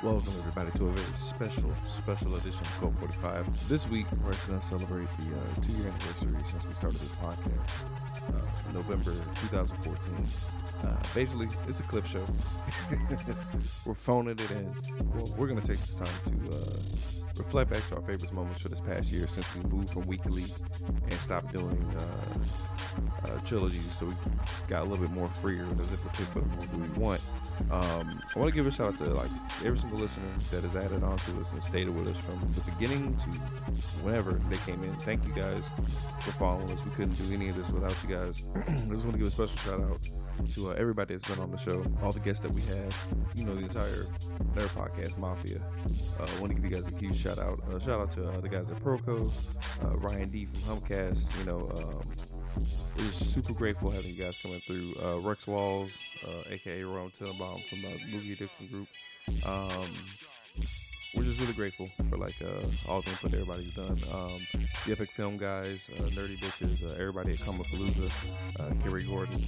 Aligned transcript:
Welcome 0.00 0.32
everybody 0.38 0.70
to 0.78 0.86
a 0.86 0.92
very 0.92 1.18
special, 1.18 1.74
special 1.82 2.36
edition 2.36 2.60
of 2.60 2.78
Cult 2.78 2.94
45. 3.00 3.68
This 3.68 3.88
week 3.88 4.06
we're 4.12 4.30
going 4.46 4.60
to 4.60 4.64
celebrate 4.64 5.08
the 5.18 5.34
uh, 5.34 5.60
two-year 5.60 5.88
anniversary 5.88 6.36
since 6.44 6.64
we 6.64 6.74
started 6.74 7.00
this 7.00 7.10
podcast, 7.16 7.86
uh, 8.28 8.72
November 8.72 9.10
2014. 9.40 9.98
Uh, 10.84 10.96
basically, 11.16 11.48
it's 11.66 11.80
a 11.80 11.82
clip 11.82 12.06
show. 12.06 12.24
we're 13.84 13.94
phoning 13.94 14.38
it 14.38 14.50
in. 14.52 14.72
Well, 15.14 15.34
we're 15.36 15.48
going 15.48 15.60
to 15.60 15.66
take 15.66 15.78
this 15.78 15.94
time 15.94 16.06
to 16.30 16.56
uh, 16.56 17.08
reflect 17.36 17.70
back 17.72 17.84
to 17.88 17.96
our 17.96 18.02
favorite 18.02 18.32
moments 18.32 18.62
for 18.62 18.68
this 18.68 18.80
past 18.80 19.10
year 19.10 19.26
since 19.26 19.56
we 19.56 19.64
moved 19.64 19.90
from 19.90 20.06
weekly 20.06 20.44
and 21.02 21.12
stopped 21.14 21.52
doing 21.52 21.84
uh, 21.98 22.38
uh, 23.24 23.40
trilogies, 23.40 23.92
so 23.98 24.06
we 24.06 24.12
got 24.68 24.82
a 24.82 24.84
little 24.84 25.04
bit 25.04 25.10
more 25.10 25.28
freer 25.28 25.66
as 25.72 25.92
if 25.92 26.04
we 26.04 26.10
pick 26.10 26.36
what 26.36 26.72
we 26.78 27.00
want. 27.00 27.20
Um, 27.70 28.20
I 28.34 28.38
want 28.38 28.50
to 28.50 28.54
give 28.54 28.66
a 28.66 28.70
shout 28.70 28.94
out 28.94 28.98
to 28.98 29.04
like 29.10 29.30
every 29.64 29.78
single 29.78 29.98
listener 29.98 30.60
that 30.60 30.70
has 30.70 30.84
added 30.84 31.02
on 31.02 31.16
to 31.16 31.40
us 31.40 31.52
and 31.52 31.62
stayed 31.62 31.88
with 31.88 32.08
us 32.08 32.16
from 32.24 32.40
the 32.52 32.70
beginning 32.72 33.16
to 33.16 33.24
whenever 34.02 34.32
they 34.50 34.56
came 34.58 34.82
in. 34.82 34.94
Thank 34.96 35.26
you 35.26 35.32
guys 35.32 35.62
for 36.20 36.32
following 36.32 36.70
us. 36.70 36.78
We 36.84 36.90
couldn't 36.92 37.16
do 37.16 37.34
any 37.34 37.48
of 37.48 37.56
this 37.56 37.68
without 37.68 37.96
you 38.02 38.16
guys. 38.16 38.42
I 38.56 38.92
just 38.94 39.04
want 39.04 39.12
to 39.12 39.18
give 39.18 39.26
a 39.26 39.30
special 39.30 39.56
shout 39.56 39.80
out 39.80 40.00
to 40.54 40.70
uh, 40.70 40.74
everybody 40.74 41.14
that's 41.14 41.28
been 41.28 41.42
on 41.42 41.50
the 41.50 41.58
show, 41.58 41.84
all 42.02 42.12
the 42.12 42.20
guests 42.20 42.42
that 42.42 42.52
we 42.52 42.62
have, 42.62 43.08
you 43.34 43.44
know, 43.44 43.54
the 43.54 43.62
entire 43.62 44.04
Nerd 44.54 44.68
Podcast 44.74 45.18
Mafia. 45.18 45.60
Uh, 46.18 46.26
I 46.26 46.40
want 46.40 46.54
to 46.54 46.60
give 46.60 46.64
you 46.64 46.70
guys 46.70 46.84
a 46.86 46.96
huge 46.96 47.18
shout 47.20 47.38
out. 47.38 47.60
Uh, 47.68 47.78
shout 47.80 48.00
out 48.00 48.12
to 48.12 48.28
uh, 48.28 48.40
the 48.40 48.48
guys 48.48 48.66
at 48.70 48.82
Proco, 48.82 49.28
uh, 49.84 49.96
Ryan 49.96 50.28
D 50.30 50.46
from 50.46 50.78
Humcast. 50.78 51.38
You 51.40 51.46
know, 51.46 51.70
um, 51.76 52.27
we're 52.56 53.04
super 53.12 53.52
grateful 53.52 53.90
having 53.90 54.14
you 54.14 54.22
guys 54.22 54.38
coming 54.38 54.60
through. 54.60 54.94
Uh, 55.02 55.18
Rex 55.20 55.46
Walls, 55.46 55.90
aka 56.50 56.82
Ron 56.82 57.12
Tillbaum 57.18 57.68
from 57.68 57.82
the 57.82 57.98
Movie 58.10 58.32
Addiction 58.32 58.66
Group. 58.68 58.88
Um, 59.46 59.92
we're 61.14 61.24
just 61.24 61.40
really 61.40 61.54
grateful 61.54 61.86
for 62.10 62.18
like 62.18 62.34
uh, 62.42 62.90
all 62.90 63.00
the 63.00 63.10
input 63.10 63.32
everybody's 63.32 63.72
done. 63.74 63.96
Um, 64.14 64.36
the 64.86 64.92
Epic 64.92 65.10
Film 65.16 65.36
guys, 65.38 65.78
uh, 65.96 66.02
Nerdy 66.02 66.38
Bitches, 66.38 66.82
uh, 66.84 66.94
everybody 66.94 67.32
at 67.32 67.38
Comicpalooza, 67.38 68.12
uh, 68.60 68.82
Kerry 68.82 69.04
Gordon. 69.04 69.42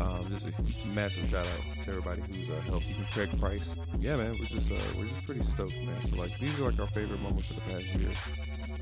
Um, 0.00 0.20
just 0.22 0.84
a 0.86 0.88
massive 0.88 1.28
shout 1.30 1.46
out 1.46 1.84
to 1.84 1.90
everybody 1.90 2.22
who's 2.22 2.50
uh, 2.50 2.60
helped. 2.62 2.90
Even 2.90 3.04
Craig 3.12 3.40
Price. 3.40 3.74
Yeah, 3.98 4.16
man, 4.16 4.32
we're 4.32 4.60
just 4.60 4.70
uh, 4.70 4.98
we're 4.98 5.06
just 5.06 5.24
pretty 5.24 5.44
stoked, 5.44 5.80
man. 5.82 6.10
So 6.10 6.20
like 6.20 6.36
these 6.38 6.60
are 6.60 6.70
like 6.70 6.80
our 6.80 6.88
favorite 6.88 7.22
moments 7.22 7.50
of 7.50 7.64
the 7.64 7.70
past 7.72 7.84
year. 7.84 8.10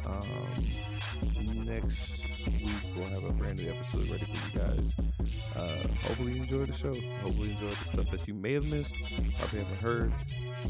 Um, 0.06 1.66
next 1.66 2.18
week 2.46 2.70
we'll 2.94 3.08
have 3.08 3.24
a 3.24 3.32
brand 3.32 3.58
new 3.58 3.70
episode 3.70 4.10
ready 4.10 4.24
for 4.24 4.58
you 4.58 4.64
guys. 4.64 4.92
Uh, 5.56 5.88
hopefully 6.02 6.32
you 6.34 6.42
enjoy 6.42 6.66
the 6.66 6.72
show. 6.72 6.92
Hopefully 7.22 7.48
you 7.48 7.54
enjoy 7.54 7.70
the 7.70 7.76
stuff 7.76 8.10
that 8.10 8.28
you 8.28 8.34
may 8.34 8.52
have 8.54 8.64
missed, 8.64 8.92
probably 9.38 9.60
haven't 9.60 9.76
heard. 9.76 10.12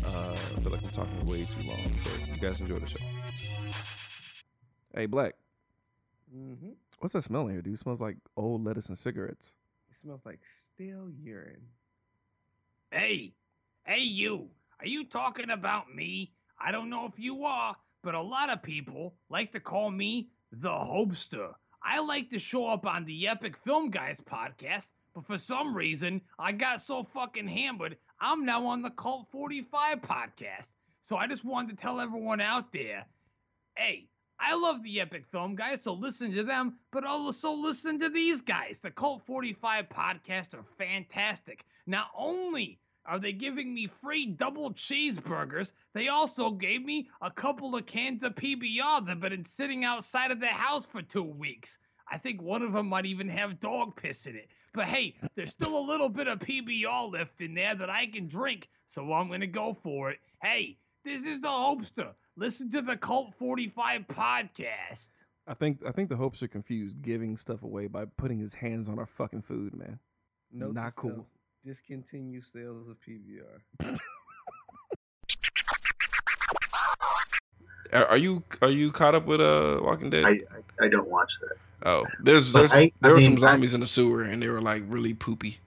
Uh, 0.04 0.32
I 0.32 0.60
feel 0.60 0.70
like 0.70 0.84
I'm 0.84 0.90
talking 0.92 1.24
way 1.26 1.44
too 1.44 1.68
long, 1.68 1.98
so 2.04 2.24
you 2.26 2.40
guys 2.40 2.60
enjoy 2.60 2.78
the 2.78 2.86
show. 2.86 3.04
Hey, 4.94 5.06
Black. 5.06 5.34
Mm-hmm. 6.34 6.70
What's 7.00 7.14
that 7.14 7.24
smell 7.24 7.46
in 7.48 7.54
here, 7.54 7.62
dude? 7.62 7.74
It 7.74 7.80
smells 7.80 8.00
like 8.00 8.16
old 8.36 8.64
lettuce 8.64 8.88
and 8.88 8.98
cigarettes. 8.98 9.52
It 9.90 9.96
smells 9.96 10.22
like 10.24 10.40
stale 10.44 11.10
urine. 11.22 11.66
Hey, 12.90 13.34
hey, 13.84 14.00
you. 14.00 14.48
Are 14.80 14.86
you 14.86 15.04
talking 15.04 15.50
about 15.50 15.92
me? 15.94 16.32
I 16.60 16.70
don't 16.70 16.88
know 16.88 17.06
if 17.06 17.18
you 17.18 17.44
are, 17.44 17.76
but 18.04 18.14
a 18.14 18.20
lot 18.20 18.50
of 18.50 18.62
people 18.62 19.14
like 19.30 19.50
to 19.52 19.60
call 19.60 19.90
me 19.90 20.28
the 20.52 20.68
Hopester. 20.68 21.54
I 21.82 22.00
like 22.00 22.30
to 22.30 22.38
show 22.38 22.66
up 22.66 22.86
on 22.86 23.06
the 23.06 23.26
Epic 23.26 23.56
Film 23.56 23.90
Guys 23.90 24.20
podcast, 24.20 24.90
but 25.14 25.26
for 25.26 25.38
some 25.38 25.74
reason, 25.74 26.20
I 26.38 26.52
got 26.52 26.82
so 26.82 27.02
fucking 27.02 27.48
hammered, 27.48 27.96
I'm 28.20 28.44
now 28.44 28.66
on 28.66 28.82
the 28.82 28.90
Cult 28.90 29.28
45 29.32 30.02
podcast. 30.02 30.68
So 31.00 31.16
I 31.16 31.26
just 31.26 31.44
wanted 31.44 31.76
to 31.76 31.82
tell 31.82 31.98
everyone 31.98 32.40
out 32.40 32.72
there 32.72 33.06
hey, 33.76 34.06
I 34.38 34.54
love 34.54 34.84
the 34.84 35.00
Epic 35.00 35.24
Film 35.26 35.56
Guys, 35.56 35.82
so 35.82 35.94
listen 35.94 36.32
to 36.34 36.44
them, 36.44 36.76
but 36.92 37.04
also 37.04 37.52
listen 37.52 37.98
to 38.00 38.08
these 38.08 38.40
guys. 38.40 38.80
The 38.80 38.90
Cult 38.90 39.22
45 39.26 39.88
podcast 39.88 40.54
are 40.54 40.64
fantastic. 40.78 41.64
Not 41.86 42.06
only 42.16 42.78
are 43.06 43.18
they 43.18 43.32
giving 43.32 43.74
me 43.74 43.86
free 43.86 44.26
double 44.26 44.72
cheeseburgers, 44.72 45.72
they 45.94 46.08
also 46.08 46.50
gave 46.50 46.84
me 46.84 47.08
a 47.20 47.30
couple 47.30 47.74
of 47.74 47.86
cans 47.86 48.22
of 48.22 48.34
PBR 48.34 49.06
that 49.06 49.08
have 49.08 49.20
been 49.20 49.44
sitting 49.44 49.84
outside 49.84 50.30
of 50.30 50.40
the 50.40 50.46
house 50.46 50.86
for 50.86 51.02
two 51.02 51.22
weeks. 51.22 51.78
I 52.10 52.18
think 52.18 52.42
one 52.42 52.62
of 52.62 52.72
them 52.72 52.88
might 52.88 53.06
even 53.06 53.28
have 53.28 53.60
dog 53.60 53.96
piss 53.96 54.26
in 54.26 54.36
it. 54.36 54.48
But 54.72 54.86
hey, 54.86 55.14
there's 55.36 55.50
still 55.50 55.78
a 55.78 55.86
little 55.86 56.08
bit 56.08 56.28
of 56.28 56.40
PBR 56.40 57.12
left 57.12 57.40
in 57.40 57.54
there 57.54 57.74
that 57.74 57.90
I 57.90 58.06
can 58.06 58.28
drink, 58.28 58.68
so 58.88 59.12
I'm 59.12 59.30
gonna 59.30 59.46
go 59.46 59.72
for 59.72 60.10
it. 60.10 60.18
Hey, 60.42 60.78
this 61.04 61.24
is 61.24 61.40
the 61.40 61.48
Hopester. 61.48 62.12
Listen 62.36 62.70
to 62.72 62.82
the 62.82 62.96
Cult 62.96 63.34
45 63.38 64.06
podcast. 64.08 65.10
I 65.46 65.54
think 65.54 65.80
I 65.86 65.92
think 65.92 66.08
the 66.08 66.16
hopes 66.16 66.42
are 66.42 66.48
confused 66.48 67.02
giving 67.02 67.36
stuff 67.36 67.62
away 67.62 67.86
by 67.86 68.06
putting 68.06 68.38
his 68.38 68.54
hands 68.54 68.88
on 68.88 68.98
our 68.98 69.06
fucking 69.06 69.42
food, 69.42 69.74
man. 69.76 69.98
Note 70.52 70.74
Not 70.74 70.96
cool. 70.96 71.26
Self, 71.64 71.76
Discontinue 71.76 72.40
sales 72.42 72.88
of 72.88 72.96
PBR. 73.00 73.98
Are, 77.92 78.06
are 78.06 78.18
you 78.18 78.42
are 78.60 78.70
you 78.70 78.90
caught 78.90 79.14
up 79.14 79.26
with 79.26 79.40
uh 79.40 79.78
Walking 79.80 80.10
Dead? 80.10 80.24
I, 80.24 80.30
I 80.30 80.86
I 80.86 80.88
don't 80.88 81.08
watch 81.08 81.30
that. 81.42 81.88
oh, 81.88 82.04
there's 82.24 82.52
there's 82.52 82.72
I- 82.72 82.78
I 82.80 82.92
there 83.02 83.14
were 83.14 83.20
some 83.20 83.36
mean, 83.36 83.44
I- 83.44 83.50
zombies 83.52 83.72
in 83.72 83.78
the 83.80 83.86
sewer 83.86 84.24
and 84.24 84.42
they 84.42 84.48
were 84.48 84.60
like 84.60 84.82
really 84.88 85.14
poopy. 85.14 85.58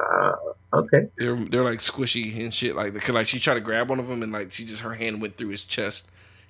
Uh, 0.00 0.32
okay. 0.72 1.06
They're 1.16 1.36
they're 1.50 1.62
like 1.62 1.78
squishy 1.78 2.40
and 2.42 2.52
shit. 2.52 2.74
Like 2.74 2.94
cause 2.94 3.10
like 3.14 3.28
she 3.28 3.38
tried 3.38 3.54
to 3.54 3.60
grab 3.60 3.88
one 3.90 4.00
of 4.00 4.08
them 4.08 4.24
and 4.24 4.32
like 4.32 4.52
she 4.52 4.64
just 4.64 4.82
her 4.82 4.94
hand 4.94 5.22
went 5.22 5.36
through 5.36 5.50
his 5.50 5.62
chest 5.62 6.04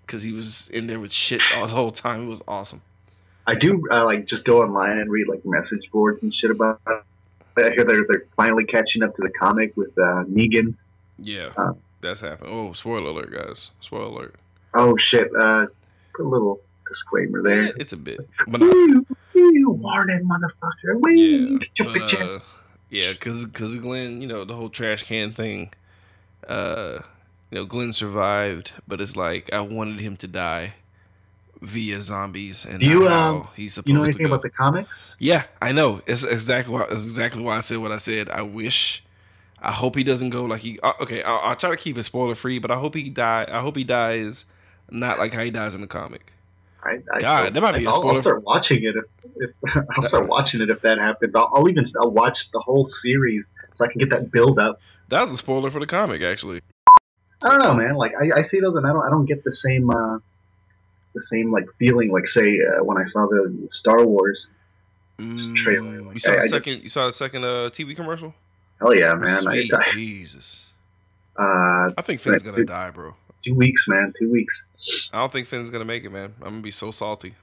because 0.07 0.23
he 0.23 0.33
was 0.33 0.69
in 0.71 0.87
there 0.87 0.99
with 1.01 1.13
shit 1.13 1.43
all 1.55 1.67
the 1.67 1.75
whole 1.75 1.91
time. 1.93 2.25
It 2.27 2.31
was 2.31 2.41
awesome. 2.49 2.81
I 3.47 3.55
do 3.57 3.87
uh, 3.91 4.07
like 4.07 4.25
just 4.25 4.47
go 4.47 4.63
online 4.63 4.97
and 4.99 5.11
read 5.11 5.29
like 5.29 5.45
message 5.45 5.91
boards 5.93 6.23
and 6.23 6.35
shit 6.35 6.51
about. 6.51 6.81
I 7.57 7.71
hear 7.71 7.85
they're 7.85 8.05
they're 8.09 8.25
finally 8.37 8.65
catching 8.65 9.03
up 9.03 9.15
to 9.17 9.23
the 9.23 9.31
comic 9.31 9.77
with 9.77 9.97
uh, 9.99 10.25
Negan. 10.25 10.75
Yeah, 11.19 11.51
Uh. 11.57 11.73
that's 12.01 12.21
happened. 12.21 12.51
Oh, 12.53 12.73
spoiler 12.73 13.11
alert, 13.11 13.33
guys! 13.33 13.71
Spoiler 13.81 14.05
alert. 14.07 14.35
Oh 14.75 14.97
shit! 14.99 15.31
Uh, 15.39 15.67
put 16.15 16.27
a 16.27 16.29
little 16.29 16.61
disclaimer 16.89 17.43
there. 17.43 17.67
Eh, 17.67 17.73
it's 17.79 17.93
a 17.93 17.97
bit, 17.97 18.21
but 18.49 18.61
not, 18.61 18.73
Woo, 18.75 19.07
woo, 19.35 19.71
warning, 19.71 20.29
motherfucker! 20.29 21.01
Yeah, 21.15 21.85
but, 21.85 22.15
uh, 22.21 22.39
yeah, 22.91 23.13
because 23.13 23.45
because 23.45 23.77
Glenn, 23.77 24.21
you 24.21 24.27
know, 24.27 24.45
the 24.45 24.55
whole 24.57 24.71
trash 24.71 25.05
can 25.05 25.33
thing. 25.33 25.71
Uh, 26.49 26.99
you 27.51 27.59
know, 27.59 27.65
Glenn 27.65 27.93
survived, 27.93 28.73
but 28.89 29.01
it's 29.01 29.17
like 29.17 29.53
I 29.53 29.61
wanted 29.61 30.01
him 30.01 30.17
to 30.19 30.27
die 30.27 30.75
via 31.65 32.03
zombies, 32.03 32.65
and 32.65 32.83
you, 32.83 33.07
how 33.09 33.35
um, 33.35 33.49
he's 33.57 33.75
supposed 33.75 33.89
You 33.89 33.95
know 33.95 34.01
to 34.01 34.09
anything 34.09 34.27
go. 34.27 34.33
about 34.33 34.43
the 34.43 34.51
comics? 34.51 35.17
Yeah, 35.19 35.45
I 35.61 35.73
know. 35.73 36.03
It's 36.07 36.23
exactly 36.23 36.73
why. 36.73 36.85
It's 36.91 37.07
exactly 37.07 37.43
why 37.43 37.57
I 37.57 37.61
said 37.61 37.79
what 37.79 37.93
I 37.93 37.99
said. 37.99 38.29
I 38.29 38.43
wish. 38.43 39.03
I 39.61 39.73
hope 39.73 39.97
he 39.97 40.05
doesn't 40.05 40.31
go 40.31 40.45
like 40.45 40.61
he. 40.61 40.79
uh, 40.83 40.93
Okay, 41.01 41.23
I'll, 41.23 41.39
I'll 41.39 41.57
try 41.57 41.71
to 41.71 41.77
keep 41.77 41.97
it 41.97 42.05
spoiler 42.05 42.35
free, 42.35 42.59
but 42.59 42.71
I 42.71 42.79
hope 42.79 42.95
he 42.95 43.09
die. 43.09 43.47
I 43.51 43.61
hope 43.61 43.77
he 43.77 43.85
dies 43.85 44.45
not 44.91 45.19
like 45.19 45.33
how 45.33 45.43
he 45.43 45.51
dies 45.51 45.75
in 45.75 45.81
the 45.81 45.87
comic. 45.87 46.33
I, 46.83 46.99
I 47.15 47.21
God, 47.21 47.55
that 47.55 47.61
might 47.61 47.79
be 47.79 47.85
a 47.85 47.89
I'll, 47.89 47.95
spoiler. 47.95 48.15
I'll 48.17 48.21
start 48.21 48.45
watching 48.45 48.85
it 48.85 48.95
if, 48.97 49.31
if 49.37 49.85
I'll 49.97 50.07
start 50.07 50.29
watching 50.29 50.61
it 50.61 50.71
if 50.71 50.83
that 50.83 50.99
happens. 50.99 51.33
I'll, 51.35 51.51
I'll 51.55 51.69
even 51.69 51.87
I'll 52.01 52.11
watch 52.11 52.39
the 52.53 52.61
whole 52.61 52.89
series 52.89 53.45
so 53.75 53.85
I 53.85 53.89
can 53.89 53.99
get 54.01 54.11
that 54.11 54.31
build 54.31 54.59
up. 54.59 54.81
That 55.09 55.25
was 55.25 55.35
a 55.35 55.39
spoiler 55.39 55.71
for 55.71 55.81
the 55.81 55.87
comic, 55.87 56.23
actually. 56.23 56.61
I 57.43 57.49
don't 57.51 57.59
know, 57.59 57.75
man. 57.75 57.95
Like 57.97 58.13
I, 58.21 58.41
I 58.41 58.43
see 58.45 58.61
those 58.61 58.75
and 58.77 58.87
I 58.87 58.93
don't 58.93 59.03
I 59.05 59.11
don't 59.11 59.27
get 59.27 59.45
the 59.45 59.55
same 59.55 59.91
uh, 59.91 60.19
the 61.15 61.23
same 61.23 61.51
like 61.53 61.67
feeling 61.79 62.11
like 62.11 62.27
say 62.29 62.59
uh, 62.61 62.85
when 62.85 62.99
I 62.99 63.05
saw 63.05 63.27
the 63.27 63.67
Star 63.71 64.05
Wars. 64.05 64.49
trailer, 65.19 66.01
Mm, 66.01 66.07
like, 66.07 66.15
you 66.15 66.21
saw 66.21 66.31
I- 66.31 66.35
the 66.35 66.39
I 66.39 66.43
just- 66.43 66.51
second. 66.55 66.83
You 66.83 66.89
saw 66.89 67.07
the 67.07 67.13
second 67.13 67.45
uh, 67.45 67.71
TV 67.71 67.95
commercial. 67.95 68.35
Hell 68.81 68.95
yeah, 68.95 69.15
man! 69.15 69.43
Sweet 69.43 69.73
I, 69.73 69.91
Jesus. 69.93 70.63
uh, 71.39 71.91
I 71.97 72.03
think 72.03 72.21
Finn's 72.21 72.35
Right, 72.43 72.45
gonna 72.45 72.57
dude. 72.59 72.67
die, 72.67 72.91
bro. 72.91 73.15
two 73.45 73.55
weeks, 73.55 73.87
man. 73.89 74.13
Two 74.19 74.31
weeks. 74.33 74.61
I 75.13 75.21
don't 75.21 75.33
think 75.33 75.47
Finn's 75.49 75.71
gonna 75.71 75.85
make 75.85 76.05
it, 76.05 76.11
man. 76.11 76.35
I'm 76.43 76.51
gonna 76.55 76.61
be 76.63 76.71
so 76.73 76.91
salty. 76.91 77.35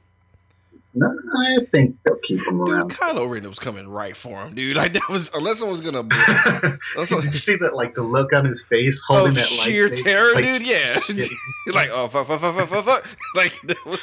No, 0.93 1.07
I 1.07 1.65
think 1.71 1.95
they'll 2.03 2.17
keep 2.17 2.45
him 2.45 2.65
Dude, 2.65 2.73
around. 2.75 2.91
Kylo 2.91 3.29
Ren 3.29 3.47
was 3.47 3.59
coming 3.59 3.87
right 3.87 4.15
for 4.15 4.43
him, 4.43 4.53
dude. 4.53 4.75
Like 4.81 4.91
that 4.93 5.07
was 5.09 5.29
unless 5.33 5.59
someone's 5.59 5.79
gonna. 5.81 5.99
unless 6.95 7.09
Did 7.09 7.33
you 7.33 7.39
see 7.39 7.55
that? 7.57 7.73
Like 7.75 7.95
the 7.95 8.01
look 8.03 8.33
on 8.33 8.45
his 8.45 8.61
face, 8.69 8.99
holding 9.07 9.35
that 9.35 9.45
sheer 9.45 9.89
lightsaber? 9.89 10.03
terror, 10.03 10.33
Like, 10.35 10.43
dude. 10.43 10.67
Yeah, 10.67 10.99
like 11.73 11.89
oh 11.93 12.09
fuck, 12.09 12.27
fuck, 12.27 12.41
fuck, 12.41 12.57
fuck, 12.57 12.69
fuck, 12.69 12.85
fuck. 12.85 13.07
Like 13.35 13.53
that 13.63 13.85
was. 13.85 13.99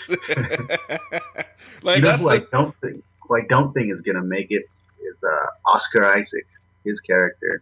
like 1.83 1.97
you 1.97 2.03
know 2.03 2.09
that's 2.09 2.23
who 2.23 2.29
I 2.29 2.33
like, 2.35 2.51
don't 2.51 2.75
think, 2.81 3.05
who 3.21 3.37
I 3.37 3.43
don't 3.43 3.73
think 3.75 3.93
is 3.93 4.01
gonna 4.01 4.23
make 4.23 4.51
it 4.51 4.65
is 5.03 5.17
uh, 5.23 5.47
Oscar 5.67 6.07
Isaac. 6.07 6.47
His 6.85 7.01
character. 7.01 7.61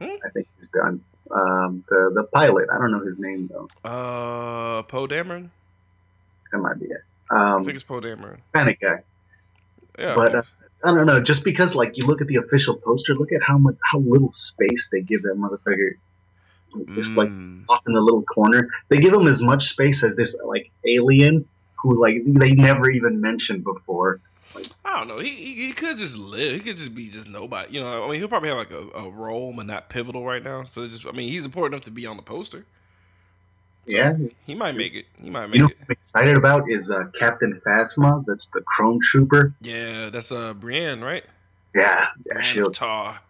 Hmm? 0.00 0.16
I 0.26 0.30
think 0.30 0.48
he's 0.58 0.68
done. 0.70 1.00
Um, 1.30 1.84
the 1.88 2.10
the 2.12 2.24
pilot. 2.24 2.68
I 2.72 2.78
don't 2.78 2.90
know 2.90 3.04
his 3.06 3.20
name 3.20 3.48
though. 3.52 3.68
uh 3.88 4.82
Poe 4.82 5.06
Dameron. 5.06 5.50
That 6.50 6.58
might 6.58 6.80
be 6.80 6.86
it. 6.86 7.02
I 7.30 7.54
Um, 7.54 7.64
think 7.64 7.74
it's 7.76 7.84
Poe 7.84 8.00
Dameron. 8.00 8.38
Hispanic 8.38 8.80
guy. 8.80 9.02
Yeah, 9.98 10.14
But 10.14 10.34
uh, 10.34 10.42
I 10.84 10.94
don't 10.94 11.06
know. 11.06 11.20
Just 11.20 11.44
because 11.44 11.74
like 11.74 11.92
you 11.94 12.06
look 12.06 12.20
at 12.20 12.26
the 12.26 12.36
official 12.36 12.76
poster, 12.76 13.14
look 13.14 13.32
at 13.32 13.42
how 13.42 13.58
much 13.58 13.76
how 13.92 13.98
little 13.98 14.32
space 14.32 14.88
they 14.90 15.00
give 15.02 15.22
that 15.22 15.36
motherfucker. 15.36 15.92
just 16.94 17.10
like 17.10 17.28
Mm. 17.28 17.64
off 17.68 17.82
in 17.86 17.92
the 17.92 18.00
little 18.00 18.22
corner. 18.22 18.68
They 18.88 18.98
give 18.98 19.12
him 19.12 19.26
as 19.28 19.42
much 19.42 19.68
space 19.68 20.02
as 20.02 20.16
this 20.16 20.34
like 20.46 20.70
alien 20.86 21.46
who 21.82 22.00
like 22.00 22.16
they 22.26 22.50
never 22.50 22.90
even 22.90 23.20
mentioned 23.20 23.62
before. 23.64 24.20
I 24.84 24.98
don't 24.98 25.08
know. 25.08 25.18
He, 25.18 25.30
he 25.30 25.66
he 25.66 25.72
could 25.72 25.96
just 25.98 26.16
live. 26.16 26.54
He 26.54 26.60
could 26.60 26.76
just 26.76 26.94
be 26.94 27.08
just 27.08 27.28
nobody. 27.28 27.74
You 27.74 27.80
know, 27.80 28.04
I 28.04 28.10
mean, 28.10 28.18
he'll 28.18 28.28
probably 28.28 28.48
have 28.50 28.58
like 28.58 28.70
a, 28.70 28.88
a 28.98 29.10
role, 29.10 29.52
but 29.54 29.66
not 29.66 29.88
pivotal 29.88 30.24
right 30.24 30.42
now. 30.42 30.64
So 30.64 30.86
just, 30.86 31.06
I 31.06 31.12
mean, 31.12 31.30
he's 31.30 31.44
important 31.44 31.74
enough 31.74 31.84
to 31.86 31.90
be 31.90 32.06
on 32.06 32.16
the 32.16 32.22
poster. 32.22 32.66
So 33.88 33.96
Yeah, 33.96 34.14
he 34.46 34.54
might 34.54 34.76
make 34.76 34.94
it. 34.94 35.06
He 35.20 35.28
might 35.30 35.46
make 35.48 35.56
you 35.56 35.62
know 35.62 35.68
it. 35.68 35.76
what 35.80 35.86
I'm 35.88 35.96
excited 36.04 36.36
about 36.36 36.70
is 36.70 36.88
uh, 36.90 37.04
Captain 37.18 37.60
Phasma. 37.66 38.24
That's 38.26 38.48
the 38.54 38.60
Chrome 38.60 39.00
Trooper. 39.02 39.54
Yeah, 39.60 40.08
that's 40.10 40.30
uh 40.30 40.54
Brienne, 40.54 41.02
right? 41.02 41.24
Yeah, 41.74 42.06
yeah, 42.26 42.32
Brienne 42.34 42.54
she'll 42.54 42.70
Tar. 42.70 43.20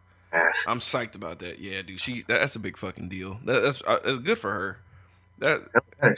I'm 0.66 0.80
psyched 0.80 1.14
about 1.14 1.38
that. 1.40 1.58
Yeah, 1.58 1.82
dude. 1.82 2.00
She 2.00 2.24
that's 2.26 2.56
a 2.56 2.58
big 2.58 2.76
fucking 2.76 3.08
deal. 3.10 3.38
That, 3.44 3.60
that's 3.60 3.82
uh, 3.86 3.98
that's 4.04 4.18
good 4.18 4.38
for 4.38 4.50
her. 4.50 4.78
That 5.38 5.62
Yeah, 6.02 6.10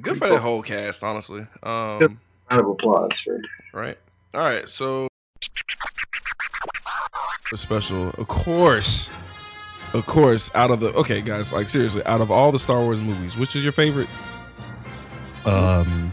good 0.00 0.18
for 0.18 0.26
cool. 0.26 0.34
that 0.34 0.40
whole 0.40 0.62
cast, 0.62 1.02
honestly. 1.04 1.46
Um, 1.62 1.98
Good. 1.98 2.16
round 2.50 2.60
of 2.60 2.68
applause 2.68 3.10
for. 3.24 3.38
right. 3.72 3.98
All 4.34 4.40
right, 4.40 4.68
so 4.68 5.08
a 7.52 7.56
special, 7.56 8.10
of 8.10 8.28
course, 8.28 9.08
of 9.94 10.06
course. 10.06 10.50
Out 10.54 10.70
of 10.70 10.80
the 10.80 10.92
okay, 10.94 11.20
guys, 11.20 11.52
like 11.52 11.68
seriously, 11.68 12.04
out 12.06 12.20
of 12.20 12.30
all 12.30 12.52
the 12.52 12.58
Star 12.58 12.80
Wars 12.80 13.02
movies, 13.02 13.36
which 13.36 13.54
is 13.56 13.62
your 13.62 13.72
favorite? 13.72 14.08
Um, 15.44 16.10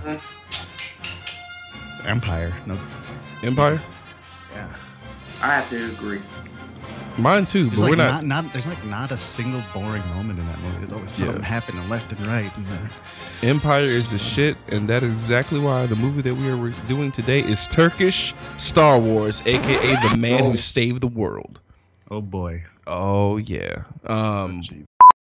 Empire. 2.06 2.54
No, 2.66 2.78
Empire. 3.44 3.82
Yeah. 4.54 4.68
I 5.42 5.48
have 5.56 5.70
to 5.70 5.86
agree. 5.92 6.22
Mine 7.18 7.46
too, 7.46 7.66
there's 7.66 7.80
but 7.80 7.82
like 7.82 7.90
we're 7.92 7.96
not, 7.98 8.24
not. 8.24 8.44
not. 8.46 8.54
There's 8.54 8.66
like 8.68 8.84
not 8.86 9.12
a 9.12 9.18
single 9.18 9.62
boring 9.74 10.04
moment 10.16 10.40
in 10.40 10.46
that 10.48 10.60
movie. 10.62 10.78
There's 10.80 10.94
always 10.94 11.20
Yeah. 11.20 11.26
something 11.28 11.44
happening 11.44 11.90
left 11.90 12.12
and 12.14 12.26
right. 12.28 12.50
And, 12.58 12.66
uh, 12.68 12.78
Empire 13.42 13.82
is 13.82 14.10
the 14.10 14.18
shit, 14.18 14.58
and 14.70 14.88
that 14.90 15.04
is 15.04 15.12
exactly 15.14 15.60
why 15.60 15.86
the 15.86 15.96
movie 15.98 16.22
that 16.22 16.36
we 16.36 16.50
are 16.50 16.56
re- 16.56 16.74
doing 16.88 17.12
today 17.12 17.40
is 17.42 17.68
Turkish 17.68 18.34
Star 18.58 18.98
Wars, 19.00 19.42
aka 19.46 19.96
the 20.10 20.18
man 20.20 20.42
Oh. 20.44 20.52
who 20.52 20.58
saved 20.58 21.02
the 21.02 21.08
world. 21.08 21.60
Oh 22.12 22.22
boy. 22.22 22.64
Oh 22.88 23.38
yeah. 23.38 23.84
Um. 24.06 24.62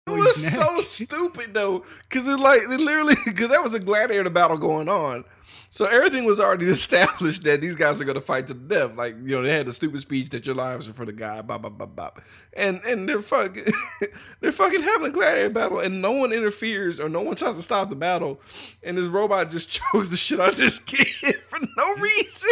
It 0.08 0.12
was 0.12 0.54
so 0.54 0.80
stupid 0.82 1.52
though, 1.52 1.84
because 2.08 2.28
it 2.28 2.38
like 2.38 2.62
it 2.62 2.68
literally 2.68 3.16
because 3.24 3.48
that 3.48 3.62
was 3.62 3.74
a 3.74 3.80
gladiator 3.80 4.30
battle 4.30 4.56
going 4.56 4.88
on, 4.88 5.24
so 5.70 5.84
everything 5.86 6.24
was 6.24 6.38
already 6.38 6.66
established 6.66 7.42
that 7.42 7.60
these 7.60 7.74
guys 7.74 8.00
are 8.00 8.04
gonna 8.04 8.20
fight 8.20 8.46
to 8.46 8.54
the 8.54 8.60
death. 8.60 8.94
Like 8.94 9.16
you 9.16 9.34
know 9.34 9.42
they 9.42 9.52
had 9.52 9.66
the 9.66 9.72
stupid 9.72 10.00
speech 10.00 10.30
that 10.30 10.46
your 10.46 10.54
lives 10.54 10.88
are 10.88 10.92
for 10.92 11.04
the 11.04 11.12
guy, 11.12 11.42
bop 11.42 11.62
bop 11.62 11.76
bop 11.76 11.96
bop, 11.96 12.22
and 12.52 12.80
and 12.86 13.08
they're 13.08 13.20
fucking 13.20 13.66
they're 14.40 14.52
fucking 14.52 14.82
having 14.82 15.08
a 15.08 15.10
gladiator 15.10 15.50
battle, 15.50 15.80
and 15.80 16.00
no 16.00 16.12
one 16.12 16.32
interferes 16.32 17.00
or 17.00 17.08
no 17.08 17.22
one 17.22 17.34
tries 17.34 17.56
to 17.56 17.62
stop 17.62 17.90
the 17.90 17.96
battle, 17.96 18.40
and 18.84 18.96
this 18.96 19.08
robot 19.08 19.50
just 19.50 19.68
chokes 19.68 20.10
the 20.10 20.16
shit 20.16 20.38
out 20.38 20.50
of 20.50 20.56
this 20.56 20.78
kid 20.78 21.34
for 21.48 21.58
no 21.76 21.94
reason. 21.96 22.50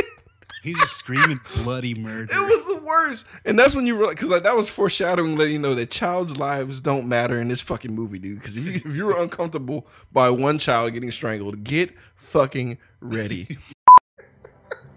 He's 0.65 0.79
just 0.79 0.97
screaming 0.97 1.39
bloody 1.57 1.95
murder. 1.95 2.35
It 2.35 2.41
was 2.41 2.65
the 2.75 2.83
worst, 2.83 3.27
and 3.45 3.59
that's 3.59 3.75
when 3.75 3.85
you 3.85 3.97
realize 3.97 4.15
because 4.15 4.31
like, 4.31 4.45
that 4.45 4.57
was 4.57 4.71
foreshadowing, 4.71 5.37
letting 5.37 5.53
you 5.53 5.59
know 5.59 5.75
that 5.75 5.91
child's 5.91 6.39
lives 6.39 6.81
don't 6.81 7.07
matter 7.07 7.39
in 7.39 7.49
this 7.49 7.61
fucking 7.61 7.95
movie, 7.95 8.19
dude. 8.19 8.39
Because 8.39 8.57
if 8.57 8.65
you, 8.65 8.73
if 8.73 8.97
you 8.97 9.05
were 9.05 9.19
uncomfortable 9.19 9.87
by 10.11 10.31
one 10.31 10.59
child 10.59 10.95
getting 10.95 11.11
strangled, 11.11 11.63
get 11.65 11.93
fucking 12.17 12.79
ready. 13.01 13.59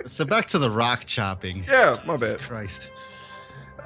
So 0.06 0.24
back 0.24 0.48
to 0.48 0.58
the 0.58 0.72
rock 0.72 1.04
chopping. 1.06 1.66
Yeah, 1.68 1.98
my 2.06 2.14
Jesus 2.14 2.36
bad. 2.36 2.42
Christ. 2.48 2.88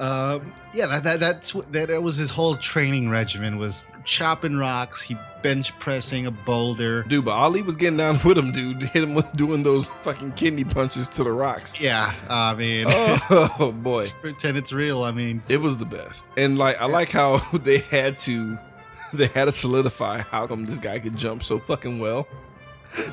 Um, 0.02 0.52
yeah, 0.74 0.88
that, 0.88 1.04
that 1.04 1.20
that's 1.20 1.52
that, 1.70 2.02
was 2.02 2.18
his 2.18 2.32
whole 2.32 2.58
training 2.58 3.10
regimen 3.10 3.58
was 3.58 3.86
chopping 4.04 4.58
rocks. 4.58 5.00
He 5.00 5.16
bench 5.44 5.78
pressing 5.78 6.26
a 6.26 6.32
boulder. 6.32 7.04
Dude, 7.04 7.26
but 7.26 7.32
Ali 7.32 7.62
was 7.62 7.76
getting 7.76 7.98
down 7.98 8.20
with 8.26 8.36
him, 8.36 8.52
dude. 8.52 8.82
Hit 8.82 9.04
him 9.04 9.14
with 9.14 9.32
doing 9.34 9.62
those 9.62 9.90
fucking 10.04 10.32
kidney 10.32 10.64
punches 10.64 11.08
to 11.10 11.24
the 11.24 11.32
rocks. 11.32 11.80
Yeah, 11.80 12.16
I 12.28 12.56
mean, 12.56 12.88
Oh 12.90 13.72
boy, 13.84 14.10
pretend 14.22 14.58
it's 14.58 14.74
real. 14.74 15.04
I 15.04 15.12
mean, 15.12 15.44
it 15.48 15.58
was 15.58 15.78
the 15.78 15.86
best. 15.86 16.26
And 16.36 16.58
like, 16.58 16.82
I 16.82 16.86
like 16.86 17.10
how 17.10 17.38
they 17.60 17.78
had 17.78 18.18
to, 18.20 18.58
they 19.14 19.28
had 19.28 19.46
to 19.46 19.52
solidify 19.52 20.22
how 20.22 20.48
come 20.48 20.66
this 20.66 20.80
guy 20.80 20.98
could 20.98 21.16
jump 21.16 21.44
so 21.44 21.60
fucking 21.60 22.00
well. 22.00 22.28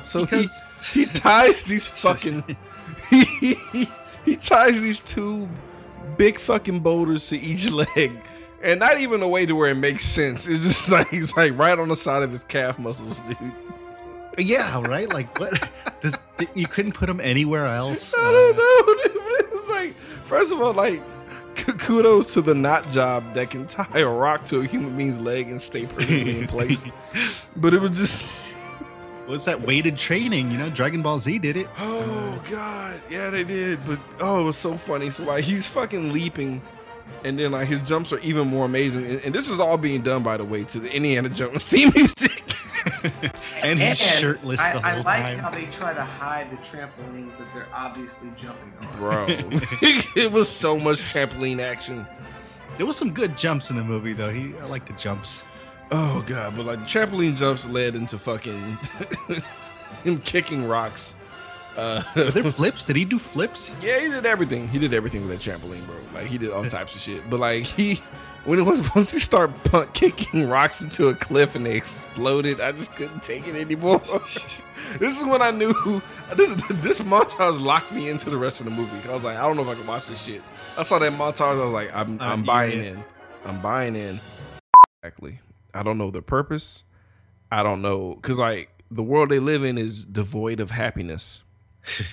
So 0.01 0.25
he 0.25 0.25
because 0.25 0.89
he 0.91 1.05
ties 1.05 1.63
these 1.65 1.87
fucking 1.87 2.57
he, 3.11 3.23
he, 3.23 3.89
he 4.25 4.35
ties 4.35 4.81
these 4.81 4.99
two 4.99 5.47
big 6.17 6.39
fucking 6.39 6.79
boulders 6.81 7.27
to 7.29 7.37
each 7.39 7.69
leg 7.95 8.11
and 8.61 8.79
not 8.79 8.99
even 8.99 9.21
a 9.21 9.27
way 9.27 9.45
to 9.45 9.53
where 9.53 9.69
it 9.69 9.75
makes 9.75 10.05
sense 10.05 10.47
it's 10.47 10.65
just 10.65 10.89
like 10.97 11.07
he's 11.09 11.35
like 11.37 11.57
right 11.57 11.79
on 11.79 11.87
the 11.89 11.95
side 11.95 12.23
of 12.23 12.31
his 12.31 12.43
calf 12.45 12.77
muscles 12.79 13.19
dude 13.27 13.51
yeah, 14.37 14.81
right. 14.87 15.09
Like 15.09 15.37
what? 15.37 15.69
This, 16.01 16.13
you 16.55 16.65
couldn't 16.65 16.93
put 16.93 17.09
him 17.09 17.19
anywhere 17.19 17.65
else. 17.65 18.13
i 18.17 18.19
Uh, 18.21 18.31
don't 18.31 18.55
know 18.55 18.93
dude. 19.03 19.51
it's 19.53 19.69
like 19.69 19.95
first 20.27 20.53
of 20.53 20.61
all 20.61 20.73
like 20.73 21.01
kudos 21.55 22.33
to 22.35 22.41
the 22.41 22.55
knot 22.55 22.89
job 22.91 23.33
that 23.33 23.49
can 23.49 23.67
tie 23.67 23.99
a 23.99 24.07
rock 24.07 24.47
to 24.47 24.61
a 24.61 24.65
human 24.65 24.95
being's 24.95 25.17
leg 25.17 25.49
and 25.49 25.61
stay 25.61 25.85
perfectly 25.87 26.39
in 26.39 26.47
place 26.47 26.85
but 27.57 27.73
it 27.73 27.81
was 27.81 27.97
just 27.97 28.48
What's 29.29 29.45
that 29.45 29.61
weighted 29.61 29.95
training? 29.95 30.49
You 30.49 30.57
know, 30.57 30.71
Dragon 30.71 31.03
Ball 31.03 31.19
Z 31.19 31.37
did 31.37 31.55
it. 31.55 31.67
Oh 31.77 32.41
God, 32.49 33.01
yeah, 33.09 33.29
they 33.29 33.43
did. 33.43 33.79
But 33.85 33.99
oh, 34.21 34.41
it 34.41 34.43
was 34.43 34.57
so 34.57 34.77
funny. 34.77 35.11
So 35.11 35.23
like 35.23 35.43
he's 35.43 35.67
fucking 35.67 36.13
leaping, 36.13 36.61
and 37.23 37.37
then 37.37 37.51
like 37.51 37.67
his 37.67 37.79
jumps 37.81 38.13
are 38.13 38.19
even 38.19 38.47
more 38.47 38.65
amazing. 38.65 39.05
And, 39.05 39.21
and 39.21 39.35
this 39.35 39.49
is 39.49 39.59
all 39.59 39.77
being 39.77 40.01
done, 40.01 40.23
by 40.23 40.37
the 40.37 40.45
way, 40.45 40.63
to 40.65 40.79
the 40.79 40.91
Indiana 40.91 41.29
Jones 41.29 41.65
theme 41.65 41.91
music. 41.93 42.43
and 43.61 43.79
he's 43.79 43.99
shirtless 43.99 44.59
I, 44.59 44.73
the 44.73 44.79
whole 44.79 45.03
time. 45.03 45.05
I 45.05 45.23
like 45.23 45.23
time. 45.23 45.39
how 45.39 45.49
they 45.49 45.65
try 45.77 45.93
to 45.93 46.03
hide 46.03 46.49
the 46.49 46.57
trampolines 46.57 47.37
that 47.37 47.47
they're 47.53 47.67
obviously 47.73 48.31
jumping 48.37 48.71
on. 48.81 48.97
Bro, 48.97 49.25
it 49.29 50.31
was 50.31 50.49
so 50.49 50.79
much 50.79 50.99
trampoline 51.01 51.59
action. 51.59 52.07
There 52.77 52.85
was 52.85 52.97
some 52.97 53.11
good 53.11 53.37
jumps 53.37 53.69
in 53.69 53.75
the 53.75 53.83
movie, 53.83 54.13
though. 54.13 54.31
He, 54.31 54.57
I 54.59 54.65
like 54.65 54.87
the 54.87 54.93
jumps. 54.93 55.43
Oh 55.91 56.21
God, 56.27 56.55
but 56.55 56.65
like 56.65 56.79
the 56.79 56.85
trampoline 56.85 57.35
jumps 57.35 57.65
led 57.67 57.95
into 57.95 58.19
fucking 58.19 58.77
him 60.03 60.19
kicking 60.21 60.67
rocks. 60.67 61.15
Uh, 61.75 62.03
Were 62.15 62.31
there 62.31 62.43
flips? 62.51 62.83
Did 62.85 62.95
he 62.95 63.05
do 63.05 63.17
flips? 63.17 63.71
Yeah, 63.81 63.99
he 63.99 64.09
did 64.09 64.25
everything. 64.25 64.67
He 64.67 64.77
did 64.79 64.93
everything 64.93 65.27
with 65.27 65.31
that 65.31 65.49
trampoline, 65.49 65.85
bro. 65.85 65.95
Like 66.13 66.27
he 66.27 66.37
did 66.37 66.51
all 66.51 66.63
types 66.65 66.93
of 66.93 67.01
shit. 67.01 67.27
But 67.29 67.39
like 67.39 67.63
he, 67.63 68.01
when 68.45 68.59
it 68.59 68.63
was 68.63 68.81
once 68.95 69.11
he 69.11 69.19
started 69.19 69.55
punt 69.63 69.93
kicking 69.93 70.47
rocks 70.47 70.81
into 70.81 71.07
a 71.07 71.15
cliff 71.15 71.55
and 71.55 71.65
they 71.65 71.75
exploded, 71.77 72.61
I 72.61 72.71
just 72.73 72.91
couldn't 72.93 73.23
take 73.23 73.47
it 73.47 73.55
anymore. 73.55 73.99
this 74.99 75.17
is 75.17 75.25
when 75.25 75.41
I 75.41 75.49
knew 75.51 76.01
this 76.35 76.53
this 76.81 76.99
montage 76.99 77.59
locked 77.61 77.91
me 77.91 78.09
into 78.09 78.29
the 78.29 78.37
rest 78.37 78.59
of 78.59 78.65
the 78.65 78.71
movie. 78.71 79.09
I 79.09 79.13
was 79.13 79.23
like, 79.23 79.37
I 79.37 79.41
don't 79.41 79.55
know 79.55 79.63
if 79.63 79.69
I 79.69 79.75
can 79.75 79.87
watch 79.87 80.07
this 80.07 80.21
shit. 80.21 80.43
I 80.77 80.83
saw 80.83 80.99
that 80.99 81.13
montage. 81.13 81.41
I 81.41 81.53
was 81.53 81.71
like, 81.71 81.95
I'm 81.95 82.19
Uh, 82.21 82.25
I'm 82.25 82.43
buying 82.43 82.83
in. 82.83 83.03
I'm 83.45 83.59
buying 83.61 83.95
in. 83.95 84.19
Exactly. 85.01 85.39
I 85.79 85.83
don't 85.83 85.97
know 85.97 86.11
the 86.11 86.21
purpose. 86.21 86.83
I 87.51 87.63
don't 87.63 87.81
know 87.81 88.15
because 88.15 88.37
like 88.37 88.67
the 88.91 89.01
world 89.01 89.29
they 89.29 89.39
live 89.39 89.63
in 89.63 89.77
is 89.77 90.03
devoid 90.03 90.59
of 90.59 90.69
happiness. 90.71 91.41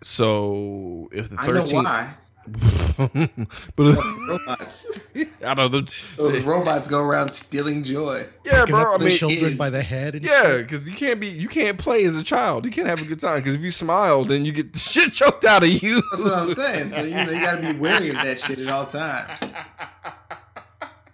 So 0.00 1.08
if 1.10 1.28
the 1.28 1.34
I 1.40 1.46
know 1.48 1.64
why. 1.64 2.14
but 3.76 3.96
robots. 4.28 5.10
I 5.44 5.54
don't 5.54 5.72
know. 5.72 5.84
Those 6.16 6.40
robots 6.44 6.86
go 6.86 7.00
around 7.02 7.30
stealing 7.30 7.82
joy. 7.82 8.24
Yeah, 8.44 8.60
Picking 8.60 8.76
bro. 8.76 8.94
up 8.94 9.00
I 9.00 9.04
mean, 9.04 9.16
children 9.18 9.52
it- 9.52 9.58
by 9.58 9.70
the 9.70 9.82
head. 9.82 10.14
And 10.14 10.24
yeah, 10.24 10.58
because 10.58 10.88
you 10.88 10.94
can't 10.94 11.18
be, 11.18 11.26
you 11.26 11.48
can't 11.48 11.78
play 11.78 12.04
as 12.04 12.16
a 12.16 12.22
child. 12.22 12.64
You 12.64 12.70
can't 12.70 12.86
have 12.86 13.02
a 13.02 13.04
good 13.04 13.20
time 13.20 13.40
because 13.40 13.54
if 13.54 13.60
you 13.60 13.72
smile, 13.72 14.24
then 14.24 14.44
you 14.44 14.52
get 14.52 14.72
the 14.72 14.78
shit 14.78 15.12
choked 15.12 15.44
out 15.44 15.64
of 15.64 15.68
you. 15.68 16.00
That's 16.12 16.22
what 16.22 16.32
I'm 16.32 16.54
saying. 16.54 16.92
So 16.92 17.02
you 17.02 17.14
know 17.16 17.30
you 17.32 17.40
gotta 17.40 17.72
be 17.72 17.78
wary 17.78 18.10
of 18.10 18.14
that 18.22 18.38
shit 18.38 18.60
at 18.60 18.68
all 18.68 18.86
times. 18.86 19.40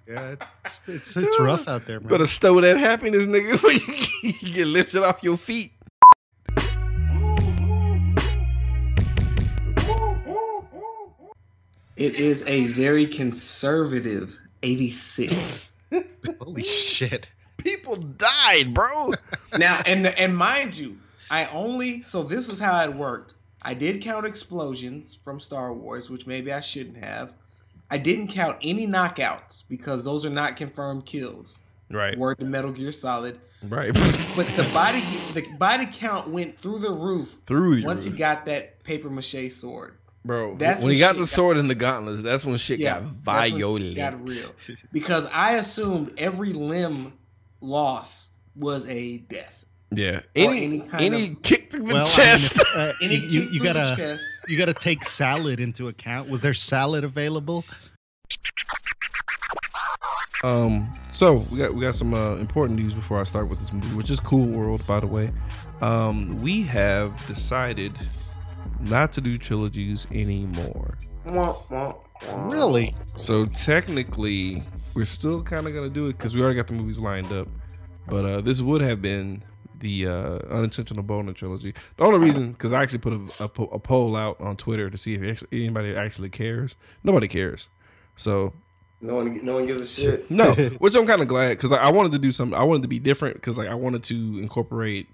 Yeah, 0.07 0.35
it's, 0.65 0.81
it's 0.87 1.17
it's 1.17 1.39
rough 1.39 1.69
out 1.69 1.87
there, 1.87 2.01
man. 2.01 2.09
Better 2.09 2.27
stow 2.27 2.61
that 2.61 2.77
happiness, 2.77 3.25
nigga. 3.25 3.63
when 3.63 3.79
you 4.23 4.35
you 4.41 4.55
get 4.55 4.67
lifted 4.67 5.03
off 5.03 5.23
your 5.23 5.39
feet. 5.39 5.73
It 11.97 12.17
is 12.17 12.45
a 12.49 12.67
very 12.69 13.07
conservative 13.07 14.37
86. 14.65 15.69
Holy 16.41 16.65
shit! 16.65 17.29
People 17.57 17.97
died, 17.97 18.75
bro. 18.75 19.13
now 19.59 19.81
and 19.87 20.09
and 20.19 20.37
mind 20.37 20.77
you, 20.77 20.99
I 21.31 21.47
only 21.47 22.03
so 22.03 22.23
this 22.23 22.49
is 22.49 22.59
how 22.59 22.83
it 22.83 22.93
worked. 22.93 23.35
I 23.63 23.73
did 23.73 24.03
count 24.03 24.27
explosions 24.27 25.19
from 25.25 25.41
Star 25.41 25.73
Wars, 25.73 26.11
which 26.11 26.27
maybe 26.27 26.53
I 26.53 26.61
shouldn't 26.61 27.03
have. 27.03 27.33
I 27.95 27.97
didn't 27.99 28.27
count 28.29 28.59
any 28.61 28.89
knockouts 28.89 29.63
because 29.69 30.03
those 30.03 30.27
are 30.27 30.31
not 30.31 30.57
confirmed 30.57 31.07
kills. 31.07 31.61
Right, 31.93 32.19
Word 32.19 32.41
to 32.41 32.45
Metal 32.45 32.73
Gear 32.73 32.91
Solid. 32.91 33.39
right. 33.63 33.95
But 34.37 34.49
the 34.57 34.69
body 34.75 35.01
the 35.33 35.47
body 35.61 35.87
count 35.93 36.29
went 36.29 36.59
through 36.59 36.81
the 36.81 36.91
roof 36.91 37.37
Through 37.47 37.75
you. 37.75 37.87
once 37.87 38.05
he 38.05 38.11
got 38.11 38.47
that 38.47 38.83
paper 38.83 39.09
mache 39.09 39.53
sword. 39.53 39.95
Bro, 40.25 40.57
That's 40.57 40.83
when 40.83 40.91
he 40.93 40.99
got 40.99 41.11
shit 41.11 41.19
the 41.19 41.23
got- 41.23 41.29
sword 41.29 41.57
in 41.57 41.69
the 41.69 41.77
gauntlets, 41.77 42.23
that's 42.25 42.45
when 42.45 42.59
shit 42.59 42.81
Yeah, 42.81 42.95
got 42.95 43.03
that's 43.25 43.53
when 43.53 43.61
it 43.61 43.63
violent. 43.63 43.97
got 43.97 44.29
real. 44.29 44.51
Because 44.91 45.29
I 45.33 45.53
assumed 45.53 46.15
every 46.19 46.53
limb 46.53 47.13
loss 47.61 48.27
was 48.57 48.89
a 48.89 49.19
death. 49.19 49.65
Yeah. 49.95 50.21
Any 50.35 50.65
any 50.65 50.83
any 50.95 51.29
of- 51.29 51.43
kick 51.43 51.71
to 51.71 51.77
the 51.79 51.85
Well, 51.85 52.07
chest. 52.07 52.59
I 52.75 52.87
mean, 52.87 52.87
if, 52.89 52.91
uh, 52.91 52.93
Any 53.05 53.15
you, 53.17 53.21
you, 53.21 53.41
kick 53.43 53.53
you 53.53 53.59
through 53.61 53.73
gotta 53.73 53.97
chest. 53.97 54.25
you 54.49 54.59
gotta 54.59 54.75
take 54.75 55.05
salad 55.05 55.61
into 55.61 55.87
account. 55.89 56.29
Was 56.29 56.43
there 56.43 56.55
salad 56.55 57.05
available? 57.05 57.65
Um, 60.43 60.93
so 61.15 61.43
we 61.51 61.59
got 61.59 61.73
we 61.73 61.81
got 61.81 61.97
some 61.97 62.13
uh, 62.13 62.37
important 62.37 62.79
news 62.79 62.93
before 62.93 63.19
I 63.19 63.25
start 63.25 63.49
with 63.49 63.61
this 63.61 63.73
movie, 63.73 63.97
which 63.97 64.11
is 64.11 64.21
Cool 64.21 64.47
World, 64.47 64.87
by 64.87 65.01
the 65.01 65.07
way. 65.07 65.33
Um, 65.81 66.37
we 66.39 66.63
have 66.65 67.27
decided 67.27 67.93
not 68.81 69.13
to 69.15 69.23
do 69.23 69.39
trilogies 69.39 70.07
anymore. 70.13 70.99
Really? 72.37 72.95
So 73.17 73.47
technically, 73.47 74.63
we're 74.95 75.07
still 75.07 75.43
kind 75.43 75.67
of 75.67 75.73
gonna 75.73 75.89
do 75.89 76.09
it 76.09 76.19
because 76.19 76.35
we 76.35 76.43
already 76.43 76.57
got 76.57 76.67
the 76.67 76.75
movies 76.75 76.99
lined 76.99 77.33
up. 77.33 77.49
But 78.07 78.25
uh, 78.27 78.41
this 78.43 78.61
would 78.61 78.83
have 78.83 79.01
been 79.01 79.43
the 79.79 80.07
uh, 80.07 80.39
unintentional 80.51 81.03
boner 81.03 81.33
trilogy. 81.33 81.75
The 81.97 82.05
only 82.05 82.19
reason, 82.19 82.53
because 82.53 82.73
I 82.73 82.83
actually 82.83 82.99
put 82.99 83.15
a, 83.15 83.45
a, 83.45 83.49
po- 83.49 83.71
a 83.73 83.79
poll 83.79 84.15
out 84.15 84.39
on 84.41 84.57
Twitter 84.57 84.91
to 84.91 84.99
see 84.99 85.15
if 85.15 85.23
actually, 85.23 85.65
anybody 85.65 85.97
actually 85.97 86.29
cares. 86.29 86.77
Nobody 87.03 87.29
cares. 87.29 87.69
So 88.17 88.53
No 89.01 89.15
one, 89.17 89.45
no 89.45 89.55
one 89.55 89.67
gives 89.67 89.83
a 89.83 89.87
shit. 89.87 90.31
no, 90.31 90.55
which 90.79 90.95
I'm 90.95 91.07
kind 91.07 91.23
of 91.23 91.29
glad 91.29 91.51
because 91.57 91.73
I, 91.73 91.77
I 91.77 91.91
wanted 91.91 92.13
to 92.13 92.19
do 92.19 92.33
something. 92.33 92.59
I 92.59 92.63
wanted 92.63 92.83
to 92.83 92.89
be 92.89 92.99
different 92.99 93.37
because 93.37 93.57
like 93.57 93.69
I 93.69 93.75
wanted 93.75 94.05
to 94.05 94.39
incorporate 94.39 95.09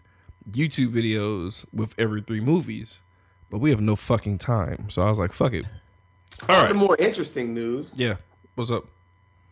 YouTube 0.50 0.92
videos 0.92 1.64
with 1.72 1.90
every 1.98 2.22
three 2.22 2.40
movies, 2.40 3.00
but 3.50 3.58
we 3.58 3.70
have 3.70 3.80
no 3.80 3.96
fucking 3.96 4.38
time. 4.38 4.88
So 4.90 5.02
I 5.02 5.10
was 5.10 5.18
like, 5.18 5.32
fuck 5.32 5.52
it. 5.52 5.64
All 6.48 6.62
right. 6.62 6.68
The 6.68 6.74
more 6.74 6.96
interesting 6.98 7.52
news. 7.54 7.94
yeah. 7.96 8.16
What's 8.54 8.70
up? 8.70 8.84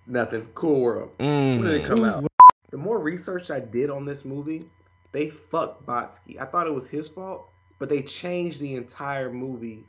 Nothing. 0.06 0.46
Cool 0.54 0.80
World. 0.80 1.10
When 1.18 1.62
did 1.62 1.74
it 1.74 1.82
Mm. 1.82 1.86
come 1.86 2.04
out? 2.04 2.24
The 2.70 2.76
more 2.78 2.98
research 2.98 3.50
I 3.50 3.60
did 3.60 3.88
on 3.90 4.04
this 4.04 4.24
movie, 4.24 4.64
they 5.12 5.30
fucked 5.30 5.86
Bakshi. 5.86 6.38
I 6.40 6.44
thought 6.44 6.66
it 6.66 6.74
was 6.74 6.88
his 6.88 7.08
fault, 7.08 7.48
but 7.78 7.88
they 7.88 8.02
changed 8.02 8.60
the 8.60 8.74
entire 8.74 9.30
movie 9.32 9.84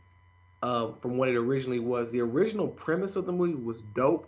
uh, 0.61 0.91
from 1.01 1.17
what 1.17 1.29
it 1.29 1.35
originally 1.35 1.79
was. 1.79 2.11
The 2.11 2.21
original 2.21 2.67
premise 2.67 3.15
of 3.15 3.25
the 3.25 3.31
movie 3.31 3.55
was 3.55 3.81
dope. 3.81 4.27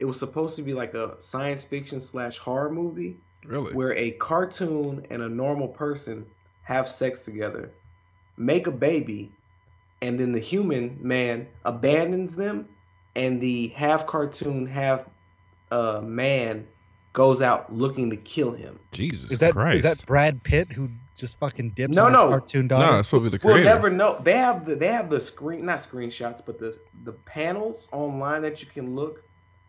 It 0.00 0.04
was 0.04 0.18
supposed 0.18 0.56
to 0.56 0.62
be 0.62 0.74
like 0.74 0.94
a 0.94 1.16
science 1.20 1.64
fiction 1.64 2.00
slash 2.00 2.38
horror 2.38 2.70
movie 2.70 3.16
Really? 3.46 3.72
where 3.74 3.94
a 3.94 4.12
cartoon 4.12 5.06
and 5.10 5.22
a 5.22 5.28
normal 5.28 5.68
person 5.68 6.26
have 6.62 6.88
sex 6.88 7.24
together, 7.24 7.70
make 8.36 8.66
a 8.66 8.70
baby, 8.72 9.30
and 10.02 10.18
then 10.18 10.32
the 10.32 10.40
human 10.40 10.98
man 11.00 11.46
abandons 11.64 12.34
them, 12.34 12.68
and 13.14 13.40
the 13.40 13.68
half 13.68 14.06
cartoon, 14.06 14.66
half 14.66 15.04
uh, 15.70 16.00
man 16.02 16.66
goes 17.12 17.40
out 17.40 17.72
looking 17.72 18.10
to 18.10 18.16
kill 18.16 18.50
him. 18.52 18.78
Jesus 18.92 19.30
Is 19.30 19.38
that 19.40 19.48
is 19.50 19.52
Christ. 19.52 19.82
that 19.84 20.04
Brad 20.06 20.42
Pitt 20.42 20.72
who 20.72 20.88
just 21.16 21.38
fucking 21.38 21.70
dips 21.70 21.94
No, 21.96 22.04
on 22.06 22.12
his 22.12 22.18
no. 22.20 22.28
cartoon 22.28 22.66
no, 22.66 22.78
dog? 22.78 22.98
it's 23.00 23.08
supposed 23.08 23.24
to 23.24 23.30
be 23.30 23.38
the 23.38 23.46
We'll 23.46 23.62
never 23.64 23.90
know. 23.90 24.18
They 24.22 24.36
have 24.36 24.64
the 24.66 24.74
they 24.76 24.88
have 24.88 25.10
the 25.10 25.20
screen 25.20 25.64
not 25.66 25.80
screenshots, 25.80 26.40
but 26.44 26.58
the 26.58 26.78
the 27.04 27.12
panels 27.12 27.88
online 27.92 28.42
that 28.42 28.60
you 28.62 28.68
can 28.68 28.94
look 28.94 29.22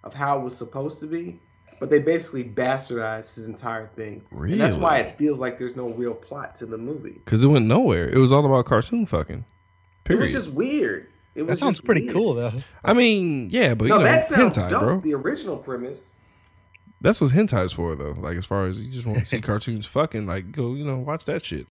of 0.03 0.13
how 0.13 0.39
it 0.39 0.43
was 0.43 0.55
supposed 0.57 0.99
to 1.01 1.07
be. 1.07 1.39
But 1.79 1.89
they 1.89 1.99
basically 1.99 2.45
bastardized 2.45 3.35
his 3.35 3.47
entire 3.47 3.87
thing. 3.87 4.23
Really? 4.31 4.53
And 4.53 4.61
that's 4.61 4.77
why 4.77 4.99
it 4.99 5.17
feels 5.17 5.39
like 5.39 5.59
there's 5.59 5.75
no 5.75 5.89
real 5.89 6.13
plot 6.13 6.55
to 6.57 6.65
the 6.65 6.77
movie. 6.77 7.19
Because 7.25 7.43
it 7.43 7.47
went 7.47 7.65
nowhere. 7.65 8.07
It 8.09 8.17
was 8.17 8.31
all 8.31 8.45
about 8.45 8.65
cartoon 8.65 9.05
fucking. 9.05 9.43
Period. 9.43 9.45
It 9.45 10.05
Period. 10.05 10.21
was 10.25 10.33
just 10.33 10.49
weird. 10.55 11.07
It 11.35 11.41
was 11.41 11.49
that 11.49 11.59
sounds 11.59 11.81
pretty 11.81 12.03
weird. 12.03 12.13
cool 12.13 12.33
though. 12.33 12.53
I 12.85 12.93
mean, 12.93 13.49
yeah, 13.49 13.73
but 13.73 13.89
No, 13.89 13.95
you 13.97 14.03
know, 14.03 14.05
that 14.09 14.27
sounds 14.29 14.57
hentai, 14.57 14.69
dope. 14.69 14.81
bro. 14.83 14.99
The 15.01 15.13
original 15.15 15.57
premise. 15.57 16.11
That's 17.05 17.21
what 17.21 17.29
hentai's 17.29 17.71
for, 17.71 17.95
though. 17.95 18.15
Like, 18.17 18.35
as 18.35 18.45
far 18.45 18.65
as 18.65 18.77
you 18.77 18.91
just 18.91 19.05
want 19.05 19.19
to 19.19 19.25
see 19.27 19.39
cartoons 19.49 19.85
fucking, 19.85 20.25
like, 20.25 20.51
go, 20.51 20.73
you 20.73 20.83
know, 20.83 20.97
watch 20.97 21.25
that 21.25 21.45
shit. 21.45 21.67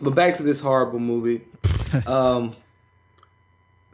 But 0.00 0.14
back 0.14 0.36
to 0.36 0.44
this 0.44 0.60
horrible 0.60 1.00
movie. 1.00 1.44
Um, 2.06 2.56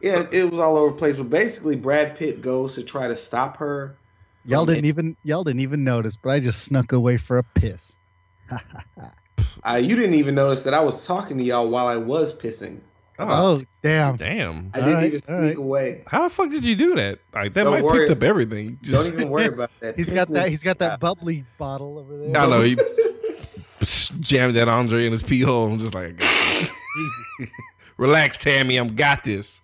yeah, 0.01 0.25
it 0.31 0.49
was 0.49 0.61
all 0.61 0.77
over 0.77 0.91
the 0.91 0.97
place. 0.97 1.17
But 1.17 1.29
basically, 1.29 1.75
Brad 1.75 2.17
Pitt 2.17 2.41
goes 2.41 2.75
to 2.75 2.83
try 2.83 3.09
to 3.09 3.15
stop 3.17 3.57
her. 3.57 3.97
Y'all 4.45 4.65
didn't 4.65 4.85
even 4.85 5.17
y'all 5.25 5.43
didn't 5.43 5.59
even 5.59 5.83
notice, 5.83 6.15
but 6.15 6.29
I 6.29 6.39
just 6.39 6.63
snuck 6.63 6.93
away 6.93 7.17
for 7.17 7.39
a 7.39 7.43
piss. 7.43 7.93
Uh, 9.65 9.75
you 9.75 9.97
didn't 9.97 10.13
even 10.13 10.35
notice 10.35 10.63
that 10.63 10.73
I 10.73 10.79
was 10.79 11.05
talking 11.05 11.37
to 11.37 11.43
y'all 11.43 11.67
while 11.69 11.87
I 11.87 11.97
was 11.97 12.33
pissing. 12.33 12.79
Oh 13.19 13.61
damn! 13.83 14.15
damn. 14.17 14.71
I 14.73 14.79
All 14.79 14.85
didn't 14.85 14.95
right, 14.95 15.05
even 15.07 15.19
sneak 15.19 15.29
all 15.29 15.41
right. 15.41 15.55
away. 15.57 16.03
How 16.07 16.27
the 16.27 16.33
fuck 16.33 16.49
did 16.49 16.63
you 16.63 16.75
do 16.75 16.95
that? 16.95 17.19
Like, 17.33 17.53
that 17.53 17.63
Don't 17.63 17.73
might 17.73 17.83
worry. 17.83 18.07
picked 18.07 18.17
up 18.17 18.23
everything. 18.23 18.79
You 18.81 18.91
Don't 18.93 19.07
even 19.07 19.29
worry 19.29 19.45
about 19.53 19.71
that. 19.81 19.95
He's 19.97 20.07
Piss 20.07 20.15
got 20.15 20.29
that. 20.33 20.49
He's 20.49 20.63
got 20.63 20.79
that 20.79 20.99
bubbly 20.99 21.45
bottle 21.57 21.99
over 21.99 22.17
there. 22.17 22.37
I 22.37 22.45
know. 22.47 22.61
He 22.61 22.77
jammed 24.19 24.55
that 24.55 24.67
Andre 24.69 25.05
in 25.05 25.11
his 25.11 25.21
pee 25.23 25.41
hole. 25.41 25.71
I'm 25.71 25.79
just 25.79 25.93
like, 25.93 26.05
I 26.05 26.11
got 26.11 26.19
this. 26.21 26.69
Jesus. 27.39 27.53
relax, 27.97 28.37
Tammy. 28.37 28.77
I'm 28.77 28.95
got 28.95 29.23
this. 29.23 29.61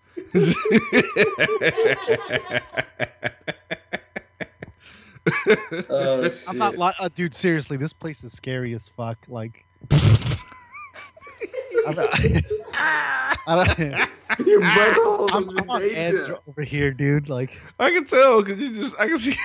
Oh, 5.89 6.23
shit. 6.23 6.43
I'm 6.47 6.57
not, 6.57 6.77
li- 6.77 6.93
uh, 6.99 7.09
dude. 7.15 7.33
Seriously, 7.33 7.77
this 7.77 7.93
place 7.93 8.23
is 8.23 8.31
scary 8.33 8.73
as 8.73 8.89
fuck. 8.89 9.17
Like, 9.27 9.65
I'm, 11.85 11.95
I 12.73 13.35
don't, 13.47 13.79
Your 14.47 14.61
butthole 14.61 15.29
I'm, 15.31 15.49
is 15.49 15.57
I'm 15.57 15.69
on 15.69 15.81
in 15.83 15.95
edge 15.95 16.31
over 16.47 16.61
here, 16.63 16.91
dude. 16.91 17.29
Like, 17.29 17.51
I 17.79 17.91
can 17.91 18.05
tell 18.05 18.41
because 18.41 18.59
you 18.59 18.73
just, 18.75 18.95
I 18.99 19.07
can 19.07 19.19
see, 19.19 19.35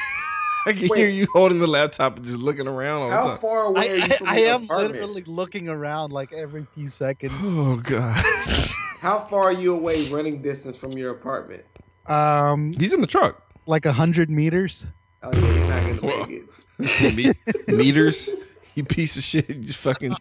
I 0.66 0.73
can 0.73 0.88
Wait. 0.88 0.99
hear 0.99 1.09
you 1.09 1.26
holding 1.32 1.59
the 1.59 1.66
laptop 1.66 2.16
and 2.16 2.25
just 2.26 2.38
looking 2.38 2.66
around 2.66 3.02
all 3.02 3.09
the 3.11 3.14
How 3.14 3.26
time. 3.28 3.38
far 3.38 3.64
away 3.66 3.80
I, 3.90 3.92
are 3.92 3.97
you 3.97 4.02
I, 4.02 4.09
from 4.16 4.28
I 4.28 4.35
this 4.37 4.49
am 4.49 4.64
apartment? 4.64 4.92
literally 4.94 5.23
looking 5.26 5.68
around 5.68 6.12
like 6.12 6.32
every 6.32 6.66
few 6.75 6.88
seconds. 6.88 7.32
Oh 7.42 7.76
god, 7.76 8.16
How 9.00 9.26
far 9.30 9.44
are 9.44 9.52
you 9.52 9.75
away 9.75 10.09
running 10.09 10.40
distance 10.42 10.76
from 10.76 10.92
your 10.92 11.11
apartment? 11.12 11.64
Um, 12.06 12.73
he's 12.73 12.92
in 12.92 13.00
the 13.00 13.06
truck. 13.06 13.42
like 13.66 13.85
a 13.87 13.92
hundred 13.92 14.30
meters. 14.30 14.85
Oh 15.23 15.30
yeah, 15.32 15.40
you're 15.54 15.68
not 15.68 16.00
gonna 16.00 16.26
make 16.28 16.42
it. 16.78 17.16
Me- 17.68 17.75
meters. 17.76 18.30
You 18.75 18.85
piece 18.85 19.16
of 19.16 19.23
shit. 19.23 19.49
You 19.50 19.73
fucking. 19.73 20.14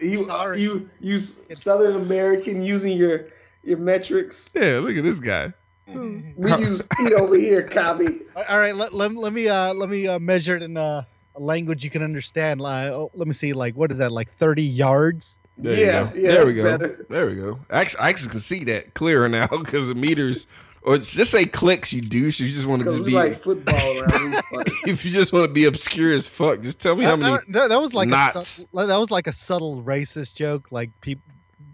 You 0.00 0.24
Sorry. 0.26 0.60
you 0.60 0.88
you 1.00 1.18
Southern 1.18 1.96
American 1.96 2.62
using 2.62 2.96
your 2.96 3.26
your 3.62 3.78
metrics. 3.78 4.50
Yeah, 4.54 4.78
look 4.78 4.96
at 4.96 5.04
this 5.04 5.18
guy. 5.18 5.52
We 5.86 6.54
use 6.56 6.82
feet 6.98 7.14
over 7.14 7.34
here, 7.36 7.62
copy. 7.62 8.20
All 8.36 8.58
right, 8.58 8.76
let, 8.76 8.92
let, 8.92 9.14
let 9.14 9.32
me 9.32 9.48
uh 9.48 9.72
let 9.72 9.88
me 9.88 10.06
uh, 10.06 10.18
measure 10.18 10.56
it 10.56 10.62
in 10.62 10.76
uh, 10.76 11.04
a 11.34 11.40
language 11.40 11.82
you 11.82 11.90
can 11.90 12.02
understand. 12.02 12.60
Like, 12.60 12.90
oh, 12.90 13.10
let 13.14 13.26
me 13.26 13.32
see, 13.32 13.52
like 13.52 13.74
what 13.74 13.90
is 13.90 13.98
that? 13.98 14.12
Like 14.12 14.30
thirty 14.36 14.62
yards? 14.62 15.38
There 15.56 15.74
Yeah, 15.74 16.12
yeah, 16.14 16.30
there 16.32 16.46
we 16.46 16.52
go. 16.52 16.62
better. 16.64 17.06
There 17.08 17.26
we 17.26 17.34
go. 17.34 17.58
Actually, 17.70 18.00
I 18.00 18.08
actually 18.10 18.30
can 18.30 18.40
see 18.40 18.64
that 18.64 18.94
clearer 18.94 19.28
now 19.28 19.46
because 19.64 19.88
the 19.88 19.94
meters, 19.94 20.46
or 20.88 20.94
it's- 20.96 21.12
just 21.12 21.30
say 21.30 21.44
clicks. 21.44 21.92
You 21.92 22.00
douche. 22.00 22.40
You 22.40 22.50
just 22.52 22.66
want 22.66 22.82
to 22.82 22.88
just 22.88 23.04
be. 23.04 23.12
like 23.12 23.40
football 23.40 24.00
around 24.00 24.32
these 24.32 24.42
if 24.86 25.04
you 25.04 25.10
just 25.12 25.32
want 25.32 25.44
to 25.44 25.52
be 25.52 25.66
obscure 25.66 26.12
as 26.14 26.26
fuck, 26.28 26.60
just 26.62 26.78
tell 26.80 26.96
me 26.96 27.04
how 27.04 27.16
That, 27.16 27.18
many. 27.18 27.32
that- 27.36 27.52
that- 27.52 27.68
that 27.68 27.80
was 27.80 27.94
like 27.94 28.08
a 28.08 28.10
knots. 28.10 28.48
subtle, 28.48 28.86
that 28.86 28.96
was 28.98 29.10
like 29.10 29.26
a 29.26 29.32
subtle 29.32 29.82
racist 29.82 30.34
joke. 30.34 30.72
Like 30.72 30.90
people 31.00 31.22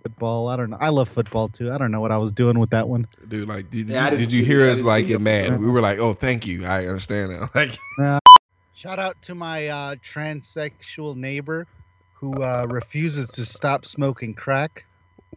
football. 0.02 0.48
I 0.48 0.56
don't 0.56 0.68
know. 0.68 0.76
I 0.80 0.90
love 0.90 1.08
football 1.08 1.48
too. 1.48 1.72
I 1.72 1.78
don't 1.78 1.90
know 1.90 2.00
what 2.00 2.12
I 2.12 2.18
was 2.18 2.30
doing 2.30 2.58
with 2.58 2.68
that 2.70 2.86
one. 2.88 3.06
Dude, 3.26 3.48
like, 3.48 3.70
did, 3.70 3.88
Yeah, 3.88 4.04
you, 4.04 4.10
didn't 4.10 4.20
did 4.20 4.32
you 4.32 4.44
hear 4.44 4.68
us 4.68 4.80
like 4.82 5.04
see 5.04 5.08
get 5.08 5.20
mad? 5.22 5.58
We 5.58 5.66
were 5.70 5.80
like, 5.80 5.98
oh, 5.98 6.12
thank 6.12 6.46
you. 6.46 6.66
I 6.66 6.86
understand 6.86 7.30
now. 7.32 7.48
Like, 7.54 7.70
Shout 8.74 8.98
out 8.98 9.20
to 9.22 9.34
my 9.34 9.68
uh, 9.68 9.94
transsexual 9.96 11.16
neighbor 11.16 11.66
who 12.14 12.34
uh, 12.42 12.66
refuses 12.68 13.28
to 13.28 13.46
stop 13.46 13.86
smoking 13.86 14.34
crack. 14.34 14.84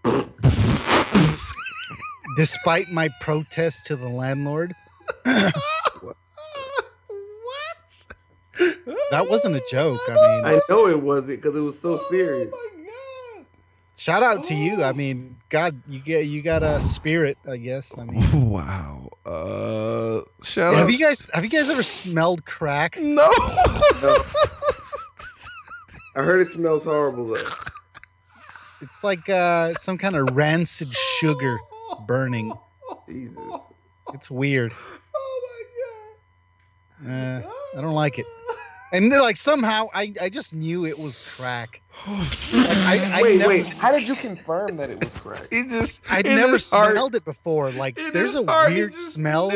Despite 2.36 2.90
my 2.92 3.10
protest 3.22 3.86
to 3.88 3.96
the 3.96 4.08
landlord, 4.10 4.76
what? 5.24 6.18
that 9.12 9.30
wasn't 9.30 9.56
a 9.56 9.62
joke. 9.70 10.02
I 10.08 10.14
mean, 10.14 10.46
I 10.46 10.60
know 10.70 10.88
it 10.88 11.02
wasn't 11.02 11.42
because 11.42 11.58
it 11.58 11.62
was 11.62 11.80
so 11.80 11.98
serious. 12.10 12.52
Oh 12.54 12.72
my 12.78 12.84
god. 13.38 13.46
shout 13.96 14.24
out 14.24 14.44
to 14.46 14.56
you. 14.56 14.84
I 14.84 14.92
mean, 14.94 15.38
God, 15.50 15.82
you 15.88 16.00
get 16.00 16.26
you 16.28 16.42
got 16.42 16.64
a 16.64 16.82
spirit, 16.82 17.38
I 17.50 17.58
guess. 17.58 17.94
I 17.98 18.04
mean, 18.04 18.50
Wow. 18.50 19.10
Uh, 19.26 20.22
shout 20.44 20.74
out. 20.74 20.78
have 20.80 20.90
you 20.92 20.98
guys 21.00 21.28
have 21.34 21.44
you 21.44 21.50
guys 21.50 21.70
ever 21.70 21.84
smelled 21.84 22.46
crack? 22.46 22.98
No. 23.00 23.30
No. 24.02 24.16
I 26.16 26.24
heard 26.24 26.42
it 26.42 26.48
smells 26.50 26.84
horrible 26.84 27.28
though. 27.28 27.42
It's 28.82 29.04
like 29.04 29.28
uh, 29.30 29.74
some 29.76 29.98
kind 29.98 30.16
of 30.16 30.36
rancid 30.36 30.88
sugar 31.20 31.58
burning. 32.06 32.54
Jesus. 33.08 33.36
It's 34.14 34.30
weird. 34.32 34.74
Oh 35.16 35.50
my 37.04 37.10
Uh, 37.12 37.42
god. 37.42 37.50
I 37.78 37.82
don't 37.82 37.94
like 37.94 38.20
it. 38.20 38.26
And 38.94 39.10
like 39.10 39.36
somehow 39.38 39.90
I, 39.94 40.14
I 40.22 40.30
just 40.30 40.54
knew 40.54 40.86
it 40.86 40.98
was 40.98 41.18
crack. 41.36 41.82
I, 42.06 43.12
I 43.16 43.22
wait, 43.22 43.38
never, 43.40 43.50
wait. 43.50 43.68
How 43.70 43.92
did 43.92 44.08
you 44.08 44.16
confirm 44.16 44.78
that 44.78 44.90
it 44.90 45.00
was 45.04 45.10
crack? 45.14 45.48
It 45.52 45.68
just 45.70 46.00
I 46.10 46.20
in 46.20 46.38
never 46.38 46.54
his 46.54 46.70
heart- 46.70 46.92
smelled 46.94 47.16
it 47.16 47.26
before. 47.26 47.72
Like, 47.72 47.98
in 48.00 48.14
there's 48.14 48.36
a 48.36 48.46
heart, 48.46 48.72
weird 48.72 48.96
smell 48.96 49.52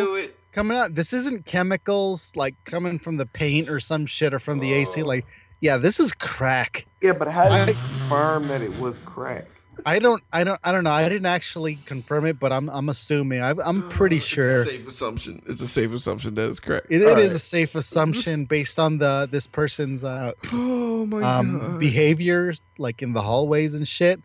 coming 0.52 0.78
out. 0.78 0.96
This 0.96 1.14
isn't 1.14 1.46
chemicals 1.46 2.34
like 2.36 2.56
coming 2.66 3.00
from 3.00 3.16
the 3.18 3.26
paint 3.26 3.70
or 3.70 3.80
some 3.80 4.06
shit 4.06 4.34
or 4.34 4.40
from 4.40 4.60
the 4.60 4.74
AC. 4.74 5.02
Oh. 5.02 5.06
Like, 5.06 5.26
yeah, 5.62 5.78
this 5.78 6.00
is 6.00 6.12
crack. 6.12 6.86
Yeah, 7.02 7.14
but 7.14 7.30
how 7.30 7.44
did 7.46 7.54
I- 7.54 7.68
you 7.68 7.74
confirm 7.74 8.48
that 8.50 8.62
it 8.62 8.78
was 8.80 8.98
crack? 9.06 9.46
I 9.86 10.00
don't, 10.00 10.22
I 10.32 10.44
don't, 10.44 10.60
I 10.64 10.72
don't 10.72 10.84
know. 10.84 10.92
I 10.92 11.08
didn't 11.10 11.26
actually 11.26 11.76
confirm 11.86 12.26
it, 12.26 12.40
but 12.40 12.52
I'm, 12.52 12.70
I'm 12.70 12.90
assuming. 12.90 13.42
I, 13.42 13.54
I'm 13.64 13.88
pretty 13.90 14.18
It's 14.18 14.26
a 14.26 14.30
sure 14.30 14.66
safe 14.66 14.88
assumption. 14.88 15.42
It's 15.48 15.62
a 15.62 15.68
safe 15.68 15.92
assumption 15.92 16.36
that 16.36 16.50
it's 16.50 16.60
correct. 16.60 16.88
it, 16.90 16.98
it 16.98 17.02
is 17.02 17.08
Alright. 17.08 17.32
a 17.32 17.40
safe 17.40 17.76
assumption 17.76 18.46
based 18.46 18.78
on 18.80 18.98
the 18.98 19.28
this 19.32 19.48
person's 19.48 20.04
uh, 20.04 20.34
Oh 20.52 21.06
my 21.06 21.22
um 21.38 21.60
god. 21.60 21.80
behavior, 21.80 22.54
like 22.78 23.02
in 23.02 23.14
the 23.14 23.22
hallways 23.22 23.74
and 23.74 23.88
shit. 23.88 24.20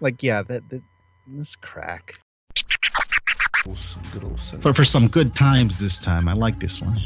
Like, 0.00 0.22
yeah, 0.22 0.42
that, 0.42 0.68
that 0.70 0.82
this 1.26 1.56
crack. 1.56 2.18
Some 3.64 4.02
good 4.12 4.24
old 4.24 4.40
sin. 4.40 4.60
For 4.60 4.74
for 4.74 4.84
some 4.84 5.06
good 5.08 5.34
times 5.34 5.78
this 5.78 5.98
time. 6.00 6.26
I 6.28 6.32
like 6.32 6.58
this 6.58 6.80
one. 6.82 7.00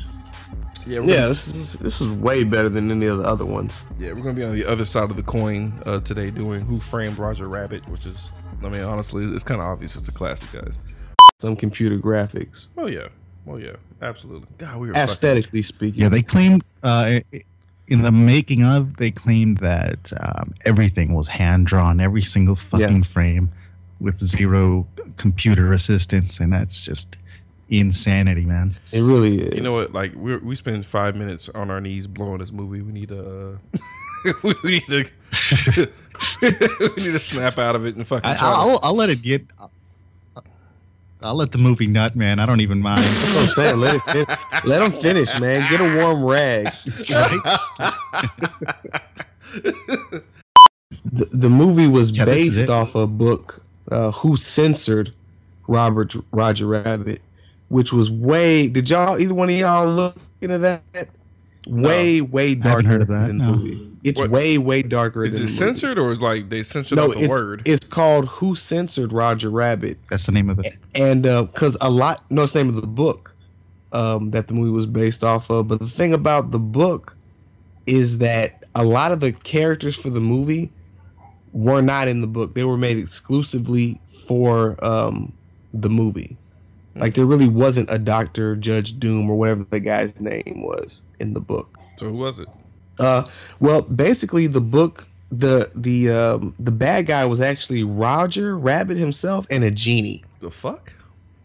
Yeah, 0.87 1.00
we're 1.00 1.07
Yeah, 1.07 1.16
Gonna, 1.16 1.28
this 1.28 1.49
is 1.49 1.73
this 1.75 2.00
is 2.00 2.16
way 2.19 2.45
better 2.45 2.69
than 2.69 2.90
any 2.90 3.07
of 3.07 3.19
the 3.19 3.25
other 3.25 3.45
ones. 3.47 3.83
yeah, 3.99 4.12
we're 4.12 4.23
gonna 4.23 4.33
be 4.35 4.45
on 4.45 4.55
the 4.55 4.64
other 4.66 4.87
side 4.87 5.11
of 5.11 5.16
the 5.16 5.23
coin 5.23 5.73
uh, 5.87 6.00
today, 6.00 6.31
doing 6.31 6.61
Who 6.62 6.78
Framed 6.78 7.19
Roger 7.19 7.49
Rabbit, 7.49 7.87
which 7.88 8.07
is, 8.07 8.31
I 8.62 8.69
mean, 8.69 8.83
honestly, 8.83 9.25
it's 9.25 9.45
kind 9.45 9.61
of 9.61 9.66
obvious. 9.66 9.97
It's 9.97 10.09
a 10.09 10.12
classic, 10.12 10.62
guys. 10.62 10.75
Some 11.40 11.57
computer 11.57 11.99
graphics, 11.99 12.69
Oh 12.78 12.87
yeah, 12.87 13.09
oh 13.47 13.57
yeah, 13.57 13.76
absolutely. 14.02 14.49
God, 14.59 14.78
we 14.78 14.88
were 14.88 14.95
fucking- 14.95 15.09
aesthetically 15.11 15.62
speaking. 15.62 16.02
Yeah, 16.02 16.09
they 16.09 16.23
claimed 16.23 16.64
uh, 16.83 17.21
in 17.88 18.02
the 18.02 18.11
making 18.12 18.64
of, 18.64 18.97
they 18.97 19.11
claimed 19.11 19.59
that 19.59 20.12
um, 20.21 20.55
everything 20.64 21.12
was 21.14 21.28
hand 21.28 21.66
drawn, 21.66 22.00
every 22.00 22.23
single 22.23 22.57
fucking 22.57 23.02
frame, 23.05 23.52
with 24.00 24.19
zero 24.19 24.87
computer 25.19 25.73
assistance, 25.73 26.40
and 26.40 26.52
that's 26.52 26.83
just 26.83 27.16
insanity, 27.68 28.44
man. 28.44 28.76
It 28.92 29.00
really 29.00 29.40
is. 29.42 29.54
You 29.54 29.62
know 29.62 29.73
what? 29.73 29.92
Like 29.92 30.14
we 30.14 30.37
we 30.37 30.56
spend 30.56 30.87
five 30.87 31.16
minutes 31.16 31.49
on 31.54 31.70
our 31.70 31.80
knees 31.80 32.06
blowing 32.06 32.38
this 32.38 32.52
movie. 32.52 32.82
We 32.82 32.92
need 32.92 33.08
to. 33.08 33.58
Uh, 34.25 34.32
we 34.42 34.54
need 34.64 34.87
to. 34.87 35.90
we 36.42 37.02
need 37.02 37.12
to 37.12 37.18
snap 37.18 37.58
out 37.58 37.76
of 37.76 37.87
it 37.87 37.96
and 37.96 38.06
fucking. 38.06 38.28
I, 38.28 38.37
I'll, 38.40 38.80
I'll 38.82 38.94
let 38.94 39.11
it 39.11 39.23
get. 39.23 39.44
I'll 41.23 41.35
let 41.35 41.50
the 41.50 41.58
movie 41.58 41.87
nut, 41.87 42.14
man. 42.14 42.38
I 42.38 42.46
don't 42.46 42.61
even 42.61 42.80
mind. 42.80 43.02
That's 43.02 43.35
what 43.35 43.42
I'm 43.44 43.49
saying. 43.50 43.80
Let, 43.80 43.94
it 43.96 44.02
fin- 44.02 44.37
let 44.64 44.78
them 44.80 44.92
finish, 44.92 45.38
man. 45.40 45.68
Get 45.70 45.80
a 45.80 45.96
warm 45.96 46.25
rag. 46.25 46.73
The, 51.04 51.25
the 51.32 51.49
movie 51.49 51.88
was 51.88 52.16
Yeah, 52.16 52.26
based 52.26 52.68
off 52.68 52.94
a 52.94 53.06
book, 53.06 53.62
uh, 53.90 54.12
Who 54.12 54.37
Censored 54.37 55.12
Robert 55.68 56.14
Roger 56.32 56.66
Rabbit, 56.66 57.23
which 57.68 57.92
was 57.92 58.11
way. 58.11 58.68
Did 58.68 58.88
y'all 58.90 59.18
either 59.18 59.35
one 59.35 59.49
of 59.50 59.56
y'all 59.56 59.87
look 59.88 60.16
into 60.40 60.58
that? 60.58 60.82
Way, 61.66 62.20
way 62.20 62.54
darker 62.54 62.87
heard 62.87 63.02
of 63.02 63.08
that, 63.08 63.26
than 63.26 63.38
no. 63.38 63.50
the 63.52 63.56
movie. 63.58 63.90
It's 64.04 64.20
What- 64.20 64.30
way, 64.30 64.56
way 64.56 64.82
darker 64.82 65.25
Is 65.25 65.32
than 65.32 65.42
it 65.42 65.46
the 65.46 65.50
movie. 65.50 65.58
censored 65.58 65.99
or 65.99 66.12
is 66.12 66.20
like 66.20 66.49
they 66.49 66.62
censored 66.62 66.96
No, 66.96 67.08
the 67.12 67.18
it's, 67.20 67.28
word? 67.28 67.62
it's 67.64 67.85
called 67.85 68.26
Who 68.28 68.54
Censored 68.54 69.12
Roger 69.12 69.50
Rabbit, 69.50 69.99
That's 70.08 70.26
the 70.26 70.32
name 70.32 70.49
of 70.49 70.61
it. 70.61 70.75
and 70.94 71.23
because 71.25 71.76
a 71.80 71.90
lot, 71.90 72.23
no, 72.30 72.44
it's 72.44 72.52
the 72.52 72.61
name 72.62 72.68
of 72.68 72.80
the 72.80 72.87
book 72.87 73.35
um, 73.92 74.30
that 74.30 74.46
the 74.46 74.54
movie 74.54 74.70
was 74.70 74.87
based 74.87 75.25
off 75.25 75.50
of. 75.50 75.66
But 75.66 75.80
the 75.80 75.88
thing 75.88 76.12
about 76.12 76.52
the 76.52 76.61
book 76.61 77.16
is 77.87 78.18
that 78.18 78.62
a 78.76 78.85
lot 78.85 79.11
of 79.11 79.18
the 79.18 79.32
characters 79.32 79.96
for 79.96 80.11
the 80.11 80.20
movie 80.20 80.70
were 81.52 81.80
not 81.80 82.06
in 82.06 82.20
the 82.20 82.26
book. 82.28 82.54
They 82.54 82.64
were 82.64 82.76
made 82.76 82.99
exclusively 82.99 84.00
for 84.28 84.76
um, 84.85 85.32
the 85.75 85.88
movie. 85.90 86.37
Like 87.00 87.14
there 87.14 87.26
really 87.26 87.48
wasn't 87.48 87.90
a 87.90 87.98
Doctor 87.98 88.56
Judge 88.56 88.98
Doom 88.98 89.30
or 89.30 89.36
whatever 89.36 89.66
the 89.70 89.80
guy's 89.80 90.20
name 90.20 90.62
was 90.62 91.02
in 91.20 91.34
the 91.34 91.40
book. 91.40 91.78
so 91.98 92.06
who 92.06 92.16
was 92.16 92.38
it? 92.38 92.48
Uh, 92.98 93.24
well, 93.60 93.82
basically, 93.82 94.46
the 94.46 94.60
book, 94.60 95.06
the 95.30 95.70
the 95.74 96.10
um, 96.10 96.54
the 96.58 96.72
bad 96.72 97.06
guy 97.06 97.26
was 97.26 97.40
actually 97.40 97.85
Roger 97.85 98.56
Rabbit 98.59 98.96
himself 98.96 99.46
and 99.50 99.62
a 99.64 99.70
genie. 99.70 100.24
The 100.40 100.50
fuck? 100.50 100.92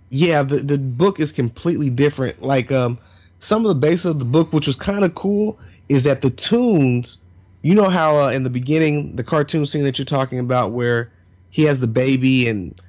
Yeah, 0.09 0.43
the 0.43 0.57
the 0.57 0.77
book 0.77 1.19
is 1.19 1.31
completely 1.31 1.89
different. 1.89 2.41
Like 2.41 2.71
um, 2.71 2.97
some 3.39 3.65
of 3.65 3.69
the 3.69 3.79
base 3.79 4.05
of 4.05 4.19
the 4.19 4.25
book, 4.25 4.53
which 4.53 4.67
was 4.67 4.75
kind 4.75 5.03
of 5.03 5.15
cool, 5.15 5.59
is 5.89 6.03
that 6.03 6.21
the 6.21 6.29
tunes. 6.29 7.17
You 7.63 7.75
know 7.75 7.89
how 7.89 8.17
uh, 8.17 8.29
in 8.29 8.43
the 8.43 8.49
beginning, 8.49 9.15
the 9.15 9.23
cartoon 9.23 9.65
scene 9.65 9.83
that 9.83 9.99
you're 9.99 10.05
talking 10.05 10.39
about, 10.39 10.71
where 10.71 11.11
he 11.49 11.63
has 11.63 11.79
the 11.79 11.87
baby 11.87 12.47
and 12.47 12.79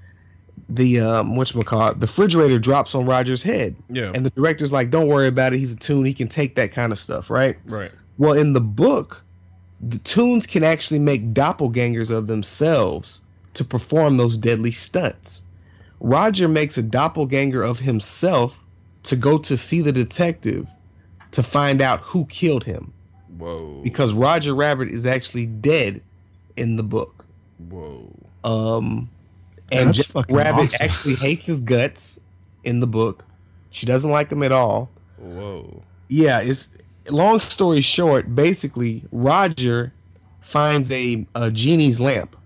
the 0.69 1.01
um, 1.01 1.37
what 1.37 1.53
call 1.67 1.93
the 1.95 2.01
refrigerator 2.01 2.59
drops 2.59 2.95
on 2.95 3.05
Roger's 3.07 3.43
head, 3.43 3.77
Yeah. 3.91 4.13
and 4.15 4.25
the 4.25 4.31
director's 4.31 4.73
like, 4.73 4.91
"Don't 4.91 5.09
worry 5.09 5.29
about 5.29 5.53
it. 5.53 5.59
He's 5.59 5.73
a 5.73 5.77
tune. 5.77 6.05
He 6.05 6.15
can 6.15 6.29
take 6.29 6.55
that 6.57 6.73
kind 6.73 6.93
of 6.93 6.99
stuff, 6.99 7.31
right?" 7.31 7.57
right. 7.67 7.91
Well, 8.19 8.33
in 8.33 8.53
the 8.53 8.61
book, 8.61 9.23
the 9.81 9.99
tunes 9.99 10.47
can 10.47 10.63
actually 10.65 11.01
make 11.01 11.33
doppelgangers 11.35 12.11
of 12.11 12.27
themselves 12.27 13.21
to 13.55 13.65
perform 13.65 14.17
those 14.17 14.37
deadly 14.37 14.73
stunts. 14.73 15.43
Roger 16.01 16.49
makes 16.49 16.79
a 16.79 16.83
doppelganger 16.83 17.63
of 17.63 17.79
himself 17.79 18.59
to 19.05 19.17
go 19.17 19.39
to 19.39 19.57
see 19.57 19.83
the 19.83 19.93
detective 19.93 20.67
to 21.33 21.43
find 21.43 21.81
out 21.81 22.01
who 22.01 22.25
killed 22.27 22.65
him 22.65 22.93
Whoa. 23.39 23.81
because 23.83 24.13
Roger 24.13 24.55
Rabbit 24.55 24.89
is 24.89 25.07
actually 25.07 25.47
dead 25.47 26.01
in 26.57 26.77
the 26.77 26.83
book. 26.83 27.25
Whoa. 27.69 28.13
Um, 28.45 29.09
and 29.73 29.89
That's 29.89 29.99
Jessica 29.99 30.13
fucking 30.21 30.37
Rabbit 30.37 30.67
awesome. 30.67 30.79
actually 30.81 31.15
hates 31.17 31.47
his 31.47 31.61
guts 31.61 32.21
in 32.65 32.81
the 32.81 32.87
book. 32.87 33.25
She 33.71 33.87
doesn't 33.87 34.11
like 34.11 34.31
him 34.31 34.43
at 34.43 34.53
all. 34.53 34.91
Whoa. 35.19 35.83
yeah, 36.09 36.41
it's 36.43 36.69
long 37.09 37.41
story 37.41 37.81
short. 37.81 38.35
Basically, 38.35 39.03
Roger 39.13 39.93
finds 40.41 40.91
a, 40.91 41.27
a 41.35 41.51
genie's 41.51 42.01
lamp, 42.01 42.37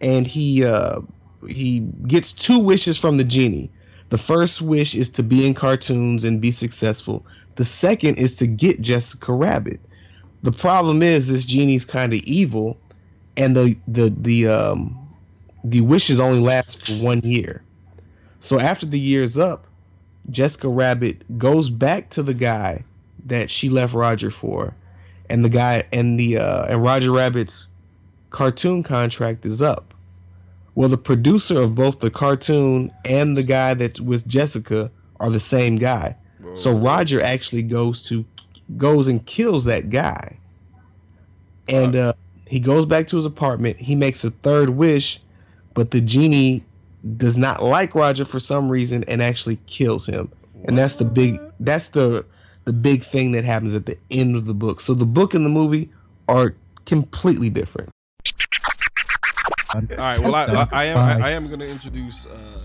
and 0.00 0.26
he 0.26 0.64
uh, 0.64 1.00
he 1.48 1.80
gets 2.06 2.32
two 2.32 2.58
wishes 2.58 2.98
from 2.98 3.16
the 3.16 3.24
genie. 3.24 3.70
The 4.10 4.18
first 4.18 4.60
wish 4.62 4.94
is 4.94 5.08
to 5.10 5.22
be 5.22 5.46
in 5.46 5.54
cartoons 5.54 6.24
and 6.24 6.40
be 6.40 6.50
successful. 6.50 7.24
The 7.56 7.64
second 7.64 8.18
is 8.18 8.36
to 8.36 8.46
get 8.46 8.80
Jessica 8.80 9.32
Rabbit. 9.32 9.80
The 10.42 10.52
problem 10.52 11.02
is 11.02 11.26
this 11.26 11.44
genie's 11.44 11.84
kind 11.84 12.12
of 12.12 12.20
evil, 12.20 12.76
and 13.36 13.56
the 13.56 13.76
the 13.88 14.10
the 14.10 14.48
um 14.48 15.05
the 15.70 15.80
wishes 15.80 16.20
only 16.20 16.40
last 16.40 16.86
for 16.86 16.92
one 16.92 17.20
year. 17.20 17.62
So 18.40 18.60
after 18.60 18.86
the 18.86 18.98
year's 18.98 19.36
up, 19.36 19.66
Jessica 20.30 20.68
Rabbit 20.68 21.38
goes 21.38 21.70
back 21.70 22.10
to 22.10 22.22
the 22.22 22.34
guy 22.34 22.84
that 23.26 23.50
she 23.50 23.68
left 23.68 23.94
Roger 23.94 24.30
for, 24.30 24.74
and 25.28 25.44
the 25.44 25.48
guy 25.48 25.84
and 25.92 26.18
the 26.18 26.38
uh, 26.38 26.66
and 26.66 26.82
Roger 26.82 27.12
Rabbit's 27.12 27.68
cartoon 28.30 28.82
contract 28.82 29.46
is 29.46 29.62
up. 29.62 29.94
Well, 30.74 30.88
the 30.88 30.98
producer 30.98 31.60
of 31.60 31.74
both 31.74 32.00
the 32.00 32.10
cartoon 32.10 32.92
and 33.04 33.36
the 33.36 33.42
guy 33.42 33.74
that's 33.74 34.00
with 34.00 34.26
Jessica 34.28 34.90
are 35.20 35.30
the 35.30 35.40
same 35.40 35.76
guy. 35.76 36.14
Whoa. 36.40 36.54
So 36.54 36.76
Roger 36.76 37.22
actually 37.22 37.62
goes 37.62 38.02
to 38.08 38.24
goes 38.76 39.08
and 39.08 39.24
kills 39.26 39.64
that 39.64 39.90
guy. 39.90 40.38
And 41.68 41.96
uh, 41.96 42.12
he 42.46 42.60
goes 42.60 42.86
back 42.86 43.08
to 43.08 43.16
his 43.16 43.24
apartment. 43.24 43.76
He 43.78 43.96
makes 43.96 44.22
a 44.24 44.30
third 44.30 44.70
wish, 44.70 45.20
but 45.76 45.92
the 45.92 46.00
genie 46.00 46.64
does 47.16 47.36
not 47.36 47.62
like 47.62 47.94
Roger 47.94 48.24
for 48.24 48.40
some 48.40 48.68
reason 48.68 49.04
and 49.04 49.22
actually 49.22 49.60
kills 49.66 50.06
him. 50.06 50.32
And 50.64 50.76
that's 50.76 50.96
the 50.96 51.04
big 51.04 51.38
that's 51.60 51.90
the 51.90 52.24
the 52.64 52.72
big 52.72 53.04
thing 53.04 53.30
that 53.32 53.44
happens 53.44 53.76
at 53.76 53.86
the 53.86 53.96
end 54.10 54.34
of 54.34 54.46
the 54.46 54.54
book. 54.54 54.80
So 54.80 54.94
the 54.94 55.06
book 55.06 55.34
and 55.34 55.44
the 55.44 55.50
movie 55.50 55.88
are 56.28 56.56
completely 56.86 57.50
different. 57.50 57.90
All 59.74 59.82
right. 59.98 60.18
Well, 60.18 60.34
I, 60.34 60.44
I, 60.46 60.68
I 60.72 60.84
am 60.84 60.98
I, 60.98 61.28
I 61.28 61.30
am 61.32 61.46
going 61.46 61.60
to 61.60 61.68
introduce 61.68 62.26
uh, 62.26 62.60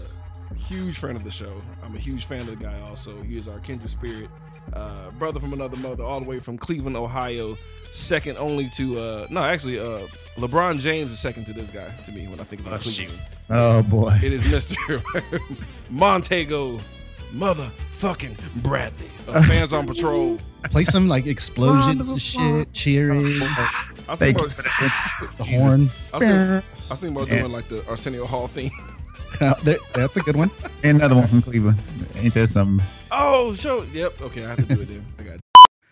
huge 0.55 0.97
friend 0.97 1.15
of 1.17 1.23
the 1.23 1.31
show. 1.31 1.53
I'm 1.83 1.95
a 1.95 1.99
huge 1.99 2.25
fan 2.25 2.41
of 2.41 2.47
the 2.47 2.55
guy. 2.55 2.79
Also, 2.81 3.21
he 3.21 3.37
is 3.37 3.47
our 3.47 3.59
kindred 3.59 3.91
spirit, 3.91 4.29
uh, 4.73 5.09
brother 5.11 5.39
from 5.39 5.53
another 5.53 5.77
mother, 5.77 6.03
all 6.03 6.19
the 6.19 6.25
way 6.27 6.39
from 6.39 6.57
Cleveland, 6.57 6.95
Ohio. 6.97 7.57
Second 7.93 8.37
only 8.37 8.69
to 8.77 8.99
uh, 8.99 9.27
no, 9.29 9.43
actually, 9.43 9.77
uh, 9.79 10.07
LeBron 10.37 10.79
James 10.79 11.11
is 11.11 11.19
second 11.19 11.45
to 11.45 11.53
this 11.53 11.69
guy 11.71 11.89
to 12.05 12.11
me 12.13 12.25
when 12.27 12.39
I 12.39 12.43
think 12.43 12.61
about 12.61 12.73
Oh, 12.73 12.77
Cleveland. 12.79 13.21
Oh 13.49 13.83
boy. 13.83 14.17
It 14.23 14.31
is 14.31 14.45
Mister 14.49 14.75
Montego, 15.89 16.79
motherfucking 17.33 18.37
Bradley. 18.61 19.09
Uh, 19.27 19.41
fans 19.43 19.73
on 19.73 19.87
patrol. 19.87 20.37
Play 20.65 20.85
some 20.85 21.07
like 21.07 21.25
explosions 21.25 22.11
and 22.11 22.21
shit, 22.21 22.71
cheering, 22.71 23.25
I 23.41 24.11
was 24.11 24.19
Thank 24.19 24.37
thinking 24.37 24.55
you. 24.79 24.87
about, 25.27 25.37
the 25.37 25.43
horn. 25.43 25.89
I 26.13 26.17
was 26.17 26.19
thinking, 26.19 26.37
I 26.89 26.93
was 26.93 27.03
about 27.03 27.27
doing 27.27 27.51
like 27.51 27.67
the 27.67 27.85
Arsenio 27.89 28.25
Hall 28.25 28.47
theme. 29.39 29.53
There- 29.63 29.77
That's 29.93 30.17
a 30.17 30.21
good 30.21 30.35
one. 30.35 30.51
And 30.83 30.97
another 30.97 31.15
one 31.15 31.27
from 31.27 31.41
Cleveland. 31.43 31.77
Ain't 32.15 32.33
that 32.33 32.49
something? 32.49 32.83
Oh, 33.11 33.53
show. 33.53 33.83
Yep. 33.83 34.21
Okay, 34.21 34.43
I 34.45 34.49
have 34.49 34.57
to 34.67 34.75
do 34.75 34.81
it 34.81 34.87
then. 34.87 35.05
I 35.19 35.23
got. 35.23 35.39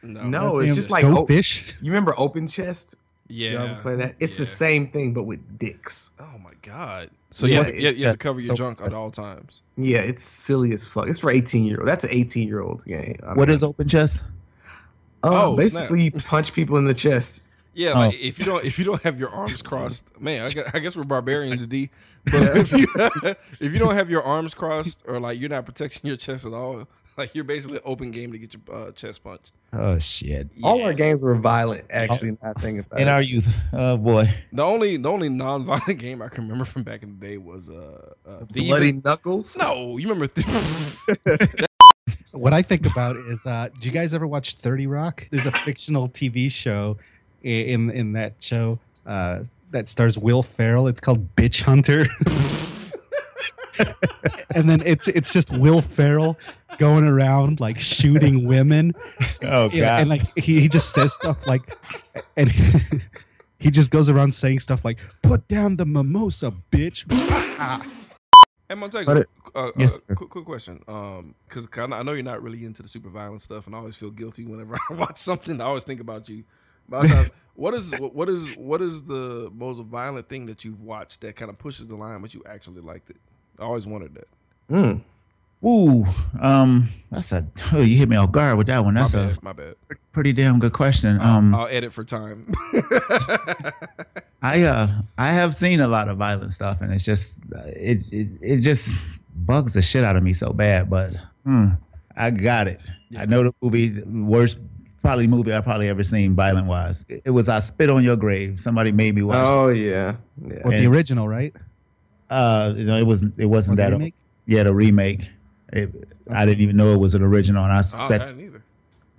No. 0.01 0.23
No, 0.23 0.59
it's 0.59 0.73
just 0.75 0.89
like 0.89 1.05
oh, 1.05 1.25
fish. 1.25 1.75
you 1.81 1.91
remember 1.91 2.13
Open 2.17 2.47
Chest, 2.47 2.95
Yeah. 3.27 3.51
You 3.51 3.57
ever 3.59 3.81
play 3.81 3.95
that? 3.97 4.15
It's 4.19 4.37
the 4.37 4.45
same 4.45 4.87
thing, 4.87 5.13
but 5.13 5.23
with 5.23 5.59
dicks. 5.59 6.11
Oh 6.19 6.37
my 6.43 6.51
god. 6.63 7.09
So 7.31 7.45
Yeah, 7.45 7.59
you, 7.59 7.63
have, 7.65 7.75
you, 7.75 7.89
you 7.89 8.05
have 8.07 8.13
to 8.15 8.17
cover 8.17 8.39
your 8.39 8.47
so- 8.47 8.55
junk 8.55 8.81
at 8.81 8.93
all 8.93 9.11
times. 9.11 9.61
Yeah, 9.77 9.99
it's 9.99 10.23
silly 10.23 10.73
as 10.73 10.87
fuck. 10.87 11.07
It's 11.07 11.19
for 11.19 11.29
18 11.29 11.65
year 11.65 11.77
old. 11.79 11.87
That's 11.87 12.03
an 12.05 12.11
18 12.11 12.47
year 12.47 12.61
old 12.61 12.83
game. 12.85 13.15
I 13.23 13.33
What 13.35 13.47
mean, 13.49 13.55
is 13.55 13.61
open 13.63 13.87
chest? 13.87 14.21
uh, 15.23 15.49
Oh, 15.51 15.55
basically 15.55 16.03
you 16.03 16.11
punch 16.11 16.53
people 16.53 16.77
in 16.77 16.85
the 16.85 16.93
chest. 16.95 17.43
Yeah, 17.73 17.91
Oh. 17.93 17.99
like 17.99 18.19
if 18.19 18.39
you 18.39 18.45
don't 18.45 18.65
if 18.65 18.77
you 18.79 18.85
don't 18.85 19.01
have 19.03 19.19
your 19.19 19.29
arms 19.29 19.61
crossed, 19.61 20.03
man, 20.19 20.45
I 20.45 20.49
guess, 20.49 20.71
I 20.73 20.79
guess 20.79 20.95
we're 20.95 21.03
barbarians, 21.03 21.65
D. 21.67 21.89
But 22.25 22.57
if 22.57 22.71
you 22.73 22.87
if 23.61 23.71
you 23.73 23.79
don't 23.79 23.95
have 23.95 24.09
your 24.09 24.21
arms 24.23 24.53
crossed 24.53 25.01
or 25.07 25.19
like 25.19 25.39
you're 25.39 25.49
not 25.49 25.65
protecting 25.65 26.07
your 26.07 26.17
chest 26.17 26.45
at 26.45 26.51
all, 26.53 26.85
like 27.17 27.33
you're 27.33 27.45
basically 27.45 27.79
open 27.85 28.11
game 28.11 28.31
to 28.33 28.37
get 28.37 28.53
your 28.53 28.75
uh, 28.75 28.91
chest 28.91 29.23
punched. 29.23 29.51
Oh 29.71 29.99
shit! 29.99 30.49
All 30.63 30.81
our 30.83 30.93
games 30.93 31.21
were 31.23 31.35
violent, 31.35 31.85
actually. 31.91 32.37
Not 32.43 32.59
thinking 32.59 32.79
about 32.79 32.99
In 32.99 33.07
it. 33.07 33.11
our 33.11 33.21
youth, 33.21 33.53
oh 33.71 33.95
boy. 33.97 34.33
The 34.51 34.63
only 34.63 34.97
the 34.97 35.09
only 35.09 35.29
non-violent 35.29 35.97
game 36.07 36.21
I 36.21 36.27
can 36.27 36.43
remember 36.43 36.65
from 36.65 36.83
back 36.83 37.03
in 37.03 37.17
the 37.19 37.25
day 37.25 37.37
was 37.37 37.69
uh, 37.69 38.13
uh 38.27 38.43
Bloody 38.53 38.93
knuckles. 38.93 39.57
No, 39.57 39.97
you 39.97 40.09
remember? 40.09 40.27
Th- 40.27 40.45
What 42.33 42.53
I 42.53 42.61
think 42.61 42.85
about 42.85 43.15
is, 43.17 43.45
uh, 43.47 43.69
do 43.79 43.87
you 43.87 43.91
guys 43.93 44.13
ever 44.13 44.27
watch 44.27 44.55
Thirty 44.55 44.85
Rock? 44.87 45.27
There's 45.31 45.45
a 45.47 45.51
fictional 45.51 46.07
TV 46.09 46.51
show 46.51 46.97
i- 46.99 47.08
in 47.43 47.89
in 47.91 48.13
that 48.13 48.33
show 48.39 48.79
uh, 49.05 49.43
that 49.71 49.89
stars 49.89 50.17
Will 50.17 50.43
Ferrell. 50.43 50.87
It's 50.87 50.99
called 50.99 51.35
Bitch 51.35 51.61
Hunter, 51.61 52.07
and 54.55 54.69
then 54.69 54.81
it's 54.85 55.07
it's 55.07 55.31
just 55.31 55.51
Will 55.51 55.81
Ferrell 55.81 56.37
going 56.77 57.05
around 57.05 57.59
like 57.59 57.79
shooting 57.79 58.45
women, 58.45 58.93
Oh 59.43 59.69
you 59.69 59.81
know, 59.81 59.87
and 59.87 60.09
like 60.09 60.21
he, 60.37 60.61
he 60.61 60.67
just 60.67 60.93
says 60.93 61.13
stuff 61.13 61.45
like, 61.47 61.77
and 62.37 62.49
he 63.59 63.71
just 63.71 63.89
goes 63.91 64.09
around 64.09 64.33
saying 64.33 64.59
stuff 64.59 64.83
like, 64.83 64.97
"Put 65.21 65.47
down 65.47 65.75
the 65.77 65.85
mimosa, 65.85 66.53
bitch." 66.71 67.05
Hey, 68.69 68.75
Montego, 68.75 69.05
But 69.05 69.17
it- 69.17 69.27
uh, 69.55 69.71
Yes, 69.77 69.97
uh, 70.09 70.13
quick, 70.13 70.29
quick 70.29 70.45
question. 70.45 70.79
Um, 70.87 71.33
because 71.47 71.67
I 71.75 72.03
know 72.03 72.13
you're 72.13 72.21
not 72.21 72.43
really 72.43 72.65
into 72.65 72.83
the 72.83 72.87
super 72.87 73.09
violent 73.09 73.41
stuff, 73.41 73.65
and 73.65 73.73
I 73.75 73.79
always 73.79 73.95
feel 73.95 74.11
guilty 74.11 74.45
whenever 74.45 74.75
I 74.89 74.93
watch 74.93 75.17
something. 75.17 75.59
I 75.59 75.65
always 75.65 75.83
think 75.83 76.01
about 76.01 76.29
you. 76.29 76.43
But 76.89 76.97
I 76.97 77.01
was 77.01 77.11
like, 77.11 77.33
what 77.55 77.73
is 77.73 77.91
what, 77.99 78.15
what 78.15 78.29
is 78.29 78.55
what 78.57 78.81
is 78.81 79.01
the 79.03 79.51
most 79.53 79.81
violent 79.83 80.27
thing 80.29 80.45
that 80.47 80.63
you've 80.65 80.81
watched 80.81 81.21
that 81.21 81.35
kind 81.35 81.49
of 81.49 81.57
pushes 81.57 81.87
the 81.87 81.95
line, 81.95 82.21
but 82.21 82.33
you 82.33 82.41
actually 82.49 82.81
liked 82.81 83.09
it? 83.09 83.17
I 83.59 83.63
always 83.63 83.85
wondered 83.85 84.15
that. 84.15 84.27
Mm. 84.73 85.01
Ooh, 85.65 86.05
um, 86.41 86.87
that's 87.11 87.33
a. 87.33 87.45
Oh, 87.73 87.79
you 87.81 87.97
hit 87.97 88.07
me 88.07 88.15
off 88.15 88.31
guard 88.31 88.57
with 88.57 88.67
that 88.67 88.83
one. 88.85 88.93
That's 88.93 89.13
my 89.13 89.21
a. 89.29 89.33
My 89.41 89.51
bad. 89.53 89.75
pretty 90.13 90.31
damn 90.31 90.57
good 90.59 90.71
question. 90.73 91.19
I'll- 91.19 91.37
Um, 91.37 91.53
I'll 91.53 91.67
edit 91.67 91.91
for 91.93 92.05
time. 92.05 92.53
I 94.41 94.63
uh, 94.63 94.87
I 95.17 95.31
have 95.31 95.53
seen 95.53 95.81
a 95.81 95.87
lot 95.87 96.07
of 96.07 96.17
violent 96.17 96.53
stuff, 96.53 96.79
and 96.81 96.93
it's 96.93 97.03
just 97.03 97.41
uh, 97.53 97.63
it 97.65 98.07
it, 98.13 98.29
it 98.41 98.57
just 98.61 98.95
bugs 99.35 99.73
the 99.73 99.81
shit 99.81 100.03
out 100.03 100.15
of 100.15 100.23
me 100.23 100.33
so 100.33 100.53
bad. 100.53 100.89
But 100.89 101.15
hmm, 101.43 101.69
I 102.15 102.31
got 102.31 102.67
it. 102.69 102.79
Yeah. 103.09 103.23
I 103.23 103.25
know 103.25 103.43
the 103.43 103.53
movie, 103.61 104.01
worst 104.01 104.61
probably 105.01 105.27
movie 105.27 105.53
I 105.53 105.61
probably 105.61 105.89
ever 105.89 106.03
seen 106.03 106.35
violent 106.35 106.67
wise. 106.67 107.05
It, 107.09 107.21
it 107.25 107.31
was 107.31 107.49
I 107.49 107.59
Spit 107.59 107.89
on 107.89 108.03
Your 108.03 108.15
Grave. 108.15 108.59
Somebody 108.59 108.91
made 108.91 109.15
me 109.15 109.21
watch. 109.21 109.37
it. 109.37 109.47
Oh 109.47 109.67
yeah, 109.69 110.15
yeah. 110.45 110.61
Well, 110.63 110.77
the 110.77 110.85
original, 110.87 111.27
right? 111.27 111.53
Uh, 112.29 112.73
you 112.75 112.85
know, 112.85 112.97
it 112.97 113.05
was 113.05 113.23
it 113.37 113.45
wasn't 113.45 113.77
the 113.77 113.83
that. 113.83 113.91
remake? 113.91 114.13
Yeah, 114.45 114.63
the 114.63 114.73
remake. 114.73 115.27
It, 115.73 115.89
I 116.31 116.45
didn't 116.45 116.61
even 116.61 116.77
know 116.77 116.93
it 116.93 116.99
was 116.99 117.13
an 117.15 117.21
original, 117.23 117.63
and 117.63 117.73
I 117.73 117.77
oh, 117.77 117.79
I 117.79 118.07
said, 118.07 118.17
didn't 118.19 118.39
either. 118.41 118.63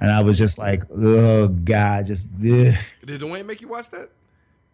and 0.00 0.10
I 0.10 0.20
was 0.22 0.36
just 0.38 0.58
like, 0.58 0.84
oh 0.96 1.48
god, 1.48 2.06
just 2.06 2.26
ugh. 2.36 2.74
Did 3.04 3.20
Dwayne 3.20 3.46
make 3.46 3.60
you 3.60 3.68
watch 3.68 3.90
that? 3.90 4.10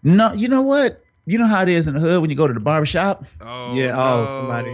no. 0.03 0.33
You 0.33 0.49
know 0.49 0.63
what? 0.63 1.03
You 1.29 1.39
know 1.39 1.47
how 1.47 1.63
it 1.63 1.69
is 1.69 1.89
in 1.89 1.95
the 1.95 2.01
hood 2.01 2.21
when 2.21 2.31
you 2.31 2.37
go 2.37 2.47
to 2.47 2.53
the 2.55 2.61
barbershop. 2.61 3.25
Oh, 3.41 3.75
Yeah, 3.75 3.97
oh, 3.97 4.25
no. 4.25 4.27
somebody- 4.39 4.71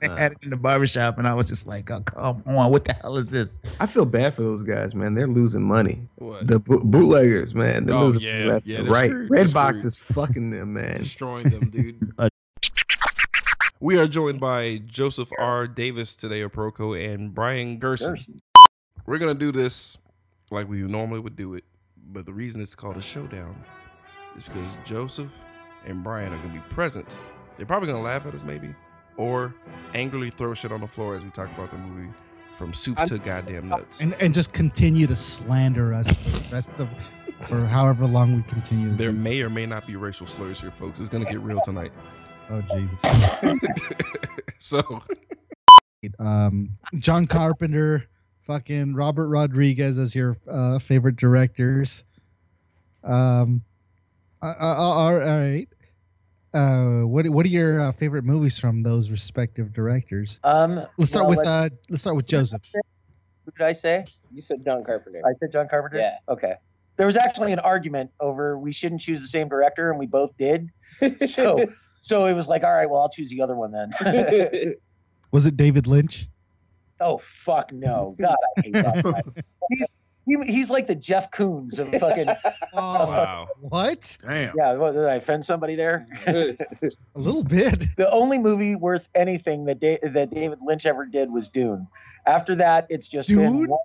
They 0.00 0.08
had 0.18 0.32
it 0.32 0.38
in 0.42 0.50
the 0.50 0.56
barbershop, 0.56 1.18
and 1.18 1.26
I 1.28 1.34
was 1.34 1.46
just 1.48 1.66
like, 1.66 1.90
oh, 1.90 2.00
come 2.02 2.42
on, 2.46 2.70
what 2.70 2.84
the 2.84 2.92
hell 2.94 3.16
is 3.16 3.30
this? 3.30 3.58
I 3.78 3.86
feel 3.86 4.04
bad 4.06 4.34
for 4.34 4.42
those 4.42 4.62
guys, 4.62 4.94
man. 4.94 5.14
They're 5.14 5.26
losing 5.26 5.62
money. 5.62 6.08
What? 6.16 6.46
The 6.46 6.58
boot- 6.58 6.84
bootleggers, 6.84 7.54
man. 7.54 7.86
They're 7.86 7.94
Oh, 7.94 8.06
losing 8.06 8.22
yeah, 8.22 8.44
left 8.44 8.66
yeah, 8.66 8.80
right. 8.80 9.10
screwed. 9.10 9.30
They're 9.30 9.44
Redbox 9.44 9.84
is 9.84 9.96
fucking 9.96 10.50
them, 10.50 10.72
man. 10.74 10.98
destroying 10.98 11.48
them, 11.50 11.70
dude. 11.70 12.12
Uh, 12.18 12.28
we 13.82 13.96
are 13.96 14.06
joined 14.06 14.40
by 14.40 14.82
Joseph 14.86 15.28
R. 15.38 15.66
Davis 15.66 16.14
today, 16.14 16.42
of 16.42 16.52
Proco, 16.52 16.92
and 17.02 17.34
Brian 17.34 17.78
Gerson. 17.78 18.16
We're 19.06 19.18
gonna 19.18 19.34
do 19.34 19.52
this 19.52 19.96
like 20.50 20.68
we 20.68 20.82
normally 20.82 21.20
would 21.20 21.34
do 21.36 21.54
it, 21.54 21.64
but 22.12 22.26
the 22.26 22.32
reason 22.32 22.60
it's 22.60 22.74
called 22.74 22.96
a 22.98 23.02
showdown 23.02 23.56
is 24.36 24.44
because 24.44 24.70
Joseph 24.84 25.30
and 25.86 26.04
Brian 26.04 26.30
are 26.32 26.36
gonna 26.38 26.52
be 26.52 26.74
present. 26.74 27.06
They're 27.56 27.64
probably 27.66 27.88
gonna 27.88 28.02
laugh 28.02 28.26
at 28.26 28.34
us, 28.34 28.42
maybe, 28.44 28.74
or 29.20 29.54
angrily 29.94 30.30
throw 30.30 30.54
shit 30.54 30.72
on 30.72 30.80
the 30.80 30.88
floor 30.88 31.14
as 31.14 31.22
we 31.22 31.28
talk 31.30 31.52
about 31.52 31.70
the 31.70 31.76
movie 31.76 32.08
from 32.56 32.72
soup 32.72 32.96
to 33.04 33.18
goddamn 33.18 33.68
nuts. 33.68 34.00
and 34.00 34.14
and 34.14 34.32
just 34.32 34.52
continue 34.54 35.06
to 35.06 35.14
slander 35.14 35.92
us 35.92 36.10
for 36.16 36.30
the 36.30 36.44
rest 36.50 36.74
of 36.78 36.88
for 37.42 37.66
however 37.66 38.06
long 38.06 38.34
we 38.34 38.42
continue. 38.44 38.94
There 38.96 39.12
may 39.12 39.42
or 39.42 39.50
may 39.50 39.66
not 39.66 39.86
be 39.86 39.96
racial 39.96 40.26
slurs 40.26 40.60
here, 40.60 40.72
folks. 40.78 41.00
It's 41.00 41.10
gonna 41.10 41.26
get 41.30 41.40
real 41.40 41.60
tonight. 41.64 41.92
oh 42.50 42.62
Jesus. 42.72 43.60
so 44.58 45.02
Um, 46.18 46.70
John 46.98 47.26
Carpenter, 47.26 48.06
fucking 48.46 48.94
Robert 48.94 49.28
Rodriguez 49.28 49.98
as 49.98 50.14
your 50.14 50.38
uh, 50.50 50.78
favorite 50.78 51.16
directors. 51.16 52.04
Um, 53.04 53.62
uh, 54.42 54.54
uh, 54.58 54.64
all 54.76 55.14
right. 55.14 55.68
Uh, 56.52 57.02
what 57.02 57.28
what 57.28 57.46
are 57.46 57.50
your 57.50 57.80
uh, 57.80 57.92
favorite 57.92 58.24
movies 58.24 58.58
from 58.58 58.82
those 58.82 59.10
respective 59.10 59.72
directors? 59.72 60.40
Um, 60.42 60.80
Let's 60.98 61.10
start 61.10 61.28
well, 61.28 61.36
with 61.38 61.38
let's- 61.38 61.48
uh, 61.48 61.68
let's 61.88 62.02
start 62.02 62.16
with 62.16 62.26
Joseph. 62.26 62.62
Who 63.44 63.52
did 63.56 63.64
I 63.64 63.72
say? 63.72 64.04
You 64.32 64.42
said 64.42 64.64
John 64.64 64.84
Carpenter. 64.84 65.22
I 65.24 65.32
said 65.34 65.52
John 65.52 65.68
Carpenter. 65.68 65.98
Yeah. 65.98 66.16
Okay. 66.28 66.54
There 66.96 67.06
was 67.06 67.16
actually 67.16 67.52
an 67.52 67.58
argument 67.60 68.10
over 68.20 68.58
we 68.58 68.72
shouldn't 68.72 69.00
choose 69.00 69.20
the 69.20 69.26
same 69.26 69.48
director, 69.48 69.90
and 69.90 69.98
we 69.98 70.06
both 70.06 70.36
did. 70.36 70.68
So, 71.26 71.64
so 72.02 72.26
it 72.26 72.34
was 72.34 72.48
like, 72.48 72.62
all 72.64 72.72
right, 72.72 72.88
well, 72.90 73.00
I'll 73.00 73.08
choose 73.08 73.30
the 73.30 73.40
other 73.42 73.54
one 73.54 73.72
then. 73.72 73.92
Was 75.32 75.46
it 75.46 75.56
David 75.56 75.86
Lynch? 75.86 76.26
oh 77.00 77.16
fuck 77.18 77.72
no, 77.72 78.14
God, 78.20 78.36
I 78.58 78.60
hate 78.60 78.72
that 78.74 79.02
guy. 79.04 79.22
He's 79.70 79.99
he, 80.30 80.52
he's 80.52 80.70
like 80.70 80.86
the 80.86 80.94
Jeff 80.94 81.30
Koons 81.30 81.78
of 81.78 81.88
fucking. 82.00 82.28
Oh, 82.72 83.06
wow. 83.06 83.48
what? 83.68 84.16
Damn. 84.22 84.54
Yeah, 84.56 84.74
what, 84.76 84.92
did 84.92 85.04
I 85.04 85.16
offend 85.16 85.44
somebody 85.44 85.74
there? 85.74 86.06
A 86.26 86.56
little 87.16 87.42
bit. 87.42 87.82
the 87.96 88.08
only 88.12 88.38
movie 88.38 88.76
worth 88.76 89.08
anything 89.16 89.64
that 89.64 89.80
da- 89.80 89.98
that 90.02 90.32
David 90.32 90.60
Lynch 90.64 90.86
ever 90.86 91.04
did 91.04 91.32
was 91.32 91.48
Dune. 91.48 91.88
After 92.26 92.54
that, 92.56 92.86
it's 92.88 93.08
just 93.08 93.28
been 93.28 93.38
Dune? 93.38 93.68
one 93.70 93.78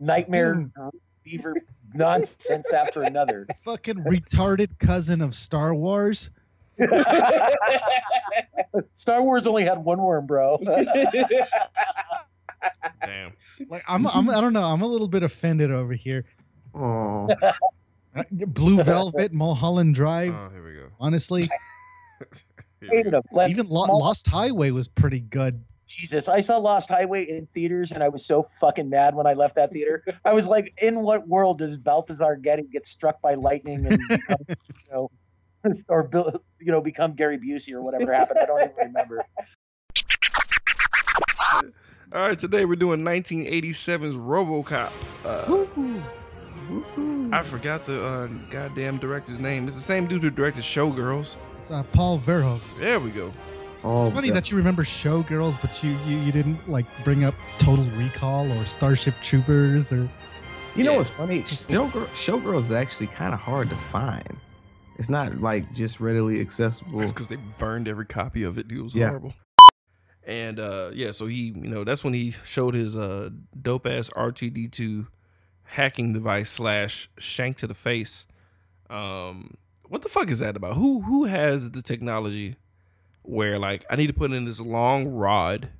nightmare 0.00 0.68
fever 1.24 1.54
nonsense 1.94 2.72
after 2.72 3.02
another. 3.02 3.46
Fucking 3.64 3.98
retarded 3.98 4.70
cousin 4.80 5.20
of 5.20 5.36
Star 5.36 5.74
Wars. 5.76 6.30
Star 8.94 9.22
Wars 9.22 9.46
only 9.46 9.62
had 9.62 9.78
one 9.78 9.98
worm, 10.02 10.26
bro. 10.26 10.58
Damn. 13.04 13.32
Like 13.68 13.84
I'm, 13.88 14.06
I'm 14.06 14.28
I 14.30 14.40
don't 14.40 14.52
know. 14.52 14.62
I'm 14.62 14.82
a 14.82 14.86
little 14.86 15.08
bit 15.08 15.22
offended 15.22 15.70
over 15.70 15.92
here. 15.92 16.24
Oh, 16.74 17.28
Blue 18.30 18.82
Velvet, 18.82 19.32
Mulholland 19.32 19.94
Drive. 19.94 20.34
Oh, 20.34 20.50
here 20.52 20.64
we 20.64 20.74
go. 20.74 20.88
Honestly, 21.00 21.48
we 22.80 23.02
go. 23.02 23.22
even 23.46 23.68
Lo- 23.68 23.96
Lost 23.96 24.26
Highway 24.26 24.70
was 24.70 24.88
pretty 24.88 25.20
good. 25.20 25.64
Jesus, 25.88 26.28
I 26.28 26.40
saw 26.40 26.58
Lost 26.58 26.88
Highway 26.88 27.24
in 27.24 27.46
theaters, 27.46 27.92
and 27.92 28.02
I 28.02 28.08
was 28.08 28.26
so 28.26 28.44
fucking 28.60 28.88
mad 28.88 29.14
when 29.14 29.26
I 29.26 29.34
left 29.34 29.56
that 29.56 29.72
theater. 29.72 30.02
I 30.24 30.32
was 30.32 30.46
like, 30.46 30.72
"In 30.80 31.02
what 31.02 31.28
world 31.28 31.58
does 31.58 31.76
Balthazar 31.76 32.36
Getty 32.36 32.64
get 32.72 32.86
struck 32.86 33.20
by 33.20 33.34
lightning 33.34 33.86
and 33.86 33.98
become, 34.08 34.36
you 34.48 34.56
know, 34.90 35.08
or 35.88 36.08
you 36.60 36.72
know, 36.72 36.80
become 36.80 37.14
Gary 37.14 37.38
Busey 37.38 37.72
or 37.72 37.82
whatever 37.82 38.12
happened?" 38.12 38.38
I 38.40 38.46
don't 38.46 38.62
even 38.62 38.74
remember. 38.76 39.24
All 42.14 42.28
right, 42.28 42.38
today 42.38 42.66
we're 42.66 42.76
doing 42.76 43.00
1987's 43.00 44.14
RoboCop. 44.16 44.90
Uh, 45.24 45.64
I 47.34 47.42
forgot 47.44 47.86
the 47.86 48.04
uh, 48.04 48.26
goddamn 48.50 48.98
director's 48.98 49.38
name. 49.38 49.66
It's 49.66 49.76
the 49.76 49.82
same 49.82 50.06
dude 50.06 50.22
who 50.22 50.28
directed 50.30 50.62
Showgirls. 50.62 51.36
It's 51.60 51.70
uh, 51.70 51.82
Paul 51.92 52.18
Verhoeven. 52.18 52.60
There 52.78 53.00
we 53.00 53.10
go. 53.10 53.32
oh 53.82 54.04
It's 54.06 54.14
funny 54.14 54.28
God. 54.28 54.36
that 54.36 54.50
you 54.50 54.58
remember 54.58 54.84
Showgirls, 54.84 55.58
but 55.62 55.82
you, 55.82 55.92
you 56.06 56.18
you 56.18 56.32
didn't 56.32 56.68
like 56.68 56.84
bring 57.02 57.24
up 57.24 57.34
Total 57.58 57.84
Recall 57.96 58.50
or 58.52 58.66
Starship 58.66 59.14
Troopers 59.22 59.90
or 59.90 60.08
You 60.76 60.84
know 60.84 60.92
Yeah. 60.92 60.96
what's 60.98 61.10
funny? 61.10 61.42
Showgirl, 61.44 62.06
Showgirls 62.08 62.64
is 62.64 62.72
actually 62.72 63.06
kind 63.06 63.32
of 63.32 63.40
hard 63.40 63.70
to 63.70 63.76
find. 63.76 64.36
It's 64.98 65.08
not 65.08 65.40
like 65.40 65.72
just 65.72 65.98
readily 65.98 66.40
accessible. 66.42 67.00
It's 67.00 67.12
because 67.12 67.28
they 67.28 67.36
burned 67.58 67.88
every 67.88 68.04
copy 68.06 68.42
of 68.42 68.58
it. 68.58 68.68
Dude, 68.68 68.78
it 68.78 68.82
was 68.82 68.94
Yeah. 68.94 69.08
horrible. 69.08 69.32
And 70.24 70.60
uh, 70.60 70.90
yeah, 70.94 71.10
so 71.10 71.26
he, 71.26 71.52
you 71.56 71.68
know, 71.68 71.84
that's 71.84 72.04
when 72.04 72.14
he 72.14 72.34
showed 72.44 72.74
his 72.74 72.96
uh, 72.96 73.30
dope 73.60 73.86
ass 73.86 74.08
R2D2 74.10 75.06
hacking 75.64 76.12
device 76.12 76.50
slash 76.50 77.10
shank 77.18 77.56
to 77.58 77.66
the 77.66 77.74
face. 77.74 78.26
Um, 78.88 79.56
what 79.88 80.02
the 80.02 80.08
fuck 80.08 80.30
is 80.30 80.38
that 80.38 80.56
about? 80.56 80.76
Who 80.76 81.00
who 81.00 81.24
has 81.24 81.70
the 81.70 81.82
technology 81.82 82.56
where 83.22 83.58
like 83.58 83.84
I 83.90 83.96
need 83.96 84.08
to 84.08 84.12
put 84.12 84.32
in 84.32 84.44
this 84.44 84.60
long 84.60 85.08
rod 85.08 85.70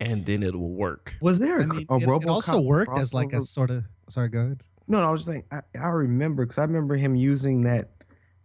and 0.00 0.26
then 0.26 0.42
it 0.42 0.54
will 0.54 0.74
work? 0.74 1.14
Was 1.20 1.38
there 1.38 1.60
a, 1.60 1.62
I 1.62 1.66
mean, 1.66 1.86
a 1.88 1.96
it, 1.96 2.02
it 2.02 2.08
RoboCop 2.08 2.26
also 2.26 2.60
worked 2.60 2.98
as 2.98 3.14
like 3.14 3.32
a 3.32 3.44
sort 3.44 3.70
of. 3.70 3.84
Sorry, 4.08 4.28
go 4.28 4.40
ahead. 4.40 4.62
No, 4.86 5.00
no, 5.00 5.08
I 5.08 5.10
was 5.12 5.20
just 5.20 5.30
saying. 5.30 5.44
I, 5.50 5.60
I 5.78 5.88
remember 5.88 6.44
because 6.44 6.58
I 6.58 6.62
remember 6.62 6.96
him 6.96 7.14
using 7.14 7.62
that 7.62 7.90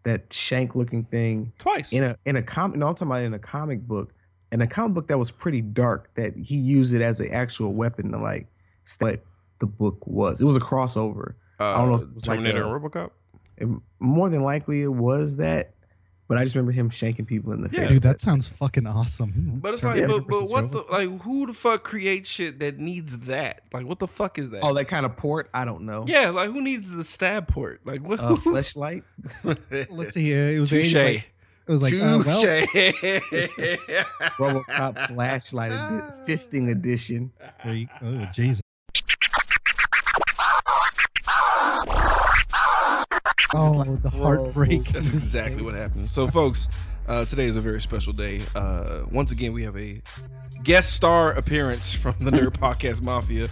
that 0.04 0.32
shank 0.34 0.76
looking 0.76 1.04
thing 1.04 1.52
Twice. 1.60 1.91
in 1.91 2.04
a 2.04 2.15
in 2.26 2.36
a 2.36 2.43
comic. 2.43 2.78
No, 2.78 2.88
I'm 2.88 2.95
talking 2.95 3.08
about 3.08 3.24
in 3.24 3.34
a 3.34 3.39
comic 3.39 3.82
book. 3.82 4.13
In 4.52 4.62
a 4.62 4.68
comic 4.68 4.96
book 4.96 5.08
that 5.10 5.18
was 5.20 5.30
pretty 5.32 5.62
dark, 5.62 6.10
that 6.16 6.36
he 6.36 6.56
used 6.56 6.94
it 6.94 7.02
as 7.02 7.20
an 7.20 7.32
actual 7.32 7.74
weapon 7.74 8.12
to 8.12 8.18
like. 8.18 8.48
What 9.00 9.24
the 9.60 9.68
book 9.68 10.08
was, 10.08 10.42
it 10.42 10.46
was 10.46 10.56
a 10.58 10.60
crossover. 10.60 11.36
uh, 11.60 11.78
don't 11.78 11.90
know 11.90 11.96
if 11.96 12.02
it 12.04 12.16
was 12.16 12.28
like 12.28 12.38
Terminator 12.38 12.64
a- 12.64 12.74
and 12.74 12.82
RoboCop. 12.84 13.12
And 13.60 13.82
more 14.00 14.30
than 14.30 14.42
likely, 14.42 14.82
it 14.82 14.88
was 14.94 15.36
that. 15.38 15.74
But 16.28 16.38
I 16.38 16.44
just 16.44 16.56
remember 16.56 16.72
him 16.72 16.90
shanking 16.92 17.26
people 17.28 17.54
in 17.54 17.62
the 17.62 17.70
Yeah. 17.72 17.82
face. 17.82 17.90
Dude, 17.90 18.04
that 18.04 18.22
sounds 18.22 18.48
fucking 18.48 18.86
awesome. 18.88 19.60
But 19.62 19.74
it's 19.74 19.82
Turn 19.82 19.92
like, 19.96 20.04
it 20.04 20.08
but, 20.08 20.28
but 20.28 20.36
versus 20.38 20.50
what 20.52 20.72
the 20.72 20.84
like? 20.92 21.22
Who 21.22 21.48
the 21.48 21.54
fuck 21.54 21.84
creates 21.84 22.30
shit 22.30 22.60
that 22.60 22.78
needs 22.80 23.18
that? 23.22 23.62
Like, 23.74 23.86
what 23.88 23.98
the 24.00 24.08
fuck 24.08 24.38
is 24.40 24.50
that? 24.52 24.64
Oh, 24.64 24.74
that 24.76 24.86
kind 24.86 25.06
of 25.08 25.18
port? 25.18 25.50
I 25.56 25.66
don't 25.66 25.82
know. 25.84 26.06
yeah, 26.08 26.30
like 26.30 26.52
who 26.52 26.62
needs 26.62 26.90
the 26.90 27.04
stab 27.04 27.48
port? 27.48 27.82
Like 27.84 28.02
what? 28.02 28.20
Uh, 28.20 28.36
fleshlight. 28.36 29.04
Let's 29.90 30.14
see. 30.14 30.34
Uh, 30.34 30.52
it 30.52 30.60
was 30.60 30.70
Touche. 30.70 30.94
80s, 31.77 31.82
like, 31.82 31.93
it 31.93 32.01
was 32.01 32.25
like, 32.27 32.75
uh, 32.75 34.32
well, 34.39 34.63
RoboCop 34.63 35.08
flashlight 35.08 35.71
edi- 35.71 36.32
fisting 36.34 36.69
edition. 36.71 37.32
there 37.63 37.73
you- 37.73 37.88
oh, 38.01 38.25
Jesus. 38.34 38.62
Oh, 43.55 43.97
the 44.03 44.10
heartbreak. 44.12 44.84
That's 44.86 45.08
exactly 45.13 45.63
what 45.63 45.73
happened. 45.73 46.08
So, 46.08 46.27
folks, 46.27 46.67
uh, 47.08 47.25
today 47.25 47.45
is 47.45 47.55
a 47.55 47.62
very 47.62 47.82
special 47.82 48.13
day. 48.13 48.41
Uh, 48.55 49.01
once 49.12 49.32
again, 49.32 49.53
we 49.53 49.63
have 49.63 49.75
a 49.75 50.01
guest 50.63 50.93
star 50.93 51.32
appearance 51.32 51.93
from 51.93 52.13
the 52.19 52.29
Nerd 52.29 52.51
Podcast 52.60 53.01
Mafia, 53.01 53.49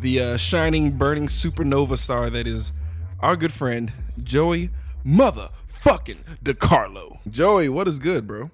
the 0.00 0.20
uh, 0.20 0.36
shining, 0.38 0.92
burning 0.92 1.28
supernova 1.28 1.98
star 1.98 2.30
that 2.30 2.46
is 2.46 2.72
our 3.20 3.36
good 3.36 3.52
friend 3.52 3.92
Joey 4.22 4.70
Motherfucking 5.84 6.16
DeCarlo. 6.42 7.18
Joey, 7.30 7.68
what 7.68 7.86
is 7.88 7.98
good, 7.98 8.26
bro? 8.26 8.50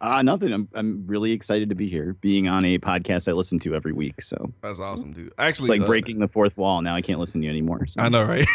Uh, 0.00 0.20
nothing. 0.22 0.52
I'm 0.52 0.68
I'm 0.74 1.04
really 1.06 1.30
excited 1.32 1.68
to 1.68 1.74
be 1.76 1.88
here, 1.88 2.14
being 2.20 2.48
on 2.48 2.64
a 2.64 2.78
podcast 2.78 3.28
I 3.28 3.32
listen 3.32 3.60
to 3.60 3.74
every 3.74 3.92
week. 3.92 4.20
So 4.20 4.52
That's 4.62 4.80
awesome, 4.80 5.12
dude. 5.12 5.32
Actually, 5.38 5.64
it's 5.66 5.70
like 5.70 5.80
uh, 5.82 5.86
breaking 5.86 6.18
the 6.18 6.26
fourth 6.26 6.56
wall. 6.56 6.82
Now 6.82 6.96
I 6.96 7.02
can't 7.02 7.20
listen 7.20 7.40
to 7.40 7.44
you 7.44 7.50
anymore. 7.50 7.86
So. 7.86 8.00
I 8.00 8.08
know, 8.08 8.24
right? 8.24 8.46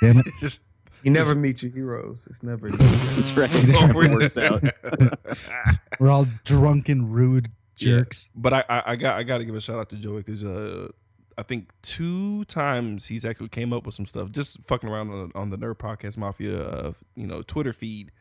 Damn 0.00 0.18
it. 0.18 0.26
Just 0.40 0.60
You 1.02 1.10
never 1.10 1.34
meet 1.34 1.62
your 1.64 1.72
heroes. 1.72 2.28
It's 2.30 2.44
never. 2.44 2.70
That's 2.70 3.32
right. 3.36 3.50
Oh, 3.76 3.88
It 3.88 3.94
we're- 3.96 4.14
works 4.14 4.38
out. 4.38 4.62
We're 5.98 6.10
all 6.10 6.28
drunken, 6.44 7.10
rude 7.10 7.50
Yeah. 7.78 7.96
jerks. 7.96 8.30
But 8.36 8.52
I, 8.52 8.64
I, 8.68 8.82
I 8.92 8.96
got 8.96 9.18
I 9.18 9.24
got 9.24 9.38
to 9.38 9.44
give 9.44 9.56
a 9.56 9.60
shout 9.60 9.80
out 9.80 9.88
to 9.90 9.96
Joey 9.96 10.22
because 10.22 10.44
uh, 10.44 10.88
I 11.36 11.42
think 11.42 11.70
two 11.82 12.44
times 12.44 13.06
he's 13.06 13.24
actually 13.24 13.48
came 13.48 13.72
up 13.72 13.86
with 13.86 13.94
some 13.94 14.06
stuff 14.06 14.30
just 14.30 14.58
fucking 14.66 14.88
around 14.88 15.10
on, 15.10 15.32
on 15.34 15.50
the 15.50 15.58
Nerd 15.58 15.76
Podcast 15.76 16.16
Mafia, 16.16 16.62
uh, 16.62 16.92
you 17.16 17.26
know, 17.26 17.42
Twitter 17.42 17.72
feed, 17.72 18.12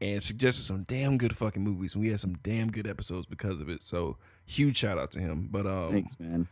and 0.00 0.22
suggested 0.22 0.64
some 0.64 0.84
damn 0.84 1.18
good 1.18 1.36
fucking 1.36 1.62
movies, 1.62 1.94
and 1.94 2.02
we 2.02 2.10
had 2.10 2.20
some 2.20 2.36
damn 2.42 2.70
good 2.70 2.86
episodes 2.86 3.26
because 3.26 3.60
of 3.60 3.68
it. 3.68 3.82
So 3.82 4.16
huge 4.46 4.78
shout 4.78 4.98
out 4.98 5.12
to 5.12 5.20
him. 5.20 5.48
But 5.50 5.66
um, 5.66 5.92
Thanks, 5.92 6.18
man. 6.18 6.48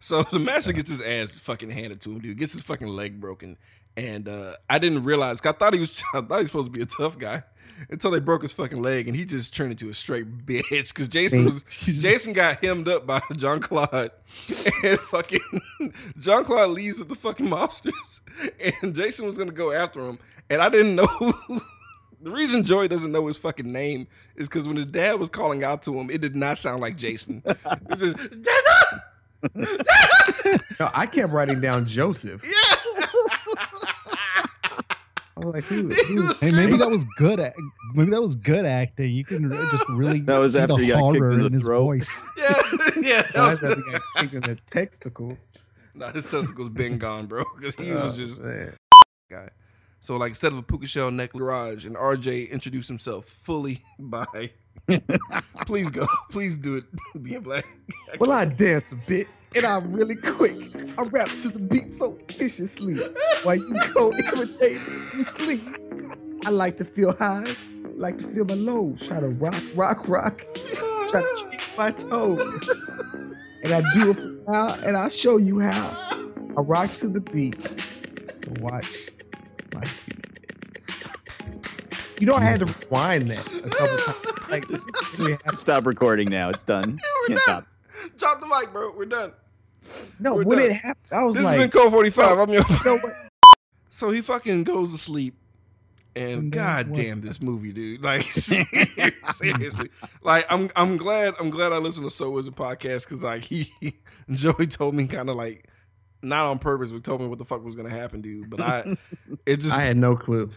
so 0.00 0.22
the 0.32 0.38
master 0.38 0.72
gets 0.72 0.90
his 0.90 1.02
ass 1.02 1.38
fucking 1.38 1.70
handed 1.70 2.00
to 2.02 2.12
him, 2.12 2.20
dude. 2.20 2.38
Gets 2.38 2.52
his 2.52 2.62
fucking 2.62 2.88
leg 2.88 3.20
broken, 3.20 3.56
and 3.96 4.28
uh, 4.28 4.56
I 4.68 4.78
didn't 4.78 5.04
realize. 5.04 5.40
I 5.44 5.52
thought 5.52 5.74
he 5.74 5.80
was. 5.80 6.02
I 6.14 6.20
thought 6.20 6.36
he 6.36 6.42
was 6.42 6.48
supposed 6.48 6.72
to 6.72 6.72
be 6.72 6.82
a 6.82 6.86
tough 6.86 7.18
guy 7.18 7.42
until 7.90 8.10
they 8.10 8.18
broke 8.18 8.42
his 8.42 8.52
fucking 8.52 8.80
leg, 8.80 9.06
and 9.08 9.16
he 9.16 9.24
just 9.24 9.54
turned 9.54 9.70
into 9.72 9.88
a 9.88 9.94
straight 9.94 10.26
bitch. 10.46 10.88
Because 10.88 11.08
Jason 11.08 11.44
was 11.44 11.62
Jason 11.68 12.32
got 12.32 12.62
hemmed 12.64 12.88
up 12.88 13.06
by 13.06 13.20
John 13.36 13.60
Claude, 13.60 14.10
and 14.82 14.98
fucking 15.00 15.92
John 16.18 16.44
Claude 16.44 16.70
leaves 16.70 16.98
with 16.98 17.08
the 17.08 17.16
fucking 17.16 17.46
mobsters, 17.46 17.92
and 18.82 18.94
Jason 18.94 19.26
was 19.26 19.36
gonna 19.38 19.52
go 19.52 19.72
after 19.72 20.00
him, 20.06 20.18
and 20.50 20.60
I 20.62 20.68
didn't 20.68 20.94
know. 20.96 21.08
The 22.20 22.30
reason 22.32 22.64
Joey 22.64 22.88
doesn't 22.88 23.12
know 23.12 23.26
his 23.28 23.36
fucking 23.36 23.70
name 23.70 24.08
is 24.34 24.48
because 24.48 24.66
when 24.66 24.76
his 24.76 24.88
dad 24.88 25.20
was 25.20 25.28
calling 25.28 25.62
out 25.62 25.84
to 25.84 25.96
him, 26.00 26.10
it 26.10 26.20
did 26.20 26.34
not 26.34 26.58
sound 26.58 26.80
like 26.80 26.96
Jason. 26.96 27.42
It 27.46 27.56
was 27.88 28.00
just 28.00 28.16
Jason. 28.18 29.02
No, 30.80 30.90
I 30.92 31.06
kept 31.06 31.32
writing 31.32 31.60
down 31.60 31.86
Joseph. 31.86 32.42
Yeah. 32.44 32.77
I 35.40 35.44
was 35.46 35.54
like, 35.54 35.64
who? 35.64 35.88
He 36.08 36.14
was 36.18 36.40
Hey, 36.40 36.50
maybe 36.50 36.76
that 36.76 36.90
was 36.90 37.04
good. 37.16 37.38
Act- 37.40 37.58
maybe 37.94 38.10
that 38.10 38.20
was 38.20 38.34
good 38.34 38.64
acting. 38.66 39.10
You 39.12 39.24
can 39.24 39.50
just 39.70 39.88
really 39.90 40.20
That 40.22 40.38
was 40.38 40.54
see 40.54 40.60
after 40.60 40.74
the 40.76 40.82
he 40.82 40.88
got 40.88 40.94
kicked 40.96 41.00
horror 41.24 41.32
in 41.32 41.38
the 41.40 41.46
in 41.46 41.52
his 41.52 41.62
throat. 41.62 41.82
voice. 41.84 42.10
Yeah, 42.36 42.62
yeah. 43.00 43.22
that 43.22 43.36
was- 43.36 43.52
is 43.54 43.60
that 43.60 43.76
the 43.76 43.82
guy 44.14 44.20
kicking 44.22 44.40
the 44.40 44.58
testicles? 44.70 45.52
Nah, 45.94 46.12
his 46.12 46.24
testicles 46.24 46.68
been 46.68 46.98
gone, 46.98 47.26
bro. 47.26 47.44
Because 47.56 47.74
he 47.76 47.92
uh, 47.92 48.04
was 48.04 48.12
Oh, 48.12 48.16
just 48.16 48.40
man. 48.40 48.74
guy. 49.30 49.48
So 50.00 50.16
like 50.16 50.30
instead 50.30 50.52
of 50.52 50.58
a 50.58 50.62
puka 50.62 50.86
shell 50.86 51.10
neck 51.10 51.32
garage, 51.32 51.86
and 51.86 51.96
RJ 51.96 52.50
introduced 52.50 52.88
himself 52.88 53.26
fully 53.42 53.82
by. 53.98 54.50
Please 55.66 55.90
go. 55.90 56.06
Please 56.30 56.56
do 56.56 56.76
it. 56.76 56.84
Being 57.22 57.40
black. 57.40 57.66
Well, 58.18 58.32
I 58.32 58.44
dance 58.46 58.92
a 58.92 58.96
bit, 58.96 59.28
and 59.54 59.66
I'm 59.66 59.92
really 59.92 60.16
quick. 60.16 60.56
I 60.96 61.02
rap 61.02 61.28
to 61.42 61.48
the 61.48 61.58
beat 61.58 61.92
so 61.92 62.18
viciously. 62.28 62.94
While 63.42 63.56
you 63.56 63.74
go 63.92 64.12
imitate, 64.12 64.80
you 65.14 65.24
sleep. 65.24 65.62
I 66.46 66.50
like 66.50 66.78
to 66.78 66.84
feel 66.84 67.14
highs, 67.16 67.56
like 67.96 68.18
to 68.18 68.28
feel 68.32 68.44
my 68.44 68.54
lows. 68.54 69.06
Try 69.06 69.20
to 69.20 69.28
rock, 69.28 69.62
rock, 69.74 70.08
rock. 70.08 70.44
Try 71.10 71.22
to 71.22 71.48
kick 71.50 71.60
my 71.76 71.90
toes. 71.90 72.70
And 73.64 73.72
I 73.72 73.82
do 73.94 74.10
it 74.12 74.14
for 74.14 74.50
now, 74.50 74.74
and 74.86 74.96
I'll 74.96 75.08
show 75.08 75.36
you 75.36 75.58
how. 75.58 76.30
I 76.56 76.60
rock 76.60 76.94
to 76.96 77.08
the 77.08 77.20
beat. 77.20 77.60
So 77.60 78.52
watch 78.60 79.08
my 79.74 79.84
feet. 79.84 80.24
You 82.20 82.26
know, 82.26 82.34
I 82.34 82.42
had 82.42 82.60
to 82.60 82.66
rewind 82.66 83.30
that 83.30 83.46
a 83.64 83.68
couple 83.70 83.96
times. 83.98 84.50
Like, 84.50 84.66
this 84.68 84.84
is 84.84 84.94
really 85.18 85.32
happening. 85.32 85.56
Stop 85.56 85.86
recording 85.86 86.28
now. 86.28 86.48
It's 86.50 86.64
done. 86.64 86.98
We're 87.28 87.36
Can't 87.36 87.46
done. 87.46 87.64
stop. 87.64 87.66
Drop 88.18 88.40
the 88.40 88.46
mic, 88.48 88.72
bro. 88.72 88.92
We're 88.96 89.04
done. 89.04 89.32
No, 90.18 90.34
We're 90.34 90.44
when 90.44 90.58
done. 90.58 90.70
it 90.70 90.74
happened, 90.74 91.06
I 91.12 91.22
was 91.24 91.36
This 91.36 91.44
like, 91.44 91.56
"This 91.56 91.60
has 91.62 91.70
been 91.70 91.80
Cult 91.80 91.92
45. 91.92 92.38
I'm 92.38 92.48
your. 92.52 92.64
you 92.68 92.76
know 92.84 92.98
what? 92.98 93.12
So 93.90 94.10
he 94.10 94.20
fucking 94.20 94.64
goes 94.64 94.92
to 94.92 94.98
sleep. 94.98 95.34
And 96.16 96.30
And 96.30 96.42
then 96.42 96.50
god 96.50 96.92
damn 96.94 97.20
this 97.20 97.40
movie, 97.40 97.72
dude. 97.72 98.02
Like 98.02 98.24
seriously. 98.32 99.90
Like 100.22 100.46
I'm 100.50 100.70
I'm 100.74 100.96
glad 100.96 101.34
I'm 101.38 101.50
glad 101.50 101.72
I 101.72 101.76
listened 101.78 102.06
to 102.06 102.10
So 102.14 102.30
Was 102.30 102.48
a 102.48 102.50
podcast 102.50 103.04
because 103.08 103.22
like 103.22 103.44
he 103.44 103.70
Joey 104.30 104.66
told 104.66 104.94
me 104.94 105.06
kind 105.06 105.30
of 105.30 105.36
like 105.36 105.66
not 106.22 106.46
on 106.46 106.58
purpose, 106.58 106.90
but 106.90 107.04
told 107.04 107.20
me 107.20 107.26
what 107.28 107.38
the 107.38 107.44
fuck 107.44 107.64
was 107.64 107.76
gonna 107.76 107.90
happen, 107.90 108.20
dude. 108.20 108.50
But 108.50 108.60
I 108.60 108.96
it 109.46 109.58
just 109.58 109.72
I 109.72 109.82
had 109.82 109.96
no 109.96 110.16
clue. 110.16 110.50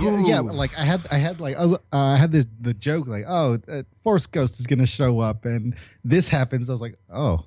Yeah, 0.00 0.24
yeah. 0.24 0.40
Like 0.40 0.70
I 0.76 0.84
had, 0.84 1.06
I 1.10 1.18
had 1.18 1.38
like 1.38 1.56
I 1.56 1.64
was, 1.64 1.72
uh, 1.74 1.76
I 1.92 2.16
had 2.16 2.32
this 2.32 2.46
the 2.60 2.72
joke 2.72 3.06
like, 3.06 3.24
oh, 3.28 3.58
uh, 3.68 3.82
Force 3.96 4.26
Ghost 4.26 4.58
is 4.58 4.66
gonna 4.66 4.86
show 4.86 5.20
up, 5.20 5.44
and 5.44 5.74
this 6.04 6.28
happens. 6.28 6.70
I 6.70 6.72
was 6.72 6.80
like, 6.80 6.96
oh, 7.12 7.44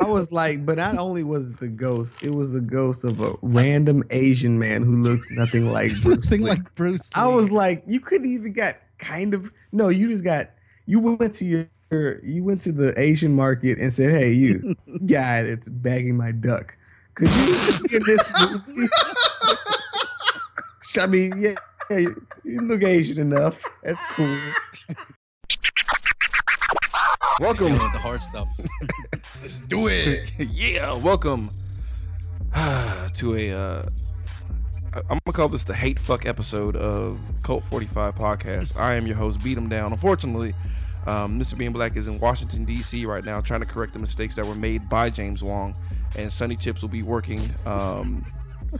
I 0.00 0.06
was 0.06 0.32
like, 0.32 0.64
but 0.64 0.76
not 0.76 0.96
only 0.98 1.22
was 1.22 1.50
it 1.50 1.60
the 1.60 1.68
ghost, 1.68 2.16
it 2.22 2.30
was 2.34 2.52
the 2.52 2.60
ghost 2.60 3.04
of 3.04 3.20
a 3.20 3.34
random 3.42 4.02
Asian 4.10 4.58
man 4.58 4.82
who 4.82 5.02
looks 5.02 5.26
nothing 5.32 5.66
like 5.66 5.92
Bruce. 6.02 6.28
thing 6.28 6.42
Lee. 6.42 6.50
like 6.50 6.74
Bruce. 6.74 7.10
I 7.14 7.26
was 7.26 7.50
like, 7.50 7.82
you 7.86 8.00
couldn't 8.00 8.30
even 8.30 8.52
got 8.52 8.74
kind 8.98 9.34
of 9.34 9.50
no, 9.72 9.88
you 9.88 10.08
just 10.08 10.24
got 10.24 10.50
you 10.86 11.00
went 11.00 11.34
to 11.34 11.44
your 11.44 11.68
you 11.90 12.44
went 12.44 12.62
to 12.62 12.72
the 12.72 12.94
Asian 12.98 13.34
market 13.34 13.78
and 13.78 13.92
said, 13.92 14.10
Hey, 14.12 14.32
you 14.32 14.76
guy 15.06 15.42
that's 15.42 15.68
bagging 15.68 16.16
my 16.16 16.32
duck. 16.32 16.76
Could 17.14 17.28
you 17.30 17.56
be 17.88 17.96
in 17.96 18.02
this 18.06 18.32
movie? 18.40 18.88
I 20.98 21.06
mean, 21.06 21.40
yeah, 21.40 21.54
yeah, 21.90 21.98
you- 21.98 22.26
you 22.44 22.60
look 22.62 22.82
Asian 22.82 23.18
enough. 23.20 23.58
That's 23.84 24.00
cool. 24.14 24.40
welcome 27.38 27.72
to 27.72 27.78
the 27.78 27.98
hard 27.98 28.22
stuff. 28.22 28.48
Let's 29.40 29.60
do 29.60 29.86
it. 29.88 30.28
yeah, 30.38 30.94
welcome 30.94 31.50
to 33.16 33.36
a. 33.36 33.50
Uh, 33.52 33.88
I'm 34.92 35.18
gonna 35.24 35.32
call 35.32 35.48
this 35.48 35.62
the 35.64 35.74
hate 35.74 35.98
fuck 36.00 36.26
episode 36.26 36.74
of 36.76 37.20
Cult 37.44 37.62
45 37.70 38.14
podcast. 38.16 38.76
I 38.80 38.94
am 38.96 39.06
your 39.06 39.16
host, 39.16 39.42
Beat 39.44 39.56
'em 39.56 39.68
Down. 39.68 39.92
Unfortunately, 39.92 40.54
um, 41.06 41.38
Mr. 41.40 41.56
Being 41.56 41.72
Black 41.72 41.96
is 41.96 42.08
in 42.08 42.18
Washington 42.20 42.64
D.C. 42.64 43.04
right 43.06 43.24
now, 43.24 43.40
trying 43.40 43.60
to 43.60 43.66
correct 43.66 43.92
the 43.92 43.98
mistakes 43.98 44.34
that 44.36 44.46
were 44.46 44.54
made 44.54 44.88
by 44.88 45.10
James 45.10 45.42
Wong, 45.42 45.74
and 46.16 46.32
Sunny 46.32 46.56
Chips 46.56 46.82
will 46.82 46.88
be 46.88 47.02
working. 47.02 47.48
Um, 47.66 48.24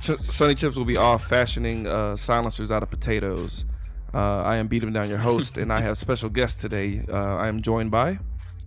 Ch- 0.00 0.18
Sunny 0.20 0.54
Chips 0.54 0.76
will 0.76 0.84
be 0.84 0.96
off 0.96 1.26
fashioning 1.26 1.86
uh, 1.86 2.16
silencers 2.16 2.70
out 2.70 2.82
of 2.82 2.90
potatoes. 2.90 3.64
Uh, 4.14 4.42
I 4.42 4.56
am 4.56 4.66
Beat 4.68 4.82
'em 4.82 4.92
Down, 4.92 5.08
your 5.08 5.18
host, 5.18 5.58
and 5.58 5.72
I 5.72 5.80
have 5.80 5.98
special 5.98 6.28
guests 6.30 6.60
today. 6.60 7.02
Uh, 7.08 7.14
I 7.36 7.48
am 7.48 7.60
joined 7.62 7.90
by. 7.90 8.18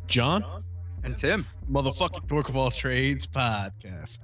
John 0.07 0.43
and 1.03 1.15
Tim, 1.15 1.45
motherfucking 1.71 2.27
Dork 2.27 2.49
of 2.49 2.55
All 2.57 2.71
Trades 2.71 3.25
podcast. 3.25 4.19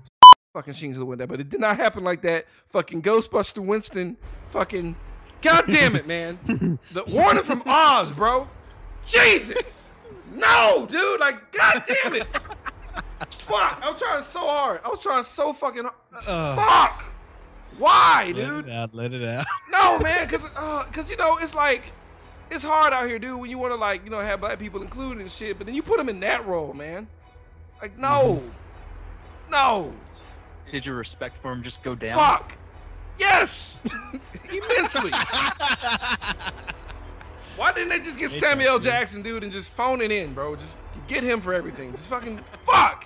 fucking 0.54 0.74
Sheen 0.74 0.94
to 0.94 1.00
the 1.00 1.06
window, 1.06 1.26
but 1.28 1.40
it 1.40 1.50
did 1.50 1.60
not 1.60 1.78
happen 1.78 2.04
like 2.04 2.22
that. 2.24 2.46
Fucking 2.70 3.02
Ghostbuster 3.02 3.64
Winston, 3.66 4.18
fucking, 4.52 4.96
god 5.42 5.66
damn 5.68 5.96
it, 5.96 6.08
man. 6.08 6.40
the 6.92 7.04
warning 7.08 7.44
from 7.44 7.64
Oz, 7.66 8.12
bro. 8.12 8.48
Jesus, 9.06 9.88
no, 10.34 10.88
dude, 10.90 11.20
like, 11.20 11.52
god 11.52 11.84
damn 11.88 12.16
it. 12.16 12.28
Fuck, 13.48 13.80
I 13.82 13.90
was 13.92 14.02
trying 14.02 14.24
so 14.24 14.40
hard. 14.40 14.82
I 14.84 14.90
was 14.90 15.00
trying 15.00 15.24
so 15.24 15.54
fucking 15.54 15.84
hard. 15.84 16.24
Uh, 16.28 16.56
Fuck. 16.56 17.04
Why, 17.78 18.32
let 18.34 18.48
dude? 18.48 18.68
it 18.68 18.72
out. 18.72 18.96
Let 18.96 19.14
it 19.14 19.24
out. 19.28 19.46
No, 19.72 20.00
man, 20.00 20.28
cause, 20.30 20.42
uh, 20.56 20.84
cause 20.94 21.10
you 21.10 21.18
know 21.18 21.38
it's 21.38 21.54
like 21.54 21.92
it's 22.50 22.64
hard 22.64 22.94
out 22.94 23.08
here, 23.08 23.20
dude. 23.20 23.38
When 23.38 23.50
you 23.50 23.58
want 23.58 23.72
to 23.72 23.76
like 23.76 24.06
you 24.06 24.10
know 24.10 24.20
have 24.20 24.40
black 24.40 24.58
people 24.58 24.82
included 24.82 25.22
and 25.22 25.30
shit, 25.32 25.58
but 25.58 25.66
then 25.68 25.76
you 25.76 25.84
put 25.84 25.98
them 25.98 26.08
in 26.08 26.22
that 26.22 26.48
role, 26.48 26.74
man. 26.74 27.08
Like 27.82 27.98
no, 28.00 28.42
no, 29.52 29.92
Did 30.72 30.86
your 30.86 30.96
respect 30.96 31.42
for 31.42 31.52
him 31.52 31.62
just 31.62 31.84
go 31.84 31.94
down? 31.94 32.18
fuck, 32.18 32.54
yes, 33.20 33.80
immensely. 34.50 35.12
Why 37.58 37.72
didn't 37.72 37.90
they 37.90 38.00
just 38.00 38.20
get 38.20 38.32
They 38.32 38.40
Samuel 38.40 38.70
L. 38.72 38.80
tried. 38.80 38.92
Jackson, 38.92 39.22
dude, 39.22 39.44
and 39.44 39.52
just 39.52 39.70
phone 39.72 40.02
it 40.02 40.12
in, 40.12 40.34
bro? 40.34 40.56
Just 40.56 40.76
get 41.08 41.24
him 41.24 41.42
for 41.42 41.54
everything. 41.54 41.92
Just 41.94 42.08
fucking 42.08 42.42
fuck. 42.66 43.06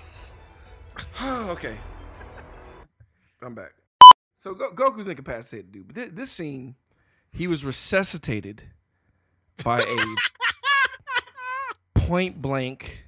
okay, 1.23 1.77
I'm 3.43 3.53
back. 3.53 3.73
So 4.39 4.53
Go- 4.53 4.71
Goku's 4.71 5.07
incapacitated, 5.07 5.71
dude. 5.71 5.87
But 5.87 5.95
thi- 5.95 6.05
this 6.09 6.31
scene, 6.31 6.75
he 7.31 7.45
was 7.47 7.63
resuscitated 7.63 8.63
by 9.63 9.81
a 9.81 9.95
point 11.99 12.41
blank 12.41 13.03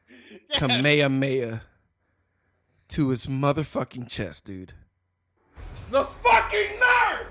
Kamehameha 0.52 1.62
to 2.90 3.08
his 3.08 3.26
motherfucking 3.26 4.08
chest, 4.08 4.44
dude. 4.44 4.74
The 5.92 6.06
fucking 6.22 6.80
nerve! 6.80 7.26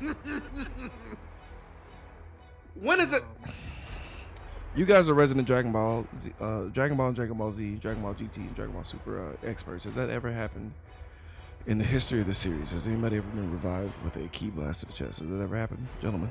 when 2.80 3.00
is 3.00 3.12
it? 3.12 3.24
You 4.76 4.84
guys 4.84 5.08
are 5.08 5.14
resident 5.14 5.48
Dragon 5.48 5.72
Ball, 5.72 6.06
Z, 6.16 6.32
uh, 6.40 6.66
Dragon 6.66 6.96
Ball 6.96 7.10
Dragon 7.10 7.36
Ball 7.36 7.50
Z, 7.50 7.80
Dragon 7.82 8.04
Ball 8.04 8.14
GT, 8.14 8.36
and 8.36 8.54
Dragon 8.54 8.72
Ball 8.72 8.84
Super 8.84 9.30
uh, 9.30 9.32
experts. 9.44 9.84
Has 9.84 9.96
that 9.96 10.10
ever 10.10 10.32
happened 10.32 10.70
in 11.66 11.78
the 11.78 11.84
history 11.84 12.20
of 12.20 12.28
the 12.28 12.34
series? 12.34 12.70
Has 12.70 12.86
anybody 12.86 13.16
ever 13.16 13.26
been 13.26 13.50
revived 13.50 13.92
with 14.04 14.14
a 14.14 14.28
ki 14.28 14.50
blast 14.50 14.78
to 14.80 14.86
the 14.86 14.92
chest? 14.92 15.18
Has 15.18 15.28
that 15.28 15.42
ever 15.42 15.56
happened, 15.56 15.88
gentlemen? 16.00 16.30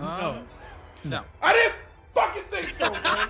no. 0.00 0.42
No. 1.04 1.22
I 1.40 1.52
didn't 1.52 1.76
fucking 2.14 2.42
think 2.50 2.68
so, 2.70 2.90
man. 2.90 3.28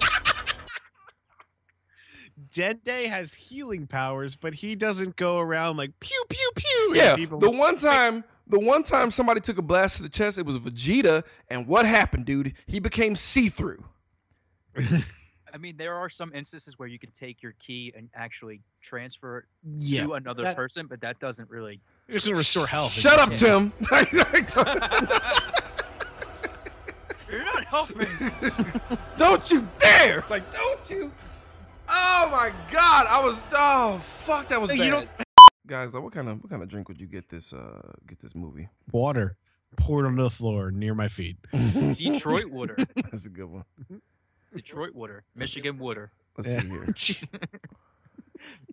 Dende 2.55 3.07
has 3.09 3.35
healing 3.35 3.87
powers, 3.87 4.37
but 4.37 4.55
he 4.55 4.75
doesn't 4.77 5.17
go 5.17 5.39
around 5.39 5.77
like 5.77 5.99
pew 6.01 6.23
pew 6.29 6.51
pew. 6.55 6.91
at 6.93 6.97
yeah, 6.97 7.17
people. 7.17 7.39
the 7.41 7.51
one 7.51 7.77
time, 7.79 8.23
the 8.47 8.59
one 8.61 8.83
time 8.85 9.11
somebody 9.11 9.41
took 9.41 9.59
a 9.59 9.63
blast 9.63 9.97
to 9.97 10.03
the 10.03 10.09
chest, 10.09 10.39
it 10.39 10.47
was 10.47 10.57
Vegeta, 10.59 11.25
and 11.49 11.67
what 11.67 11.85
happened, 11.87 12.27
dude? 12.27 12.55
He 12.67 12.79
became 12.79 13.17
see-through. 13.17 13.85
I 15.53 15.57
mean, 15.59 15.77
there 15.77 15.95
are 15.95 16.09
some 16.11 16.33
instances 16.35 16.79
where 16.79 16.87
you 16.89 16.99
can 16.99 17.11
take 17.11 17.43
your 17.43 17.55
ki 17.59 17.93
and 17.97 18.09
actually 18.15 18.61
transfer 18.83 19.39
it 19.39 19.45
Yeah, 19.79 20.05
to 20.05 20.15
another 20.15 20.43
that- 20.45 20.55
person, 20.57 20.87
but 20.87 21.01
that 21.01 21.19
doesn't 21.19 21.51
really. 21.51 21.81
It's 22.07 22.27
gonna 22.27 22.39
restore 22.39 22.67
health. 22.67 22.93
Shut 22.93 23.19
up, 23.19 23.35
Tim. 23.35 23.73
You're 27.31 27.45
not 27.45 27.65
helping. 27.65 28.09
don't 29.19 29.51
you 29.51 29.69
dare! 29.79 30.25
Like, 30.31 30.51
don't 30.55 30.89
you? 30.91 31.13
Oh 32.01 32.29
my 32.31 32.53
God! 32.73 33.07
I 33.09 33.21
was 33.25 33.39
oh 33.53 34.01
fuck, 34.27 34.49
that 34.49 34.61
was 34.61 34.73
You 34.75 34.91
bad. 34.91 35.09
Guys, 35.67 35.95
uh, 35.95 36.01
what 36.01 36.13
kind 36.13 36.29
of 36.29 36.41
what 36.43 36.51
kind 36.51 36.63
of 36.63 36.69
drink 36.69 36.89
would 36.89 37.01
you 37.01 37.07
get 37.07 37.29
this 37.29 37.53
uh 37.53 37.93
get 38.07 38.21
this 38.21 38.35
movie? 38.35 38.69
Water 38.93 39.37
poured 39.77 40.07
on 40.07 40.17
the 40.17 40.31
floor 40.31 40.71
near 40.71 40.95
my 40.95 41.09
feet. 41.09 41.37
Detroit 41.53 42.47
Water. 42.47 42.77
That's 43.11 43.27
a 43.27 43.31
good 43.31 43.47
one. 43.51 43.65
Detroit 44.55 44.95
Water. 44.95 45.25
Michigan 45.35 45.79
Water. 45.79 46.11
Let's 46.37 46.49
Yeah. 46.51 46.61
see 46.61 46.69
here. 46.69 46.85
Jeez. 46.89 47.41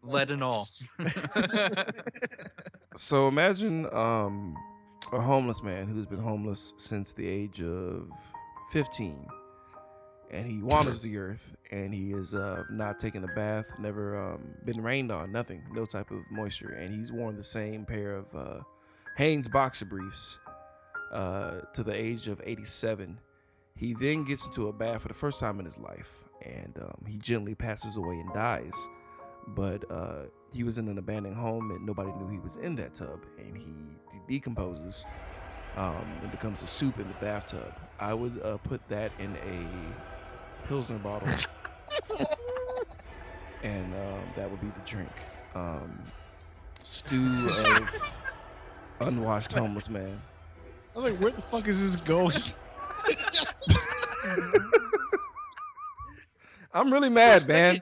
Lead 0.03 0.31
and 0.31 0.43
all. 0.43 0.67
So 2.97 3.27
imagine 3.27 3.85
um, 3.93 4.55
a 5.11 5.19
homeless 5.19 5.61
man 5.61 5.87
who's 5.87 6.05
been 6.05 6.21
homeless 6.21 6.71
since 6.77 7.11
the 7.11 7.27
age 7.27 7.61
of 7.61 8.09
15. 8.71 9.27
And 10.35 10.45
he 10.51 10.61
wanders 10.61 11.01
the 11.01 11.17
earth 11.17 11.41
and 11.71 11.93
he 11.93 12.11
is 12.11 12.33
uh, 12.33 12.63
not 12.69 12.99
taking 12.99 13.23
a 13.23 13.27
bath, 13.27 13.65
never 13.79 14.33
um, 14.33 14.41
been 14.65 14.81
rained 14.81 15.11
on, 15.11 15.31
nothing, 15.31 15.63
no 15.71 15.85
type 15.85 16.11
of 16.11 16.19
moisture. 16.29 16.73
And 16.73 16.93
he's 16.93 17.11
worn 17.11 17.37
the 17.37 17.43
same 17.43 17.85
pair 17.85 18.17
of 18.17 18.25
uh, 18.35 18.59
Hanes 19.17 19.47
boxer 19.47 19.85
briefs 19.85 20.37
uh, 21.13 21.61
to 21.73 21.83
the 21.83 21.93
age 21.93 22.27
of 22.27 22.41
87. 22.43 23.17
He 23.77 23.93
then 23.93 24.25
gets 24.25 24.45
into 24.45 24.67
a 24.67 24.73
bath 24.73 25.01
for 25.03 25.07
the 25.07 25.13
first 25.13 25.39
time 25.39 25.59
in 25.59 25.65
his 25.65 25.77
life 25.77 26.09
and 26.41 26.77
um, 26.81 27.05
he 27.07 27.17
gently 27.17 27.55
passes 27.55 27.97
away 27.97 28.15
and 28.15 28.33
dies 28.33 28.73
but 29.49 29.89
uh, 29.91 30.23
he 30.53 30.63
was 30.63 30.77
in 30.77 30.87
an 30.87 30.97
abandoned 30.97 31.35
home 31.35 31.71
and 31.71 31.85
nobody 31.85 32.11
knew 32.13 32.27
he 32.27 32.39
was 32.39 32.55
in 32.57 32.75
that 32.75 32.95
tub 32.95 33.19
and 33.37 33.57
he 33.57 33.73
de- 34.11 34.39
decomposes 34.39 35.03
um, 35.77 36.19
and 36.21 36.31
becomes 36.31 36.61
a 36.61 36.67
soup 36.67 36.99
in 36.99 37.07
the 37.07 37.13
bathtub 37.15 37.73
i 37.99 38.13
would 38.13 38.41
uh, 38.43 38.57
put 38.57 38.81
that 38.89 39.11
in 39.19 39.35
a 39.37 40.14
pilsner 40.67 40.97
bottle. 40.97 41.29
And 43.63 43.93
um, 43.95 44.21
that 44.35 44.49
would 44.51 44.61
be 44.61 44.67
the 44.67 44.73
drink. 44.85 45.09
Um, 45.55 45.99
stew 46.83 47.49
of 47.49 47.89
unwashed 48.99 49.53
homeless 49.53 49.89
man. 49.89 50.21
I'm 50.95 51.01
like, 51.01 51.17
where 51.17 51.31
the 51.31 51.41
fuck 51.41 51.67
is 51.67 51.81
this 51.81 51.95
going? 51.95 52.37
i'm 56.73 56.93
really 56.93 57.09
mad 57.09 57.47
man. 57.47 57.81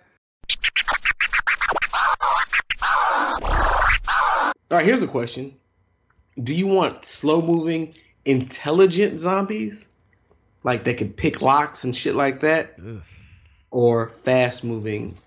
All 4.71 4.77
right, 4.77 4.85
here's 4.85 5.03
a 5.03 5.07
question: 5.07 5.53
Do 6.43 6.53
you 6.53 6.67
want 6.67 7.03
slow 7.03 7.41
moving, 7.41 7.93
intelligent 8.23 9.19
zombies, 9.19 9.89
like 10.63 10.84
they 10.84 10.93
could 10.93 11.15
pick 11.17 11.41
locks 11.41 11.84
and 11.84 11.95
shit 11.95 12.15
like 12.15 12.39
that, 12.41 12.73
Ugh, 12.80 13.02
or 13.71 14.10
fast 14.10 14.63
moving, 14.63 15.17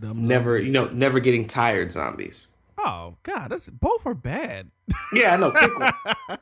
dumb 0.00 0.26
never 0.26 0.54
zombies. 0.58 0.66
you 0.66 0.72
know 0.72 0.88
never 0.88 1.20
getting 1.20 1.46
tired 1.46 1.92
zombies? 1.92 2.46
oh 2.82 3.14
god 3.24 3.48
that's 3.50 3.68
both 3.68 4.06
are 4.06 4.14
bad 4.14 4.70
Yeah, 5.12 5.34
I 5.34 5.36
know. 5.36 5.50
Pick 5.50 5.78
one. 5.78 5.92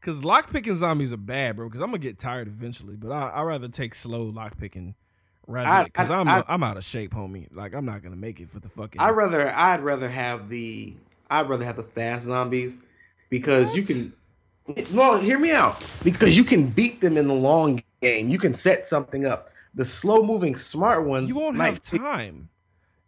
Cause 0.00 0.16
lockpicking 0.16 0.78
zombies 0.78 1.12
are 1.12 1.16
bad, 1.16 1.56
bro. 1.56 1.68
Cause 1.70 1.80
I'm 1.80 1.86
gonna 1.88 1.98
get 1.98 2.18
tired 2.18 2.48
eventually. 2.48 2.94
But 2.96 3.12
I 3.12 3.28
I 3.30 3.42
rather 3.42 3.68
take 3.68 3.94
slow 3.94 4.30
lockpicking 4.32 4.94
rather 5.46 5.68
I- 5.68 5.84
because 5.84 6.10
I- 6.10 6.18
I'm 6.18 6.28
I- 6.28 6.44
I'm 6.48 6.62
out 6.64 6.76
of 6.76 6.84
shape, 6.84 7.12
homie. 7.12 7.46
Like 7.54 7.72
I'm 7.74 7.84
not 7.84 8.02
gonna 8.02 8.16
make 8.16 8.40
it 8.40 8.50
for 8.50 8.58
the 8.60 8.68
fucking. 8.68 9.00
I'd 9.00 9.10
rather 9.10 9.48
I'd 9.54 9.80
rather 9.80 10.08
have 10.08 10.48
the 10.48 10.94
I'd 11.30 11.48
rather 11.48 11.64
have 11.64 11.76
the 11.76 11.82
fast 11.84 12.26
zombies 12.26 12.82
because 13.30 13.74
you 13.76 13.82
can. 13.82 14.12
Well, 14.92 15.20
hear 15.20 15.38
me 15.38 15.52
out. 15.52 15.84
Because 16.04 16.36
you 16.36 16.44
can 16.44 16.68
beat 16.68 17.00
them 17.00 17.16
in 17.16 17.28
the 17.28 17.34
long 17.34 17.82
game. 18.00 18.28
You 18.28 18.38
can 18.38 18.54
set 18.54 18.84
something 18.86 19.26
up. 19.26 19.50
The 19.74 19.84
slow 19.84 20.22
moving 20.22 20.54
smart 20.56 21.06
ones. 21.06 21.28
you 21.28 21.38
won't 21.38 21.56
might 21.56 21.72
have 21.86 22.00
time. 22.00 22.48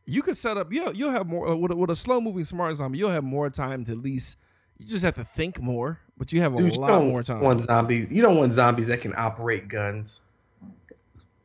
You 0.07 0.23
could 0.23 0.37
set 0.37 0.57
up. 0.57 0.73
You'll 0.73 0.95
you'll 0.95 1.11
have 1.11 1.27
more 1.27 1.49
uh, 1.49 1.55
with 1.57 1.71
a, 1.73 1.77
with 1.77 1.91
a 1.91 1.97
slow 1.97 2.21
moving 2.21 2.45
smart 2.45 2.77
zombie. 2.77 2.99
You'll 2.99 3.11
have 3.11 3.25
more 3.25 3.49
time 3.51 3.85
to 3.87 3.93
at 3.93 3.99
least. 3.99 4.37
You 4.79 4.87
just 4.87 5.05
have 5.05 5.15
to 5.15 5.25
think 5.37 5.61
more, 5.61 6.01
but 6.19 6.33
you 6.33 6.41
have 6.43 6.55
a 6.55 6.57
Dude, 6.59 6.77
lot 6.77 7.05
more 7.05 7.23
time. 7.23 7.41
want 7.41 7.61
zombies. 7.61 8.13
You 8.13 8.23
don't 8.23 8.37
want 8.37 8.53
zombies 8.53 8.89
that 8.89 9.01
can 9.01 9.15
operate 9.17 9.69
guns. 9.69 10.23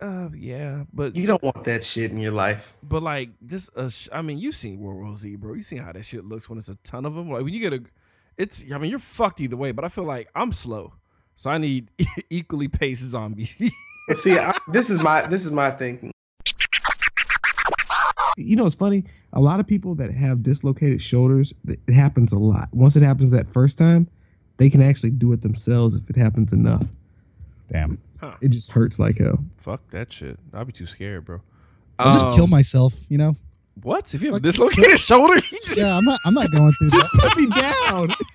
Uh, 0.01 0.29
yeah, 0.33 0.83
but 0.93 1.15
You 1.15 1.27
don't 1.27 1.43
want 1.43 1.65
that 1.65 1.83
shit 1.83 2.11
in 2.11 2.19
your 2.19 2.31
life. 2.31 2.73
But 2.81 3.03
like, 3.03 3.29
just 3.45 3.69
a 3.75 3.89
sh- 3.91 4.07
I 4.13 4.21
mean, 4.21 4.37
you've 4.37 4.55
seen 4.55 4.79
World 4.79 5.01
War 5.03 5.15
Z, 5.15 5.35
bro. 5.35 5.53
You 5.55 5.63
seen 5.63 5.79
how 5.79 5.91
that 5.91 6.03
shit 6.05 6.23
looks 6.23 6.49
when 6.49 6.57
it's 6.57 6.69
a 6.69 6.75
ton 6.85 7.05
of 7.05 7.15
them. 7.15 7.29
Like 7.29 7.43
when 7.43 7.53
you 7.53 7.59
get 7.59 7.73
a, 7.73 7.83
it's. 8.39 8.63
I 8.73 8.77
mean, 8.79 8.89
you're 8.89 8.97
fucked 8.99 9.39
either 9.41 9.55
way. 9.55 9.71
But 9.71 9.85
I 9.85 9.89
feel 9.89 10.05
like 10.05 10.29
I'm 10.33 10.51
slow, 10.51 10.93
so 11.35 11.51
I 11.51 11.59
need 11.59 11.91
equally 12.31 12.67
paced 12.67 13.03
zombies. 13.03 13.53
But 14.07 14.17
see, 14.17 14.35
I, 14.39 14.57
this 14.71 14.89
is 14.89 14.99
my 15.03 15.27
this 15.27 15.45
is 15.45 15.51
my 15.51 15.69
thinking. 15.69 16.11
you 18.37 18.55
know, 18.55 18.65
it's 18.65 18.75
funny. 18.75 19.03
A 19.33 19.39
lot 19.41 19.59
of 19.59 19.67
people 19.67 19.93
that 19.95 20.11
have 20.13 20.41
dislocated 20.43 21.01
shoulders, 21.01 21.53
it 21.67 21.79
happens 21.93 22.31
a 22.31 22.39
lot. 22.39 22.69
Once 22.71 22.95
it 22.95 23.03
happens 23.03 23.31
that 23.31 23.51
first 23.51 23.77
time, 23.77 24.07
they 24.57 24.69
can 24.69 24.81
actually 24.81 25.11
do 25.11 25.31
it 25.33 25.41
themselves 25.41 25.95
if 25.95 26.09
it 26.09 26.15
happens 26.15 26.53
enough. 26.53 26.87
Damn. 27.71 27.99
Huh. 28.19 28.35
It 28.41 28.49
just 28.49 28.71
hurts 28.71 28.97
like 28.97 29.19
hell. 29.19 29.39
Fuck 29.61 29.81
that 29.91 30.11
shit. 30.11 30.39
I'd 30.53 30.65
be 30.67 30.73
too 30.73 30.87
scared, 30.87 31.25
bro. 31.25 31.41
I'll 31.99 32.13
just 32.13 32.35
kill 32.35 32.45
Um, 32.45 32.49
myself, 32.49 32.93
you 33.09 33.17
know? 33.17 33.35
What 33.81 34.13
if 34.13 34.21
you 34.21 34.33
have 34.33 34.33
a 34.33 34.35
Like, 34.37 34.43
just 34.43 34.57
dislocated 34.57 34.99
shoulder? 34.99 35.39
Just- 35.41 35.77
Yeah, 35.77 35.97
I'm 35.97 36.03
not 36.05 36.19
I'm 36.25 36.33
not 36.33 36.51
going 36.51 36.71
through 36.73 36.89
that. 36.89 37.09
Put 37.19 37.37
me 37.37 37.47
down. 37.47 38.15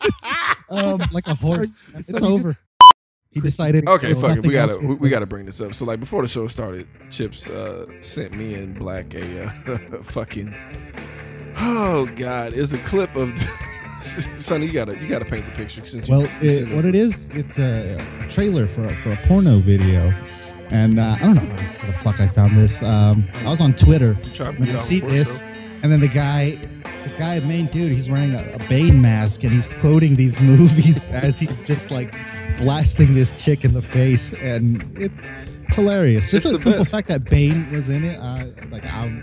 Um, 0.71 1.03
like 1.13 1.27
a 1.27 1.35
horse. 1.35 1.77
So- 1.79 1.99
it's 1.99 2.09
so 2.11 2.19
you 2.19 2.25
over. 2.25 2.57
He 3.31 3.41
decided. 3.41 3.87
Okay, 3.87 4.15
fuck 4.15 4.39
it. 4.39 4.47
We 4.47 4.53
gotta 4.55 4.79
we, 4.79 4.95
we 4.95 5.09
gotta 5.11 5.27
bring 5.27 5.45
this 5.45 5.61
up. 5.61 5.75
So 5.75 5.85
like 5.85 6.01
before 6.01 6.23
the 6.23 6.29
show 6.29 6.49
started, 6.49 6.89
Chips 7.11 7.49
uh, 7.49 7.87
sent 8.01 8.33
me 8.33 8.55
and 8.55 8.79
Black 8.79 9.13
a 9.15 9.47
uh, 9.47 10.03
fucking 10.05 10.55
Oh 11.57 12.07
God, 12.17 12.55
it 12.55 12.61
was 12.61 12.73
a 12.73 12.79
clip 12.79 13.15
of. 13.17 13.31
Sonny, 14.39 14.67
you 14.67 14.73
gotta 14.73 14.97
you 14.99 15.09
gotta 15.09 15.25
paint 15.25 15.45
the 15.47 15.53
picture. 15.53 15.85
Since 15.85 16.09
Well, 16.09 16.23
you 16.43 16.51
it, 16.51 16.69
what 16.75 16.85
it 16.85 16.95
is, 16.95 17.29
it's 17.33 17.59
a, 17.59 17.99
a 18.21 18.29
trailer 18.29 18.67
for 18.69 18.85
a, 18.85 18.95
for 18.95 19.11
a 19.13 19.17
porno 19.27 19.59
video, 19.59 20.13
and 20.71 20.99
uh, 20.99 21.17
I 21.17 21.25
don't 21.25 21.35
know 21.37 21.43
where 21.55 21.87
the 21.87 21.99
fuck 22.03 22.21
I 22.21 22.29
found 22.29 22.57
this. 22.57 22.83
Um, 22.83 23.27
I 23.45 23.51
was 23.51 23.61
on 23.61 23.75
Twitter 23.75 24.17
Try 24.35 24.53
to 24.53 24.57
and 24.63 24.71
I 24.71 24.79
see 24.79 25.01
this, 25.01 25.41
and 25.83 25.91
then 25.93 26.01
the 26.01 26.09
guy, 26.09 26.53
the 26.83 27.15
guy, 27.19 27.41
main 27.41 27.67
dude, 27.67 27.93
he's 27.93 28.09
wearing 28.11 28.35
a, 28.35 28.43
a 28.55 28.59
Bane 28.69 29.01
mask 29.03 29.43
and 29.45 29.53
he's 29.53 29.67
quoting 29.81 30.17
these 30.17 30.39
movies 30.53 31.07
as 31.09 31.39
he's 31.39 31.63
just 31.63 31.91
like 31.91 32.15
blasting 32.57 33.15
this 33.15 33.43
chick 33.45 33.65
in 33.65 33.73
the 33.75 33.83
face, 33.83 34.33
and 34.35 34.83
it's, 34.99 35.29
it's 35.67 35.75
hilarious. 35.75 36.31
Just 36.31 36.35
It's 36.35 36.45
the 36.45 36.53
the 36.53 36.59
simple 36.59 36.81
best. 36.81 36.93
fact 36.93 37.09
that 37.09 37.25
Bane 37.25 37.71
was 37.73 37.89
in 37.89 38.05
it, 38.05 38.17
uh, 38.19 38.47
like 38.71 38.85
I'm. 38.85 39.23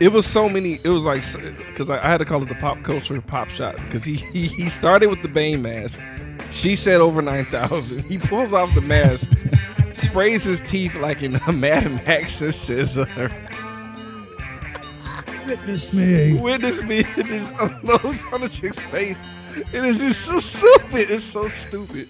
It 0.00 0.12
was 0.12 0.26
so 0.26 0.48
many. 0.48 0.74
It 0.84 0.90
was 0.90 1.04
like 1.04 1.22
because 1.70 1.90
I, 1.90 1.98
I 1.98 2.08
had 2.08 2.18
to 2.18 2.24
call 2.24 2.40
it 2.42 2.48
the 2.48 2.54
pop 2.54 2.82
culture 2.84 3.20
pop 3.20 3.48
shot 3.48 3.74
because 3.86 4.04
he, 4.04 4.14
he 4.14 4.46
he 4.46 4.68
started 4.68 5.08
with 5.08 5.22
the 5.22 5.28
Bane 5.28 5.60
mask. 5.62 6.00
She 6.52 6.76
said 6.76 7.00
over 7.00 7.20
nine 7.20 7.44
thousand. 7.44 8.04
He 8.08 8.16
pulls 8.16 8.52
off 8.52 8.72
the 8.76 8.80
mask, 8.82 9.28
sprays 9.98 10.44
his 10.44 10.60
teeth 10.62 10.94
like 10.96 11.22
in 11.22 11.36
a 11.46 11.52
Mad 11.52 11.90
Max 12.06 12.40
and 12.40 12.54
says, 12.54 12.96
uh, 12.98 13.06
Witness 15.46 15.92
me. 15.94 16.34
"Witness 16.34 16.82
me." 16.82 16.98
It 17.16 17.26
just 17.26 17.52
unloads 17.58 18.22
on 18.32 18.42
the 18.42 18.48
chick's 18.50 18.78
face. 18.78 19.16
It 19.72 19.84
is 19.84 19.98
just 19.98 20.20
so 20.26 20.38
stupid. 20.40 21.10
It's 21.10 21.24
so 21.24 21.48
stupid. 21.48 22.06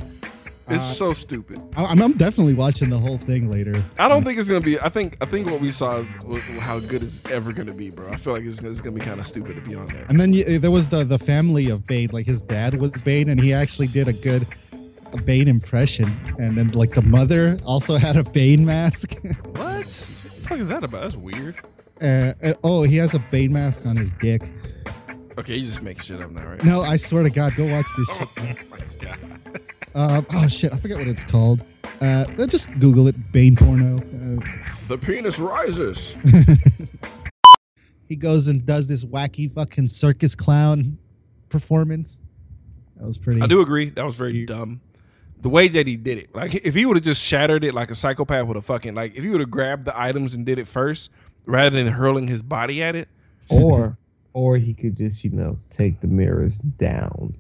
It's 0.70 0.82
Uh, 0.84 0.93
so 0.95 1.14
stupid. 1.14 1.61
I- 1.76 1.84
I'm, 1.86 2.03
I'm 2.03 2.12
definitely 2.12 2.55
watching 2.55 2.91
the 2.91 2.99
whole 2.99 3.16
thing 3.16 3.49
later. 3.49 3.80
I 3.99 4.09
don't 4.09 4.24
think 4.24 4.39
it's 4.41 4.49
gonna 4.49 4.61
be. 4.61 4.78
I 4.80 4.89
think 4.89 5.16
I 5.20 5.24
think 5.24 5.47
what 5.49 5.61
we 5.61 5.70
saw 5.70 5.99
is 6.01 6.07
was 6.24 6.43
how 6.61 6.80
good 6.80 7.03
it's 7.05 7.24
ever 7.30 7.53
gonna 7.53 7.72
be, 7.72 7.91
bro. 7.91 8.09
I 8.11 8.16
feel 8.16 8.32
like 8.32 8.43
it's, 8.45 8.59
it's 8.59 8.80
gonna 8.80 8.97
be 8.97 9.01
kind 9.01 9.20
of 9.20 9.26
stupid 9.26 9.55
to 9.55 9.61
be 9.62 9.76
on 9.76 9.86
there. 9.86 10.05
And 10.09 10.20
then 10.20 10.32
you, 10.32 10.59
there 10.59 10.72
was 10.72 10.91
the 10.91 11.05
the 11.05 11.18
family 11.18 11.70
of 11.70 11.86
Bane. 11.86 12.11
Like 12.12 12.26
his 12.26 12.43
dad 12.43 12.74
was 12.80 12.91
Bane, 13.03 13.28
and 13.30 13.41
he 13.41 13.53
actually 13.55 13.86
did 13.86 14.09
a 14.09 14.12
good 14.12 14.47
a 15.13 15.17
Bane 15.23 15.49
impression. 15.49 16.11
And 16.39 16.57
then 16.57 16.71
like 16.73 16.95
the 16.95 17.03
mother 17.03 17.59
also 17.65 17.97
had 17.97 18.17
a 18.17 18.25
Bane 18.25 18.65
mask. 18.65 19.15
What? 19.55 19.85
What 20.49 20.55
the 20.55 20.55
fuck 20.55 20.59
is 20.61 20.69
that 20.69 20.83
about? 20.85 21.03
That's 21.03 21.17
weird. 21.17 21.57
uh, 22.01 22.33
and- 22.41 22.57
oh, 22.65 22.83
he 22.85 22.97
has 22.97 23.13
a 23.15 23.19
Bane 23.19 23.53
mask 23.53 23.85
on 23.85 23.97
his 23.97 24.13
dick. 24.13 24.43
Okay, 25.37 25.57
you 25.57 25.67
just 25.67 25.83
making 25.83 26.03
shit 26.03 26.21
up 26.23 26.31
now, 26.31 26.47
right? 26.47 26.65
No, 26.65 26.81
I 26.81 26.97
swear 26.97 27.23
to 27.23 27.29
God, 27.31 27.55
go 27.55 27.67
watch 27.71 27.85
this 27.99 28.09
shit. 28.19 28.37
man. 28.37 28.57
Oh 28.59 28.71
my 28.71 29.05
god. 29.05 29.19
Um, 29.95 30.27
oh 30.33 30.49
shit, 30.49 30.73
I 30.73 30.77
forget 30.77 30.97
what 30.99 31.07
it's 31.07 31.25
called. 31.25 31.61
Uh, 32.01 32.25
just 32.47 32.71
Google 32.81 33.09
it, 33.09 33.15
Bane 33.33 33.57
porno. 33.57 33.97
Uh, 33.99 34.45
The 34.89 34.97
penis 34.99 35.39
rises. 35.39 36.15
he 38.09 38.17
goes 38.17 38.49
and 38.49 38.65
does 38.65 38.89
this 38.89 39.05
wacky 39.05 39.53
fucking 39.53 39.89
circus 39.89 40.35
clown 40.35 40.97
performance. 41.51 42.21
That 42.97 43.05
was 43.07 43.19
pretty. 43.19 43.43
I 43.43 43.47
do 43.47 43.61
agree. 43.61 43.91
That 43.91 44.05
was 44.05 44.17
very 44.17 44.47
dumb. 44.47 44.81
The 45.41 45.49
way 45.49 45.68
that 45.68 45.86
he 45.86 45.97
did 45.97 46.18
it, 46.18 46.34
like 46.34 46.55
if 46.64 46.74
he 46.74 46.84
would 46.84 46.97
have 46.97 47.05
just 47.05 47.22
shattered 47.22 47.62
it 47.64 47.72
like 47.74 47.91
a 47.91 47.95
psychopath 47.95 48.47
would 48.47 48.57
have 48.57 48.64
fucking 48.66 48.95
like 48.95 49.14
if 49.14 49.22
he 49.22 49.30
would 49.30 49.41
have 49.41 49.51
grabbed 49.51 49.84
the 49.84 49.99
items 49.99 50.34
and 50.34 50.45
did 50.45 50.59
it 50.59 50.66
first 50.66 51.11
rather 51.47 51.70
than 51.82 51.86
hurling 51.93 52.26
his 52.26 52.43
body 52.43 52.82
at 52.82 52.97
it. 52.97 53.09
Or 53.51 53.97
or 54.34 54.57
he 54.57 54.72
could 54.74 54.97
just, 54.97 55.24
you 55.24 55.30
know, 55.30 55.59
take 55.70 56.01
the 56.01 56.07
mirrors 56.07 56.59
down. 56.59 57.34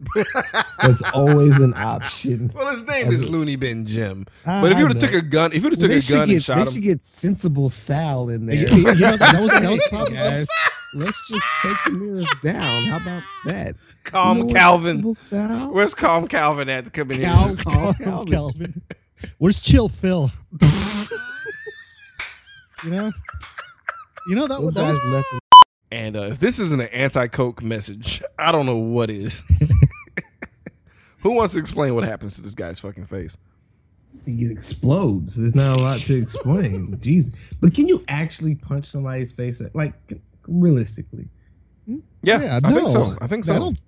That's 0.82 1.02
always 1.14 1.56
an 1.58 1.74
option. 1.76 2.50
Well, 2.54 2.72
his 2.74 2.82
name 2.84 3.12
is 3.12 3.22
a- 3.22 3.26
Looney 3.26 3.56
Bin 3.56 3.86
Jim. 3.86 4.26
I- 4.46 4.62
But 4.62 4.72
if 4.72 4.78
you 4.78 4.86
would 4.86 5.00
have 5.00 5.10
took 5.12 5.22
a 5.22 5.24
gun, 5.24 5.52
if 5.52 5.56
you 5.62 5.62
would 5.70 5.72
have 5.80 5.90
Well, 5.90 6.00
took 6.00 6.08
a 6.10 6.12
gun 6.12 6.26
get, 6.28 6.34
and 6.34 6.42
shot 6.44 6.54
they 6.56 6.62
him, 6.62 6.70
should 6.70 6.82
get 6.82 7.04
sensible 7.04 7.70
Sal 7.70 8.30
in 8.30 8.46
there. 8.46 8.56
You- 8.56 8.76
you 8.78 8.82
know, 8.84 9.16
that 9.16 9.40
was- 9.40 9.50
that 9.50 9.70
was 9.70 9.82
probably- 9.90 10.14
guys, 10.16 10.48
let's 10.94 11.28
just 11.28 11.44
take 11.62 11.76
the 11.84 11.92
mirrors 11.92 12.28
down. 12.42 12.84
How 12.86 12.96
about 12.96 13.22
that? 13.46 13.76
Calm 14.08 14.38
You 14.38 14.44
know 14.44 14.52
Calvin. 14.52 15.02
Where's 15.02 15.94
Calm 15.94 16.26
Calvin 16.28 16.68
at 16.68 16.84
to 16.86 16.90
come 16.90 17.10
in 17.10 17.20
Cal- 17.20 17.48
here? 17.48 17.56
Calm 17.56 17.94
Calvin. 17.94 18.26
Calvin. 18.32 18.82
Where's 19.38 19.60
Chill 19.60 19.88
Phil? 19.88 20.30
you 22.84 22.90
know, 22.90 23.12
you 24.28 24.34
know 24.34 24.46
that, 24.46 24.60
Those 24.60 24.74
that 24.74 24.86
was 24.86 24.98
guys 24.98 25.12
left 25.12 25.26
And 25.90 26.16
uh, 26.16 26.22
if 26.22 26.38
this 26.38 26.58
isn't 26.58 26.80
an 26.80 26.88
anti-coke 26.88 27.62
message, 27.62 28.22
I 28.38 28.50
don't 28.50 28.64
know 28.64 28.76
what 28.76 29.10
is. 29.10 29.42
Who 31.20 31.32
wants 31.32 31.52
to 31.54 31.58
explain 31.58 31.94
what 31.94 32.04
happens 32.04 32.36
to 32.36 32.42
this 32.42 32.54
guy's 32.54 32.78
fucking 32.78 33.06
face? 33.06 33.36
He 34.24 34.50
explodes. 34.50 35.36
There's 35.36 35.54
not 35.54 35.78
a 35.78 35.82
lot 35.82 35.98
to 36.00 36.16
explain. 36.16 36.96
Jeez. 36.98 37.54
But 37.60 37.74
can 37.74 37.88
you 37.88 38.02
actually 38.08 38.54
punch 38.54 38.86
somebody's 38.86 39.32
face? 39.32 39.60
At, 39.60 39.74
like, 39.74 39.94
realistically? 40.46 41.28
Yeah, 42.22 42.60
I 42.62 42.72
think 42.72 42.90
so. 42.90 43.18
I 43.20 43.26
think 43.26 43.44
so. 43.44 43.54
I 43.54 43.58
don't. 43.58 43.78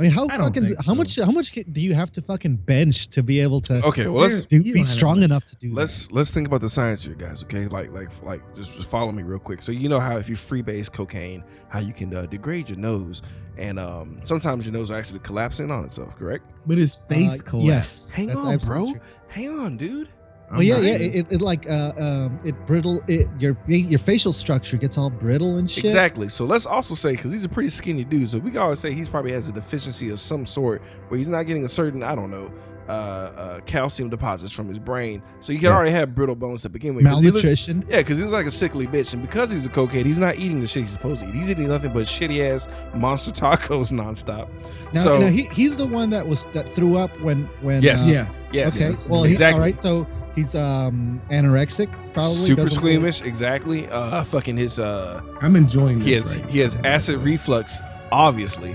I 0.00 0.04
mean, 0.04 0.12
how 0.12 0.26
I 0.30 0.38
fucking 0.38 0.64
think 0.64 0.82
how 0.86 0.94
much 0.94 1.16
how 1.16 1.30
much 1.30 1.52
do 1.52 1.80
you 1.80 1.92
have 1.92 2.10
to 2.12 2.22
fucking 2.22 2.56
bench 2.56 3.08
to 3.08 3.22
be 3.22 3.38
able 3.40 3.60
to? 3.62 3.84
Okay, 3.84 4.06
well 4.08 4.26
let's 4.28 4.46
do, 4.46 4.62
be 4.62 4.82
strong 4.82 5.22
enough 5.22 5.44
to 5.44 5.56
do. 5.56 5.74
let's 5.74 6.10
let's 6.10 6.30
think 6.30 6.46
about 6.46 6.62
the 6.62 6.70
science 6.70 7.04
here, 7.04 7.14
guys. 7.14 7.42
Okay, 7.42 7.66
like 7.66 7.92
like 7.92 8.08
like 8.22 8.40
just, 8.56 8.74
just 8.76 8.88
follow 8.88 9.12
me 9.12 9.22
real 9.22 9.38
quick. 9.38 9.62
So 9.62 9.72
you 9.72 9.90
know 9.90 10.00
how 10.00 10.16
if 10.16 10.26
you 10.26 10.36
freebase 10.36 10.90
cocaine, 10.90 11.44
how 11.68 11.80
you 11.80 11.92
can 11.92 12.14
uh, 12.16 12.24
degrade 12.24 12.70
your 12.70 12.78
nose, 12.78 13.20
and 13.58 13.78
um, 13.78 14.22
sometimes 14.24 14.64
your 14.64 14.72
nose 14.72 14.88
will 14.88 14.96
actually 14.96 15.18
collapse 15.18 15.60
in 15.60 15.70
on 15.70 15.84
itself. 15.84 16.16
Correct? 16.16 16.50
But 16.64 16.78
his 16.78 16.94
face 16.96 17.40
Uh, 17.40 17.44
collapsed. 17.44 18.08
yes, 18.08 18.10
Hang 18.10 18.28
that's 18.28 18.38
on, 18.38 18.58
bro. 18.58 18.92
true. 18.92 19.00
Hang 19.28 19.50
on, 19.50 19.76
dude. 19.76 20.08
Oh 20.52 20.60
yeah, 20.60 20.76
I'm 20.76 20.84
yeah. 20.84 20.92
not- 20.92 21.00
It, 21.00 21.14
it, 21.14 21.26
it 21.32 21.40
like 21.42 21.68
uh 21.70 21.92
um 21.98 22.40
it 22.44 22.54
brittle 22.66 23.02
it 23.06 23.28
your 23.38 23.56
your 23.66 23.98
facial 23.98 24.32
structure 24.32 24.76
gets 24.76 24.98
all 24.98 25.10
brittle 25.10 25.58
and 25.58 25.70
shit. 25.70 25.84
Exactly. 25.84 26.28
So 26.28 26.44
let's 26.44 26.66
also 26.66 26.94
say 26.94 27.12
because 27.12 27.32
he's 27.32 27.44
a 27.44 27.48
pretty 27.48 27.70
skinny 27.70 28.04
dude, 28.04 28.30
so 28.30 28.38
we 28.38 28.50
can 28.50 28.58
always 28.60 28.80
say 28.80 28.92
he's 28.92 29.08
probably 29.08 29.32
has 29.32 29.48
a 29.48 29.52
deficiency 29.52 30.10
of 30.10 30.18
some 30.20 30.46
sort 30.46 30.82
where 31.08 31.18
he's 31.18 31.28
not 31.28 31.44
getting 31.44 31.64
a 31.64 31.68
certain 31.68 32.02
I 32.02 32.14
don't 32.14 32.30
know. 32.30 32.50
Uh, 32.88 32.92
uh, 32.92 33.60
calcium 33.66 34.10
deposits 34.10 34.52
from 34.52 34.66
his 34.68 34.80
brain, 34.80 35.22
so 35.38 35.52
you 35.52 35.60
can 35.60 35.66
Yes. 35.68 35.76
already 35.76 35.92
have 35.92 36.12
brittle 36.16 36.34
bones 36.34 36.62
to 36.62 36.68
begin 36.68 36.96
with. 36.96 37.04
'cause 37.04 37.20
he 37.20 37.30
looks- 37.30 37.44
Malnutrition. 37.44 37.84
Yeah, 37.88 37.98
because 37.98 38.18
he's 38.18 38.26
like 38.26 38.46
a 38.46 38.50
sickly 38.50 38.88
bitch, 38.88 39.12
and 39.12 39.22
because 39.22 39.48
he's 39.48 39.64
a 39.64 39.68
cokehead, 39.68 40.04
he's 40.06 40.18
not 40.18 40.38
eating 40.38 40.60
the 40.60 40.66
shit 40.66 40.82
he's 40.84 40.92
supposed 40.94 41.20
to 41.20 41.28
eat. 41.28 41.34
He's 41.36 41.50
eating 41.50 41.68
nothing 41.68 41.92
but 41.92 42.06
shitty 42.06 42.40
ass 42.52 42.66
monster 42.92 43.30
tacos 43.42 43.92
nonstop. 43.92 44.48
Now, 44.92 45.00
so 45.04 45.18
now 45.18 45.28
he, 45.28 45.42
he's 45.54 45.76
the 45.76 45.86
one 45.86 46.10
that 46.10 46.26
was 46.26 46.48
that 46.52 46.72
threw 46.72 46.96
up 46.96 47.12
when 47.20 47.48
when 47.62 47.80
Yes. 47.80 48.02
uh, 48.04 48.10
Yeah. 48.10 48.26
yes, 48.52 48.74
Okay. 48.82 48.96
Well, 49.08 49.22
he, 49.22 49.40
all 49.44 49.60
right. 49.60 49.78
So 49.78 50.04
he's 50.34 50.54
um 50.54 51.20
anorexic, 51.30 51.88
probably. 52.12 52.34
Super 52.36 52.70
squeamish, 52.70 53.22
exactly. 53.22 53.88
Uh, 53.88 54.24
fucking 54.24 54.56
his 54.56 54.78
uh, 54.78 55.20
I'm 55.40 55.56
enjoying 55.56 56.00
he 56.00 56.14
this. 56.14 56.32
has 56.32 56.36
right 56.42 56.50
he 56.50 56.58
has 56.60 56.74
acid 56.84 57.16
reflux, 57.20 57.76
obviously. 58.12 58.74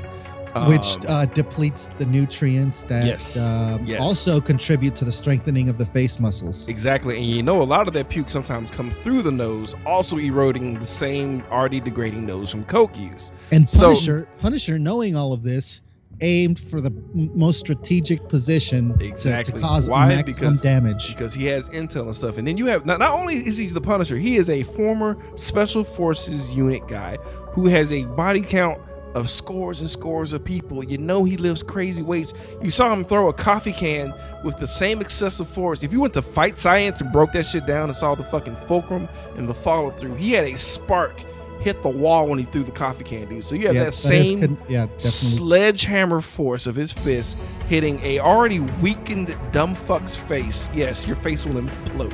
Which 0.68 0.96
Um, 1.00 1.04
uh, 1.10 1.26
depletes 1.26 1.90
the 1.98 2.06
nutrients 2.06 2.86
that 2.86 3.06
Yes. 3.06 3.36
um, 3.36 3.86
Yes. 3.86 4.00
also 4.00 4.40
contribute 4.40 4.96
to 4.96 5.04
the 5.04 5.12
strengthening 5.12 5.68
of 5.68 5.78
the 5.78 5.86
face 5.88 6.18
muscles. 6.18 6.66
Exactly, 6.70 7.18
and 7.18 7.26
you 7.26 7.44
know 7.44 7.62
a 7.62 7.66
lot 7.76 7.90
of 7.90 7.94
that 7.96 8.08
puke 8.08 8.30
sometimes 8.30 8.72
come 8.72 8.92
through 9.04 9.22
the 9.24 9.32
nose, 9.34 9.76
also 9.86 10.18
eroding 10.18 10.80
the 10.80 10.88
same 10.88 11.44
already 11.52 11.82
degrading 11.82 12.26
nose 12.26 12.52
from 12.52 12.64
coke 12.64 12.98
use. 12.98 13.34
And 13.52 13.70
So- 13.70 13.80
Punisher, 13.90 14.30
Punisher, 14.40 14.80
knowing 14.80 15.14
all 15.18 15.34
of 15.34 15.44
this, 15.44 15.82
aimed 16.22 16.60
for 16.60 16.82
the 16.82 16.92
most 17.14 17.60
strategic 17.60 18.28
position 18.30 18.98
to- 18.98 19.06
Exactly. 19.06 19.54
to, 19.56 19.60
cause 19.60 19.90
Why? 19.90 20.08
maximum 20.08 20.36
Because- 20.54 20.62
damage. 20.62 21.08
because 21.16 21.34
he 21.34 21.46
has 21.48 21.68
intel 21.70 22.06
and 22.08 22.16
stuff. 22.16 22.38
And 22.38 22.48
then 22.48 22.58
you 22.58 22.66
have 22.68 22.86
not, 22.86 23.00
not 23.00 23.12
only 23.20 23.46
is 23.46 23.58
he 23.58 23.68
the 23.68 23.82
Punisher, 23.82 24.18
he 24.18 24.38
is 24.38 24.50
a 24.50 24.64
former 24.64 25.18
Special 25.36 25.84
Forces 25.84 26.50
unit 26.54 26.88
guy 26.88 27.18
who 27.52 27.68
has 27.68 27.92
a 27.92 28.04
body 28.06 28.42
count 28.42 28.80
of 29.14 29.30
scores 29.30 29.80
and 29.80 29.90
scores 29.90 30.34
of 30.34 30.44
people. 30.44 30.84
You 30.84 30.98
know 30.98 31.24
he 31.24 31.38
lives 31.38 31.64
crazy 31.64 32.02
weights. 32.02 32.34
You 32.62 32.70
saw 32.72 32.92
him 32.92 33.06
throw 33.06 33.30
a 33.30 33.34
coffee 33.34 33.72
can 33.72 34.14
with 34.44 34.58
the 34.60 34.68
same 34.68 35.00
excessive 35.02 35.50
force. 35.50 35.84
If 35.84 35.92
you 35.94 36.02
went 36.02 36.14
to 36.16 36.22
fight 36.22 36.58
science 36.58 37.00
and 37.02 37.12
broke 37.12 37.32
that 37.34 37.46
shit 37.46 37.66
down 37.66 37.90
and 37.90 37.98
saw 37.98 38.14
the 38.16 38.24
fucking 38.26 38.56
fulcrum 38.68 39.08
and 39.38 39.48
the 39.48 39.54
follow 39.54 39.90
through, 39.92 40.16
he 40.16 40.34
had 40.34 40.46
a 40.46 40.58
spark 40.58 41.14
hit 41.62 41.82
the 41.82 41.90
wall 41.90 42.28
when 42.28 42.40
he 42.40 42.46
threw 42.46 42.64
the 42.64 42.72
coffee 42.72 43.04
can, 43.04 43.28
dude. 43.28 43.46
So 43.46 43.56
you 43.56 43.68
have 43.68 43.76
Yeah, 43.76 43.84
that 43.86 43.94
that 43.94 43.98
is 43.98 44.30
same 44.30 44.40
con- 44.42 44.58
yeah, 44.70 44.86
definitely. 44.86 45.10
sledgehammer 45.10 46.22
force 46.22 46.68
of 46.68 46.76
his 46.76 46.92
fist 46.92 47.38
hitting 47.68 48.00
a 48.04 48.20
already 48.20 48.60
weakened 48.60 49.36
dumb 49.52 49.76
fuck's 49.76 50.16
face. 50.16 50.70
Yes, 50.74 51.06
your 51.08 51.16
face 51.18 51.46
will 51.46 51.62
implode. 51.62 52.14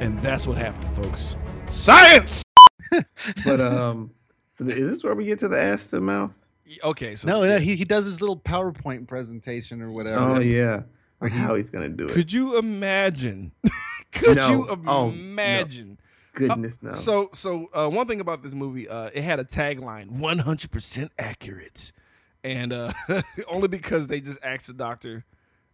And 0.00 0.20
that's 0.22 0.46
what 0.46 0.58
happened, 0.58 0.94
folks. 1.04 1.36
Science! 1.70 2.42
But 3.44 3.60
um, 3.60 4.10
so 4.52 4.64
the, 4.64 4.72
is 4.76 4.90
this 4.90 5.02
where 5.04 5.14
we 5.14 5.24
get 5.24 5.38
to 5.40 5.48
the 5.48 5.60
ass 5.60 5.90
to 5.90 6.00
mouth? 6.00 6.38
Okay, 6.84 7.16
so 7.16 7.26
No, 7.26 7.44
no, 7.44 7.58
he, 7.58 7.74
he 7.74 7.84
does 7.84 8.04
his 8.04 8.20
little 8.20 8.36
PowerPoint 8.38 9.06
presentation 9.08 9.82
or 9.82 9.90
whatever. 9.90 10.18
Oh 10.20 10.40
yeah. 10.40 10.82
Or 11.20 11.28
How 11.28 11.54
he's 11.54 11.70
gonna 11.70 11.88
do 11.88 12.04
it? 12.06 12.10
could 12.12 12.32
you 12.32 12.58
imagine? 12.58 13.50
could 14.12 14.36
No. 14.36 14.50
you 14.50 14.66
Oh, 14.86 15.10
no. 15.10 15.95
Imagine? 16.36 16.62
Goodness 16.62 16.82
no. 16.82 16.94
So, 16.94 17.30
so 17.34 17.68
uh, 17.72 17.88
one 17.88 18.06
thing 18.06 18.20
about 18.20 18.42
this 18.42 18.54
movie, 18.54 18.88
uh, 18.88 19.10
it 19.12 19.22
had 19.22 19.40
a 19.40 19.44
tagline: 19.44 20.18
"100% 20.20 21.10
accurate," 21.18 21.92
and 22.44 22.72
uh, 22.72 22.92
only 23.48 23.68
because 23.68 24.06
they 24.06 24.20
just 24.20 24.38
asked 24.42 24.66
the 24.66 24.72
doctor 24.72 25.24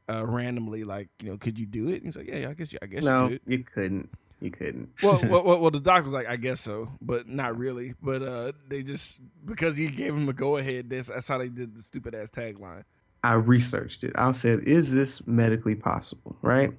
uh, 0.08 0.26
randomly, 0.26 0.84
like, 0.84 1.08
you 1.20 1.30
know, 1.30 1.36
could 1.36 1.58
you 1.58 1.66
do 1.66 1.88
it? 1.88 1.96
And 1.96 2.04
he's 2.04 2.16
like, 2.16 2.28
yeah, 2.28 2.36
yeah, 2.36 2.48
I 2.48 2.54
guess, 2.54 2.72
you, 2.72 2.78
I 2.82 2.86
guess 2.86 3.04
no, 3.04 3.28
you 3.28 3.38
could. 3.38 3.40
you 3.46 3.64
couldn't. 3.64 4.10
You 4.40 4.50
couldn't. 4.50 4.88
well, 5.02 5.20
well, 5.22 5.44
well, 5.44 5.60
well, 5.60 5.70
the 5.70 5.78
doc 5.78 6.02
was 6.04 6.12
like, 6.12 6.26
I 6.26 6.34
guess 6.34 6.60
so, 6.60 6.88
but 7.00 7.28
not 7.28 7.56
really. 7.56 7.94
But 8.02 8.22
uh, 8.22 8.52
they 8.68 8.82
just 8.82 9.20
because 9.44 9.76
he 9.76 9.86
gave 9.86 10.14
him 10.14 10.26
the 10.26 10.32
go 10.32 10.56
ahead. 10.56 10.90
That's, 10.90 11.08
that's 11.08 11.28
how 11.28 11.38
they 11.38 11.48
did 11.48 11.76
the 11.76 11.82
stupid 11.82 12.14
ass 12.14 12.28
tagline. 12.30 12.82
I 13.22 13.34
researched 13.34 14.02
it. 14.02 14.12
I 14.16 14.32
said, 14.32 14.60
is 14.60 14.90
this 14.90 15.24
medically 15.28 15.76
possible? 15.76 16.36
Right. 16.42 16.72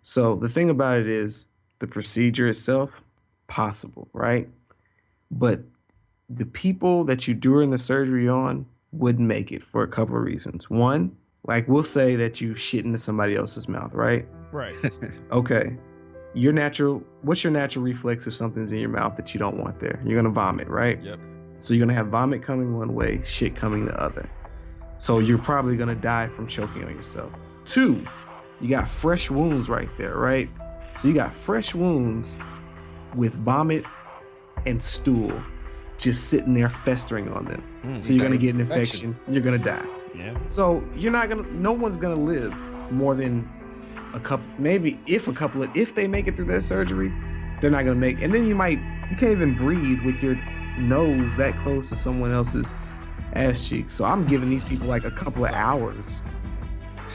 So 0.00 0.34
the 0.34 0.48
thing 0.48 0.70
about 0.70 0.96
it 0.96 1.06
is 1.06 1.44
the 1.78 1.86
procedure 1.86 2.46
itself 2.46 3.02
possible, 3.46 4.08
right? 4.12 4.48
But 5.30 5.60
the 6.28 6.46
people 6.46 7.04
that 7.04 7.26
you're 7.26 7.36
doing 7.36 7.70
the 7.70 7.78
surgery 7.78 8.28
on 8.28 8.66
wouldn't 8.92 9.26
make 9.26 9.52
it 9.52 9.62
for 9.62 9.82
a 9.82 9.88
couple 9.88 10.16
of 10.16 10.22
reasons. 10.22 10.70
One, 10.70 11.16
like 11.46 11.68
we'll 11.68 11.82
say 11.82 12.16
that 12.16 12.40
you 12.40 12.54
shit 12.54 12.84
into 12.84 12.98
somebody 12.98 13.36
else's 13.36 13.68
mouth, 13.68 13.94
right? 13.94 14.26
Right. 14.52 14.76
Okay. 15.32 15.76
Your 16.34 16.52
natural 16.52 17.02
what's 17.22 17.44
your 17.44 17.52
natural 17.52 17.84
reflex 17.84 18.26
if 18.26 18.34
something's 18.34 18.72
in 18.72 18.78
your 18.78 18.88
mouth 18.88 19.16
that 19.16 19.34
you 19.34 19.38
don't 19.38 19.56
want 19.58 19.78
there? 19.78 20.00
You're 20.04 20.16
gonna 20.16 20.34
vomit, 20.34 20.68
right? 20.68 21.00
Yep. 21.02 21.18
So 21.60 21.74
you're 21.74 21.84
gonna 21.84 21.96
have 21.96 22.08
vomit 22.08 22.42
coming 22.42 22.76
one 22.76 22.94
way, 22.94 23.20
shit 23.24 23.54
coming 23.54 23.86
the 23.86 24.00
other. 24.00 24.28
So 24.98 25.18
you're 25.18 25.38
probably 25.38 25.76
gonna 25.76 25.94
die 25.94 26.28
from 26.28 26.46
choking 26.46 26.84
on 26.84 26.94
yourself. 26.94 27.32
Two, 27.66 28.06
you 28.60 28.68
got 28.68 28.88
fresh 28.88 29.30
wounds 29.30 29.68
right 29.68 29.88
there, 29.96 30.16
right? 30.16 30.48
So 30.96 31.08
you 31.08 31.14
got 31.14 31.34
fresh 31.34 31.74
wounds 31.74 32.36
with 33.16 33.34
vomit 33.36 33.84
and 34.66 34.82
stool 34.82 35.32
just 35.98 36.24
sitting 36.24 36.54
there 36.54 36.70
festering 36.70 37.28
on 37.32 37.44
them. 37.44 37.62
Mm, 37.84 38.02
so 38.02 38.12
you're 38.12 38.24
gonna 38.24 38.36
get 38.36 38.54
an 38.54 38.60
Infection. 38.60 39.08
infection. 39.10 39.32
You're 39.34 39.42
gonna 39.42 39.58
die. 39.58 39.86
Yeah. 40.16 40.36
So 40.48 40.82
you're 40.96 41.12
not 41.12 41.28
gonna. 41.28 41.42
No 41.52 41.72
one's 41.72 41.96
gonna 41.96 42.14
live 42.16 42.52
more 42.90 43.14
than 43.14 43.48
a 44.12 44.20
couple. 44.20 44.46
Maybe 44.58 45.00
if 45.06 45.28
a 45.28 45.32
couple 45.32 45.62
of. 45.62 45.70
If 45.76 45.94
they 45.94 46.08
make 46.08 46.26
it 46.26 46.36
through 46.36 46.46
that 46.46 46.64
surgery, 46.64 47.12
they're 47.60 47.70
not 47.70 47.84
gonna 47.84 47.94
make. 47.94 48.20
And 48.22 48.34
then 48.34 48.46
you 48.46 48.54
might. 48.54 48.78
You 49.10 49.16
can't 49.16 49.32
even 49.32 49.56
breathe 49.56 50.00
with 50.00 50.22
your 50.22 50.34
nose 50.78 51.32
that 51.36 51.56
close 51.62 51.88
to 51.90 51.96
someone 51.96 52.32
else's 52.32 52.74
ass 53.34 53.68
cheek. 53.68 53.88
So 53.90 54.04
I'm 54.04 54.26
giving 54.26 54.50
these 54.50 54.64
people 54.64 54.86
like 54.88 55.04
a 55.04 55.10
couple 55.10 55.44
of 55.44 55.52
hours 55.52 56.22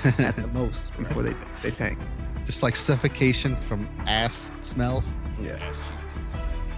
at 0.04 0.36
the 0.38 0.48
most 0.54 0.96
before 0.98 1.24
they 1.24 1.36
they 1.62 1.72
tank. 1.72 2.00
Just 2.46 2.64
like 2.64 2.76
suffocation 2.76 3.56
from 3.68 3.88
ass 4.08 4.52
smell. 4.64 5.04
Yeah. 5.42 5.74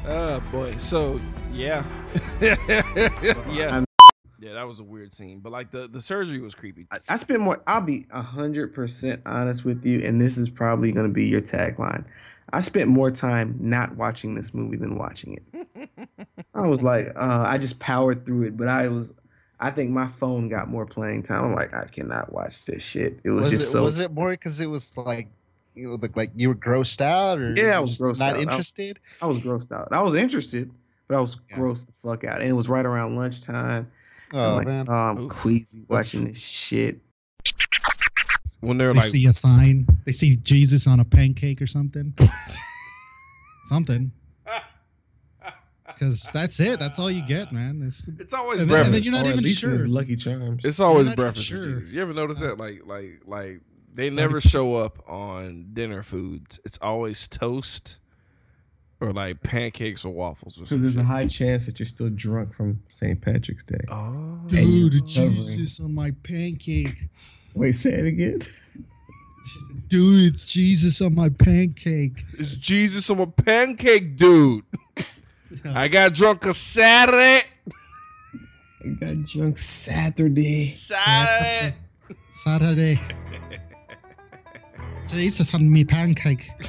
Oh 0.07 0.39
boy. 0.51 0.77
So 0.79 1.19
yeah, 1.53 1.83
yeah, 2.41 2.55
I'm- 3.71 3.85
yeah. 4.39 4.53
That 4.53 4.67
was 4.67 4.79
a 4.79 4.83
weird 4.83 5.13
scene, 5.13 5.39
but 5.39 5.51
like 5.51 5.71
the 5.71 5.87
the 5.87 6.01
surgery 6.01 6.39
was 6.39 6.55
creepy. 6.55 6.87
I, 6.91 6.99
I 7.09 7.17
spent 7.17 7.39
more. 7.41 7.61
I'll 7.67 7.81
be 7.81 8.07
hundred 8.11 8.73
percent 8.73 9.21
honest 9.25 9.63
with 9.65 9.85
you, 9.85 10.01
and 10.03 10.19
this 10.19 10.37
is 10.37 10.49
probably 10.49 10.91
gonna 10.91 11.09
be 11.09 11.25
your 11.25 11.41
tagline. 11.41 12.05
I 12.53 12.61
spent 12.63 12.89
more 12.89 13.11
time 13.11 13.55
not 13.61 13.95
watching 13.95 14.35
this 14.35 14.53
movie 14.53 14.75
than 14.77 14.97
watching 14.97 15.39
it. 15.53 15.89
I 16.53 16.61
was 16.67 16.81
like, 16.83 17.07
uh, 17.15 17.45
I 17.47 17.57
just 17.57 17.79
powered 17.79 18.25
through 18.25 18.47
it, 18.47 18.57
but 18.57 18.67
I 18.67 18.89
was, 18.89 19.13
I 19.61 19.71
think 19.71 19.91
my 19.91 20.07
phone 20.07 20.49
got 20.49 20.67
more 20.67 20.85
playing 20.85 21.23
time. 21.23 21.45
I'm 21.45 21.53
like, 21.53 21.73
I 21.73 21.85
cannot 21.85 22.33
watch 22.33 22.65
this 22.65 22.83
shit. 22.83 23.21
It 23.23 23.29
was, 23.29 23.43
Was, 23.43 23.51
just 23.51 23.67
it 23.67 23.69
so. 23.69 23.83
was 23.83 23.99
it 23.99 24.11
more 24.11 24.31
because 24.31 24.59
it 24.59 24.65
was 24.65 24.97
like 24.97 25.29
you 25.75 25.89
know, 25.89 25.95
like, 26.01 26.15
like 26.17 26.31
you 26.35 26.49
were 26.49 26.55
grossed 26.55 27.01
out 27.01 27.39
or 27.39 27.55
Yeah, 27.55 27.77
I 27.77 27.79
was 27.79 27.91
just 27.91 28.01
grossed 28.01 28.19
not 28.19 28.31
out. 28.31 28.37
I- 28.37 28.41
interested? 28.41 28.99
I 29.21 29.25
was 29.25 29.39
grossed 29.39 29.71
out. 29.71 29.87
I 29.91 30.01
was 30.01 30.15
interested, 30.15 30.69
but 31.07 31.17
I 31.17 31.21
was 31.21 31.37
grossed 31.53 31.85
the 31.87 31.93
fuck 32.03 32.23
out. 32.23 32.41
And 32.41 32.49
it 32.49 32.53
was 32.53 32.67
right 32.69 32.85
around 32.85 33.15
lunchtime. 33.15 33.89
I'm 34.33 34.39
Oh, 34.39 34.55
like, 34.55 34.67
man. 34.67 34.85
oh, 34.89 34.93
I'm 34.93 35.29
queasy 35.29 35.83
watching 35.87 36.25
this 36.25 36.39
shit. 36.39 36.99
When 38.61 38.77
they're 38.77 38.93
They 38.93 38.99
like, 38.99 39.09
see 39.09 39.25
a 39.25 39.33
sign. 39.33 39.87
They 40.05 40.11
see 40.11 40.35
Jesus 40.37 40.85
on 40.87 40.99
a 40.99 41.05
pancake 41.05 41.61
or 41.61 41.67
something. 41.67 42.13
something. 43.65 44.11
Because 45.87 46.31
that's 46.31 46.59
it. 46.59 46.79
That's 46.79 46.97
all 46.97 47.11
you 47.11 47.21
get, 47.27 47.51
man. 47.51 47.83
It's, 47.85 48.07
it's 48.17 48.33
always 48.33 48.59
and 48.61 48.69
then, 48.71 48.77
and 48.77 48.93
then 48.93 49.01
breakfast. 49.01 49.05
you're 49.05 49.13
not 49.13 49.25
Or 49.27 49.39
even 49.39 49.53
sure. 49.53 49.87
Lucky 49.87 50.15
Charms. 50.15 50.65
It's 50.65 50.79
always 50.79 51.05
not 51.05 51.11
even 51.13 51.23
breakfast. 51.25 51.45
sure. 51.47 51.81
You 51.83 52.01
ever 52.01 52.13
notice 52.13 52.39
that? 52.39 52.57
Like, 52.57 52.81
like, 52.87 53.19
like 53.27 53.59
they 53.93 54.09
never 54.09 54.41
show 54.41 54.75
up 54.75 55.03
on 55.09 55.67
dinner 55.73 56.03
foods. 56.03 56.59
It's 56.63 56.77
always 56.81 57.27
toast 57.27 57.97
or 59.01 59.11
like 59.11 59.41
pancakes 59.41 60.05
or 60.05 60.13
waffles. 60.13 60.57
Or 60.57 60.61
Because 60.61 60.81
there's 60.81 60.97
a 60.97 61.03
high 61.03 61.27
chance 61.27 61.65
that 61.65 61.79
you're 61.79 61.87
still 61.87 62.09
drunk 62.09 62.53
from 62.53 62.81
St. 62.89 63.19
Patrick's 63.19 63.63
Day. 63.63 63.79
Oh. 63.89 64.39
And 64.51 64.69
you're 64.69 64.89
Dude. 64.89 65.05
Jesus 65.05 65.79
on 65.79 65.93
my 65.93 66.11
pancake. 66.23 67.09
Wait, 67.53 67.73
say 67.73 67.93
it 67.93 68.05
again. 68.05 68.41
Dude, 69.87 70.33
it's 70.33 70.45
Jesus 70.45 71.01
on 71.01 71.15
my 71.15 71.29
pancake. 71.29 72.23
It's 72.37 72.55
Jesus 72.55 73.09
on 73.09 73.17
my 73.17 73.25
pancake, 73.25 74.15
dude. 74.15 74.63
I 75.65 75.89
got 75.89 76.13
drunk 76.13 76.45
a 76.45 76.53
Saturday. 76.53 77.45
I 78.83 78.87
got 78.99 79.25
drunk 79.25 79.57
Saturday. 79.57 80.69
Saturday. 80.69 81.75
Saturday. 82.31 83.01
Jesus 85.07 85.53
on 85.53 85.71
me 85.71 85.83
pancake. 85.83 86.49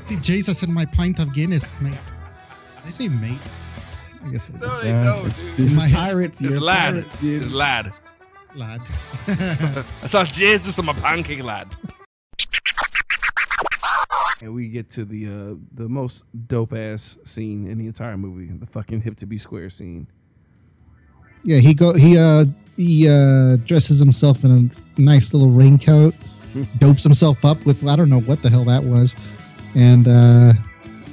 See 0.00 0.16
Jesus 0.16 0.62
in 0.62 0.72
my 0.72 0.84
pint 0.86 1.18
of 1.20 1.32
Guinness, 1.34 1.68
mate. 1.80 1.92
Did 1.92 2.86
I 2.86 2.90
say 2.90 3.08
mate? 3.08 3.38
I 4.24 4.30
guess 4.30 4.48
I 4.48 4.52
did. 4.52 4.60
No, 4.62 4.82
they 4.82 4.90
Uh, 4.92 5.04
don't, 5.04 5.18
it's- 5.26 5.40
dude. 5.42 5.56
this 5.56 5.70
is 5.72 5.76
My- 5.76 5.92
pirates. 5.92 6.40
It's 6.42 6.50
You're 6.52 6.60
lad. 6.60 7.04
pirate. 7.04 7.06
It's 7.22 7.52
lad. 7.52 7.92
lad. 8.54 8.80
I 10.02 10.06
saw 10.06 10.24
Jesus 10.24 10.78
on 10.78 10.86
my 10.86 10.92
pancake, 10.94 11.42
lad. 11.42 11.68
And 14.40 14.54
we 14.54 14.68
get 14.68 14.88
to 14.92 15.04
the 15.04 15.26
uh, 15.26 15.54
the 15.74 15.88
most 15.88 16.22
dope 16.46 16.72
ass 16.72 17.16
scene 17.24 17.66
in 17.68 17.76
the 17.76 17.86
entire 17.86 18.16
movie, 18.16 18.46
the 18.56 18.66
fucking 18.66 19.00
hip 19.02 19.18
to 19.18 19.26
be 19.26 19.36
square 19.36 19.68
scene. 19.68 20.06
Yeah, 21.48 21.60
he 21.60 21.72
go 21.72 21.94
he 21.94 22.18
uh 22.18 22.44
he 22.76 23.08
uh 23.08 23.56
dresses 23.64 23.98
himself 23.98 24.44
in 24.44 24.70
a 24.96 25.00
nice 25.00 25.32
little 25.32 25.48
raincoat, 25.50 26.14
dopes 26.78 27.02
himself 27.02 27.42
up 27.42 27.64
with 27.64 27.82
I 27.86 27.96
don't 27.96 28.10
know 28.10 28.20
what 28.20 28.42
the 28.42 28.50
hell 28.50 28.64
that 28.64 28.84
was, 28.84 29.14
and 29.74 30.06
uh 30.06 30.52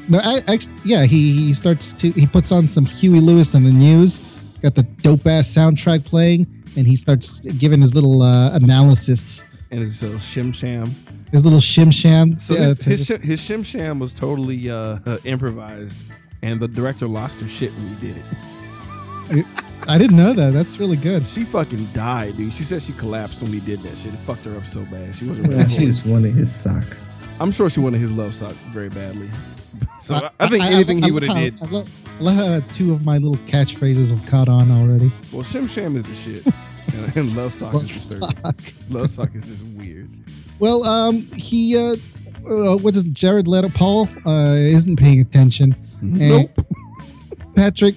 no, 0.10 0.20
I, 0.20 0.42
I 0.46 0.60
yeah 0.84 1.06
he, 1.06 1.48
he 1.48 1.54
starts 1.54 1.94
to 1.94 2.12
he 2.12 2.28
puts 2.28 2.52
on 2.52 2.68
some 2.68 2.86
Huey 2.86 3.22
Lewis 3.22 3.54
and 3.54 3.66
the 3.66 3.72
News, 3.72 4.20
got 4.62 4.76
the 4.76 4.84
dope 4.84 5.26
ass 5.26 5.48
soundtrack 5.48 6.04
playing, 6.04 6.46
and 6.76 6.86
he 6.86 6.98
starts 6.98 7.40
giving 7.58 7.80
his 7.80 7.96
little 7.96 8.22
uh, 8.22 8.52
analysis, 8.56 9.40
And 9.72 9.84
it's 9.84 10.02
a 10.02 10.10
shim 10.16 10.54
sham. 10.54 10.94
his 11.32 11.46
little 11.46 11.62
shim 11.62 11.94
sham. 11.94 12.42
So 12.42 12.56
uh, 12.56 12.76
his, 12.76 13.08
his, 13.08 13.22
his 13.22 13.40
shim 13.40 13.66
sham 13.66 14.00
was 14.00 14.14
totally 14.14 14.70
uh, 14.70 15.00
uh, 15.06 15.18
improvised, 15.24 15.98
and 16.42 16.60
the 16.60 16.68
director 16.68 17.08
lost 17.08 17.40
her 17.40 17.48
shit 17.48 17.72
when 17.72 17.96
he 17.96 18.08
did 18.08 18.18
it. 18.18 19.46
I 19.88 19.98
didn't 19.98 20.18
know 20.18 20.34
that. 20.34 20.52
That's 20.54 20.80
really 20.80 20.98
good. 20.98 21.26
She 21.28 21.44
fucking 21.46 21.86
died, 21.94 22.38
dude. 22.38 22.54
She 22.54 22.64
said 22.64 22.82
she 22.82 22.94
collapsed 22.94 23.42
when 23.42 23.52
he 23.52 23.60
did 23.60 23.82
that 23.84 23.96
shit. 23.98 24.14
It 24.14 24.18
fucked 24.18 24.44
her 24.46 24.56
up 24.58 24.64
so 24.74 24.82
bad. 24.86 25.16
She 25.16 25.26
wasn't 25.28 25.52
Yeah, 25.52 25.58
ready 25.58 25.70
she 25.70 25.80
for 25.80 25.86
just 25.86 26.06
wanted 26.06 26.34
his 26.34 26.54
sock. 26.54 26.84
I'm 27.40 27.52
sure 27.52 27.70
she 27.70 27.80
wanted 27.80 28.02
his 28.02 28.12
love 28.12 28.34
sock 28.34 28.54
very 28.74 28.90
badly. 28.90 29.30
So 30.02 30.14
I, 30.14 30.30
I 30.40 30.48
think 30.50 30.64
anything 30.64 31.04
I 31.04 31.08
he 31.08 31.12
would 31.12 31.24
have 31.24 31.36
did. 31.36 31.62
I 31.64 31.66
love, 31.66 31.92
I 32.20 32.24
love 32.24 32.36
how 32.64 32.74
two 32.76 32.94
of 32.94 33.04
my 33.04 33.18
little 33.18 33.44
catchphrases 33.48 34.16
have 34.16 34.24
caught 34.30 34.48
on 34.48 34.70
already. 34.70 35.12
Well, 35.34 35.44
shim 35.44 35.68
sham 35.68 35.98
is 35.98 36.04
the 36.04 36.14
shit, 36.16 36.46
and, 36.94 37.18
and 37.18 37.36
love 37.36 37.56
sock 37.56 37.74
is 37.74 38.10
the 38.10 38.20
Love 38.20 38.36
third. 38.36 38.74
Love 38.92 39.10
sock 39.10 39.34
is 39.34 39.48
just 39.48 39.64
weird. 39.64 40.08
Well, 40.60 40.84
um, 40.84 41.22
he, 41.34 41.76
uh, 41.76 41.96
uh 42.48 42.78
what 42.78 42.96
is 42.96 43.04
it, 43.04 43.14
Jared 43.14 43.48
Leto? 43.48 43.70
Paul 43.70 44.08
uh, 44.28 44.54
isn't 44.54 44.98
paying 44.98 45.20
attention. 45.22 45.76
And 46.02 46.20
Nope. 46.20 46.68
Patrick 47.56 47.96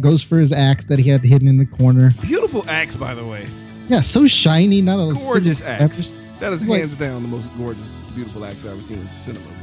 goes 0.00 0.22
for 0.22 0.38
his 0.38 0.52
axe 0.52 0.84
that 0.86 0.98
he 0.98 1.08
had 1.10 1.22
hidden 1.22 1.48
in 1.48 1.58
the 1.58 1.66
corner. 1.66 2.10
Beautiful 2.22 2.68
axe, 2.68 2.94
by 2.94 3.14
the 3.14 3.24
way. 3.26 3.46
Yeah, 3.88 4.00
so 4.00 4.26
shiny. 4.26 4.80
Not 4.80 4.98
a 5.10 5.14
Gorgeous 5.14 5.60
axe. 5.62 6.16
That 6.40 6.52
is 6.52 6.66
like- 6.68 6.80
hands 6.82 6.94
down 6.96 7.22
the 7.22 7.28
most 7.28 7.46
gorgeous, 7.58 7.82
beautiful 8.14 8.44
axe 8.44 8.64
I've 8.64 8.72
ever 8.72 8.82
seen 8.82 8.98
in 8.98 9.06
cinema, 9.24 9.44
bro. 9.44 9.56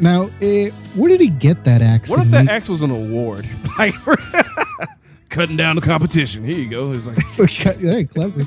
Now, 0.00 0.22
uh, 0.24 0.70
where 0.94 1.08
did 1.08 1.20
he 1.20 1.28
get 1.28 1.64
that 1.64 1.80
axe? 1.82 2.08
What 2.08 2.20
if 2.20 2.30
that 2.30 2.48
axe 2.48 2.68
was 2.68 2.82
an 2.82 2.90
award? 2.90 3.48
Like 3.78 3.94
for 3.94 4.16
cutting 5.30 5.56
down 5.56 5.76
the 5.76 5.82
competition. 5.82 6.44
Here 6.44 6.58
you 6.58 6.68
go. 6.68 6.92
It's 6.92 7.38
like 7.38 7.54
cut- 7.56 8.10
clever. 8.10 8.42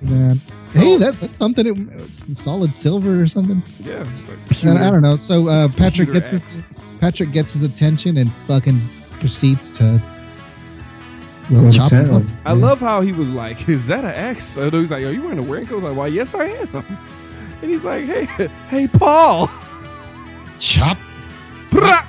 Man. 0.00 0.40
Hey, 0.72 0.96
that, 0.96 1.20
that's 1.20 1.36
something. 1.38 1.66
It, 1.66 2.00
it's 2.28 2.42
solid 2.42 2.72
silver 2.74 3.20
or 3.22 3.26
something. 3.28 3.62
yeah, 3.80 3.98
like 4.00 4.62
I 4.62 4.64
don't- 4.64 4.76
I 4.78 4.90
don't 4.90 5.02
know. 5.02 5.18
So 5.18 5.48
uh, 5.48 5.68
Patrick 5.76 6.12
gets 6.12 6.30
his 6.32 6.62
Patrick 7.00 7.32
gets 7.32 7.52
his 7.52 7.62
attention 7.62 8.16
and 8.16 8.32
fucking 8.48 8.80
proceeds 9.22 9.70
to 9.70 10.02
well 11.48 11.70
chop 11.70 11.92
him 11.92 12.04
up. 12.14 12.22
town. 12.22 12.38
I 12.44 12.52
love 12.54 12.80
how 12.80 13.00
he 13.02 13.12
was 13.12 13.28
like, 13.28 13.68
"Is 13.68 13.86
that 13.86 14.00
an 14.04 14.10
axe?" 14.10 14.48
So 14.54 14.68
he's 14.68 14.90
like, 14.90 15.04
"Are 15.04 15.12
you 15.12 15.22
wearing 15.22 15.38
a 15.38 15.42
raincoat?" 15.42 15.82
Like, 15.84 15.96
"Why, 15.96 16.08
yes, 16.08 16.34
I 16.34 16.46
am." 16.46 16.84
And 17.62 17.70
he's 17.70 17.84
like, 17.84 18.04
"Hey, 18.04 18.24
hey, 18.68 18.88
Paul." 18.88 19.48
Chop. 20.58 20.98
Brah! 21.70 22.04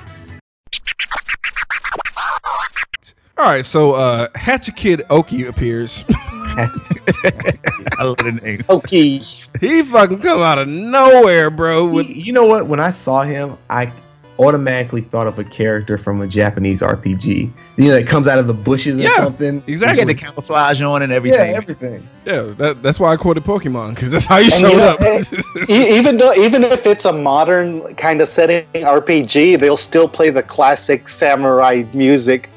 All 3.38 3.44
right, 3.44 3.64
so 3.64 3.92
uh 3.92 4.28
Hatchet 4.34 4.74
Kid 4.74 5.02
Oki 5.10 5.46
appears. 5.46 6.04
I 6.56 8.02
love 8.02 8.16
the 8.18 8.38
name. 8.42 8.64
Okay. 8.68 9.18
He 9.60 9.82
fucking 9.82 10.20
come 10.20 10.40
out 10.40 10.58
of 10.58 10.66
nowhere, 10.68 11.50
bro. 11.50 11.86
With 11.86 12.06
He- 12.06 12.20
you 12.22 12.32
know 12.32 12.44
what? 12.46 12.66
When 12.66 12.80
I 12.80 12.90
saw 12.92 13.22
him, 13.22 13.56
I 13.70 13.92
automatically 14.38 15.00
thought 15.00 15.26
of 15.26 15.38
a 15.38 15.44
character 15.44 15.98
from 15.98 16.20
a 16.20 16.26
Japanese 16.26 16.80
RPG. 16.80 17.50
You 17.76 17.88
know, 17.88 17.94
that 17.94 18.06
comes 18.06 18.26
out 18.26 18.38
of 18.38 18.46
the 18.46 18.54
bushes 18.54 19.00
or 19.00 19.08
something. 19.10 19.62
He 19.62 19.72
exactly. 19.72 20.00
had 20.00 20.08
the 20.08 20.14
camouflage 20.14 20.80
on 20.80 21.02
and 21.02 21.12
everything. 21.12 21.50
Yeah, 21.52 21.56
everything. 21.56 22.08
Yeah, 22.24 22.42
that, 22.58 22.82
that's 22.82 22.98
why 22.98 23.12
I 23.12 23.16
quoted 23.16 23.44
Pokemon 23.44 23.94
because 23.94 24.10
that's 24.12 24.26
how 24.26 24.38
you 24.38 24.50
And 24.52 24.60
showed 24.60 24.70
you 24.72 24.76
know, 24.78 24.88
up. 24.88 25.70
even 25.70 26.16
though 26.16 26.34
even 26.34 26.64
if 26.64 26.86
it's 26.86 27.04
a 27.04 27.12
modern 27.12 27.94
kind 27.96 28.20
of 28.20 28.28
setting 28.28 28.66
RPG, 28.74 29.60
they'll 29.60 29.76
still 29.76 30.08
play 30.08 30.30
the 30.30 30.42
classic 30.42 31.08
samurai 31.08 31.84
music 31.92 32.48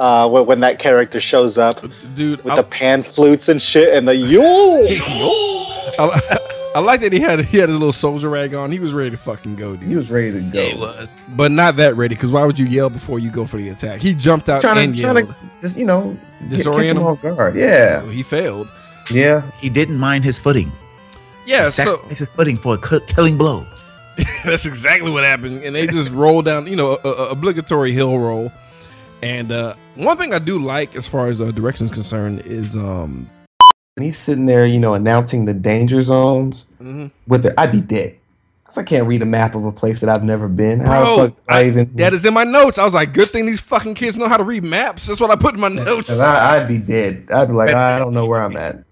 uh, 0.00 0.28
when, 0.28 0.46
when 0.46 0.60
that 0.60 0.78
character 0.78 1.20
shows 1.20 1.58
up 1.58 1.84
Dude, 2.14 2.42
with 2.44 2.52
I, 2.52 2.56
the 2.56 2.62
pan 2.62 3.02
flutes 3.02 3.48
and 3.48 3.60
shit 3.60 3.94
and 3.94 4.06
the 4.06 4.14
yo. 4.14 4.86
I, 6.74 6.78
I 6.78 6.80
like 6.80 7.00
that 7.00 7.12
he 7.12 7.20
had 7.20 7.40
he 7.44 7.58
had 7.58 7.68
his 7.68 7.78
little 7.78 7.92
soldier 7.92 8.28
rag 8.28 8.54
on. 8.54 8.70
He 8.70 8.78
was 8.78 8.92
ready 8.92 9.10
to 9.10 9.16
fucking 9.16 9.56
go, 9.56 9.76
dude. 9.76 9.88
He 9.88 9.96
was 9.96 10.10
ready 10.10 10.32
to 10.32 10.40
go. 10.40 10.60
He 10.62 10.78
was. 10.78 11.14
But 11.36 11.50
not 11.52 11.76
that 11.76 11.96
ready, 11.96 12.14
because 12.14 12.30
why 12.30 12.44
would 12.44 12.58
you 12.58 12.66
yell 12.66 12.90
before 12.90 13.18
you 13.18 13.30
go 13.30 13.46
for 13.46 13.56
the 13.56 13.68
attack? 13.70 14.00
He 14.00 14.14
jumped 14.14 14.48
out 14.48 14.60
Trying 14.60 14.78
and 14.78 14.94
to, 14.94 15.00
yelled. 15.00 15.16
trying 15.18 15.26
to 15.28 15.34
just 15.60 15.76
you 15.76 15.84
know 15.84 16.16
get, 16.48 16.58
catch 16.58 16.66
Disorient 16.66 16.90
him 16.90 16.96
him? 16.98 17.02
off 17.04 17.22
guard. 17.22 17.54
Yeah, 17.56 18.08
He 18.10 18.22
failed. 18.22 18.68
yeah. 19.10 19.42
He 19.60 19.68
didn't 19.70 19.98
mind 19.98 20.24
his 20.24 20.38
footing. 20.38 20.70
Yeah, 21.46 21.70
so 21.70 21.84
sacrificed 21.96 22.18
his 22.18 22.32
footing 22.32 22.56
for 22.58 22.74
a 22.74 23.00
killing 23.06 23.38
blow. 23.38 23.64
that's 24.44 24.66
exactly 24.66 25.10
what 25.10 25.24
happened. 25.24 25.62
And 25.62 25.74
they 25.74 25.86
just 25.86 26.10
rolled 26.10 26.44
down, 26.44 26.66
you 26.66 26.76
know, 26.76 26.98
a, 27.04 27.08
a 27.08 27.28
obligatory 27.30 27.92
hill 27.92 28.18
roll. 28.18 28.52
And 29.22 29.50
uh, 29.50 29.74
one 29.94 30.16
thing 30.18 30.34
I 30.34 30.38
do 30.40 30.58
like, 30.62 30.94
as 30.94 31.06
far 31.06 31.28
as 31.28 31.40
uh, 31.40 31.50
direction 31.52 31.86
is 31.86 31.92
concerned, 31.92 32.40
is 32.44 32.76
um, 32.76 33.28
And 33.98 34.04
he's 34.04 34.16
sitting 34.16 34.46
there, 34.46 34.64
you 34.64 34.78
know, 34.78 34.94
announcing 34.94 35.44
the 35.44 35.52
danger 35.52 36.04
zones 36.04 36.66
mhm. 36.80 37.10
with 37.26 37.44
it. 37.44 37.52
I'd 37.58 37.72
be 37.72 37.80
dead. 37.80 38.16
Cause 38.64 38.78
I 38.78 38.84
can't 38.84 39.08
read 39.08 39.22
a 39.22 39.26
map 39.26 39.56
of 39.56 39.64
a 39.64 39.72
place 39.72 39.98
that 39.98 40.08
I've 40.08 40.22
never 40.22 40.46
been. 40.46 40.78
How 40.78 41.02
Bro, 41.02 41.16
the 41.16 41.22
fuck 41.30 41.36
do 41.36 41.42
I, 41.48 41.64
even? 41.66 41.96
that 41.96 42.14
is 42.14 42.24
in 42.24 42.32
my 42.32 42.44
notes. 42.44 42.78
I 42.78 42.84
was 42.84 42.94
like, 42.94 43.12
good 43.12 43.28
thing 43.28 43.44
these 43.44 43.58
fucking 43.58 43.94
kids 43.94 44.16
know 44.16 44.28
how 44.28 44.36
to 44.36 44.44
read 44.44 44.62
maps. 44.62 45.06
That's 45.08 45.18
what 45.20 45.32
I 45.32 45.34
put 45.34 45.54
in 45.54 45.60
my 45.60 45.66
notes. 45.66 46.06
'Cause 46.10 46.20
I, 46.20 46.58
I'd 46.62 46.68
be 46.68 46.78
dead. 46.78 47.26
I'd 47.32 47.48
be 47.48 47.54
like, 47.54 47.70
I 47.74 47.98
don't 47.98 48.14
know 48.14 48.26
where 48.26 48.40
I'm 48.40 48.56
at. 48.56 48.84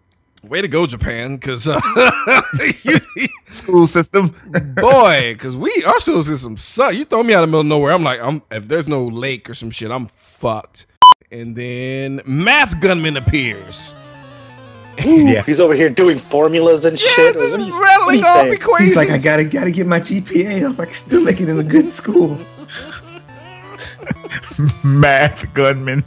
Way 0.42 0.60
to 0.60 0.66
go, 0.66 0.88
Japan, 0.88 1.36
because 1.36 1.68
uh, 1.68 1.78
School 3.46 3.86
system. 3.86 4.34
boy, 4.74 5.34
because 5.34 5.56
we 5.58 5.84
our 5.86 6.00
school 6.00 6.24
system 6.24 6.56
suck. 6.58 6.94
You 6.94 7.04
throw 7.04 7.22
me 7.22 7.32
out 7.34 7.44
of 7.44 7.48
the 7.48 7.52
middle 7.52 7.60
of 7.60 7.66
nowhere, 7.66 7.92
I'm 7.92 8.02
like, 8.02 8.18
I'm 8.20 8.42
if 8.50 8.66
there's 8.66 8.88
no 8.88 9.06
lake 9.06 9.48
or 9.48 9.54
some 9.54 9.70
shit, 9.70 9.92
I'm 9.92 10.08
fucked. 10.16 10.86
And 11.30 11.54
then 11.54 12.22
math 12.26 12.80
gunman 12.80 13.16
appears. 13.16 13.94
Yeah. 15.04 15.42
He's 15.42 15.60
over 15.60 15.74
here 15.74 15.90
doing 15.90 16.20
formulas 16.30 16.84
and 16.84 16.98
Yeah, 17.00 17.08
shit. 17.10 17.34
just 17.34 17.58
What 17.58 17.82
rattling 17.82 18.24
off 18.24 18.42
saying? 18.44 18.52
equations. 18.54 18.88
He's 18.90 18.96
like, 18.96 19.10
I 19.10 19.18
gotta 19.18 19.44
gotta 19.44 19.70
get 19.70 19.86
my 19.86 20.00
GPA 20.00 20.70
up. 20.70 20.80
I 20.80 20.86
can 20.86 20.94
still 20.94 21.20
make 21.22 21.40
it 21.40 21.48
in 21.48 21.58
a 21.58 21.62
good 21.64 21.92
school. 21.92 22.38
Math 24.84 25.52
gunman. 25.54 26.04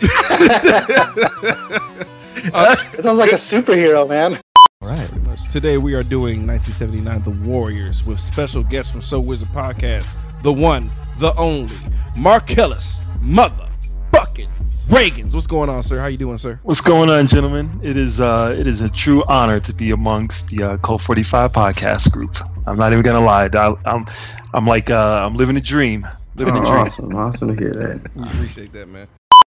It 0.00 0.02
uh, 2.54 2.76
sounds 3.02 3.18
like 3.18 3.32
a 3.32 3.36
superhero, 3.36 4.08
man. 4.08 4.38
All 4.82 4.88
right. 4.88 5.08
Today 5.50 5.78
we 5.78 5.94
are 5.94 6.02
doing 6.02 6.46
1979 6.46 7.22
The 7.24 7.30
Warriors 7.48 8.04
with 8.04 8.18
special 8.20 8.62
guests 8.62 8.90
from 8.90 9.02
So 9.02 9.20
Wizard 9.20 9.48
Podcast. 9.48 10.06
The 10.42 10.52
one, 10.52 10.90
the 11.18 11.34
only, 11.36 11.74
Marcellus, 12.16 13.00
mother, 13.20 13.68
fucking 14.12 14.48
Reagans. 14.88 15.32
What's 15.34 15.46
going 15.46 15.70
on, 15.70 15.82
sir? 15.82 15.98
How 15.98 16.06
you 16.06 16.16
doing, 16.18 16.38
sir? 16.38 16.58
What's 16.64 16.80
going 16.80 17.08
on, 17.08 17.26
gentlemen? 17.26 17.80
It 17.82 17.96
is 17.96 18.20
uh, 18.20 18.54
it 18.58 18.66
is 18.66 18.80
a 18.80 18.90
true 18.90 19.24
honor 19.28 19.60
to 19.60 19.72
be 19.72 19.90
amongst 19.90 20.48
the 20.48 20.62
uh, 20.62 20.76
Cult 20.78 21.00
45 21.02 21.52
podcast 21.52 22.10
group. 22.12 22.36
I'm 22.66 22.76
not 22.76 22.92
even 22.92 23.04
gonna 23.04 23.24
lie. 23.24 23.48
I, 23.52 23.74
I'm 23.86 24.06
I'm 24.52 24.66
like 24.66 24.90
uh, 24.90 25.24
I'm 25.26 25.34
living 25.36 25.56
a 25.56 25.60
dream. 25.60 26.06
Living 26.36 26.56
Oh, 26.56 26.62
a 26.62 26.64
dream. 26.64 26.74
awesome, 26.78 27.16
awesome 27.16 27.56
to 27.56 27.62
hear 27.62 27.72
that. 27.72 28.14
We 28.14 28.22
appreciate 28.24 28.72
that, 28.72 28.88
man. 28.88 29.06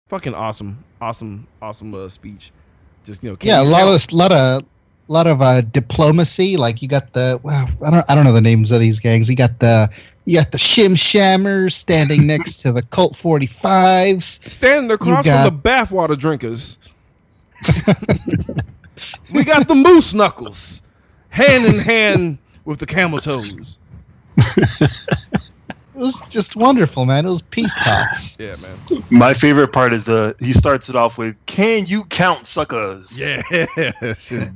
Fucking 0.09 0.35
awesome, 0.35 0.83
awesome, 1.01 1.47
awesome 1.61 1.95
uh, 1.95 2.09
speech. 2.09 2.51
Just 3.05 3.23
you 3.23 3.31
know, 3.31 3.37
can 3.37 3.49
Yeah, 3.49 3.63
a 3.63 3.65
lot 3.65 3.83
count- 3.83 4.05
of 4.07 4.13
lot 4.13 4.33
of 4.33 4.65
lot 5.13 5.27
of 5.27 5.43
uh, 5.43 5.61
diplomacy. 5.63 6.57
Like 6.57 6.83
you 6.83 6.89
got 6.89 7.13
the 7.13 7.41
well, 7.43 7.69
I 7.85 7.91
don't 7.91 8.05
I 8.09 8.15
don't 8.15 8.25
know 8.25 8.33
the 8.33 8.41
names 8.41 8.73
of 8.73 8.81
these 8.81 9.01
gangs. 9.01 9.29
You 9.29 9.37
got 9.37 9.59
the 9.59 9.91
you 10.25 10.37
got 10.39 10.53
the 10.53 10.59
Shim 10.59 10.99
Shammers 10.99 11.75
standing 11.75 12.27
next 12.27 12.57
to 12.59 12.73
the 12.73 12.83
Colt 12.83 13.15
45s. 13.15 14.49
standing 14.49 14.91
across 14.91 15.25
got- 15.25 15.47
from 15.49 15.57
the 15.57 15.69
bathwater 15.69 16.19
drinkers. 16.19 16.79
we 19.33 19.43
got 19.45 19.67
the 19.67 19.75
moose 19.75 20.15
knuckles, 20.15 20.81
hand 21.31 21.67
in 21.67 21.79
hand 21.81 22.39
with 22.65 22.79
the 22.79 22.87
camel 22.87 23.19
toes. 23.19 23.79
It 25.99 26.03
was 26.03 26.21
just 26.29 26.55
wonderful, 26.55 27.07
man. 27.07 27.27
It 27.27 27.29
was 27.29 27.43
peace 27.43 27.75
talks. 27.75 28.39
Yeah, 28.39 28.53
man. 28.63 29.03
My 29.11 29.35
favorite 29.35 29.73
part 29.73 29.93
is 29.93 30.05
the 30.05 30.37
he 30.39 30.53
starts 30.53 30.89
it 30.89 30.95
off 30.95 31.19
with 31.19 31.35
"Can 31.47 31.87
you 31.87 32.05
count 32.05 32.47
suckers?" 32.47 33.19
Yeah, 33.19 33.43
it's 33.51 34.29
just 34.29 34.51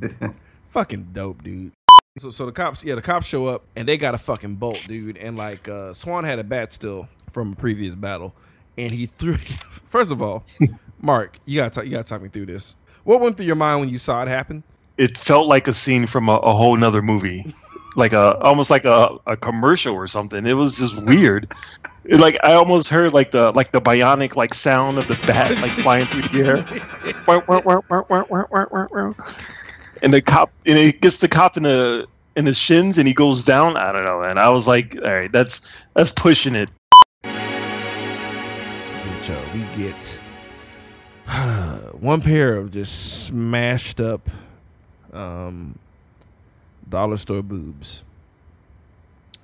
fucking 0.72 1.10
dope, 1.12 1.42
dude. 1.44 1.72
So, 2.18 2.30
so 2.30 2.46
the 2.46 2.52
cops, 2.52 2.84
yeah, 2.84 2.94
the 2.94 3.02
cops 3.02 3.26
show 3.26 3.46
up 3.46 3.64
and 3.76 3.86
they 3.88 3.96
got 3.96 4.14
a 4.14 4.18
fucking 4.18 4.56
bolt, 4.56 4.82
dude. 4.86 5.16
And 5.16 5.36
like, 5.36 5.68
uh, 5.68 5.94
Swan 5.94 6.24
had 6.24 6.38
a 6.38 6.44
bat 6.44 6.74
still 6.74 7.08
from 7.32 7.52
a 7.52 7.56
previous 7.56 7.94
battle, 7.94 8.34
and 8.76 8.92
he 8.92 9.06
threw. 9.06 9.36
First 9.90 10.10
of 10.10 10.20
all, 10.20 10.44
Mark, 11.00 11.38
you 11.46 11.60
gotta 11.60 11.70
talk, 11.70 11.84
you 11.84 11.90
gotta 11.92 12.04
talk 12.04 12.22
me 12.22 12.28
through 12.28 12.46
this. 12.46 12.76
What 13.04 13.20
went 13.20 13.36
through 13.36 13.46
your 13.46 13.56
mind 13.56 13.80
when 13.80 13.88
you 13.88 13.98
saw 13.98 14.22
it 14.22 14.28
happen? 14.28 14.62
It 14.98 15.16
felt 15.16 15.46
like 15.46 15.68
a 15.68 15.72
scene 15.72 16.06
from 16.06 16.28
a, 16.28 16.36
a 16.36 16.52
whole 16.52 16.76
nother 16.76 17.02
movie, 17.02 17.54
like 17.96 18.12
a 18.12 18.38
almost 18.38 18.70
like 18.70 18.84
a, 18.84 19.16
a 19.26 19.36
commercial 19.36 19.94
or 19.94 20.06
something. 20.06 20.46
It 20.46 20.52
was 20.52 20.76
just 20.76 20.96
weird. 21.02 21.50
It, 22.04 22.20
like 22.20 22.36
I 22.42 22.52
almost 22.52 22.88
heard 22.88 23.14
like 23.14 23.30
the 23.30 23.52
like 23.52 23.72
the 23.72 23.80
bionic 23.80 24.36
like 24.36 24.52
sound 24.52 24.98
of 24.98 25.08
the 25.08 25.14
bat 25.26 25.50
like 25.58 25.72
flying 25.72 26.06
through 26.06 26.22
the 26.22 26.46
air 26.46 27.14
and 30.02 30.12
the 30.12 30.20
cop 30.20 30.52
and 30.66 30.76
he 30.76 30.92
gets 30.92 31.18
the 31.18 31.28
cop 31.28 31.56
in 31.56 31.62
the 31.62 32.06
in 32.36 32.46
his 32.46 32.58
shins 32.58 32.98
and 32.98 33.06
he 33.06 33.14
goes 33.14 33.44
down. 33.44 33.76
I 33.76 33.92
don't 33.92 34.04
know, 34.04 34.20
man. 34.20 34.38
I 34.38 34.48
was 34.50 34.66
like, 34.66 34.96
all 34.96 35.12
right, 35.12 35.32
that's 35.32 35.60
that's 35.94 36.10
pushing 36.10 36.54
it. 36.54 36.68
Uh, 37.24 37.30
we 39.54 39.60
get 39.76 39.94
one 42.00 42.20
pair 42.20 42.56
of 42.56 42.72
just 42.72 43.24
smashed 43.24 44.00
up 44.00 44.28
um, 45.12 45.78
dollar 46.88 47.18
store 47.18 47.42
boobs. 47.42 48.02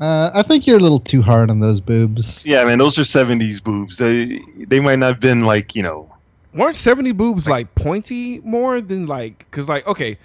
Uh, 0.01 0.31
I 0.35 0.43
think 0.43 0.67
you're 0.67 0.79
a 0.79 0.83
little 0.83 0.99
too 0.99 1.23
hard 1.23 1.51
on 1.51 1.61
those 1.61 1.81
boobs. 1.81 2.45
Yeah, 2.45 2.65
man, 2.65 2.79
those 2.79 2.99
are 2.99 3.03
'70s 3.03 3.63
boobs. 3.63 3.99
They 3.99 4.41
they 4.57 4.81
might 4.81 4.99
not 4.99 5.07
have 5.07 5.21
been 5.21 5.43
like 5.43 5.77
you 5.77 5.83
know. 5.83 6.13
Weren't 6.55 6.77
'70 6.77 7.13
boobs 7.13 7.47
like, 7.47 7.67
like 7.67 7.75
pointy 7.77 8.41
more 8.41 8.81
than 8.81 9.07
like? 9.07 9.49
Cause 9.53 9.69
like 9.69 9.87
okay, 9.87 10.19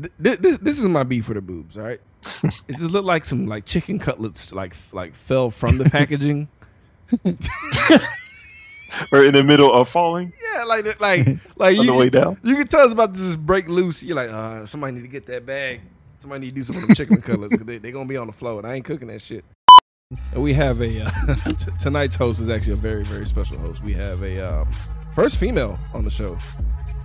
th- 0.00 0.12
th- 0.22 0.38
this 0.40 0.56
this 0.58 0.78
is 0.78 0.86
my 0.86 1.02
beef 1.02 1.26
for 1.26 1.34
the 1.34 1.40
boobs. 1.40 1.76
All 1.76 1.84
right, 1.84 2.00
it 2.44 2.76
just 2.76 2.90
looked 2.90 3.06
like 3.06 3.24
some 3.24 3.46
like 3.46 3.64
chicken 3.66 3.98
cutlets 3.98 4.52
like 4.52 4.76
like 4.92 5.14
fell 5.14 5.50
from 5.50 5.78
the 5.78 5.84
packaging. 5.84 6.48
or 9.12 9.24
in 9.24 9.34
the 9.34 9.42
middle 9.42 9.72
of 9.72 9.88
falling. 9.88 10.32
Yeah, 10.54 10.64
like 10.64 11.00
like 11.00 11.26
like 11.56 11.78
On 11.78 11.84
you, 11.84 11.92
the 11.92 11.98
way 11.98 12.10
down. 12.10 12.38
You 12.42 12.56
can 12.56 12.66
tell 12.66 12.84
it's 12.84 12.92
about 12.92 13.14
to 13.14 13.20
just 13.20 13.38
break 13.38 13.68
loose. 13.68 14.02
You're 14.02 14.16
like, 14.16 14.30
uh, 14.30 14.66
somebody 14.66 14.94
need 14.94 15.02
to 15.02 15.08
get 15.08 15.26
that 15.26 15.46
bag. 15.46 15.80
Somebody 16.20 16.46
need 16.46 16.50
to 16.50 16.54
do 16.56 16.64
some 16.64 16.76
of 16.76 16.86
them 16.86 16.94
chicken 16.94 17.20
cutlets 17.20 17.50
because 17.50 17.66
they 17.66 17.78
they 17.78 17.92
gonna 17.92 18.08
be 18.08 18.16
on 18.16 18.26
the 18.26 18.32
floor, 18.32 18.58
and 18.58 18.66
I 18.66 18.74
ain't 18.74 18.84
cooking 18.84 19.08
that 19.08 19.22
shit. 19.22 19.44
And 20.32 20.42
we 20.42 20.52
have 20.54 20.80
a 20.80 21.06
uh, 21.06 21.34
t- 21.36 21.72
tonight's 21.80 22.16
host 22.16 22.40
is 22.40 22.48
actually 22.48 22.74
a 22.74 22.76
very 22.76 23.04
very 23.04 23.26
special 23.26 23.58
host. 23.58 23.82
We 23.82 23.94
have 23.94 24.22
a 24.22 24.60
um, 24.60 24.68
first 25.14 25.38
female 25.38 25.78
on 25.92 26.04
the 26.04 26.10
show 26.10 26.38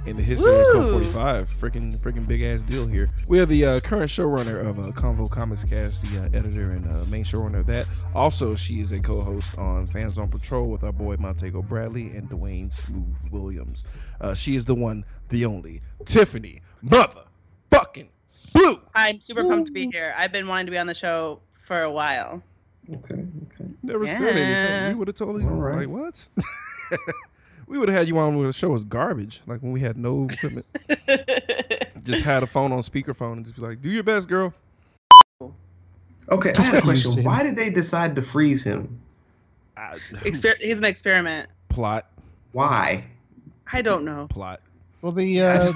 in 0.06 0.18
the 0.18 0.24
history 0.24 0.60
of 0.62 0.68
Cult 0.72 0.92
45. 0.92 1.52
Freaking 1.52 1.96
freaking 1.98 2.28
big 2.28 2.42
ass 2.42 2.62
deal 2.62 2.88
here. 2.88 3.10
We 3.28 3.38
have 3.38 3.50
the 3.50 3.66
uh, 3.66 3.80
current 3.82 4.10
showrunner 4.10 4.66
of 4.66 4.80
uh, 4.80 4.92
Convo 4.92 5.30
Comics 5.30 5.64
Cast, 5.64 6.02
the 6.04 6.24
uh, 6.24 6.26
editor 6.38 6.72
and 6.72 6.86
uh, 6.88 7.06
main 7.10 7.24
showrunner 7.24 7.60
of 7.60 7.66
that. 7.68 7.88
Also, 8.16 8.56
she 8.56 8.82
is 8.82 8.92
a 8.92 9.00
co-host 9.00 9.58
on 9.58 9.88
Fans 9.88 10.18
on 10.18 10.30
Patrol 10.30 10.68
with 10.70 10.84
our 10.84 10.92
boy 10.92 11.18
Montego 11.18 11.62
Bradley 11.62 12.16
and 12.16 12.30
Dwayne 12.30 12.74
Smooth 12.74 13.32
Williams. 13.32 13.88
Uh, 14.22 14.34
she 14.34 14.56
is 14.56 14.66
the 14.66 14.76
one, 14.76 15.06
the 15.30 15.46
only 15.46 15.82
Tiffany 16.06 16.62
Mother 16.82 17.24
fucking 17.72 18.10
Blue. 18.54 18.82
I'm 18.96 19.22
super 19.22 19.44
pumped 19.44 19.68
to 19.68 19.72
be 19.72 19.90
here. 19.92 20.14
I've 20.18 20.32
been 20.32 20.48
wanting 20.48 20.66
to 20.68 20.72
be 20.72 20.78
on 20.78 20.88
the 20.88 20.94
show 20.94 21.40
for 21.66 21.84
a 21.84 21.92
while. 21.92 22.42
Okay, 22.92 23.14
okay. 23.14 23.70
Never 23.84 24.08
said 24.08 24.22
anything. 24.22 24.92
You 24.92 24.98
would 24.98 25.08
have 25.08 25.18
told 25.18 25.40
you 25.42 25.48
All 25.48 25.56
right. 25.56 25.88
like 25.88 25.90
what? 25.90 26.28
we 27.70 27.78
would 27.78 27.88
have 27.88 27.98
had 27.98 28.08
you 28.08 28.18
on 28.18 28.36
when 28.36 28.48
the 28.48 28.54
show 28.54 28.70
was 28.70 28.84
garbage, 28.84 29.42
like 29.46 29.62
when 29.62 29.72
we 29.72 29.80
had 29.80 29.96
no 29.96 30.28
equipment. 30.30 30.66
just 32.04 32.24
had 32.24 32.42
a 32.42 32.48
phone 32.48 32.72
on 32.72 32.82
speakerphone 32.82 33.34
and 33.34 33.46
just 33.46 33.56
be 33.56 33.62
like, 33.62 33.82
"Do 33.82 33.90
your 33.90 34.04
best, 34.04 34.28
girl." 34.28 34.54
Okay, 36.32 36.54
I 36.54 36.62
had 36.62 36.76
a 36.76 36.82
question. 36.82 37.24
Why 37.24 37.44
did 37.44 37.56
they 37.56 37.70
decide 37.70 38.16
to 38.16 38.22
freeze 38.22 38.64
him? 38.64 39.00
Exper- 39.78 40.62
he's 40.62 40.78
an 40.78 40.84
experiment. 40.84 41.50
Plot, 41.70 42.06
Why? 42.52 43.06
I 43.72 43.82
don't 43.82 44.04
know. 44.04 44.28
plot. 44.30 44.62
Well, 45.02 45.12
the 45.12 45.42
uh, 45.42 45.62
just 45.62 45.76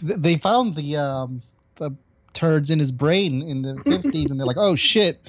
they 0.00 0.38
found 0.38 0.74
the 0.76 0.96
um, 0.96 1.42
the 1.76 1.94
turds 2.32 2.70
in 2.70 2.78
his 2.78 2.90
brain 2.90 3.42
in 3.42 3.62
the 3.62 3.76
fifties, 3.84 4.30
and 4.30 4.40
they're 4.40 4.46
like, 4.46 4.56
"Oh 4.56 4.74
shit!" 4.76 5.20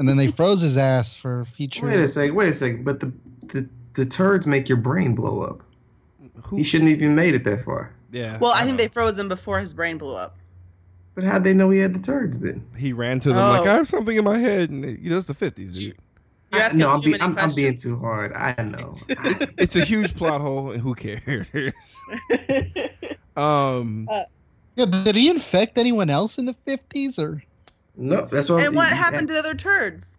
And 0.00 0.08
then 0.08 0.16
they 0.16 0.32
froze 0.32 0.60
his 0.60 0.76
ass 0.76 1.14
for 1.14 1.44
future. 1.44 1.86
Wait 1.86 2.00
a 2.00 2.08
second. 2.08 2.34
Wait 2.34 2.48
a 2.48 2.54
second. 2.54 2.84
But 2.84 2.98
the 2.98 3.12
the, 3.42 3.68
the 3.96 4.06
turds 4.06 4.46
make 4.46 4.68
your 4.68 4.78
brain 4.78 5.14
blow 5.14 5.42
up. 5.42 5.62
He 6.54 6.62
shouldn't 6.62 6.90
even 6.90 7.14
made 7.14 7.34
it 7.34 7.44
that 7.44 7.64
far. 7.64 7.92
Yeah. 8.12 8.38
Well, 8.38 8.52
I 8.52 8.62
think 8.62 8.76
they 8.76 8.88
froze 8.88 9.18
him 9.18 9.28
before 9.28 9.58
his 9.58 9.74
brain 9.74 9.98
blew 9.98 10.14
up. 10.14 10.36
But 11.14 11.24
how'd 11.24 11.44
they 11.44 11.54
know 11.54 11.70
he 11.70 11.78
had 11.78 11.94
the 11.94 11.98
turds 11.98 12.38
then? 12.38 12.64
He 12.76 12.92
ran 12.92 13.20
to 13.20 13.30
them 13.30 13.38
like 13.38 13.66
Oh. 13.66 13.70
I 13.70 13.74
have 13.74 13.88
something 13.88 14.16
in 14.16 14.22
my 14.22 14.38
head, 14.38 14.70
and 14.70 14.84
you 15.02 15.10
know 15.10 15.16
it's 15.16 15.26
the 15.26 15.34
fifties, 15.34 15.72
dude. 15.72 15.96
You're 16.52 16.62
asking 16.62 16.80
no, 16.80 16.90
I'm, 16.90 17.00
be, 17.00 17.20
I'm, 17.20 17.38
I'm 17.38 17.54
being 17.54 17.76
too 17.76 17.98
hard. 17.98 18.32
I 18.34 18.54
know. 18.62 18.94
It's 19.58 19.74
a 19.74 19.84
huge 19.84 20.14
plot 20.14 20.40
hole, 20.42 20.70
and 20.70 20.80
who 20.80 20.94
cares? 20.94 21.46
um, 23.36 24.06
yeah, 24.76 24.84
did 24.84 25.16
he 25.16 25.30
infect 25.30 25.78
anyone 25.78 26.10
else 26.10 26.38
in 26.38 26.44
the 26.44 26.54
fifties 26.66 27.18
or? 27.18 27.42
No, 27.96 28.26
that's 28.30 28.50
what. 28.50 28.62
And 28.62 28.76
what 28.76 28.88
happened 28.88 29.28
to 29.28 29.34
the 29.34 29.40
other 29.40 29.54
turds? 29.54 30.18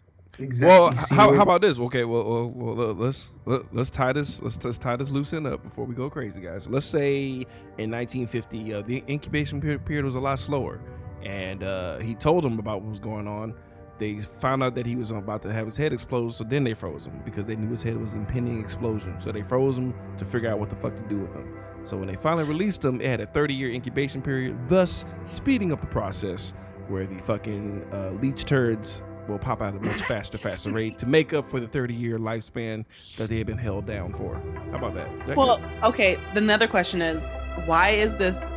Well, 0.60 0.92
how, 1.10 1.32
how 1.32 1.42
about 1.42 1.60
this? 1.60 1.78
Okay, 1.78 2.04
well, 2.04 2.24
well, 2.24 2.74
well 2.76 2.94
let's 2.94 3.30
let, 3.44 3.62
let's 3.74 3.90
tie 3.90 4.12
this 4.12 4.40
let's, 4.40 4.62
let's 4.62 4.78
tie 4.78 4.96
this 4.96 5.10
loose 5.10 5.32
end 5.32 5.46
up 5.46 5.62
before 5.62 5.84
we 5.84 5.94
go 5.94 6.08
crazy, 6.08 6.40
guys. 6.40 6.68
Let's 6.68 6.86
say 6.86 7.46
in 7.78 7.90
1950, 7.90 8.74
uh, 8.74 8.82
the 8.82 9.02
incubation 9.08 9.60
period, 9.60 9.84
period 9.84 10.04
was 10.04 10.14
a 10.14 10.20
lot 10.20 10.38
slower, 10.38 10.80
and 11.24 11.62
uh, 11.62 11.98
he 11.98 12.14
told 12.14 12.44
them 12.44 12.58
about 12.58 12.82
what 12.82 12.90
was 12.90 13.00
going 13.00 13.26
on. 13.26 13.54
They 13.98 14.20
found 14.40 14.62
out 14.62 14.76
that 14.76 14.86
he 14.86 14.94
was 14.94 15.10
about 15.10 15.42
to 15.42 15.52
have 15.52 15.66
his 15.66 15.76
head 15.76 15.92
explode, 15.92 16.32
so 16.32 16.44
then 16.44 16.62
they 16.62 16.74
froze 16.74 17.04
him 17.04 17.20
because 17.24 17.46
they 17.46 17.56
knew 17.56 17.70
his 17.70 17.82
head 17.82 18.00
was 18.00 18.12
impending 18.12 18.60
explosion. 18.60 19.16
So 19.20 19.32
they 19.32 19.42
froze 19.42 19.76
him 19.76 19.92
to 20.18 20.24
figure 20.24 20.50
out 20.50 20.60
what 20.60 20.70
the 20.70 20.76
fuck 20.76 20.94
to 20.94 21.02
do 21.08 21.18
with 21.18 21.32
him. 21.32 21.52
So 21.84 21.96
when 21.96 22.06
they 22.06 22.14
finally 22.14 22.44
released 22.44 22.84
him, 22.84 23.00
it 23.00 23.08
had 23.08 23.20
a 23.20 23.26
30-year 23.26 23.70
incubation 23.70 24.22
period, 24.22 24.56
thus 24.68 25.04
speeding 25.24 25.72
up 25.72 25.80
the 25.80 25.88
process 25.88 26.52
where 26.86 27.06
the 27.06 27.18
fucking 27.22 27.84
uh, 27.92 28.10
leech 28.22 28.44
turds 28.44 29.02
will 29.28 29.38
pop 29.38 29.60
out 29.62 29.74
at 29.74 29.80
a 29.82 29.84
much 29.84 30.00
faster, 30.02 30.38
faster 30.38 30.70
rate 30.72 30.98
to 30.98 31.06
make 31.06 31.32
up 31.32 31.50
for 31.50 31.60
the 31.60 31.66
30-year 31.66 32.18
lifespan 32.18 32.84
that 33.18 33.28
they 33.28 33.38
had 33.38 33.46
been 33.46 33.58
held 33.58 33.86
down 33.86 34.12
for. 34.14 34.40
How 34.70 34.78
about 34.78 34.94
that? 34.94 35.26
That 35.26 35.36
Well, 35.36 35.58
good? 35.58 35.84
okay. 35.84 36.18
Then 36.34 36.46
the 36.46 36.54
other 36.54 36.66
question 36.68 37.02
is, 37.02 37.22
why 37.66 37.90
is 37.90 38.16
this 38.16 38.50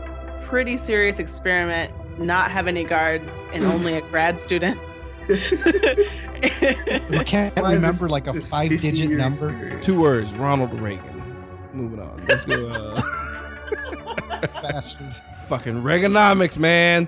pretty 0.46 0.78
serious 0.78 1.20
experiment 1.20 1.94
not 2.20 2.52
have 2.52 2.68
any 2.68 2.84
guards 2.84 3.32
and 3.54 3.64
only 3.74 3.94
a 3.96 4.02
grad 4.10 4.40
student? 4.40 4.80
I 5.30 7.24
can't 7.26 7.56
Why 7.56 7.74
remember 7.74 8.04
this- 8.04 8.12
like 8.12 8.28
a 8.28 8.42
five-digit 8.42 9.10
number. 9.12 9.50
experience? 9.50 9.86
two 9.86 10.00
words: 10.00 10.34
Ronald 10.34 10.74
Reagan. 10.80 11.22
Moving 11.74 12.00
on. 12.00 12.26
Let's 12.28 12.44
go. 12.46 12.68
Uh, 12.70 13.02
Bastard. 14.62 15.16
fucking 15.48 15.76
Reaganomics, 15.84 16.58
man. 16.58 17.08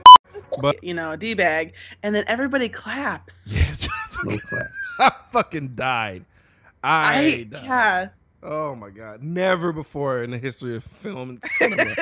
But 0.61 0.83
you 0.83 0.93
know, 0.93 1.15
d 1.15 1.33
bag, 1.33 1.73
and 2.03 2.13
then 2.13 2.23
everybody 2.27 2.69
claps. 2.69 3.53
Slow 4.09 4.37
clap. 4.37 4.65
I 4.99 5.11
fucking 5.31 5.75
died. 5.75 6.25
I, 6.83 7.17
I 7.17 7.43
died. 7.43 7.63
yeah. 7.63 8.07
Oh 8.43 8.75
my 8.75 8.89
god! 8.89 9.23
Never 9.23 9.71
before 9.71 10.21
in 10.23 10.31
the 10.31 10.37
history 10.37 10.75
of 10.75 10.83
film 11.01 11.29
and 11.29 11.43
cinema 11.57 11.95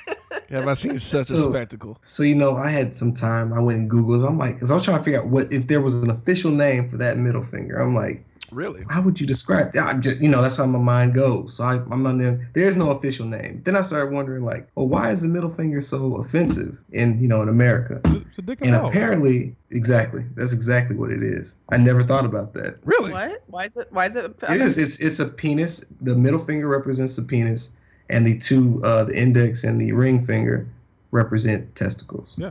have 0.50 0.68
I 0.68 0.74
seen 0.74 0.98
such 1.00 1.22
a 1.30 1.36
So- 1.36 1.50
spectacle. 1.50 1.98
So 2.02 2.22
you 2.22 2.36
know, 2.36 2.56
I 2.56 2.70
had 2.70 2.94
some 2.94 3.12
time. 3.12 3.52
I 3.52 3.58
went 3.60 3.78
and 3.80 3.90
googled. 3.90 4.26
I'm 4.26 4.38
like, 4.38 4.54
because 4.54 4.70
I 4.70 4.74
was 4.74 4.84
trying 4.84 4.98
to 4.98 5.02
figure 5.04 5.20
out 5.20 5.26
what 5.26 5.52
if 5.52 5.66
there 5.66 5.80
was 5.80 6.02
an 6.02 6.10
official 6.10 6.50
name 6.52 6.88
for 6.88 6.96
that 6.98 7.18
middle 7.18 7.42
finger. 7.42 7.78
I'm 7.80 7.94
like, 7.96 8.24
Really? 8.50 8.84
how 8.88 9.02
would 9.02 9.20
you 9.20 9.26
describe 9.26 9.72
that? 9.74 9.82
I'm 9.84 10.00
just, 10.02 10.18
you 10.18 10.28
know, 10.28 10.40
that's 10.42 10.56
how 10.56 10.66
my 10.66 10.78
mind 10.78 11.14
goes. 11.14 11.54
So 11.54 11.64
I, 11.64 11.74
I'm 11.74 12.06
on 12.06 12.18
there. 12.18 12.48
There's 12.54 12.76
no 12.76 12.90
official 12.90 13.26
name. 13.26 13.60
Then 13.64 13.76
I 13.76 13.82
started 13.82 14.12
wondering, 14.12 14.44
like, 14.44 14.68
well, 14.74 14.88
why 14.88 15.10
is 15.10 15.20
the 15.22 15.28
middle 15.28 15.50
finger 15.50 15.80
so 15.80 16.16
offensive 16.16 16.76
in, 16.92 17.20
you 17.20 17.28
know, 17.28 17.42
in 17.42 17.48
America? 17.48 18.00
It's 18.04 18.38
a 18.38 18.42
dick 18.42 18.60
and 18.60 18.70
And 18.70 18.80
balls. 18.82 18.90
apparently, 18.94 19.54
exactly, 19.70 20.24
that's 20.34 20.52
exactly 20.52 20.96
what 20.96 21.10
it 21.10 21.22
is. 21.22 21.56
I 21.70 21.76
never 21.76 22.02
thought 22.02 22.24
about 22.24 22.54
that. 22.54 22.78
Really? 22.84 23.12
What? 23.12 23.42
Why 23.48 23.64
is 23.66 23.76
it? 23.76 23.88
Why 23.90 24.06
is 24.06 24.16
it? 24.16 24.34
It 24.48 24.60
is. 24.60 24.78
It's 24.78 24.96
it's 24.98 25.18
a 25.20 25.26
penis. 25.26 25.84
The 26.00 26.14
middle 26.14 26.40
finger 26.44 26.68
represents 26.68 27.16
the 27.16 27.22
penis, 27.22 27.72
and 28.08 28.26
the 28.26 28.38
two, 28.38 28.80
uh, 28.84 29.04
the 29.04 29.16
index 29.18 29.64
and 29.64 29.80
the 29.80 29.92
ring 29.92 30.24
finger, 30.24 30.66
represent 31.10 31.74
testicles. 31.76 32.34
Yeah. 32.38 32.50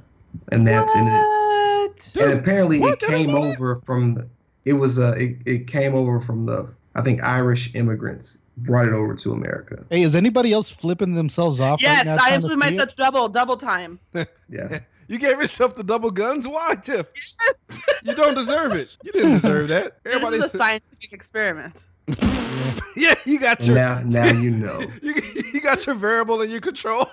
And 0.51 0.67
that's 0.67 0.93
in 0.95 1.07
it. 1.07 1.09
What? 1.09 2.15
And 2.19 2.39
apparently, 2.39 2.79
What? 2.79 3.01
it 3.01 3.07
came 3.07 3.33
over 3.35 3.81
from 3.85 4.13
the. 4.15 4.27
It 4.67 4.73
was 4.73 4.99
uh, 4.99 5.15
it, 5.17 5.37
it 5.45 5.67
came 5.67 5.95
over 5.95 6.19
from 6.19 6.45
the 6.45 6.69
I 6.93 7.01
think 7.01 7.23
Irish 7.23 7.73
immigrants 7.73 8.39
brought 8.57 8.87
it 8.87 8.93
over 8.93 9.15
to 9.15 9.31
America. 9.31 9.85
Hey, 9.89 10.01
is 10.03 10.13
anybody 10.13 10.51
else 10.51 10.69
flipping 10.69 11.13
themselves 11.13 11.61
off 11.61 11.81
Yes, 11.81 11.99
right 11.99 12.05
now? 12.05 12.15
I 12.15 12.17
trying 12.29 12.41
to 12.41 12.47
flew 12.47 12.61
see 12.61 12.77
it? 12.77 12.95
double, 12.97 13.29
double 13.29 13.55
time. 13.57 13.99
Yeah. 14.49 14.79
You 15.09 15.17
gave 15.19 15.39
yourself 15.39 15.75
the 15.75 15.83
double 15.83 16.09
guns. 16.11 16.47
Why, 16.47 16.75
Tiff? 16.75 17.05
you 18.03 18.13
don't 18.15 18.33
deserve 18.35 18.73
it. 18.73 18.95
You 19.03 19.11
didn't 19.13 19.41
deserve 19.41 19.69
that. 19.69 20.03
This 20.03 20.15
Everybody. 20.15 20.37
is 20.37 20.53
a 20.53 20.57
scientific 20.57 21.13
experiment. 21.13 21.85
yeah, 22.95 23.15
you 23.25 23.39
got 23.39 23.63
your. 23.65 23.75
Now 23.75 24.01
now 24.03 24.31
you 24.31 24.51
know. 24.51 24.81
You, 25.01 25.15
you 25.53 25.61
got 25.61 25.85
your 25.85 25.95
variable 25.95 26.41
in 26.41 26.49
your 26.49 26.61
control. 26.61 27.07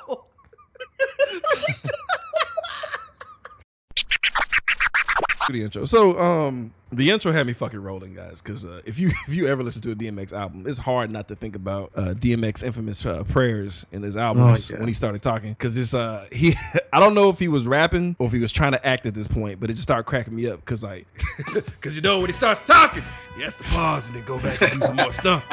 the 5.53 5.63
intro. 5.63 5.85
So, 5.85 6.19
um, 6.19 6.73
the 6.97 7.11
intro 7.11 7.33
had 7.33 7.47
me 7.47 7.53
fucking 7.53 7.81
rolling, 7.81 8.15
guys. 8.15 8.41
Because 8.43 8.65
uh, 8.65 8.81
if 8.85 8.99
you 8.99 9.09
if 9.29 9.35
you 9.35 9.47
ever 9.47 9.63
listen 9.63 9.83
to 9.83 9.93
a 9.93 9.95
DMX 9.95 10.33
album, 10.33 10.65
it's 10.67 10.79
hard 10.79 11.11
not 11.11 11.29
to 11.29 11.37
think 11.37 11.57
about 11.57 11.93
uh, 11.95 12.15
DMX 12.15 12.63
infamous 12.63 13.05
uh, 13.05 13.23
prayers 13.25 13.85
in 13.93 14.03
his 14.03 14.17
albums 14.17 14.71
Oh, 14.73 14.79
when 14.79 14.89
he 14.89 14.95
started 14.95 15.23
talking. 15.23 15.53
Because 15.53 15.75
this, 15.75 15.95
uh, 15.95 16.27
he, 16.33 16.57
I 16.93 17.01
don't 17.01 17.15
know 17.15 17.29
if 17.31 17.39
he 17.39 17.49
was 17.49 17.67
rapping 17.67 18.17
or 18.19 18.27
if 18.27 18.33
he 18.33 18.39
was 18.41 18.53
trying 18.53 18.73
to 18.73 18.87
act 18.87 19.07
at 19.07 19.15
this 19.15 19.27
point, 19.27 19.61
but 19.61 19.71
it 19.71 19.75
just 19.75 19.85
started 19.85 20.05
cracking 20.05 20.35
me 20.35 20.49
up. 20.49 20.61
Because 20.61 20.83
like, 20.83 21.07
because 21.55 21.97
you 21.97 22.03
know 22.03 22.19
when 22.21 22.27
he 22.27 22.33
starts 22.35 22.61
talking, 22.67 23.03
he 23.37 23.43
has 23.43 23.55
to 23.57 23.65
pause 23.65 24.07
and 24.07 24.17
then 24.17 24.25
go 24.25 24.39
back 24.41 24.61
and 24.63 24.81
do 24.81 24.87
some 24.87 24.97
more 24.97 25.13
stuff. 25.13 25.45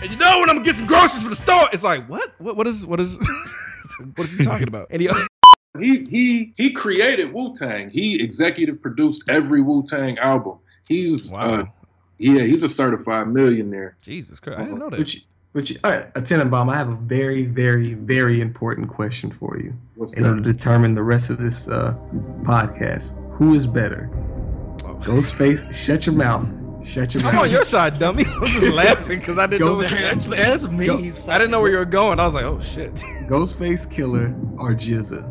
And 0.00 0.10
you 0.10 0.16
know 0.18 0.40
when 0.40 0.50
I'm 0.50 0.56
gonna 0.56 0.64
get 0.64 0.76
some 0.76 0.86
groceries 0.86 1.22
for 1.22 1.28
the 1.30 1.36
store, 1.36 1.68
it's 1.72 1.82
like, 1.82 2.06
what? 2.08 2.34
What? 2.38 2.56
What 2.56 2.66
is? 2.66 2.86
What 2.86 3.00
is? 3.00 3.16
what 4.16 4.28
is 4.28 4.38
he 4.38 4.44
talking 4.44 4.68
about? 4.68 4.88
And 4.90 5.00
he, 5.00 5.08
He 5.78 6.04
he 6.04 6.52
he 6.56 6.72
created 6.72 7.32
Wu 7.32 7.54
Tang. 7.56 7.90
He 7.90 8.22
executive 8.22 8.80
produced 8.80 9.24
every 9.28 9.60
Wu 9.60 9.82
Tang 9.84 10.16
album. 10.18 10.58
He's 10.86 11.32
uh, 11.32 11.64
yeah, 12.18 12.42
he's 12.42 12.62
a 12.62 12.68
certified 12.68 13.26
millionaire. 13.28 13.96
Jesus 14.00 14.38
Christ, 14.38 14.60
I 14.60 14.64
didn't 14.64 14.78
know 14.78 14.90
that. 14.90 14.98
Which, 15.00 15.24
which, 15.52 15.76
all 15.82 15.90
right, 15.90 16.06
Attendant 16.14 16.50
Bomb, 16.50 16.68
I 16.70 16.76
have 16.76 16.88
a 16.88 16.94
very, 16.96 17.44
very, 17.44 17.94
very 17.94 18.40
important 18.40 18.88
question 18.88 19.30
for 19.32 19.58
you 19.58 19.72
What's 19.96 20.14
in 20.14 20.22
that? 20.22 20.28
order 20.30 20.42
to 20.42 20.52
determine 20.52 20.94
the 20.94 21.02
rest 21.02 21.30
of 21.30 21.38
this 21.38 21.66
uh, 21.68 21.94
podcast. 22.42 23.14
Who 23.34 23.52
is 23.54 23.66
better? 23.66 24.08
Ghostface, 24.78 25.72
shut 25.74 26.06
your 26.06 26.14
mouth. 26.14 26.46
Shut 26.86 27.14
your 27.14 27.24
I'm 27.24 27.34
mouth. 27.34 27.44
on 27.44 27.50
your 27.50 27.64
side, 27.64 27.98
dummy. 27.98 28.24
I 28.28 28.38
was 28.38 28.50
just 28.50 28.74
laughing 28.74 29.18
because 29.18 29.38
I 29.38 29.46
didn't 29.46 29.66
know. 29.66 29.74
Ghost- 29.76 29.90
Where 29.90 30.00
That's, 30.02 30.26
that's 30.26 30.64
me. 30.64 30.86
Go- 30.86 31.12
I 31.28 31.38
didn't 31.38 31.50
know 31.50 31.60
where 31.60 31.70
you 31.70 31.78
were 31.78 31.84
going. 31.84 32.20
I 32.20 32.26
was 32.26 32.34
like, 32.34 32.44
oh 32.44 32.60
shit. 32.60 32.94
Ghostface 33.26 33.88
Killah 33.88 34.32
or 34.58 34.70
GZA? 34.72 35.30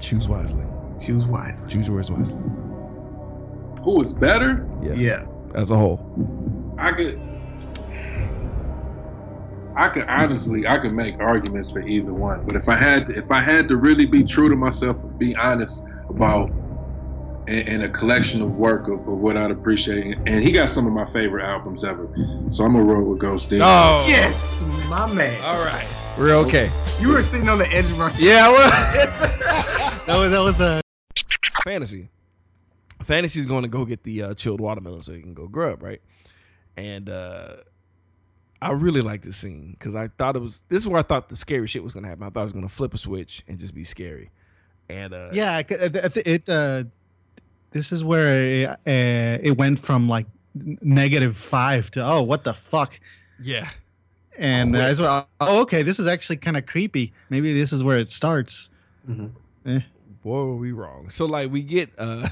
Choose 0.00 0.28
wisely. 0.28 0.64
Choose 1.00 1.26
wisely. 1.26 1.72
Choose 1.72 1.86
your 1.86 1.96
words 1.96 2.10
wisely. 2.10 2.36
Who 3.82 4.02
is 4.02 4.12
better? 4.12 4.68
Yes. 4.82 4.98
Yeah. 4.98 5.24
As 5.54 5.70
a 5.70 5.76
whole. 5.76 6.00
I 6.78 6.92
could 6.92 7.20
I 9.76 9.88
could 9.88 10.04
honestly 10.08 10.66
I 10.66 10.78
could 10.78 10.92
make 10.92 11.18
arguments 11.20 11.70
for 11.70 11.80
either 11.80 12.12
one. 12.12 12.44
But 12.44 12.56
if 12.56 12.68
I 12.68 12.76
had 12.76 13.10
if 13.10 13.30
I 13.30 13.40
had 13.40 13.68
to 13.68 13.76
really 13.76 14.06
be 14.06 14.24
true 14.24 14.48
to 14.48 14.56
myself 14.56 14.96
be 15.18 15.34
honest 15.36 15.84
about 16.08 16.50
in, 17.46 17.66
in 17.66 17.82
a 17.82 17.88
collection 17.88 18.42
of 18.42 18.56
work 18.56 18.88
of, 18.88 19.00
of 19.08 19.18
what 19.18 19.36
I'd 19.36 19.50
appreciate, 19.50 20.18
and 20.26 20.44
he 20.44 20.52
got 20.52 20.68
some 20.70 20.86
of 20.86 20.92
my 20.92 21.10
favorite 21.12 21.44
albums 21.44 21.82
ever. 21.82 22.08
So 22.50 22.64
I'm 22.64 22.72
gonna 22.74 22.84
roll 22.84 23.04
with 23.04 23.18
Ghost 23.20 23.50
Demon. 23.50 23.66
Oh. 23.68 24.04
Yes, 24.08 24.62
my 24.88 25.12
man. 25.12 25.40
All 25.42 25.64
right. 25.64 25.86
We're 26.18 26.34
okay. 26.46 26.70
You 27.00 27.08
were 27.10 27.22
sitting 27.22 27.48
on 27.48 27.58
the 27.58 27.68
edge 27.72 27.84
of 27.86 27.98
my 27.98 28.10
seat. 28.10 28.26
Yeah, 28.26 28.48
well. 28.48 29.94
That 30.08 30.16
was 30.16 30.30
that 30.30 30.40
was 30.40 30.58
a 30.60 30.80
fantasy. 31.62 32.08
Fantasy's 33.04 33.44
going 33.44 33.62
to 33.62 33.68
go 33.68 33.84
get 33.84 34.04
the 34.04 34.22
uh, 34.22 34.34
chilled 34.34 34.58
watermelon 34.58 35.02
so 35.02 35.12
he 35.12 35.20
can 35.20 35.34
go 35.34 35.46
grub, 35.46 35.82
right? 35.82 36.00
And 36.78 37.10
uh, 37.10 37.56
I 38.62 38.70
really 38.72 39.02
like 39.02 39.22
this 39.22 39.36
scene 39.36 39.76
because 39.78 39.94
I 39.94 40.08
thought 40.16 40.34
it 40.34 40.38
was. 40.38 40.62
This 40.70 40.82
is 40.82 40.88
where 40.88 40.98
I 40.98 41.02
thought 41.02 41.28
the 41.28 41.36
scary 41.36 41.66
shit 41.68 41.84
was 41.84 41.92
going 41.92 42.04
to 42.04 42.08
happen. 42.08 42.24
I 42.24 42.30
thought 42.30 42.40
it 42.40 42.44
was 42.44 42.52
going 42.54 42.66
to 42.66 42.74
flip 42.74 42.94
a 42.94 42.98
switch 42.98 43.42
and 43.46 43.58
just 43.58 43.74
be 43.74 43.84
scary. 43.84 44.30
And 44.88 45.12
uh, 45.12 45.28
yeah. 45.32 45.56
I 45.56 45.62
c- 45.62 45.76
I 45.84 45.88
th- 46.08 46.26
It 46.26 46.48
uh, 46.48 46.84
this 47.72 47.92
is 47.92 48.02
where 48.02 48.44
it, 48.44 48.68
uh, 48.70 49.38
it 49.42 49.58
went 49.58 49.78
from 49.78 50.08
like 50.08 50.26
negative 50.54 51.36
five 51.36 51.90
to 51.92 52.02
oh 52.04 52.22
what 52.22 52.44
the 52.44 52.54
fuck, 52.54 52.98
yeah, 53.38 53.68
and 54.38 54.74
uh, 54.76 54.80
it's, 54.80 55.00
oh 55.00 55.26
okay 55.40 55.82
this 55.82 55.98
is 55.98 56.06
actually 56.06 56.36
kind 56.36 56.56
of 56.56 56.64
creepy. 56.66 57.12
Maybe 57.28 57.52
this 57.52 57.72
is 57.72 57.82
where 57.84 57.98
it 57.98 58.10
starts. 58.10 58.70
Eh. 59.66 59.80
boy, 60.22 60.44
were 60.44 60.56
we 60.56 60.72
wrong. 60.72 61.10
So 61.10 61.26
like 61.26 61.50
we 61.50 61.62
get 61.62 61.90
uh 61.98 62.28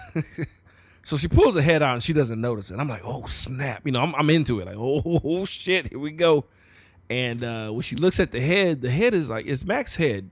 so 1.04 1.16
she 1.16 1.28
pulls 1.28 1.54
her 1.54 1.62
head 1.62 1.82
out 1.82 1.94
and 1.94 2.04
she 2.04 2.12
doesn't 2.12 2.40
notice 2.40 2.70
it. 2.70 2.78
I'm 2.78 2.88
like, 2.88 3.02
oh 3.04 3.26
snap. 3.26 3.82
You 3.84 3.92
know, 3.92 4.00
I'm 4.00 4.14
I'm 4.14 4.30
into 4.30 4.60
it. 4.60 4.66
Like, 4.66 4.76
oh, 4.78 5.02
oh 5.24 5.44
shit, 5.46 5.88
here 5.88 5.98
we 5.98 6.12
go. 6.12 6.44
And 7.10 7.44
uh 7.44 7.70
when 7.70 7.82
she 7.82 7.96
looks 7.96 8.20
at 8.20 8.32
the 8.32 8.40
head, 8.40 8.80
the 8.82 8.90
head 8.90 9.14
is 9.14 9.28
like 9.28 9.46
it's 9.46 9.64
Mac's 9.64 9.96
head. 9.96 10.30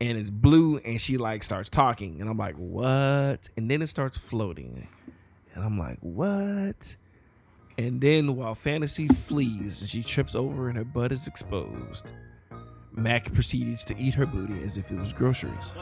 and 0.00 0.18
it's 0.18 0.30
blue, 0.30 0.78
and 0.78 1.00
she 1.00 1.16
like 1.18 1.42
starts 1.44 1.70
talking, 1.70 2.20
and 2.20 2.28
I'm 2.28 2.36
like, 2.36 2.56
what? 2.56 3.48
And 3.56 3.70
then 3.70 3.80
it 3.82 3.88
starts 3.88 4.18
floating, 4.18 4.88
and 5.54 5.64
I'm 5.64 5.78
like, 5.78 5.98
what? 6.00 6.96
And 7.76 8.00
then 8.00 8.36
while 8.36 8.54
fantasy 8.54 9.08
flees 9.26 9.80
and 9.80 9.90
she 9.90 10.02
trips 10.02 10.34
over 10.34 10.68
and 10.68 10.78
her 10.78 10.84
butt 10.84 11.10
is 11.12 11.26
exposed, 11.26 12.06
Mac 12.92 13.32
proceeds 13.34 13.82
to 13.84 13.98
eat 13.98 14.14
her 14.14 14.26
booty 14.26 14.62
as 14.62 14.76
if 14.76 14.90
it 14.90 14.96
was 14.98 15.12
groceries. 15.12 15.72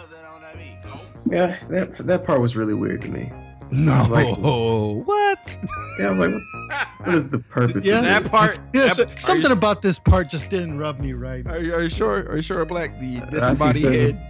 Yeah, 1.27 1.57
that 1.69 1.97
that 1.99 2.25
part 2.25 2.41
was 2.41 2.57
really 2.57 2.75
weird 2.75 3.03
to 3.03 3.09
me. 3.11 3.31
No, 3.71 3.93
I 3.93 4.07
like, 4.07 4.39
what? 5.07 5.59
Yeah, 5.99 6.09
I 6.09 6.11
was 6.11 6.19
like, 6.19 6.31
what, 6.33 6.87
what 7.07 7.15
is 7.15 7.29
the 7.31 7.39
purpose 7.39 7.85
Yeah, 7.87 7.99
of 7.99 8.05
that 8.05 8.23
this? 8.25 8.31
part. 8.33 8.59
Yeah, 8.75 8.93
so- 8.93 9.07
something 9.17 9.47
you- 9.51 9.53
about 9.57 9.83
this 9.83 9.99
part 9.99 10.29
just 10.29 10.51
didn't 10.51 10.79
rub 10.79 11.01
me 11.01 11.13
right. 11.15 11.47
Are 11.47 11.59
you, 11.59 11.75
are 11.75 11.83
you 11.83 11.89
sure? 11.89 12.27
Are 12.29 12.37
you 12.37 12.43
sure, 12.43 12.65
Black? 12.65 12.99
The 13.01 13.21
disembodied 13.31 13.83
says- 13.83 14.01
head. 14.13 14.29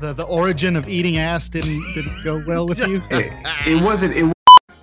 The 0.00 0.12
the 0.12 0.24
origin 0.24 0.74
of 0.74 0.88
eating 0.88 1.18
ass 1.18 1.48
didn't 1.48 1.80
didn't 1.94 2.24
go 2.24 2.42
well 2.46 2.66
with 2.66 2.78
you. 2.88 3.00
It, 3.10 3.32
it 3.66 3.80
wasn't. 3.80 4.16
It 4.16 4.32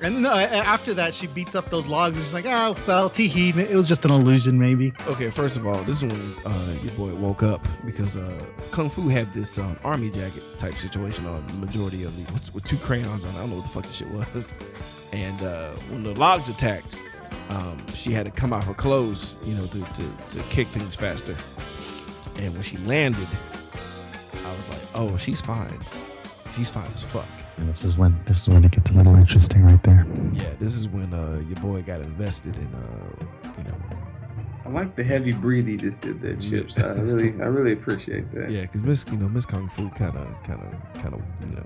And 0.02 0.24
no, 0.24 0.34
after 0.34 0.95
that, 0.95 1.14
she 1.14 1.28
beats 1.28 1.54
up 1.54 1.70
those 1.70 1.86
logs 1.86 2.18
and 2.18 2.26
she's 2.26 2.34
like, 2.34 2.45
"Oh, 2.47 2.76
well, 2.88 3.10
tee 3.10 3.28
hee, 3.28 3.49
it 3.49 3.76
was 3.76 3.88
just 3.88 4.04
an 4.04 4.12
illusion, 4.12 4.58
maybe." 4.58 4.93
Okay, 5.06 5.30
first 5.30 5.58
of 5.58 5.68
all, 5.68 5.84
this 5.84 5.97
is 5.97 6.06
when 6.06 6.36
uh, 6.43 6.76
your 6.82 6.91
boy 6.93 7.14
woke 7.14 7.43
up 7.43 7.66
because 7.86 8.16
uh, 8.16 8.43
Kung 8.72 8.89
Fu 8.89 9.10
had 9.10 9.32
this 9.34 9.60
um, 9.60 9.78
army 9.84 10.10
jacket 10.10 10.41
type 10.58 10.74
situation 10.76 11.28
on 11.28 11.45
the 11.45 11.54
majority 11.54 12.04
of 12.04 12.16
the 12.18 12.34
with, 12.34 12.54
with 12.56 12.66
two 12.66 12.78
crayons 12.78 13.24
on. 13.24 13.30
it. 13.30 13.36
I 13.36 13.39
don't 13.41 13.49
know 13.52 13.56
what 13.58 13.66
the 13.66 13.70
fuck 13.70 13.84
this 13.84 13.95
shit 13.95 14.10
was. 14.10 14.52
And 15.14 15.41
uh, 15.43 15.72
when 15.89 16.02
the 16.04 16.16
logs 16.16 16.49
attacked, 16.49 16.95
um, 17.49 17.78
she 17.93 18.12
had 18.12 18.26
to 18.26 18.32
come 18.32 18.54
out 18.54 18.64
her 18.64 18.74
clothes, 18.74 19.34
you 19.43 19.54
know, 19.54 19.68
to, 19.68 19.80
to, 19.80 20.36
to 20.36 20.43
kick 20.49 20.68
things 20.70 20.95
faster. 20.95 21.36
And 22.38 22.54
when 22.54 22.64
she 22.64 22.78
landed, 22.78 23.28
I 23.76 24.58
was 24.58 24.70
like, 24.70 24.82
oh, 24.95 25.16
she's 25.18 25.41
fine. 25.41 25.80
She's 26.56 26.70
fine 26.70 26.88
as 26.88 27.04
fuck. 27.04 27.26
And 27.58 27.70
this 27.70 27.84
is 27.84 27.97
when 27.97 28.20
this 28.26 28.41
is 28.41 28.49
when 28.49 28.64
it 28.64 28.72
gets 28.72 28.89
a 28.91 28.93
little 28.93 29.16
interesting 29.16 29.66
right 29.66 29.82
there. 29.84 30.06
Yeah, 30.34 30.54
this 30.60 30.76
is 30.76 30.88
when 30.88 31.14
uh, 31.14 31.41
your 31.47 31.58
boy 31.58 31.82
got 31.82 32.02
invested 32.02 32.56
in, 32.56 32.74
uh, 32.74 33.52
you 33.58 33.64
know, 33.66 33.76
I 34.66 34.70
like 34.70 34.95
the 34.95 35.04
heavy 35.04 35.34
breathe 35.34 35.68
he 35.68 35.78
just 35.78 36.02
did 36.02 36.22
there, 36.22 36.36
Chips. 36.36 36.78
I 36.78 36.93
really, 36.93 37.30
I 37.41 37.45
really 37.45 37.74
appreciate 37.74 38.32
that. 38.34 38.52
Yeah, 38.52 38.62
because 38.62 38.84
Miss, 38.84 39.06
you 39.12 39.18
know, 39.18 39.28
Miss 39.28 39.45
Kung 39.45 39.70
Fu 39.76 39.89
kind 39.89 40.16
of, 40.16 40.28
kind 40.43 40.62
of, 40.62 40.93
kind 41.02 41.14
of, 41.16 41.22
you 41.41 41.56
know, 41.56 41.66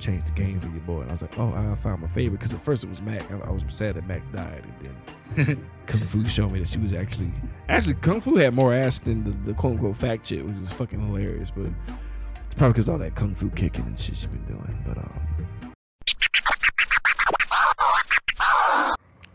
changed 0.00 0.26
the 0.26 0.32
game 0.32 0.60
for 0.60 0.66
your 0.68 0.80
boy. 0.80 1.02
And 1.02 1.10
I 1.10 1.12
was 1.12 1.22
like, 1.22 1.38
oh, 1.38 1.52
I 1.54 1.76
found 1.82 2.02
my 2.02 2.08
favorite. 2.08 2.38
Because 2.38 2.52
at 2.52 2.64
first 2.64 2.82
it 2.82 2.90
was 2.90 3.00
Mac. 3.00 3.30
I, 3.30 3.38
I 3.46 3.50
was 3.50 3.62
sad 3.68 3.94
that 3.94 4.06
Mac 4.08 4.22
died, 4.32 4.64
and 4.66 5.46
then 5.46 5.68
Kung 5.86 6.00
Fu 6.00 6.24
showed 6.28 6.50
me 6.50 6.58
that 6.58 6.68
she 6.68 6.78
was 6.78 6.92
actually, 6.92 7.32
actually, 7.68 7.94
Kung 7.94 8.20
Fu 8.20 8.36
had 8.36 8.54
more 8.54 8.74
ass 8.74 8.98
than 8.98 9.22
the, 9.24 9.52
the 9.52 9.54
quote 9.54 9.74
unquote 9.74 9.96
fact 9.98 10.26
shit, 10.26 10.44
which 10.44 10.56
is 10.56 10.72
fucking 10.72 11.00
hilarious. 11.06 11.50
But 11.54 11.70
it's 12.52 12.58
probably 12.58 12.72
because 12.74 12.88
all 12.90 12.98
that 12.98 13.14
Kung 13.14 13.34
Fu 13.34 13.48
kicking 13.50 13.86
and 13.86 13.98
shit 13.98 14.14
she's 14.16 14.26
been 14.26 14.44
doing. 14.44 14.84
But 14.86 14.98
um, 14.98 15.20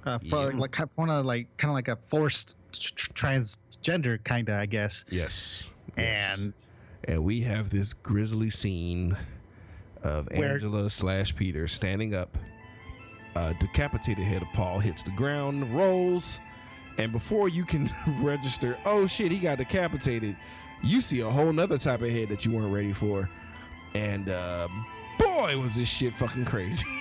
Uh, 0.06 0.20
for, 0.30 0.54
like 0.54 0.72
kind 0.72 0.90
of 1.10 1.26
like 1.26 1.48
kind 1.58 1.70
of 1.70 1.76
like 1.76 1.90
a 1.90 1.96
forced 1.98 2.56
tr- 2.72 2.94
tr- 2.96 3.12
transgender 3.12 4.24
kind 4.24 4.48
of, 4.48 4.56
I 4.56 4.66
guess. 4.66 5.04
Yes. 5.10 5.64
And 5.98 6.54
and 7.06 7.24
we 7.26 7.42
have 7.42 7.70
this 7.72 7.92
grisly 7.94 8.50
scene 8.50 9.18
of 10.04 10.30
Where- 10.34 10.54
Angela 10.54 10.90
slash 10.90 11.36
Peter 11.36 11.68
standing 11.68 12.14
up. 12.14 12.38
Uh, 13.36 13.54
decapitated 13.60 14.24
head 14.24 14.42
of 14.42 14.48
Paul 14.54 14.80
hits 14.80 15.04
the 15.04 15.12
ground, 15.12 15.76
rolls, 15.76 16.40
and 16.98 17.12
before 17.12 17.50
you 17.50 17.66
can 17.66 17.88
register, 18.22 18.78
oh 18.86 19.06
shit, 19.08 19.32
he 19.32 19.38
got 19.40 19.58
decapitated. 19.58 20.36
You 20.84 21.02
see 21.02 21.22
a 21.22 21.30
whole 21.30 21.52
nother 21.52 21.78
type 21.78 22.02
of 22.02 22.10
head 22.10 22.30
that 22.30 22.46
you 22.46 22.52
weren't 22.52 22.74
ready 22.74 22.94
for, 22.94 23.30
and 23.94 24.30
uh, 24.30 24.68
boy, 25.18 25.58
was 25.58 25.76
this 25.76 25.90
shit 25.90 26.14
fucking 26.16 26.46
crazy. 26.46 26.86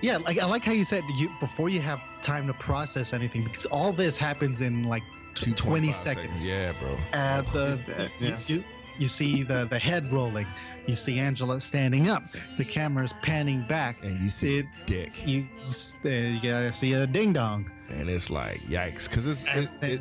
Yeah, 0.00 0.16
like 0.16 0.38
I 0.38 0.44
like 0.46 0.64
how 0.64 0.72
you 0.72 0.84
said 0.84 1.04
you 1.14 1.30
before 1.40 1.68
you 1.68 1.80
have 1.80 2.00
time 2.22 2.46
to 2.46 2.52
process 2.54 3.12
anything 3.12 3.44
because 3.44 3.66
all 3.66 3.92
this 3.92 4.16
happens 4.16 4.60
in 4.60 4.84
like 4.84 5.02
20 5.36 5.88
2.5 5.88 5.94
seconds. 5.94 6.48
Yeah, 6.48 6.72
bro. 6.80 6.96
Uh, 7.12 7.42
the, 7.52 7.78
that, 7.86 8.10
you, 8.18 8.36
you, 8.46 8.64
you 8.98 9.08
see 9.08 9.42
the, 9.42 9.66
the 9.66 9.78
head 9.78 10.12
rolling. 10.12 10.46
You 10.86 10.96
see 10.96 11.18
Angela 11.18 11.60
standing 11.60 12.08
up. 12.08 12.24
The 12.56 12.64
camera's 12.64 13.12
panning 13.22 13.64
back. 13.68 14.02
And 14.02 14.20
you 14.22 14.30
see 14.30 14.58
it, 14.58 14.66
dick. 14.86 15.26
You, 15.26 15.46
you, 15.64 15.72
uh, 16.04 16.08
you 16.08 16.42
gotta 16.42 16.72
see 16.72 16.94
a 16.94 17.06
ding 17.06 17.32
dong. 17.32 17.70
And 17.88 18.08
it's 18.08 18.30
like 18.30 18.58
yikes, 18.62 19.08
because 19.08 19.28
it's 19.28 19.44
it, 19.54 19.68
it, 19.80 20.00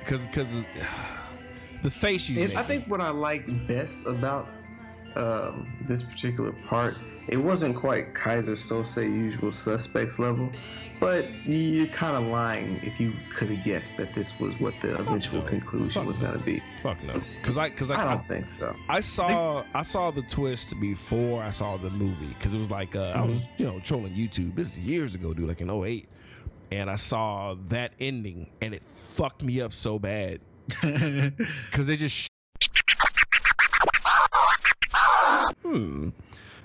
because 0.00 0.26
because 0.26 0.46
the 1.82 1.90
face 1.90 2.22
she's 2.22 2.50
And 2.50 2.58
I 2.58 2.62
think 2.62 2.86
what 2.86 3.00
I 3.00 3.10
like 3.10 3.46
best 3.66 4.06
about 4.06 4.48
um, 5.14 5.72
this 5.88 6.02
particular 6.02 6.52
part, 6.68 7.02
it 7.28 7.38
wasn't 7.38 7.74
quite 7.74 8.12
Keyser 8.14 8.56
Söze 8.56 9.02
usual 9.02 9.52
suspects 9.52 10.18
level, 10.18 10.50
but 11.00 11.26
you're 11.46 11.86
kind 11.86 12.16
of 12.16 12.30
lying 12.30 12.78
if 12.82 13.00
you 13.00 13.12
could 13.34 13.48
have 13.48 13.64
guessed 13.64 13.96
that 13.96 14.14
this 14.14 14.38
was 14.38 14.58
what 14.60 14.74
the 14.82 14.94
eventual 14.98 15.40
conclusion 15.42 16.04
was 16.06 16.18
going 16.18 16.34
to 16.38 16.44
be. 16.44 16.62
Fuck 16.82 17.02
no, 17.02 17.14
because 17.36 17.56
I 17.56 17.70
because 17.70 17.90
I, 17.90 18.02
I 18.02 18.14
don't 18.14 18.28
think 18.28 18.50
so. 18.50 18.74
I 18.88 19.00
saw 19.00 19.64
I 19.74 19.82
saw 19.82 20.10
the 20.10 20.22
twist 20.22 20.78
before 20.80 21.42
I 21.42 21.50
saw 21.50 21.76
the 21.78 21.90
movie 21.90 22.28
because 22.28 22.52
it 22.52 22.58
was 22.58 22.70
like 22.70 22.94
uh, 22.94 23.14
I 23.16 23.22
was 23.22 23.40
you 23.56 23.66
know 23.66 23.80
trolling 23.80 24.12
YouTube. 24.12 24.54
This 24.54 24.68
is 24.68 24.78
years 24.78 25.14
ago, 25.14 25.32
dude, 25.32 25.48
like 25.48 25.60
in 25.62 25.70
08. 25.70 26.08
and 26.72 26.90
I 26.90 26.96
saw 26.96 27.54
that 27.68 27.92
ending 28.00 28.48
and 28.60 28.74
it 28.74 28.82
fucked 28.94 29.42
me 29.42 29.60
up 29.60 29.72
so 29.72 29.98
bad 29.98 30.40
because 30.82 31.86
they 31.86 31.96
just. 31.96 32.14
Sh- 32.14 32.28
hmm. 35.62 36.10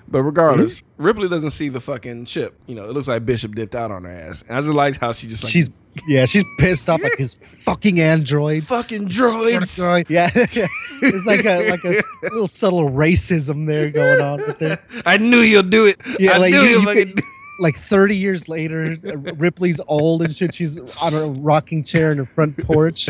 But 0.08 0.24
regardless, 0.24 0.82
Ripley 0.98 1.28
doesn't 1.28 1.52
see 1.52 1.70
the 1.70 1.80
fucking 1.80 2.26
chip. 2.26 2.54
You 2.66 2.74
know, 2.74 2.84
it 2.84 2.92
looks 2.92 3.08
like 3.08 3.24
Bishop 3.24 3.54
dipped 3.54 3.74
out 3.74 3.90
on 3.90 4.04
her 4.04 4.10
ass. 4.10 4.44
And 4.46 4.58
I 4.58 4.60
just 4.60 4.72
liked 4.72 4.98
how 4.98 5.12
she 5.12 5.26
just 5.26 5.42
like 5.42 5.52
she's 5.52 5.70
yeah, 6.06 6.26
she's 6.26 6.44
pissed 6.58 6.88
off 6.90 7.02
like 7.02 7.16
his 7.18 7.38
fucking 7.60 7.98
android. 7.98 8.64
Fucking 8.64 9.08
droids. 9.08 10.04
Yeah, 10.10 10.30
it's 10.34 11.26
like 11.26 11.46
a 11.46 11.70
like 11.70 11.84
a 11.84 11.98
s- 11.98 12.04
little 12.24 12.48
subtle 12.48 12.90
racism 12.90 13.66
there 13.66 13.90
going 13.90 14.20
on 14.20 14.40
with 14.40 14.58
there. 14.58 14.78
I 15.06 15.16
knew 15.16 15.38
you'll 15.38 15.62
do 15.62 15.86
it. 15.86 15.98
Yeah, 16.18 16.32
I 16.32 16.36
like 16.38 16.52
knew 16.52 16.60
you, 16.62 16.80
you'll 16.80 16.94
you 16.94 17.06
could, 17.06 17.24
like 17.60 17.78
30 17.78 18.16
years 18.16 18.48
later, 18.48 18.96
uh, 19.06 19.16
Ripley's 19.34 19.80
old 19.86 20.22
and 20.22 20.34
shit. 20.36 20.52
She's 20.52 20.78
on 21.00 21.14
a 21.14 21.28
rocking 21.40 21.84
chair 21.84 22.12
in 22.12 22.18
her 22.18 22.24
front 22.26 22.56
porch, 22.66 23.08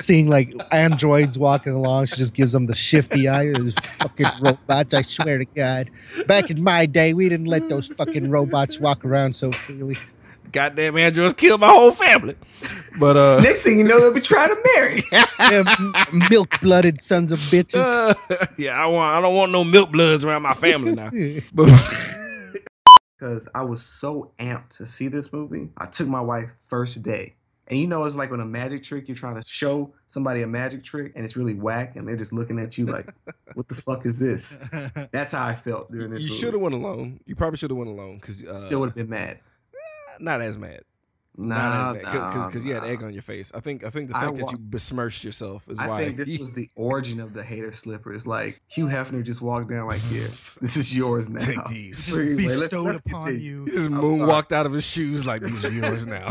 seeing 0.00 0.28
like 0.28 0.52
androids 0.72 1.38
walking 1.38 1.72
along. 1.72 2.06
She 2.06 2.16
just 2.16 2.34
gives 2.34 2.52
them 2.52 2.66
the 2.66 2.74
shifty 2.74 3.28
eye. 3.28 3.52
Those 3.52 3.74
fucking 3.74 4.26
robots. 4.40 4.94
I 4.94 5.02
swear 5.02 5.38
to 5.38 5.44
God, 5.44 5.90
back 6.26 6.50
in 6.50 6.62
my 6.62 6.86
day, 6.86 7.14
we 7.14 7.28
didn't 7.28 7.46
let 7.46 7.68
those 7.68 7.88
fucking 7.88 8.30
robots 8.30 8.78
walk 8.78 9.04
around 9.04 9.36
so 9.36 9.50
freely. 9.52 9.96
goddamn 10.52 10.96
androids 10.96 11.34
killed 11.34 11.60
my 11.60 11.68
whole 11.68 11.92
family. 11.92 12.36
But 12.98 13.16
uh, 13.16 13.40
Next 13.40 13.62
thing 13.62 13.78
you 13.78 13.84
know, 13.84 14.00
they'll 14.00 14.12
be 14.14 14.20
trying 14.20 14.50
to 14.50 14.58
marry. 14.74 15.02
milk 16.30 16.60
blooded 16.60 17.02
sons 17.02 17.32
of 17.32 17.38
bitches. 17.40 17.74
Uh, 17.82 18.46
yeah, 18.58 18.72
I 18.72 18.86
want. 18.86 19.16
I 19.16 19.20
don't 19.20 19.34
want 19.34 19.52
no 19.52 19.64
milk 19.64 19.90
bloods 19.90 20.24
around 20.24 20.42
my 20.42 20.54
family 20.54 20.92
now. 20.92 21.10
But 21.52 21.70
because 23.18 23.48
I 23.54 23.62
was 23.62 23.82
so 23.82 24.32
amped 24.38 24.70
to 24.76 24.86
see 24.86 25.08
this 25.08 25.32
movie. 25.32 25.70
I 25.78 25.86
took 25.86 26.08
my 26.08 26.20
wife 26.20 26.50
first 26.68 27.02
day. 27.02 27.36
And 27.68 27.78
you 27.78 27.86
know, 27.86 28.04
it's 28.04 28.14
like 28.14 28.30
when 28.30 28.40
a 28.40 28.44
magic 28.44 28.82
trick, 28.82 29.08
you're 29.08 29.16
trying 29.16 29.36
to 29.36 29.42
show 29.42 29.94
somebody 30.06 30.42
a 30.42 30.46
magic 30.46 30.84
trick 30.84 31.12
and 31.16 31.24
it's 31.24 31.36
really 31.36 31.54
whack 31.54 31.96
and 31.96 32.06
they're 32.06 32.16
just 32.16 32.32
looking 32.32 32.58
at 32.58 32.76
you 32.76 32.86
like, 32.86 33.08
what 33.54 33.68
the 33.68 33.74
fuck 33.74 34.04
is 34.04 34.18
this? 34.18 34.56
That's 35.12 35.32
how 35.32 35.46
I 35.46 35.54
felt 35.54 35.90
during 35.90 36.10
this 36.10 36.22
you 36.22 36.30
should 36.30 36.52
have 36.52 36.60
went 36.60 36.74
alone. 36.74 37.20
You 37.26 37.34
probably 37.34 37.56
should 37.56 37.70
have 37.70 37.78
went 37.78 37.90
alone 37.90 38.18
because 38.20 38.44
uh, 38.44 38.58
Still 38.58 38.80
would 38.80 38.90
have 38.90 38.96
been 38.96 39.08
mad. 39.08 39.40
not 40.20 40.42
as 40.42 40.58
mad. 40.58 40.82
Nah, 41.36 41.94
because 41.94 42.14
nah, 42.14 42.50
you 42.68 42.74
had 42.74 42.84
egg 42.84 43.02
on 43.02 43.12
your 43.12 43.22
face. 43.22 43.50
I 43.52 43.58
think 43.58 43.82
I 43.82 43.90
think 43.90 44.06
the 44.06 44.14
fact 44.14 44.34
wa- 44.34 44.38
that 44.38 44.52
you 44.52 44.58
besmirched 44.58 45.24
yourself 45.24 45.64
is 45.68 45.80
I 45.80 45.88
why 45.88 46.04
think 46.04 46.16
this 46.16 46.38
was 46.38 46.52
the 46.52 46.68
origin 46.76 47.18
of 47.18 47.34
the 47.34 47.42
hater 47.42 47.72
slippers. 47.72 48.24
Like 48.24 48.60
Hugh 48.68 48.86
Hefner 48.86 49.24
just 49.24 49.42
walked 49.42 49.68
down 49.68 49.88
like, 49.88 50.00
here, 50.02 50.30
this 50.60 50.76
is 50.76 50.96
yours 50.96 51.28
now. 51.28 51.44
Take 51.44 51.66
these. 51.68 52.08
Anyway, 52.16 52.44
Bestowed 52.44 52.86
let's 52.86 53.00
upon 53.00 53.24
continue. 53.24 53.40
you. 53.40 53.64
He 53.64 53.70
just 53.72 53.90
moonwalked 53.90 54.52
out 54.52 54.66
of 54.66 54.72
his 54.72 54.84
shoes 54.84 55.26
like 55.26 55.42
these 55.42 55.64
are 55.64 55.70
yours 55.70 56.06
now. 56.06 56.30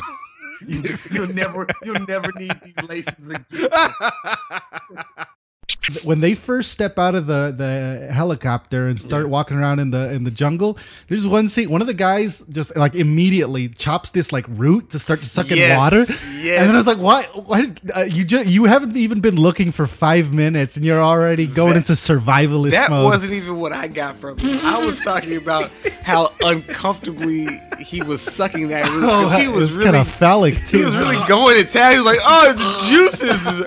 You, 0.68 0.98
you'll 1.12 1.34
never, 1.34 1.68
you'll 1.84 2.06
never 2.06 2.32
need 2.38 2.54
these 2.64 2.82
laces 2.84 3.30
again. 3.30 3.70
when 6.04 6.22
they 6.22 6.34
first 6.34 6.72
step 6.72 6.98
out 6.98 7.14
of 7.14 7.28
the 7.28 7.54
the 7.58 8.12
helicopter 8.14 8.88
and 8.88 9.00
start 9.02 9.28
walking 9.28 9.58
around 9.58 9.80
in 9.80 9.92
the 9.92 10.12
in 10.14 10.24
the 10.24 10.32
jungle 10.32 10.78
there's 11.10 11.28
one 11.28 11.50
scene 11.50 11.70
one 11.70 11.82
of 11.82 11.88
the 11.88 11.94
guys 11.94 12.42
just 12.50 12.74
like 12.78 12.96
immediately 12.96 13.68
chops 13.68 14.12
this 14.12 14.32
like 14.32 14.46
root 14.48 14.90
to 14.90 14.98
start 14.98 15.22
sucking 15.24 15.58
Yes, 15.58 15.78
water 15.78 16.06
yes. 16.42 16.60
and 16.60 16.70
then 16.70 16.72
i 16.72 16.78
was 16.78 16.88
like 16.88 16.98
why 17.00 17.24
why 17.34 17.62
did, 17.66 17.92
uh, 17.96 18.02
you 18.04 18.24
just 18.24 18.46
you 18.48 18.64
haven't 18.64 18.96
even 18.96 19.20
been 19.20 19.36
looking 19.36 19.72
for 19.74 19.86
five 19.86 20.32
minutes 20.32 20.78
and 20.78 20.86
you're 20.86 21.02
already 21.02 21.48
going 21.48 21.76
into 21.76 21.94
survivalist 21.94 22.72
That 22.72 22.90
mode 22.90 23.04
wasn't 23.06 23.34
even 23.34 23.58
what 23.58 23.74
I 23.74 23.88
got 23.88 24.16
from 24.18 24.40
it. 24.40 24.64
I 24.64 24.84
was 24.86 25.04
talking 25.04 25.36
about 25.38 25.70
how 26.02 26.30
uncomfortably 26.42 27.48
he 27.80 28.02
was 28.02 28.22
sucking 28.22 28.70
that 28.70 28.90
root 28.90 29.02
because 29.02 29.38
he 29.42 29.48
Oh, 29.48 29.52
was 29.52 29.72
really 29.74 29.92
kind 29.92 30.08
of 30.08 30.14
phallic 30.16 30.56
too 30.68 30.78
he 30.80 30.86
was 30.86 30.96
really 30.96 31.18
going 31.28 31.58
to 31.64 31.70
town. 31.70 31.92
He 31.92 31.98
was 31.98 32.06
like, 32.06 32.20
"Oh, 32.24 32.54
the 32.54 32.88
juices! 32.88 33.64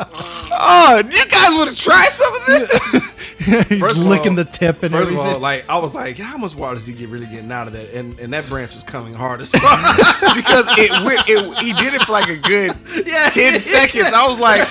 Oh, 0.58 1.02
you 1.10 1.26
guys 1.26 1.50
would 1.54 1.68
have 1.68 1.76
to 1.76 1.82
try 2.08 2.16
some 2.16 2.34
of 2.34 2.46
this?" 2.46 3.06
He's 3.68 3.80
First 3.80 3.98
licking 3.98 4.30
all- 4.30 4.36
the 4.36 4.44
tip 4.46 4.82
and 4.82 4.90
first 4.92 5.10
of 5.12 5.18
all, 5.18 5.38
like 5.38 5.68
I 5.68 5.76
was 5.78 5.94
like, 5.94 6.16
how 6.18 6.36
much 6.38 6.54
water 6.54 6.76
is 6.76 6.86
he 6.86 6.92
get 6.94 7.08
really 7.10 7.26
getting 7.26 7.52
out 7.52 7.66
of 7.66 7.74
that? 7.74 7.92
And 7.94 8.18
and 8.18 8.32
that 8.32 8.48
branch 8.48 8.74
was 8.74 8.82
coming 8.82 9.12
hard 9.14 9.40
as 9.40 9.50
fuck 9.50 9.60
because 10.34 10.64
it, 10.78 10.90
went, 11.04 11.28
it 11.28 11.58
he 11.58 11.72
did 11.74 11.94
it 11.94 12.02
for 12.02 12.12
like 12.12 12.28
a 12.28 12.36
good 12.36 12.74
Yeah. 13.06 13.30
ten 13.30 13.60
seconds. 13.60 14.08
I 14.08 14.26
was 14.26 14.38
like, 14.38 14.66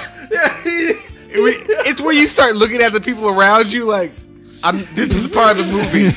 it- 0.66 1.12
it's 1.88 2.02
where 2.02 2.14
you 2.14 2.28
start 2.28 2.56
looking 2.56 2.82
at 2.82 2.94
the 2.94 3.02
people 3.02 3.28
around 3.30 3.72
you 3.72 3.86
like. 3.86 4.12
I'm, 4.64 4.88
this 4.96 5.12
is 5.14 5.28
part 5.28 5.60
of 5.60 5.68
the 5.68 5.72
movie. 5.72 6.10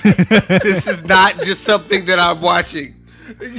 this 0.64 0.86
is 0.86 1.04
not 1.04 1.38
just 1.40 1.64
something 1.64 2.06
that 2.06 2.18
I'm 2.18 2.40
watching. 2.40 2.94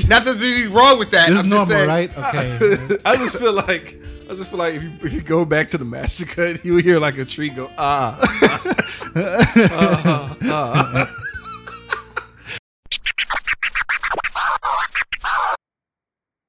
Not 0.07 0.23
that 0.23 0.37
there's 0.39 0.43
anything 0.43 0.73
wrong 0.73 0.97
with 0.97 1.11
that. 1.11 1.29
This 1.29 1.37
I'm 1.37 1.43
just 1.43 1.47
normal, 1.47 1.65
saying, 1.67 1.87
right? 1.87 2.17
Okay. 2.17 2.97
I 3.05 3.15
just 3.17 3.37
feel 3.37 3.53
like 3.53 4.01
I 4.29 4.35
just 4.35 4.51
feel 4.51 4.59
like 4.59 4.75
if 4.75 4.83
you 4.83 4.91
if 5.01 5.11
you 5.11 5.21
go 5.21 5.43
back 5.43 5.71
to 5.71 5.79
the 5.79 5.85
master 5.85 6.23
cut, 6.23 6.63
you 6.65 6.77
hear 6.77 6.99
like 6.99 7.17
a 7.17 7.25
tree 7.25 7.49
go 7.49 7.67
ah. 7.79 8.19
ah, 9.15 10.37
ah. 10.43 11.15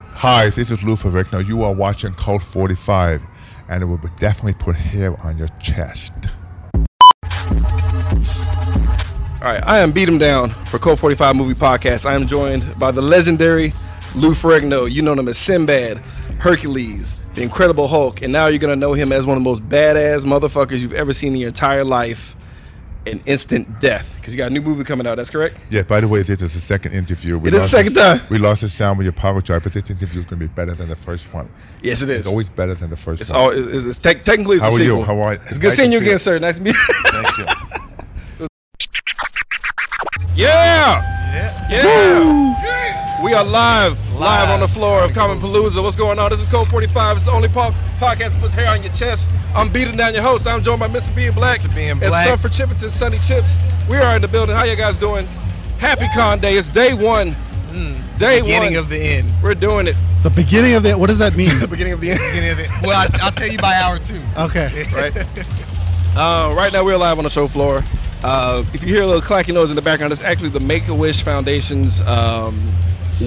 Hi, 0.03 0.51
this 0.51 0.71
is 0.71 0.83
Lou 0.83 0.95
Ferrigno. 0.97 1.47
You 1.47 1.63
are 1.63 1.75
watching 1.75 2.13
Cult 2.13 2.43
45, 2.43 3.23
and 3.71 3.83
it 3.83 3.87
will 3.87 3.99
definitely 4.19 4.53
put 4.53 4.77
hair 4.77 5.19
on 5.25 5.39
your 5.39 5.49
chest. 5.59 6.13
All 9.43 9.49
right, 9.51 9.63
I 9.67 9.79
am 9.79 9.91
Beat 9.93 10.07
'em 10.07 10.19
Down 10.19 10.51
for 10.67 10.79
Cult 10.79 10.99
45 10.99 11.35
Movie 11.35 11.55
Podcast. 11.55 12.05
I 12.05 12.13
am 12.15 12.27
joined 12.27 12.79
by 12.79 12.91
the 12.91 13.01
legendary 13.01 13.73
Lou 14.15 14.33
Ferrigno. 14.33 14.91
You 14.91 15.01
know 15.01 15.15
him 15.15 15.29
as 15.29 15.39
Sinbad, 15.39 15.97
Hercules, 16.41 17.20
the 17.35 17.43
Incredible 17.43 17.89
Hulk, 17.89 18.23
and 18.23 18.33
now 18.33 18.47
you're 18.49 18.59
gonna 18.59 18.77
know 18.77 18.93
him 18.93 19.13
as 19.13 19.27
one 19.27 19.37
of 19.37 19.45
the 19.45 19.49
most 19.49 19.67
badass 19.69 20.25
motherfuckers 20.25 20.79
you've 20.79 20.93
ever 20.93 21.15
seen 21.15 21.33
in 21.35 21.41
your 21.41 21.49
entire 21.49 21.85
life. 21.85 22.37
In 23.07 23.19
instant 23.25 23.81
death, 23.81 24.15
because 24.17 24.35
you 24.35 24.37
got 24.37 24.49
a 24.51 24.53
new 24.53 24.61
movie 24.61 24.85
coming 24.85 25.07
out. 25.07 25.15
That's 25.17 25.31
correct. 25.31 25.57
Yes, 25.71 25.87
by 25.87 26.03
the 26.03 26.07
way, 26.07 26.23
this 26.23 26.43
is 26.43 26.53
the 26.53 26.61
second 26.61 26.93
interview. 26.93 27.39
We 27.39 27.49
It 27.49 27.55
is 27.55 27.57
the 27.57 27.61
lost 27.63 27.71
second 27.71 27.95
the- 27.95 28.01
time. 28.03 28.21
We 28.29 28.37
lost 28.37 28.61
the 28.61 28.69
sound. 28.69 28.99
We 28.99 29.09
apologize, 29.09 29.63
but 29.63 29.73
this 29.73 29.89
interview 29.89 30.21
is 30.21 30.27
going 30.27 30.39
to 30.39 30.47
be 30.47 30.53
better 30.53 30.75
than 30.75 30.91
the 30.91 30.97
first 30.97 31.33
one. 31.33 31.49
Yes, 31.83 32.03
it 32.03 32.11
is. 32.11 32.19
It's 32.19 32.29
always 32.29 32.51
better 32.51 32.75
than 32.75 32.91
the 32.91 32.99
first 32.99 33.23
It's 33.23 33.31
one. 33.31 33.41
all. 33.41 33.51
It's, 33.53 33.87
it's 33.87 33.99
tec- 33.99 34.23
technically 34.23 34.57
it's 34.57 34.65
How 34.67 34.71
a 34.71 34.75
are 34.75 34.77
sequel. 34.79 34.99
you? 34.99 35.05
How 35.05 35.19
are 35.19 35.33
It's 35.33 35.57
good 35.57 35.73
seeing 35.73 35.93
you 35.93 35.99
again, 35.99 36.19
sir. 36.19 36.39
Nice 36.39 36.57
to 36.57 36.63
meet 36.63 36.75
you. 36.77 36.95
Thank 37.11 37.39
you. 37.39 37.47
Yeah! 40.41 41.69
Yeah! 41.69 43.23
We 43.23 43.35
are 43.35 43.45
live, 43.45 43.99
live, 44.15 44.49
on 44.49 44.61
the 44.61 44.69
floor 44.69 45.05
of 45.05 45.11
Comicpalooza. 45.11 45.83
What's 45.83 45.97
going 45.97 46.19
on? 46.19 46.31
This 46.31 46.41
is 46.41 46.47
Cult 46.47 46.67
45. 46.69 47.19
It's 47.19 47.27
the 47.27 47.31
only 47.31 47.49
po- 47.51 47.73
podcast 47.99 48.33
that 48.33 48.41
puts 48.41 48.55
hair 48.55 48.69
on 48.71 48.83
your 48.83 48.91
chest. 48.95 49.29
I'm 49.55 49.71
beating 49.71 49.99
down 49.99 50.15
your 50.15 50.23
host. 50.23 50.47
I'm 50.47 50.63
joined 50.63 50.81
by 50.81 50.89
Mr. 50.89 51.15
Being 51.15 51.33
Black. 51.33 51.61
Mr. 51.61 51.75
Being 51.75 51.99
Black. 51.99 52.27
And 52.27 52.41
Son 52.41 52.51
for 52.51 52.57
Chipperton, 52.57 52.89
Sunny 52.91 53.19
Chips. 53.19 53.59
We 53.91 53.99
are 53.99 54.17
in 54.17 54.23
the 54.23 54.29
building. 54.29 54.57
How 54.57 54.65
you 54.65 54.77
guys 54.77 54.99
doing? 54.99 55.27
Happy 55.79 56.07
Con 56.15 56.41
Day. 56.41 56.57
It's 56.57 56.71
day 56.71 56.95
one. 56.95 57.33
day 58.17 58.41
Mm, 58.41 58.43
beginning 58.43 58.73
one. 58.73 58.77
of 58.77 58.89
the 58.89 58.97
end. 58.99 59.31
We're 59.43 59.55
doing 59.55 59.89
it. 59.89 59.97
the 60.23 60.31
beginning 60.31 60.73
of 60.73 60.87
it. 60.87 60.99
What 60.99 61.09
does 61.11 61.19
that 61.19 61.37
mean? 61.37 61.59
the 61.61 61.69
beginning 61.69 61.93
of 61.93 62.01
the 62.01 62.13
end. 62.13 62.21
Beginning 62.31 62.51
of 62.53 62.61
it. 62.61 62.71
Well, 62.83 62.93
I, 62.99 63.09
I'll 63.23 63.31
tell 63.33 63.47
you 63.47 63.59
by 63.59 63.75
hour 63.75 63.99
two. 63.99 64.23
Okay. 64.39 64.87
right. 64.95 65.15
Uh, 66.17 66.55
right 66.57 66.73
now 66.73 66.83
we're 66.83 66.97
live 66.97 67.19
on 67.19 67.25
the 67.25 67.31
show 67.31 67.47
floor. 67.47 67.85
Uh, 68.23 68.65
if 68.75 68.83
you 68.83 68.89
hear 68.89 69.03
a 69.03 69.07
little 69.07 69.23
clacking 69.23 69.55
noise 69.55 69.71
in 69.71 69.77
the 69.77 69.83
background, 69.83 70.13
it's 70.13 70.23
actually 70.23 70.51
the 70.51 70.61
Make 70.61 70.89
a 70.89 70.95
Wish 70.95 71.23
Foundation's 71.23 72.01
um, 72.03 72.55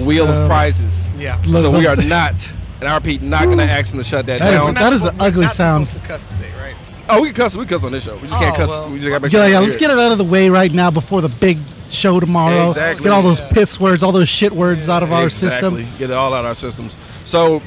wheel 0.06 0.24
Um, 0.28 0.30
of 0.42 0.48
prizes. 0.48 1.06
Yeah. 1.18 1.40
So 1.42 1.70
we 1.76 1.86
are 1.86 1.96
not, 1.96 2.34
and 2.80 2.88
I 2.88 2.94
repeat, 2.94 3.20
not 3.22 3.44
going 3.46 3.58
to 3.58 3.64
ask 3.64 3.90
them 3.90 3.98
to 3.98 4.04
shut 4.04 4.26
that, 4.26 4.38
That 4.40 4.54
is- 4.54 4.60
down. 4.62 4.74
that 4.74 4.92
is 4.92 5.04
an 5.04 5.16
ugly 5.20 5.48
sound. 5.48 5.88
To 5.88 5.98
cuss 6.00 6.20
today, 6.30 6.52
right? 6.58 6.76
oh, 7.08 7.20
we 7.22 7.28
can 7.28 7.36
cuss. 7.36 7.56
We 7.56 7.66
cuss 7.66 7.82
on 7.82 7.90
this 7.92 8.04
show. 8.04 8.14
We 8.16 8.28
just 8.28 8.38
can't 8.40 8.54
Oh, 8.54 8.56
cuss. 8.56 8.68
well. 8.68 8.90
we 8.90 8.98
just 8.98 9.08
got 9.10 9.16
to 9.16 9.20
make 9.22 9.32
Yeah, 9.32 9.46
yeah, 9.46 9.58
let's 9.58 9.76
get 9.76 9.90
it 9.90 9.98
out 9.98 10.12
of 10.12 10.18
the 10.18 10.24
way 10.24 10.48
right 10.48 10.72
now 10.72 10.90
before 10.92 11.20
the 11.20 11.28
big 11.28 11.58
show 11.90 12.20
tomorrow. 12.20 12.68
Exactly. 12.68 13.02
Get 13.04 13.12
all 13.12 13.22
those 13.22 13.40
piss 13.40 13.80
words, 13.80 14.02
all 14.04 14.12
those 14.12 14.28
shit 14.28 14.52
words 14.52 14.88
out 14.88 15.02
of 15.02 15.12
our 15.12 15.24
Exactly. 15.26 15.82
system. 15.84 15.98
Get 15.98 16.10
it 16.10 16.14
all 16.14 16.32
out 16.32 16.40
of 16.44 16.50
our 16.50 16.54
systems. 16.54 16.96
So 17.22 17.60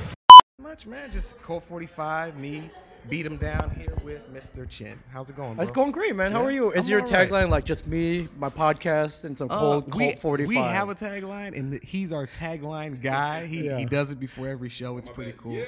Much 0.61 0.85
man, 0.85 1.11
just 1.11 1.41
Cult 1.41 1.63
45. 1.67 2.39
Me 2.39 2.69
beat 3.09 3.25
him 3.25 3.37
down 3.37 3.69
here 3.71 3.93
with 4.03 4.21
Mr. 4.33 4.67
Chin. 4.67 4.99
How's 5.11 5.29
it 5.29 5.35
going? 5.35 5.55
Bro? 5.55 5.63
It's 5.63 5.71
going 5.71 5.91
great, 5.91 6.15
man. 6.15 6.31
How 6.31 6.41
Yeah? 6.41 6.47
are 6.47 6.51
you? 6.51 6.71
Is 6.71 6.85
I'm 6.85 6.91
your 6.91 7.01
all 7.01 7.07
right. 7.11 7.29
tagline 7.29 7.49
like 7.49 7.65
just 7.65 7.87
me, 7.87 8.27
my 8.37 8.49
podcast, 8.49 9.23
and 9.23 9.37
some 9.37 9.49
Uh, 9.49 9.57
cold 9.59 9.95
we, 9.95 10.15
45? 10.15 10.47
we 10.47 10.55
have 10.55 10.89
a 10.89 10.95
tagline, 10.95 11.57
and 11.57 11.81
he's 11.83 12.11
our 12.13 12.27
tagline 12.27 13.01
guy. 13.01 13.45
He, 13.45 13.65
Yeah. 13.65 13.77
he 13.77 13.85
does 13.85 14.11
it 14.11 14.19
before 14.19 14.47
every 14.47 14.69
show. 14.69 14.97
It's 14.97 15.09
pretty 15.09 15.33
cool. 15.37 15.53
Yeah, 15.53 15.65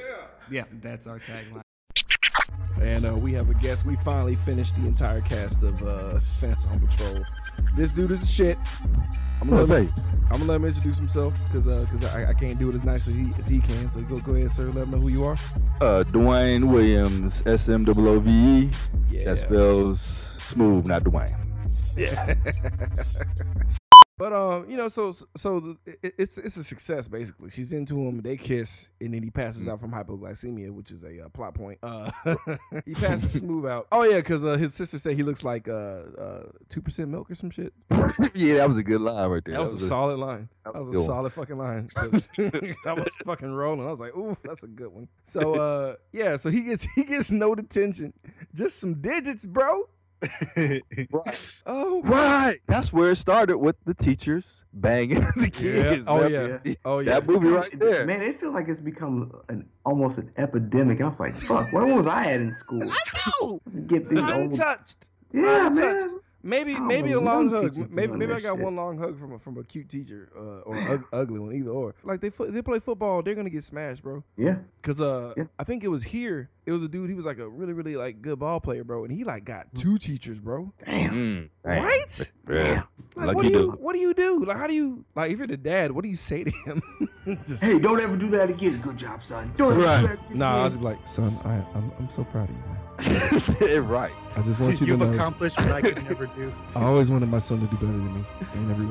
Yeah, 0.50 0.64
that's 0.82 1.08
our 1.08 1.20
tagline. 1.20 1.62
And 2.82 3.06
uh, 3.06 3.16
we 3.16 3.34
have 3.34 3.50
a 3.50 3.54
guest. 3.56 3.86
We 3.86 3.96
finally 3.98 4.36
finished 4.36 4.76
the 4.76 4.88
entire 4.88 5.22
cast 5.22 5.62
of 5.62 5.86
uh, 5.86 6.20
Phantom 6.20 6.88
Patrol. 6.88 7.26
This 7.76 7.92
dude 7.92 8.12
is 8.12 8.30
shit. 8.30 8.58
I'm 9.42 9.50
gonna, 9.50 9.64
let 9.64 9.84
him, 9.84 9.94
I'm 10.32 10.40
gonna 10.40 10.46
let 10.46 10.56
him 10.56 10.66
introduce 10.66 10.98
himself 10.98 11.34
because 11.52 11.88
because 11.88 12.16
I, 12.16 12.30
I 12.30 12.34
can't 12.34 12.60
do 12.60 12.70
it 12.70 12.76
as 12.76 12.84
nice 12.84 13.08
as 13.08 13.16
he 13.16 13.30
as 13.40 13.48
he 13.48 13.60
can. 13.60 13.92
So 13.94 14.02
go 14.02 14.18
go 14.18 14.34
ahead, 14.34 14.52
sir. 14.56 14.66
Let 14.66 14.84
him 14.84 14.92
know 14.92 14.98
who 14.98 15.10
you 15.10 15.26
are. 15.26 15.38
Uh, 15.82 16.04
Dwayne 16.08 16.72
Williams, 16.72 17.44
S 17.46 17.70
M 17.70 17.86
O 17.88 18.08
O 18.08 18.20
V 18.20 18.30
E. 18.30 18.70
Yeah. 19.12 19.26
That 19.26 19.40
spells 19.40 20.02
smooth, 20.02 20.86
not 20.86 21.04
Dwayne. 21.04 21.36
Yeah. 21.98 22.36
but 24.20 24.34
um, 24.34 24.70
you 24.70 24.76
know, 24.76 24.89
so 24.89 25.15
so 25.38 25.61
the, 25.61 25.78
it, 26.03 26.13
it's 26.17 26.38
it's 26.38 26.57
a 26.57 26.63
success 26.63 27.07
basically. 27.07 27.49
She's 27.51 27.72
into 27.72 27.95
him. 28.05 28.22
They 28.22 28.36
kiss, 28.36 28.70
and 28.99 29.13
then 29.13 29.24
he 29.24 29.30
passes 29.30 29.65
out 29.65 29.80
from 29.80 29.91
hypoglycemia, 29.91 30.72
which 30.72 30.91
is 30.91 31.01
a 31.03 31.26
uh, 31.26 31.30
plot 31.30 31.53
point. 31.53 31.80
Uh, 31.82 32.11
he 32.86 32.93
passes 32.95 33.32
smooth 33.32 33.65
out. 33.65 33.88
Oh 33.93 34.03
yeah, 34.03 34.17
because 34.17 34.43
uh, 34.43 34.57
his 34.57 34.74
sister 34.74 34.99
said 34.99 35.15
he 35.15 35.24
looks 35.24 35.43
like 35.43 35.70
uh 35.70 36.01
two 36.67 36.82
percent 36.82 37.07
milk 37.07 37.32
or 37.32 37.36
some 37.36 37.49
shit. 37.49 37.74
yeah, 38.36 38.55
that 38.55 38.67
was 38.67 38.78
a 38.78 38.84
good 38.84 38.99
line 38.99 39.30
right 39.30 39.41
there. 39.45 39.55
That 39.55 39.72
was 39.72 39.84
a 39.84 39.88
solid 39.88 40.20
line. 40.20 40.49
That 40.65 40.74
that 40.74 40.84
was 40.84 40.88
was 40.89 40.97
a 40.97 40.99
a 40.99 41.01
one. 41.03 41.09
solid 41.09 41.34
fucking 41.34 41.57
line. 41.57 41.89
I 42.86 42.93
was 42.93 43.07
fucking 43.26 43.53
rolling. 43.53 43.88
I 43.88 43.91
was 43.91 44.01
like, 44.01 44.17
ooh, 44.17 44.36
that's 44.43 44.63
a 44.63 44.67
good 44.67 44.93
one. 44.93 45.07
So 45.32 45.55
uh 45.55 45.95
yeah, 46.11 46.36
so 46.36 46.49
he 46.49 46.59
gets 46.59 46.86
he 46.93 47.05
gets 47.05 47.32
no 47.32 47.55
detention. 47.55 48.11
Just 48.53 48.82
some 48.82 48.95
digits, 48.95 49.45
bro. 49.45 49.88
Right. 50.22 50.84
Oh 51.65 52.01
Right. 52.03 52.59
That's 52.67 52.91
where 52.91 53.11
it 53.11 53.17
started 53.17 53.57
with 53.57 53.76
the 53.86 53.93
teachers 53.93 54.63
banging 54.74 55.22
the 55.36 55.49
kids. 55.49 56.05
Oh, 56.07 56.30
man. 56.30 56.59
yeah. 56.63 56.74
Oh, 56.86 56.99
yeah. 56.99 57.20
That 57.20 57.28
movie 57.28 57.47
right 57.49 57.80
there. 57.80 58.05
Man, 58.05 58.22
it 58.22 58.39
feels 58.39 58.53
like 58.53 58.67
it's 58.67 58.82
become 58.82 59.32
an 59.49 59.67
almost 59.86 60.17
an 60.17 60.32
epidemic. 60.38 60.97
And 60.99 61.05
I 61.05 61.09
was 61.09 61.20
like, 61.20 61.39
fuck, 61.41 61.72
where 61.72 61.86
was 61.86 62.07
I 62.07 62.26
at 62.34 62.41
in 62.41 62.53
school? 62.53 62.84
I 62.84 62.97
know. 63.41 63.61
Get 63.88 64.09
these 64.09 64.20
old. 64.20 64.57
Yeah, 65.32 65.67
Untouched. 65.67 65.76
man. 65.76 66.20
Maybe 66.42 66.74
I 66.76 66.80
maybe 66.80 67.12
a 67.12 67.20
long 67.20 67.50
hug. 67.50 67.76
Maybe 67.92 68.14
maybe 68.14 68.32
I 68.34 68.40
got 68.40 68.56
shit. 68.56 68.60
one 68.60 68.76
long 68.76 68.98
hug 68.98 69.20
from 69.20 69.34
a 69.34 69.40
from 69.40 69.58
a 69.58 69.64
cute 69.64 69.90
teacher 69.90 70.30
uh, 70.36 70.62
or 70.70 70.78
ug- 70.78 71.06
ugly 71.12 71.40
one, 71.40 71.54
either 71.54 71.70
or. 71.72 71.96
Like 72.04 72.22
they 72.22 72.30
fo- 72.30 72.50
they 72.50 72.62
play 72.62 72.80
football, 72.80 73.22
they're 73.22 73.36
gonna 73.36 73.50
get 73.50 73.64
smashed, 73.66 74.02
bro. 74.04 74.24
Yeah. 74.38 74.58
Cause 74.82 75.02
uh, 75.02 75.34
I 75.58 75.64
think 75.66 75.84
it 75.84 75.90
was 75.90 76.02
here. 76.04 76.50
It 76.66 76.72
was 76.72 76.82
a 76.82 76.88
dude. 76.88 77.10
He 77.10 77.16
was 77.16 77.26
like 77.26 77.40
a 77.40 77.48
really 77.48 77.74
really 77.74 77.98
like 77.98 78.22
good 78.22 78.40
ball 78.40 78.60
player, 78.62 78.84
bro, 78.86 79.04
and 79.04 79.12
he 79.12 79.24
like 79.26 79.44
got 79.44 79.68
two 79.76 79.98
teachers, 79.98 80.40
bro. 80.40 80.72
Mm, 80.88 81.50
damn. 81.66 81.84
Right? 81.84 82.32
Yeah. 82.50 82.84
Like, 83.16 83.28
Like 83.28 83.36
what 83.36 83.45
you 83.45 83.52
do 83.52 83.58
you 83.60 83.66
do. 83.66 83.72
what 83.80 83.93
do 83.93 84.00
you 84.00 84.14
do? 84.14 84.45
Like 84.45 84.58
how 84.58 84.68
do 84.68 84.74
you 84.74 85.04
like 85.16 85.32
if 85.32 85.38
you're 85.38 85.47
the 85.47 85.58
dad? 85.58 85.91
What 85.91 86.04
do 86.04 86.10
you 86.10 86.16
say 86.18 86.43
to 86.45 86.50
him? 86.52 86.82
Just- 87.47 87.62
Hey, 87.62 87.78
don't 87.78 88.00
ever 88.00 88.16
do 88.16 88.28
that 88.30 88.50
again. 88.50 88.80
Good 88.82 88.97
job, 88.97 89.24
son. 89.24 89.52
Don't 89.58 89.74
ever 89.74 89.80
do 89.82 89.86
that 89.86 90.04
Right. 90.04 90.14
again. 90.28 90.38
Nah, 90.38 90.62
I 90.62 90.64
was 90.66 90.74
just 90.74 90.84
like, 90.84 90.97
son, 91.14 91.38
I, 91.43 91.54
I'm, 91.78 91.91
I'm 92.00 92.10
so 92.16 92.24
proud 92.24 92.50
of 92.50 92.56
you, 92.56 92.62
man. 93.82 93.88
right. 93.88 94.14
I 94.36 94.41
just 94.41 94.60
want 94.60 94.80
you 94.80 94.88
You've 94.88 95.00
to 95.00 95.06
know. 95.08 95.14
accomplished 95.14 95.58
what 95.60 95.72
I 95.72 95.82
could 95.82 96.04
never 96.04 96.28
do. 96.28 96.54
I 96.76 96.84
always 96.86 97.10
wanted 97.10 97.30
my 97.30 97.39
son 97.39 97.60
to 97.60 97.68
do 97.68 97.76
better 97.76 97.88
than 97.88 98.16
me 98.16 98.26
in 98.56 98.72
every 98.72 98.86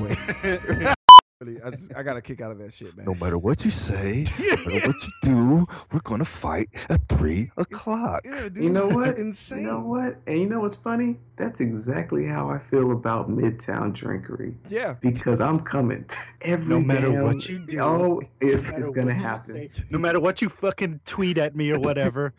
way. 0.84 0.94
Really, 1.41 1.61
I, 1.62 1.70
just, 1.70 1.95
I 1.95 2.03
got 2.03 2.16
a 2.16 2.22
kick 2.22 2.41
out 2.41 2.51
of 2.51 2.59
that 2.59 2.74
shit, 2.74 2.97
man. 2.97 3.07
No 3.07 3.14
matter 3.14 3.39
what 3.39 3.64
you 3.64 3.70
say, 3.70 4.26
no 4.39 4.57
matter 4.66 4.89
what 4.89 4.97
you 5.05 5.12
do, 5.22 5.66
we're 5.93 6.01
gonna 6.01 6.24
fight 6.24 6.68
at 6.89 7.01
three 7.09 7.51
o'clock. 7.57 8.22
Yeah, 8.24 8.49
dude, 8.49 8.57
You 8.64 8.70
know 8.70 8.89
what? 8.89 9.18
Insane. 9.18 9.61
You 9.61 9.66
know 9.66 9.80
what? 9.80 10.16
And 10.26 10.41
you 10.41 10.49
know 10.49 10.61
what's 10.61 10.74
funny? 10.76 11.18
That's 11.36 11.61
exactly 11.61 12.26
how 12.26 12.51
I 12.51 12.59
feel 12.59 12.91
about 12.91 13.30
Midtown 13.30 13.95
Drinkery. 13.97 14.57
Yeah. 14.68 14.95
Because 15.01 15.41
I'm 15.41 15.61
coming. 15.61 16.07
Every 16.41 16.66
No 16.74 16.80
matter 16.80 17.12
damn- 17.12 17.22
what 17.24 17.49
you 17.49 17.61
do, 17.61 17.78
Oh, 17.80 18.20
it's, 18.41 18.64
no 18.64 18.70
it's 18.70 18.80
matter 18.80 18.91
gonna 18.91 19.14
happen. 19.14 19.55
say, 19.55 19.70
no 19.91 19.99
matter 19.99 20.18
what 20.20 20.43
you 20.43 20.49
fucking 20.49 21.01
tweet 21.05 21.39
at 21.39 21.55
me 21.55 21.70
or 21.70 21.78
whatever. 21.80 22.34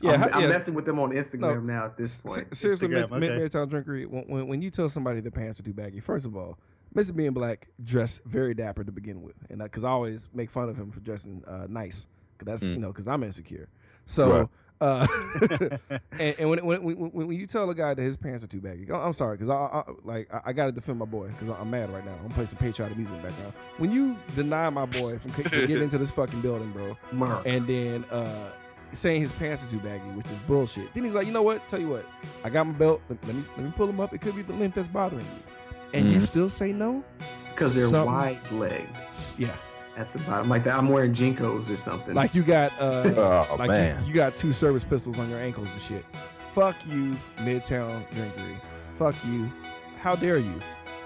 Yeah, 0.00 0.12
I'm, 0.12 0.20
ha- 0.22 0.28
I'm 0.32 0.42
yeah. 0.42 0.48
messing 0.48 0.74
with 0.74 0.84
them 0.84 0.98
on 0.98 1.12
Instagram 1.12 1.62
now 1.64 1.84
at 1.86 1.96
this 1.96 2.16
point. 2.16 2.54
Seriously, 2.54 2.88
Instagram, 2.88 3.18
mid, 3.20 3.30
okay. 3.30 3.48
Midtown 3.56 3.70
Drinkery, 3.70 4.06
when, 4.08 4.24
when, 4.24 4.46
when 4.48 4.60
you 4.60 4.70
tell 4.70 4.90
somebody 4.90 5.20
their 5.20 5.30
pants 5.30 5.60
are 5.60 5.62
too 5.62 5.72
baggy, 5.72 6.00
first 6.00 6.26
of 6.26 6.36
all, 6.36 6.58
Mr. 6.96 7.14
Being 7.14 7.32
Black 7.32 7.68
dressed 7.84 8.22
very 8.24 8.54
dapper 8.54 8.82
to 8.82 8.90
begin 8.92 9.22
with, 9.22 9.34
and 9.50 9.62
because 9.62 9.84
I 9.84 9.90
always 9.90 10.28
make 10.34 10.50
fun 10.50 10.68
of 10.68 10.76
him 10.76 10.90
for 10.90 11.00
dressing 11.00 11.42
uh, 11.46 11.66
nice, 11.68 12.06
because 12.38 12.52
that's 12.52 12.64
Mm. 12.64 12.74
you 12.74 12.80
know 12.80 12.88
because 12.92 13.06
I'm 13.06 13.22
insecure. 13.22 13.68
So, 14.06 14.48
uh, 14.80 15.06
and, 16.18 16.34
and 16.38 16.48
when, 16.50 16.64
when, 16.64 16.82
when 16.82 16.96
when 16.96 17.26
when 17.28 17.32
you 17.36 17.46
tell 17.46 17.68
a 17.70 17.74
guy 17.74 17.94
that 17.94 18.02
his 18.02 18.16
pants 18.16 18.44
are 18.44 18.46
too 18.46 18.60
baggy, 18.60 18.90
I- 18.90 18.96
I'm 19.06 19.12
sorry 19.14 19.36
because 19.36 19.50
I, 19.50 19.54
I 19.54 19.82
like 20.04 20.28
I, 20.32 20.40
I 20.46 20.52
got 20.52 20.66
to 20.66 20.72
defend 20.72 20.98
my 20.98 21.04
boy 21.06 21.28
because 21.28 21.48
I'm 21.48 21.70
mad 21.70 21.90
right 21.92 22.04
now. 22.04 22.14
I'm 22.24 22.30
playing 22.30 22.48
some 22.48 22.58
patriotic 22.58 22.96
music 22.96 23.20
back 23.22 23.32
now. 23.40 23.52
When 23.78 23.90
you 23.92 24.16
deny 24.34 24.68
my 24.70 24.86
boy 24.86 25.18
from, 25.18 25.32
c- 25.32 25.42
getting 25.42 25.82
into 25.82 25.98
this 25.98 26.10
fucking 26.10 26.40
building, 26.40 26.70
bro, 26.72 26.96
Mark. 27.12 27.44
and 27.46 27.66
then 27.66 28.04
uh, 28.10 28.50
saying 28.94 29.20
his 29.22 29.32
pants 29.32 29.62
are 29.64 29.70
too 29.70 29.78
baggy, 29.80 30.04
which 30.10 30.26
is 30.26 30.38
bullshit. 30.46 30.92
Then 30.94 31.04
he's 31.04 31.14
like, 31.14 31.26
you 31.26 31.32
know 31.32 31.42
what? 31.42 31.66
Tell 31.68 31.80
you 31.80 31.88
what, 31.88 32.06
I 32.44 32.50
got 32.50 32.64
my 32.66 32.72
belt. 32.74 33.00
Let, 33.08 33.24
let 33.26 33.34
me 33.36 33.44
let 33.56 33.66
me 33.66 33.72
pull 33.76 33.86
them 33.86 34.00
up. 34.00 34.14
It 34.14 34.20
could 34.20 34.34
be 34.36 34.42
the 34.42 34.52
length 34.54 34.76
that's 34.76 34.88
bothering 34.88 35.24
you, 35.24 35.42
and 35.92 36.10
you 36.10 36.18
Mhm. 36.18 36.26
still 36.26 36.50
say 36.50 36.72
no 36.72 37.02
Because 37.54 37.74
they're 37.74 37.88
Something- 37.88 38.12
wide 38.12 38.38
legged. 38.52 38.88
Yeah. 39.38 39.48
At 39.96 40.12
the 40.12 40.18
bottom, 40.20 40.50
like 40.50 40.62
that. 40.64 40.76
I'm 40.78 40.90
wearing 40.90 41.14
JNCOs 41.14 41.70
or 41.74 41.78
something. 41.78 42.14
Like 42.14 42.34
you 42.34 42.42
got 42.42 42.70
uh 42.78 43.46
Oh, 43.50 43.56
like 43.58 43.68
man. 43.68 44.02
You, 44.02 44.08
you 44.08 44.14
got 44.14 44.36
two 44.36 44.52
service 44.52 44.84
pistols 44.84 45.18
on 45.18 45.30
your 45.30 45.38
ankles 45.38 45.68
and 45.72 45.80
shit. 45.82 46.04
Fuck 46.54 46.76
you, 46.86 47.16
Midtown 47.38 48.06
Drinkery. 48.14 48.56
Fuck 48.98 49.14
you. 49.26 49.50
How 50.02 50.14
dare 50.14 50.36
you? 50.38 50.52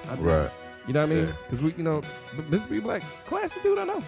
Dare 0.07 0.16
Right. 0.18 0.51
You 0.89 0.95
know 0.95 1.01
what 1.03 1.11
I 1.11 1.14
mean? 1.14 1.26
Yeah. 1.28 1.33
Because 1.49 1.62
we, 1.64 1.72
you 1.76 1.83
know, 1.85 2.03
Mr. 2.51 2.68
B 2.68 2.81
Black, 2.81 3.03
classy 3.26 3.61
dude, 3.62 3.78
I 3.78 3.85
know. 3.85 4.03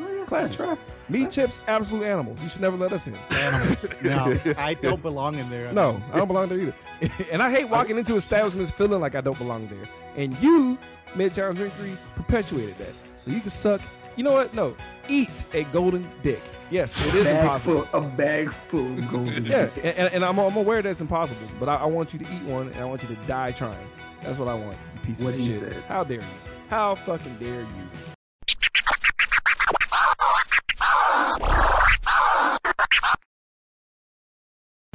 Oh, 0.00 0.24
Class 0.28 0.54
try. 0.54 0.76
Meat 1.08 1.30
chips, 1.32 1.58
absolute 1.66 2.04
animals. 2.04 2.38
You 2.42 2.48
should 2.50 2.60
never 2.60 2.76
let 2.76 2.92
us 2.92 3.04
in. 3.06 3.14
Animals. 3.36 3.86
No, 4.02 4.36
I 4.58 4.74
don't 4.74 5.00
belong 5.02 5.36
in 5.36 5.48
there. 5.50 5.72
No, 5.72 6.00
I 6.12 6.18
don't 6.18 6.28
belong 6.28 6.48
there 6.50 6.58
either. 6.60 6.74
and 7.32 7.42
I 7.42 7.50
hate 7.50 7.68
walking 7.68 7.96
into 7.98 8.16
establishments 8.16 8.70
feeling 8.72 9.00
like 9.00 9.14
I 9.14 9.20
don't 9.22 9.38
belong 9.38 9.66
there. 9.68 9.88
And 10.18 10.36
you, 10.42 10.76
Midtown 11.14 11.54
Drinkery, 11.54 11.96
perpetuated 12.16 12.76
that. 12.78 12.92
So 13.18 13.30
you 13.30 13.40
can 13.40 13.50
suck. 13.50 13.80
You 14.16 14.24
know 14.24 14.32
what? 14.32 14.52
No, 14.52 14.74
eat 15.08 15.30
a 15.54 15.62
golden 15.64 16.10
dick. 16.24 16.40
Yes, 16.70 16.92
it 17.06 17.14
is 17.14 17.24
bag 17.24 17.44
impossible. 17.44 17.82
full, 17.82 18.00
a 18.00 18.08
bag 18.08 18.52
full 18.68 18.98
of 18.98 19.10
golden. 19.10 19.46
Yeah, 19.46 19.70
and, 19.76 19.84
and, 19.96 20.14
and 20.14 20.24
I'm, 20.24 20.38
I'm 20.38 20.56
aware 20.56 20.82
that's 20.82 21.00
impossible, 21.00 21.46
but 21.60 21.68
I, 21.68 21.76
I 21.76 21.84
want 21.86 22.12
you 22.12 22.18
to 22.18 22.24
eat 22.26 22.42
one, 22.42 22.66
and 22.66 22.76
I 22.76 22.84
want 22.84 23.00
you 23.02 23.08
to 23.08 23.14
die 23.26 23.52
trying. 23.52 23.86
That's 24.22 24.38
what 24.38 24.48
I 24.48 24.54
want. 24.54 24.76
You 24.94 25.14
piece 25.14 25.24
What 25.24 25.34
of 25.34 25.40
he 25.40 25.50
shit. 25.52 25.60
said. 25.60 25.82
How 25.84 26.02
dare 26.04 26.18
you? 26.18 26.24
How 26.68 26.96
fucking 26.96 27.36
dare 27.38 27.60
you? 27.60 28.17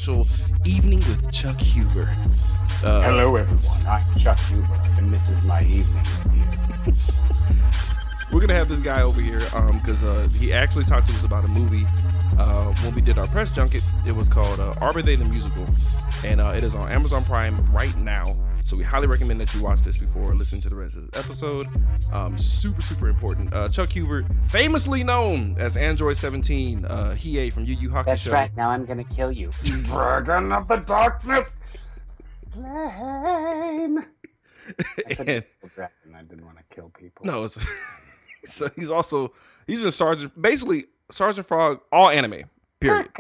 Special 0.04 0.28
evening 0.66 1.00
with 1.00 1.32
Chuck 1.32 1.58
Huber. 1.58 2.10
Uh, 2.84 3.04
Hello, 3.04 3.38
everyone. 3.38 3.88
I'm 3.88 4.20
Chuck 4.20 4.38
Huber, 4.38 4.82
and 4.98 5.14
this 5.14 5.30
is 5.30 5.42
my 5.46 5.64
evening 5.64 6.04
with 6.26 7.08
you. 7.08 8.34
We're 8.34 8.42
gonna 8.42 8.54
have 8.54 8.68
this 8.68 8.82
guy 8.82 9.02
over 9.02 9.22
here 9.22 9.40
um 9.54 9.80
because 9.80 10.04
uh, 10.04 10.28
he 10.38 10.52
actually 10.52 10.84
talked 10.84 11.08
to 11.08 11.14
us 11.14 11.24
about 11.24 11.46
a 11.46 11.48
movie 11.48 11.86
uh, 12.38 12.74
when 12.84 12.94
we 12.96 13.00
did 13.00 13.18
our 13.18 13.28
press 13.28 13.50
junket. 13.52 13.82
It 14.06 14.14
was 14.14 14.28
called 14.28 14.60
uh, 14.60 14.74
Arbor 14.82 15.04
Day 15.04 15.16
the 15.16 15.24
Musical, 15.24 15.66
and 16.26 16.42
uh, 16.42 16.50
it 16.50 16.66
is 16.66 16.76
on 16.76 16.92
Amazon 16.92 17.24
Prime 17.24 17.66
right 17.74 17.96
now. 17.96 18.36
So 18.66 18.78
we 18.78 18.84
highly 18.84 19.08
recommend 19.08 19.40
that 19.40 19.54
you 19.54 19.62
watch 19.62 19.82
this 19.82 19.98
before 19.98 20.34
listening 20.36 20.62
to 20.62 20.70
the 20.70 20.76
rest 20.76 20.96
of 20.96 21.12
the 21.12 21.18
episode. 21.20 21.68
Um, 22.12 22.38
super 22.38 22.82
super 22.82 23.08
important. 23.10 23.54
Uh, 23.54 23.70
Chuck 23.70 23.90
Huber, 23.90 24.26
famously 24.50 25.04
known 25.04 25.56
as 25.60 25.78
Android 25.78 26.18
17, 26.18 26.86
uh, 26.86 27.08
Hiei 27.16 27.52
from 27.54 27.66
Yu 27.66 27.76
Yu 27.76 27.90
Hakusho. 27.90 28.06
That's 28.06 28.28
right. 28.28 28.56
Now 28.58 28.70
I'm 28.70 28.86
gonna 28.86 29.04
kill 29.04 29.32
you. 29.32 29.52
Dragon 29.64 30.52
of 30.52 30.68
the 30.68 30.78
Darkness. 30.78 31.60
Flame. 32.52 34.00
I 34.00 34.04
And- 35.20 35.44
dragon. 35.76 36.16
I 36.16 36.22
didn't 36.24 36.46
want 36.46 36.58
to 36.58 36.64
kill 36.74 36.90
people. 36.98 37.26
No, 37.26 37.44
it's, 37.44 37.58
so 38.48 38.70
he's 38.76 38.90
also 38.90 39.34
he's 39.68 39.84
a 39.84 39.92
sergeant, 39.92 40.40
basically 40.42 40.86
Sergeant 41.12 41.48
Frog, 41.48 41.82
all 41.92 42.10
anime. 42.10 42.44
Period. 42.84 43.14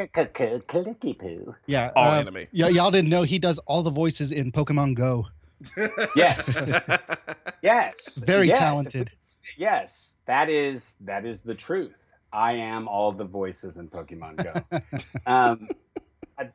Clicky 0.67 1.17
poo. 1.17 1.55
Yeah. 1.65 1.91
All 1.95 2.11
uh, 2.11 2.19
anime. 2.19 2.35
y- 2.53 2.69
y'all 2.69 2.91
didn't 2.91 3.09
know 3.09 3.23
he 3.23 3.39
does 3.39 3.57
all 3.59 3.81
the 3.83 3.91
voices 3.91 4.31
in 4.31 4.51
Pokemon 4.51 4.95
Go. 4.95 5.27
Yes. 6.15 6.55
yes. 7.61 8.15
Very 8.17 8.47
Yes. 8.49 8.59
talented. 8.59 9.11
Yes, 9.57 10.17
that 10.25 10.49
is 10.49 10.97
that 11.01 11.25
is 11.25 11.41
the 11.41 11.55
truth. 11.55 11.95
I 12.33 12.53
am 12.53 12.87
all 12.87 13.11
the 13.11 13.23
voices 13.23 13.77
in 13.77 13.87
Pokemon 13.89 14.43
Go. 14.43 14.79
um, 15.31 15.69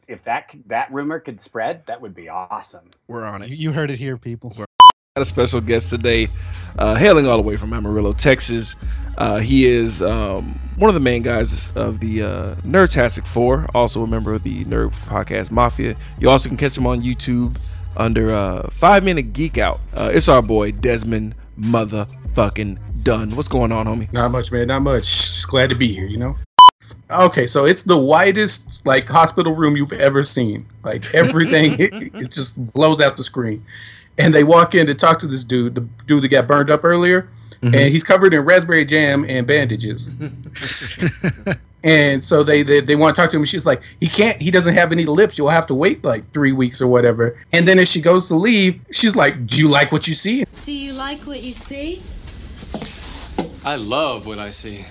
if 0.08 0.22
that 0.24 0.50
that 0.66 0.92
rumor 0.92 1.20
could 1.20 1.40
spread, 1.40 1.84
that 1.86 2.00
would 2.00 2.14
be 2.14 2.28
awesome. 2.28 2.90
We're 3.06 3.24
on 3.24 3.42
it. 3.42 3.48
You- 3.50 3.56
You 3.56 3.72
heard 3.72 3.90
it 3.90 3.98
here, 3.98 4.18
people. 4.18 4.54
Got 5.18 5.22
a 5.22 5.26
special 5.26 5.60
guest 5.60 5.90
today, 5.90 6.28
uh, 6.78 6.94
hailing 6.94 7.26
all 7.26 7.42
the 7.42 7.42
way 7.42 7.56
from 7.56 7.72
Amarillo, 7.72 8.12
Texas. 8.12 8.76
Uh, 9.16 9.38
he 9.38 9.66
is 9.66 10.00
um, 10.00 10.44
one 10.76 10.88
of 10.88 10.94
the 10.94 11.00
main 11.00 11.22
guys 11.22 11.74
of 11.74 11.98
the 11.98 12.22
uh, 12.22 12.54
Nerdtastic 12.64 13.26
Four, 13.26 13.66
also 13.74 14.04
a 14.04 14.06
member 14.06 14.32
of 14.32 14.44
the 14.44 14.64
Nerd 14.66 14.94
Podcast 15.06 15.50
Mafia. 15.50 15.96
You 16.20 16.30
also 16.30 16.48
can 16.48 16.56
catch 16.56 16.78
him 16.78 16.86
on 16.86 17.02
YouTube 17.02 17.60
under 17.96 18.30
uh, 18.32 18.70
Five 18.70 19.02
Minute 19.02 19.32
Geek 19.32 19.58
Out. 19.58 19.80
Uh, 19.92 20.12
it's 20.14 20.28
our 20.28 20.40
boy 20.40 20.70
Desmond 20.70 21.34
Motherfucking 21.58 22.78
Dunn. 23.02 23.34
What's 23.34 23.48
going 23.48 23.72
on, 23.72 23.86
homie? 23.86 24.12
Not 24.12 24.30
much, 24.30 24.52
man. 24.52 24.68
Not 24.68 24.82
much. 24.82 25.02
Just 25.02 25.48
glad 25.48 25.68
to 25.70 25.74
be 25.74 25.92
here, 25.92 26.06
you 26.06 26.18
know? 26.18 26.36
Okay, 27.10 27.48
so 27.48 27.64
it's 27.64 27.82
the 27.82 27.98
widest 27.98 28.86
like 28.86 29.08
hospital 29.08 29.56
room 29.56 29.76
you've 29.76 29.92
ever 29.94 30.22
seen. 30.22 30.66
Like 30.84 31.12
everything, 31.12 31.72
it, 31.80 31.92
it 31.92 32.30
just 32.30 32.72
blows 32.72 33.00
out 33.00 33.16
the 33.16 33.24
screen. 33.24 33.64
And 34.18 34.34
they 34.34 34.44
walk 34.44 34.74
in 34.74 34.86
to 34.88 34.94
talk 34.94 35.18
to 35.20 35.26
this 35.26 35.44
dude, 35.44 35.74
the 35.76 35.80
dude 36.06 36.24
that 36.24 36.28
got 36.28 36.46
burned 36.46 36.70
up 36.70 36.84
earlier, 36.84 37.28
Mm-hmm. 37.62 37.74
and 37.74 37.92
he's 37.92 38.04
covered 38.04 38.32
in 38.34 38.42
raspberry 38.42 38.84
jam 38.84 39.24
and 39.28 39.44
bandages. 39.44 40.08
and 41.82 42.22
so 42.22 42.44
they, 42.44 42.62
they 42.62 42.80
they 42.80 42.94
want 42.94 43.16
to 43.16 43.20
talk 43.20 43.32
to 43.32 43.36
him. 43.36 43.44
She's 43.44 43.66
like, 43.66 43.82
he 43.98 44.06
can't. 44.06 44.40
He 44.40 44.52
doesn't 44.52 44.74
have 44.74 44.92
any 44.92 45.06
lips. 45.06 45.36
You'll 45.36 45.48
have 45.48 45.66
to 45.66 45.74
wait 45.74 46.04
like 46.04 46.32
three 46.32 46.52
weeks 46.52 46.80
or 46.80 46.86
whatever. 46.86 47.36
And 47.50 47.66
then 47.66 47.80
as 47.80 47.88
she 47.88 48.00
goes 48.00 48.28
to 48.28 48.36
leave, 48.36 48.80
she's 48.92 49.16
like, 49.16 49.44
"Do 49.48 49.58
you 49.58 49.68
like 49.68 49.90
what 49.90 50.06
you 50.06 50.14
see?" 50.14 50.44
Do 50.62 50.72
you 50.72 50.92
like 50.92 51.20
what 51.26 51.42
you 51.42 51.52
see? 51.52 52.00
I 53.64 53.74
love 53.74 54.24
what 54.24 54.38
I 54.38 54.50
see. 54.50 54.84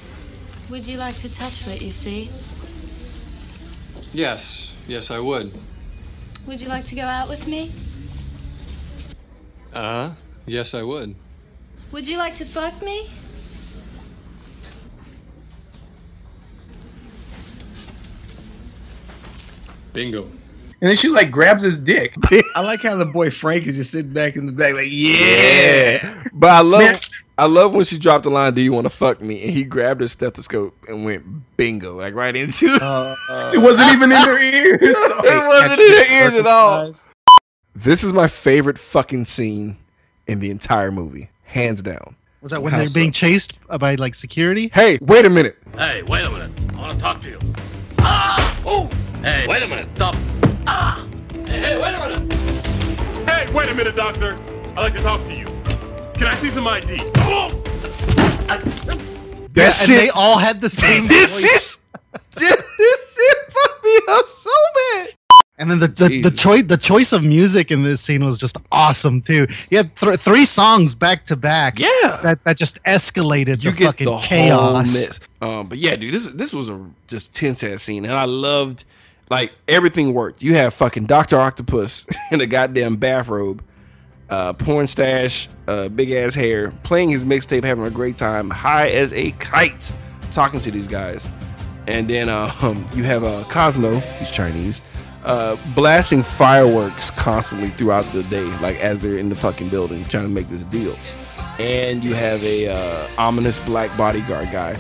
Would 0.70 0.86
you 0.86 0.98
like 0.98 1.16
to 1.20 1.34
touch 1.34 1.66
what 1.68 1.82
you 1.82 1.90
see? 1.90 2.30
Yes, 4.12 4.76
yes, 4.90 5.10
I 5.10 5.20
would. 5.20 5.54
Would 6.48 6.60
you 6.60 6.68
like 6.68 6.86
to 6.88 6.96
go 6.96 7.04
out 7.04 7.30
with 7.30 7.48
me? 7.48 7.72
Uh 9.74 10.10
huh. 10.10 10.10
Yes, 10.46 10.74
I 10.74 10.84
would. 10.84 11.16
Would 11.92 12.08
you 12.08 12.18
like 12.18 12.36
to 12.36 12.46
fuck 12.46 12.82
me? 12.82 13.08
Bingo. 19.94 20.24
And 20.80 20.90
then 20.90 20.96
she 20.96 21.10
like 21.10 21.32
grabs 21.32 21.64
his 21.64 21.78
dick. 21.78 22.14
I 22.56 22.62
like 22.62 22.84
how 22.84 22.96
the 22.96 23.06
boy 23.06 23.32
Frank 23.32 23.66
is 23.66 23.78
just 23.78 23.92
sitting 23.92 24.14
back 24.14 24.36
in 24.36 24.46
the 24.46 24.52
back, 24.52 24.74
like, 24.74 24.88
yeah. 24.90 26.24
But 26.34 26.52
I 26.52 26.62
love 26.62 27.02
I 27.40 27.46
love 27.46 27.74
when 27.74 27.86
she 27.86 27.98
dropped 27.98 28.24
the 28.24 28.30
line, 28.30 28.54
"Do 28.54 28.62
you 28.62 28.74
want 28.74 28.86
to 28.86 28.92
fuck 28.92 29.22
me?" 29.22 29.42
and 29.44 29.52
he 29.52 29.64
grabbed 29.64 30.02
her 30.02 30.08
stethoscope 30.08 30.76
and 30.88 31.04
went 31.04 31.24
bingo, 31.58 31.98
like 31.98 32.14
right 32.14 32.36
into. 32.36 32.68
it 33.54 33.60
wasn't 33.60 33.92
even 33.94 34.12
in 34.12 34.18
her 34.18 34.38
ears. 34.38 34.80
it 34.82 35.48
wasn't 35.48 35.80
in 35.80 35.94
her 35.94 36.24
ears 36.24 36.34
at 36.36 36.46
all. 36.46 36.94
This 37.80 38.04
is 38.04 38.12
my 38.12 38.28
favorite 38.28 38.80
fucking 38.80 39.26
scene 39.26 39.78
in 40.26 40.40
the 40.40 40.50
entire 40.50 40.92
movie, 40.92 41.30
hands 41.44 41.84
down. 41.84 42.16
Was 42.42 42.50
that 42.52 42.64
when 42.64 42.72
How 42.74 42.80
they're 42.80 42.88
so? 42.88 43.00
being 43.00 43.12
chased 43.12 43.54
by 43.78 43.94
like 43.94 44.16
security? 44.16 44.72
Hey, 44.74 44.98
wait 45.00 45.28
a 45.28 45.30
minute. 45.30 45.60
Hey, 45.76 46.02
wait 46.02 46.26
a 46.26 46.30
minute. 46.32 46.50
I 46.76 46.80
want 46.82 46.94
to 46.96 47.00
talk 47.00 47.22
to 47.22 47.30
you. 47.30 47.40
Ah! 48.00 48.60
Oh! 48.66 48.90
Hey, 49.22 49.46
wait 49.48 49.62
a 49.62 49.68
minute. 49.68 49.88
Stop. 49.96 50.16
Ah! 50.66 51.08
Hey, 51.46 51.60
hey, 51.62 51.80
wait 51.80 51.94
a 51.94 52.20
minute. 52.20 52.34
Hey, 53.30 53.54
wait 53.54 53.70
a 53.70 53.76
minute, 53.76 53.96
doctor. 53.96 54.40
I'd 54.70 54.78
like 54.78 54.94
to 54.96 55.02
talk 55.04 55.22
to 55.28 55.36
you. 55.36 55.46
Can 56.16 56.26
I 56.26 56.36
see 56.38 56.50
some 56.50 56.68
ID? 56.68 56.98
Oh! 57.18 57.52
That 58.48 59.56
yeah, 59.56 59.70
shit- 59.72 59.90
and 59.92 60.00
they 60.00 60.10
all 60.10 60.40
had 60.40 60.62
the 60.62 60.70
same 60.72 61.08
This 61.08 61.40
voice. 61.40 61.78
this 62.34 62.50
shit 62.50 63.38
fucked 63.54 63.84
me 63.84 64.00
up 64.10 64.26
so 64.26 64.50
bad. 64.96 65.10
And 65.60 65.72
then 65.72 65.80
the 65.80 65.88
the, 65.88 66.22
the 66.22 66.32
choice 66.32 66.64
the 66.64 66.78
choice 66.78 67.12
of 67.14 67.24
music 67.24 67.72
in 67.72 67.82
this 67.82 68.00
scene 68.00 68.24
was 68.24 68.38
just 68.38 68.58
awesome 68.72 69.22
too. 69.22 69.48
You 69.72 69.78
had 69.78 69.96
th- 69.96 70.18
three 70.18 70.46
songs 70.46 70.94
back 70.94 71.26
to 71.26 71.36
back. 71.36 71.80
Yeah, 71.80 72.20
that 72.22 72.44
that 72.44 72.58
just 72.58 72.82
escalated 72.84 73.64
You 73.64 73.72
the 73.72 73.78
get 73.78 73.86
fucking 73.88 74.06
the 74.06 74.18
chaos. 74.20 75.20
Um, 75.42 75.68
but 75.68 75.80
yeah, 75.80 75.96
dude, 75.96 76.14
this 76.14 76.28
this 76.28 76.54
was 76.54 76.70
a 76.70 76.86
just 77.08 77.34
tense 77.34 77.64
ass 77.64 77.82
scene, 77.82 78.06
and 78.06 78.14
I 78.14 78.26
loved 78.26 78.84
like 79.32 79.52
everything 79.68 80.14
worked. 80.14 80.44
You 80.44 80.54
have 80.56 80.76
fucking 80.76 81.08
Doctor 81.08 81.40
Octopus 81.40 82.06
in 82.32 82.40
a 82.40 82.46
goddamn 82.46 82.98
bathrobe, 82.98 83.64
uh, 84.30 84.54
porn 84.54 84.88
stash, 84.88 85.50
uh, 85.68 85.90
big 85.90 86.12
ass 86.12 86.36
hair, 86.36 86.72
playing 86.84 87.10
his 87.10 87.26
mixtape, 87.26 87.64
having 87.64 87.84
a 87.84 87.90
great 87.90 88.18
time, 88.18 88.52
high 88.52 88.90
as 88.90 89.12
a 89.14 89.32
kite, 89.32 89.92
talking 90.34 90.60
to 90.62 90.70
these 90.70 90.88
guys, 90.88 91.28
and 91.88 92.08
then 92.08 92.30
um, 92.30 92.88
you 92.96 93.04
have 93.04 93.24
uh, 93.24 93.44
Cosmo, 93.50 93.96
he's 94.20 94.30
Chinese. 94.30 94.82
Uh, 95.28 95.58
blasting 95.76 96.24
fireworks 96.24 97.12
constantly 97.12 97.70
throughout 97.70 98.06
the 98.14 98.24
day, 98.24 98.44
like 98.62 98.78
as 98.78 99.00
they're 99.00 99.18
in 99.18 99.30
the 99.30 99.36
fucking 99.36 99.70
building 99.70 100.04
trying 100.06 100.24
to 100.24 100.30
make 100.30 100.50
this 100.50 100.64
deal 100.66 100.96
and 101.60 102.04
you 102.04 102.14
have 102.14 102.44
a 102.44 102.68
uh, 102.68 103.08
ominous 103.18 103.58
black 103.66 103.96
bodyguard 103.98 104.48
guy 104.52 104.78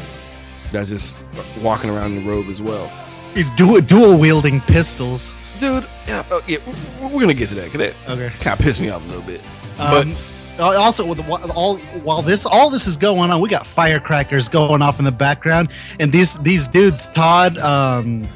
that's 0.71 0.89
just 0.89 1.17
walking 1.61 1.89
around 1.89 2.13
in 2.15 2.23
the 2.23 2.29
robe 2.29 2.47
as 2.49 2.61
well. 2.61 2.87
He's 3.33 3.49
dual 3.51 3.81
dual 3.81 4.17
wielding 4.17 4.61
pistols. 4.61 5.31
Dude, 5.59 5.87
yeah, 6.07 6.23
uh, 6.29 6.41
yeah, 6.47 6.59
we're 7.01 7.07
we're 7.09 7.21
gonna 7.21 7.33
get 7.33 7.49
to 7.49 7.55
that. 7.55 7.71
Cause 7.71 7.79
that 7.79 7.93
Okay. 8.07 8.29
kind 8.39 8.59
of 8.59 8.63
pissed 8.63 8.79
me 8.79 8.89
off 8.89 9.03
a 9.03 9.07
little 9.07 9.23
bit. 9.23 9.41
Um, 9.79 10.15
uh, 10.59 10.75
also, 10.77 11.05
with 11.05 11.19
all 11.29 11.77
while 12.03 12.21
this 12.21 12.45
all 12.45 12.69
this 12.69 12.85
is 12.85 12.95
going 12.97 13.31
on, 13.31 13.41
we 13.41 13.49
got 13.49 13.65
firecrackers 13.65 14.47
going 14.47 14.81
off 14.81 14.99
in 14.99 15.05
the 15.05 15.11
background, 15.11 15.69
and 15.99 16.11
these 16.11 16.37
these 16.39 16.67
dudes, 16.67 17.07
Todd, 17.09 17.57
um, 17.57 18.27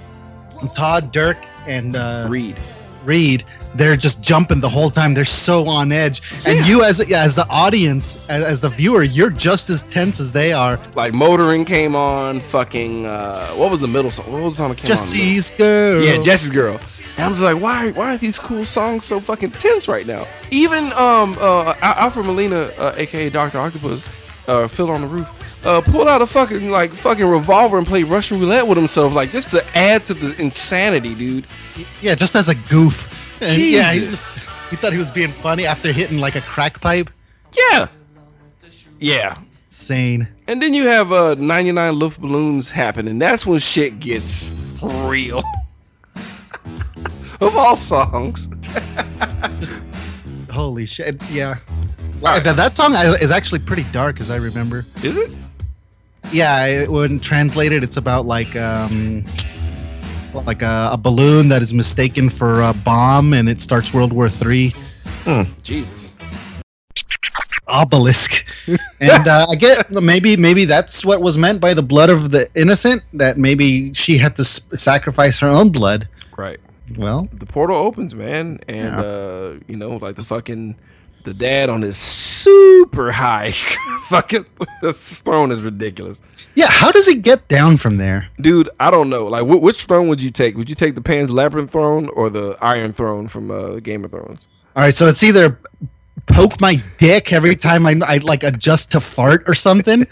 Todd, 0.76 1.12
Dirk, 1.12 1.38
and 1.68 1.96
uh, 1.96 2.28
Reed. 2.30 2.58
Reed, 3.04 3.46
they're 3.74 3.96
just 3.96 4.22
jumping 4.22 4.60
the 4.60 4.70
whole 4.70 4.92
time. 4.92 5.16
They're 5.16 5.26
so 5.26 5.68
on 5.68 5.92
edge, 5.92 6.22
and 6.46 6.64
you 6.68 6.84
as 6.84 7.00
as 7.12 7.34
the 7.34 7.48
audience, 7.48 8.30
as, 8.30 8.44
as 8.44 8.62
the 8.62 8.70
viewer, 8.70 9.02
you're 9.02 9.32
just 9.32 9.72
as 9.72 9.82
tense 9.84 10.20
as 10.20 10.32
they 10.32 10.54
are. 10.54 10.80
Like 10.94 11.14
motoring 11.14 11.66
came 11.66 11.96
on. 11.96 12.42
Fucking 12.42 13.08
uh, 13.08 13.54
what 13.54 13.72
was 13.72 13.80
the 13.80 13.88
middle 13.88 14.12
song? 14.12 14.32
What 14.32 14.44
was 14.44 14.54
the 14.54 14.58
song 14.58 14.70
that 14.70 14.78
came 14.78 14.88
Jesse's 14.88 15.50
girl. 15.52 16.04
Yeah, 16.04 16.22
Jesse's 16.22 16.52
girl. 16.52 16.80
And 17.18 17.26
I'm 17.26 17.32
just 17.32 17.42
like, 17.44 17.60
why? 17.60 17.92
Why 17.92 18.14
are 18.14 18.18
these 18.18 18.38
cool 18.38 18.66
songs 18.66 19.06
so 19.06 19.20
fucking 19.20 19.52
tense 19.52 19.88
right 19.88 20.06
now? 20.06 20.28
Even 20.52 20.94
um 20.94 21.38
uh 21.40 21.74
Al- 21.82 22.06
Alfred 22.06 22.26
Molina, 22.26 22.70
uh, 22.78 22.94
aka 22.98 23.30
Doctor 23.30 23.58
Octopus, 23.60 24.04
uh, 24.48 24.68
Phil 24.68 24.90
on 24.90 25.02
the 25.02 25.08
roof, 25.08 25.66
uh, 25.66 25.82
pulled 25.82 26.08
out 26.08 26.22
a 26.22 26.28
fucking 26.28 26.70
like 26.70 26.92
fucking 26.92 27.26
revolver 27.26 27.78
and 27.78 27.88
played 27.88 28.06
Russian 28.06 28.40
roulette 28.40 28.68
with 28.68 28.78
himself, 28.78 29.14
like 29.14 29.32
just 29.32 29.50
to 29.52 29.66
add 29.78 30.06
to 30.08 30.14
the 30.14 30.40
insanity, 30.42 31.16
dude. 31.16 31.48
Yeah, 32.02 32.16
just 32.16 32.36
as 32.36 32.50
a 32.50 32.56
goof. 32.56 33.08
And 33.42 33.62
yeah, 33.62 33.94
he, 33.94 34.00
just, 34.02 34.40
he 34.70 34.76
thought 34.76 34.94
he 34.94 35.00
was 35.00 35.10
being 35.10 35.32
funny 35.32 35.66
after 35.66 35.92
hitting 35.92 36.18
like 36.20 36.36
a 36.36 36.42
crack 36.42 36.80
pipe. 36.82 37.10
Yeah. 37.58 37.88
Yeah. 39.00 39.40
Insane. 39.70 40.28
And 40.48 40.62
then 40.62 40.74
you 40.74 40.86
have 40.88 41.12
uh 41.12 41.36
99 41.36 41.98
Luft 41.98 42.22
balloons 42.22 42.70
happening. 42.70 43.20
That's 43.20 43.46
when 43.46 43.60
shit 43.60 44.00
gets 44.00 44.80
real. 44.84 45.44
of 47.42 47.58
all 47.58 47.76
songs. 47.76 48.48
Holy 50.52 50.86
shit! 50.86 51.22
Yeah, 51.32 51.56
Like, 52.22 52.44
that, 52.44 52.56
that 52.58 52.76
song 52.76 52.94
is 52.96 53.32
actually 53.32 53.60
pretty 53.60 53.84
dark, 53.92 54.20
as 54.20 54.30
I 54.32 54.38
remember. 54.38 54.80
Is 54.80 55.18
it? 55.18 55.36
Yeah, 56.32 56.66
it, 56.66 56.90
when 56.92 57.20
translated, 57.20 57.84
it's 57.84 57.98
about 57.98 58.26
like 58.26 58.56
um, 58.56 59.26
like 60.46 60.62
a, 60.62 60.90
a 60.94 60.98
balloon 60.98 61.50
that 61.50 61.62
is 61.62 61.74
mistaken 61.74 62.30
for 62.30 62.62
a 62.62 62.74
bomb, 62.86 63.34
and 63.34 63.50
it 63.50 63.62
starts 63.62 63.94
World 63.94 64.14
War 64.14 64.30
Three. 64.30 64.74
Jesus. 65.64 66.10
Obelisk, 67.68 68.44
and 69.00 69.28
uh, 69.28 69.46
I 69.50 69.56
get 69.56 69.90
maybe 69.92 70.36
maybe 70.36 70.66
that's 70.66 71.06
what 71.06 71.22
was 71.22 71.38
meant 71.38 71.62
by 71.62 71.74
the 71.74 71.82
blood 71.84 72.10
of 72.10 72.32
the 72.32 72.50
innocent. 72.56 73.02
That 73.14 73.38
maybe 73.38 73.94
she 73.94 74.18
had 74.18 74.36
to 74.36 74.42
s- 74.42 74.60
sacrifice 74.76 75.40
her 75.40 75.48
own 75.48 75.70
blood. 75.72 76.08
Right. 76.38 76.60
Well, 76.98 77.28
The 77.34 77.46
portal 77.46 77.78
opens, 77.78 78.14
man, 78.16 78.60
and 78.68 78.78
Yeah. 78.96 79.02
uh, 79.02 79.54
you 79.68 79.76
know, 79.78 79.98
like 79.98 80.16
the 80.16 80.24
fucking 80.24 80.76
the 81.24 81.34
dad 81.36 81.70
on 81.70 81.84
his 81.84 81.98
super 81.98 83.12
high 83.12 83.52
fucking 84.10 84.46
this 84.82 85.22
throne 85.22 85.52
is 85.52 85.62
ridiculous. 85.62 86.20
yeah. 86.56 86.66
How 86.68 86.92
does 86.92 87.06
he 87.06 87.16
get 87.16 87.48
down 87.48 87.78
from 87.78 87.98
there? 87.98 88.28
Dude, 88.42 88.70
I 88.80 88.90
don't 88.90 89.10
know. 89.10 89.28
Like, 89.28 89.44
wh- 89.44 89.62
which 89.62 89.86
throne 89.86 90.08
would 90.08 90.22
you 90.22 90.32
take? 90.32 90.58
Would 90.58 90.68
you 90.70 90.76
take 90.76 90.96
the 90.96 91.02
Pan's 91.02 91.30
Labyrinth 91.30 91.72
throne 91.72 92.10
or 92.10 92.30
the 92.32 92.58
Iron 92.62 92.92
Throne 92.94 93.28
from 93.28 93.52
uh, 93.52 93.76
Game 93.80 94.04
of 94.04 94.12
Thrones? 94.12 94.48
All 94.76 94.84
right, 94.84 94.96
so 94.96 95.08
it's 95.08 95.22
either 95.22 95.60
poke 96.26 96.60
my 96.62 96.82
dick 96.98 97.32
every 97.34 97.56
time 97.56 97.86
I, 97.86 98.00
I 98.08 98.18
like 98.18 98.44
adjust 98.44 98.92
to 98.92 99.02
fart 99.02 99.44
or 99.48 99.54
something, 99.54 100.08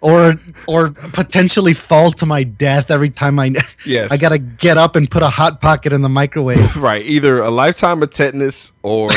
or 0.00 0.34
or 0.66 0.90
potentially 0.90 1.74
fall 1.74 2.10
to 2.12 2.26
my 2.26 2.42
death 2.42 2.90
every 2.90 3.10
time 3.10 3.38
I 3.38 3.54
Yes. 3.84 4.10
I 4.10 4.16
gotta 4.16 4.38
get 4.38 4.76
up 4.78 4.96
and 4.96 5.10
put 5.10 5.22
a 5.22 5.28
hot 5.28 5.60
pocket 5.60 5.92
in 5.92 6.02
the 6.02 6.08
microwave. 6.08 6.76
right, 6.82 7.04
either 7.04 7.40
a 7.40 7.50
lifetime 7.50 8.02
of 8.02 8.10
tetanus 8.10 8.72
or 8.82 9.10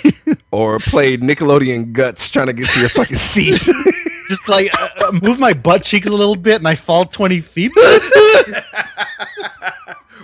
or 0.50 0.78
play 0.78 1.16
Nickelodeon 1.16 1.92
guts 1.92 2.30
trying 2.30 2.46
to 2.46 2.52
get 2.52 2.68
to 2.70 2.80
your 2.80 2.88
fucking 2.88 3.16
seat. 3.16 3.60
Just 4.28 4.48
like 4.48 4.72
uh, 4.80 4.88
uh, 5.08 5.12
move 5.22 5.38
my 5.38 5.52
butt 5.52 5.82
cheeks 5.84 6.06
a 6.06 6.12
little 6.12 6.36
bit 6.36 6.56
and 6.56 6.68
I 6.68 6.74
fall 6.74 7.04
twenty 7.04 7.40
feet. 7.40 7.72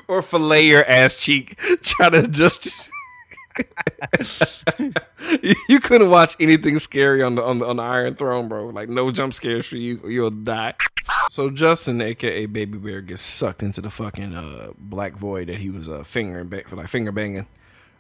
or 0.07 0.23
fillet 0.23 0.67
your 0.67 0.85
ass 0.89 1.17
cheek 1.17 1.59
trying 1.83 2.13
to 2.13 2.27
just 2.27 2.89
you, 5.69 5.81
couldn't 5.81 6.11
watch 6.11 6.37
anything 6.41 6.79
scary 6.79 7.23
on 7.23 7.35
the, 7.35 7.43
on 7.43 7.59
the 7.59 7.67
on 7.67 7.77
the 7.77 7.83
Iron 7.83 8.15
Throne, 8.15 8.49
bro. 8.49 8.67
Like 8.69 8.89
no 8.89 9.11
jump 9.11 9.35
scares 9.35 9.67
for 9.67 9.77
you, 9.77 10.01
you'll 10.09 10.31
die. 10.31 10.75
So 11.31 11.51
Justin, 11.51 12.01
aka 12.01 12.47
Baby 12.47 12.79
Bear, 12.79 13.01
gets 13.01 13.23
sucked 13.23 13.63
into 13.63 13.81
the 13.81 13.91
fucking 13.91 14.35
uh, 14.35 14.71
black 14.79 15.17
void 15.17 15.49
that 15.49 15.59
he 15.59 15.71
was 15.71 15.89
uh, 15.89 16.05
fingering, 16.05 16.49
ba- 16.49 16.63
like 16.73 16.89
finger 16.89 17.13
banging. 17.13 17.47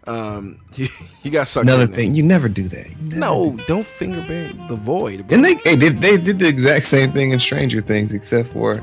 Um, 0.06 0.60
he, 0.72 0.88
he 1.22 1.28
got 1.30 1.48
sucked. 1.48 1.64
Another 1.64 1.82
in 1.84 1.90
there. 1.90 1.96
thing, 1.96 2.14
you 2.14 2.22
never 2.22 2.48
do 2.48 2.68
that. 2.68 2.88
Never 3.02 3.16
No, 3.16 3.58
don't 3.66 3.86
finger 3.98 4.24
bang 4.26 4.66
the 4.68 4.76
void. 4.76 5.26
bro. 5.26 5.34
And 5.34 5.44
they, 5.44 5.54
hey, 5.56 5.76
did 5.76 6.00
they 6.00 6.16
did 6.16 6.38
the 6.38 6.48
exact 6.48 6.86
same 6.86 7.12
thing 7.12 7.32
in 7.32 7.40
Stranger 7.40 7.82
Things, 7.82 8.12
except 8.12 8.52
for 8.52 8.82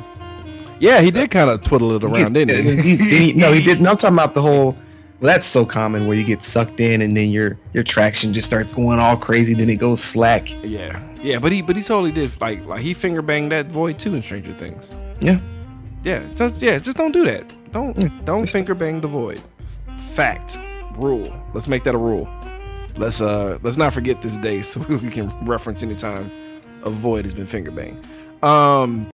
Yeah, 0.80 1.02
he 1.02 1.10
did 1.10 1.32
kind 1.32 1.50
of 1.50 1.64
twiddle 1.64 1.96
it 1.96 2.04
around, 2.04 2.34
didn't 2.34 2.84
he? 2.84 2.98
he, 2.98 3.32
he- 3.32 3.34
no, 3.34 3.52
he 3.52 3.64
didn't. 3.64 3.88
I'm 3.88 3.98
talking 3.98 4.16
about 4.16 4.36
the 4.36 4.42
whole. 4.42 4.78
Well, 5.22 5.32
that's 5.34 5.46
so 5.46 5.66
common 5.66 6.08
where 6.08 6.18
you 6.18 6.26
get 6.26 6.44
sucked 6.44 6.82
in 6.82 7.02
and 7.02 7.16
then 7.16 7.30
your 7.30 7.58
your 7.74 7.84
traction 7.84 8.34
just 8.34 8.48
starts 8.48 8.74
going 8.74 9.00
all 9.00 9.16
crazy. 9.16 9.54
Then 9.54 9.70
it 9.70 9.78
goes 9.78 10.04
slack. 10.04 10.50
Yeah, 10.62 11.02
yeah, 11.24 11.40
but 11.40 11.54
he 11.54 11.62
but 11.62 11.78
he 11.78 11.84
totally 11.84 12.12
did 12.12 12.40
like 12.42 12.66
like 12.66 12.82
he 12.82 12.94
finger 12.94 13.22
banged 13.22 13.52
that 13.54 13.68
void 13.68 13.98
too 13.98 14.14
in 14.14 14.22
Stranger 14.22 14.54
Things. 14.54 14.90
Yeah. 15.22 15.40
Yeah, 16.04 16.22
just 16.36 16.62
yeah, 16.62 16.78
just 16.80 16.98
don't 16.98 17.14
do 17.14 17.24
that. 17.26 17.52
Don't 17.72 18.26
don't 18.26 18.46
finger 18.46 18.76
bang 18.76 19.00
the 19.00 19.08
void. 19.08 19.42
Fact, 20.14 20.58
rule. 20.98 21.34
Let's 21.54 21.68
make 21.68 21.86
that 21.86 21.96
a 21.96 21.98
rule. 21.98 22.28
Let's 22.98 23.22
uh 23.22 23.58
let's 23.64 23.78
not 23.78 23.94
forget 23.94 24.22
this 24.22 24.36
day 24.38 24.62
so 24.64 24.82
we 24.90 25.10
can 25.10 25.34
reference 25.46 25.82
anytime 25.82 26.30
a 26.84 26.90
void 26.90 27.24
has 27.24 27.34
been 27.34 27.48
finger 27.48 27.72
banged. 27.72 28.06
Um 28.44 29.10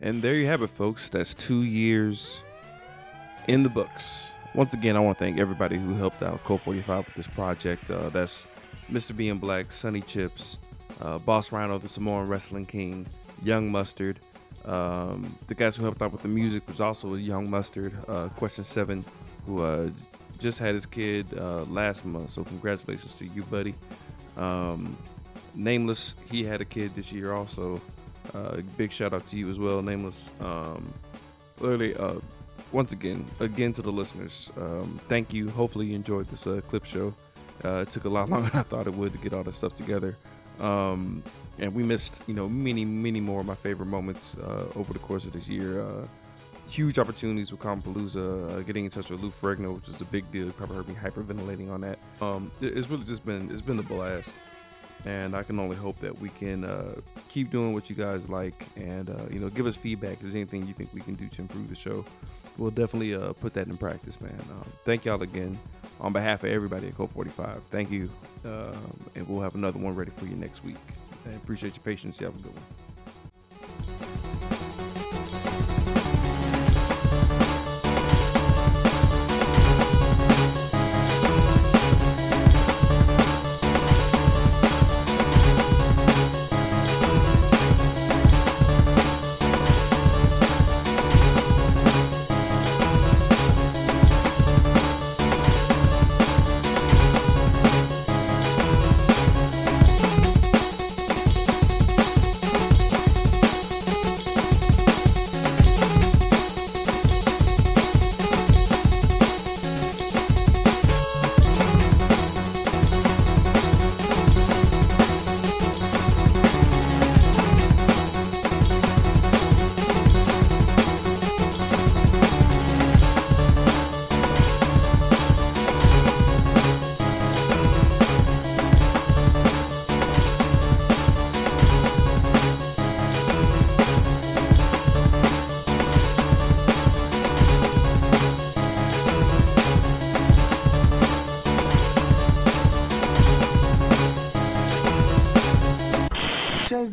And 0.00 0.22
there 0.22 0.34
you 0.34 0.46
have 0.46 0.62
it, 0.62 0.70
folks. 0.70 1.10
That's 1.10 1.34
two 1.34 1.62
years 1.62 2.40
in 3.48 3.62
the 3.62 3.68
books. 3.68 4.32
Once 4.54 4.74
again, 4.74 4.96
I 4.96 5.00
want 5.00 5.18
to 5.18 5.24
thank 5.24 5.38
everybody 5.38 5.78
who 5.78 5.94
helped 5.94 6.22
out 6.22 6.42
Cult 6.44 6.62
45 6.62 7.06
with 7.06 7.14
this 7.14 7.26
project. 7.28 7.90
Uh, 7.90 8.08
that's 8.08 8.48
Mr. 8.90 9.16
B 9.16 9.28
and 9.28 9.40
Black, 9.40 9.70
Sunny 9.70 10.00
Chips, 10.00 10.58
uh, 11.00 11.18
Boss 11.18 11.52
Rhino, 11.52 11.78
the 11.78 11.88
Samoan 11.88 12.28
Wrestling 12.28 12.66
King, 12.66 13.06
Young 13.42 13.70
Mustard. 13.70 14.18
Um, 14.64 15.36
the 15.46 15.54
guys 15.54 15.76
who 15.76 15.84
helped 15.84 16.02
out 16.02 16.12
with 16.12 16.22
the 16.22 16.28
music 16.28 16.66
was 16.66 16.80
also 16.80 17.14
Young 17.14 17.48
Mustard, 17.48 17.94
uh, 18.08 18.28
Question 18.30 18.64
7, 18.64 19.04
who 19.46 19.62
uh, 19.62 19.90
just 20.38 20.58
had 20.58 20.74
his 20.74 20.86
kid 20.86 21.26
uh, 21.38 21.62
last 21.64 22.04
month. 22.04 22.30
So, 22.30 22.42
congratulations 22.44 23.14
to 23.16 23.26
you, 23.26 23.42
buddy. 23.44 23.74
Um, 24.36 24.96
Nameless, 25.54 26.14
he 26.30 26.44
had 26.44 26.60
a 26.60 26.64
kid 26.64 26.94
this 26.94 27.10
year 27.12 27.32
also. 27.32 27.80
Uh, 28.34 28.58
big 28.76 28.92
shout 28.92 29.12
out 29.12 29.28
to 29.28 29.36
you 29.36 29.50
as 29.50 29.58
well, 29.58 29.82
Nameless. 29.82 30.30
Um, 30.40 30.92
literally, 31.58 31.94
uh, 31.96 32.20
once 32.72 32.92
again, 32.92 33.26
again 33.40 33.72
to 33.74 33.82
the 33.82 33.90
listeners, 33.92 34.50
um, 34.56 35.00
thank 35.08 35.32
you. 35.32 35.48
Hopefully, 35.50 35.86
you 35.86 35.94
enjoyed 35.96 36.26
this 36.26 36.46
uh, 36.46 36.60
clip 36.68 36.84
show. 36.84 37.14
Uh, 37.64 37.78
it 37.86 37.90
took 37.92 38.04
a 38.04 38.08
lot 38.08 38.28
longer 38.30 38.48
than 38.50 38.60
I 38.60 38.62
thought 38.62 38.86
it 38.86 38.94
would 38.94 39.12
to 39.12 39.18
get 39.18 39.32
all 39.32 39.42
this 39.42 39.56
stuff 39.56 39.76
together. 39.76 40.16
Um, 40.60 41.22
and 41.58 41.74
we 41.74 41.82
missed, 41.82 42.22
you 42.26 42.34
know, 42.34 42.48
many, 42.48 42.84
many 42.84 43.20
more 43.20 43.40
of 43.40 43.46
my 43.46 43.54
favorite 43.54 43.86
moments 43.86 44.36
uh, 44.38 44.66
over 44.76 44.92
the 44.92 44.98
course 44.98 45.24
of 45.24 45.32
this 45.32 45.48
year. 45.48 45.82
Uh, 45.82 46.06
huge 46.68 46.98
opportunities 46.98 47.50
with 47.50 47.60
Comicpalooza, 47.60 48.50
uh, 48.52 48.60
getting 48.60 48.84
in 48.84 48.90
touch 48.90 49.10
with 49.10 49.20
Lou 49.20 49.30
Ferrigno, 49.30 49.74
which 49.74 49.88
is 49.88 50.00
a 50.00 50.04
big 50.04 50.30
deal. 50.30 50.46
You 50.46 50.52
probably 50.52 50.76
heard 50.76 50.88
me 50.88 50.94
hyperventilating 50.94 51.70
on 51.70 51.80
that. 51.80 51.98
Um, 52.22 52.50
it- 52.60 52.76
it's 52.78 52.88
really 52.88 53.04
just 53.04 53.24
been, 53.24 53.50
it's 53.50 53.62
been 53.62 53.78
a 53.78 53.82
blast 53.82 54.30
and 55.06 55.34
I 55.34 55.42
can 55.42 55.58
only 55.58 55.76
hope 55.76 55.98
that 56.00 56.18
we 56.20 56.28
can 56.28 56.62
uh, 56.62 56.94
keep 57.30 57.50
doing 57.50 57.72
what 57.72 57.88
you 57.88 57.96
guys 57.96 58.28
like, 58.28 58.66
and 58.76 59.08
you 59.32 59.38
know, 59.38 59.48
give 59.48 59.66
us 59.66 59.74
feedback. 59.74 60.12
If 60.12 60.20
there's 60.20 60.34
anything 60.34 60.66
you 60.66 60.74
think 60.74 60.92
we 60.92 61.00
can 61.00 61.14
do 61.14 61.26
to 61.26 61.40
improve 61.40 61.70
the 61.70 61.74
show, 61.74 62.04
we'll 62.60 62.70
definitely 62.70 63.14
uh, 63.14 63.32
put 63.32 63.54
that 63.54 63.66
in 63.66 63.76
practice, 63.76 64.20
man. 64.20 64.38
Um, 64.50 64.70
thank 64.84 65.06
y'all 65.06 65.22
again 65.22 65.58
on 65.98 66.12
behalf 66.12 66.44
of 66.44 66.50
everybody 66.50 66.88
at 66.88 66.96
Cult 66.96 67.10
45. 67.12 67.62
Thank 67.70 67.90
you, 67.90 68.08
um, 68.44 69.00
and 69.14 69.26
we'll 69.28 69.42
have 69.42 69.54
another 69.54 69.78
one 69.78 69.96
ready 69.96 70.12
for 70.16 70.26
you 70.26 70.36
next 70.36 70.62
week. 70.62 70.76
I 71.26 71.30
appreciate 71.30 71.74
your 71.74 71.82
patience. 71.82 72.20
You 72.20 72.26
have 72.26 72.38
a 72.38 72.42
good 72.42 72.52
one. 72.54 72.64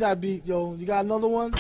That 0.08 0.22
beat, 0.22 0.46
yo? 0.46 0.74
You 0.76 0.86
got 0.86 1.04
another 1.04 1.28
one? 1.28 1.52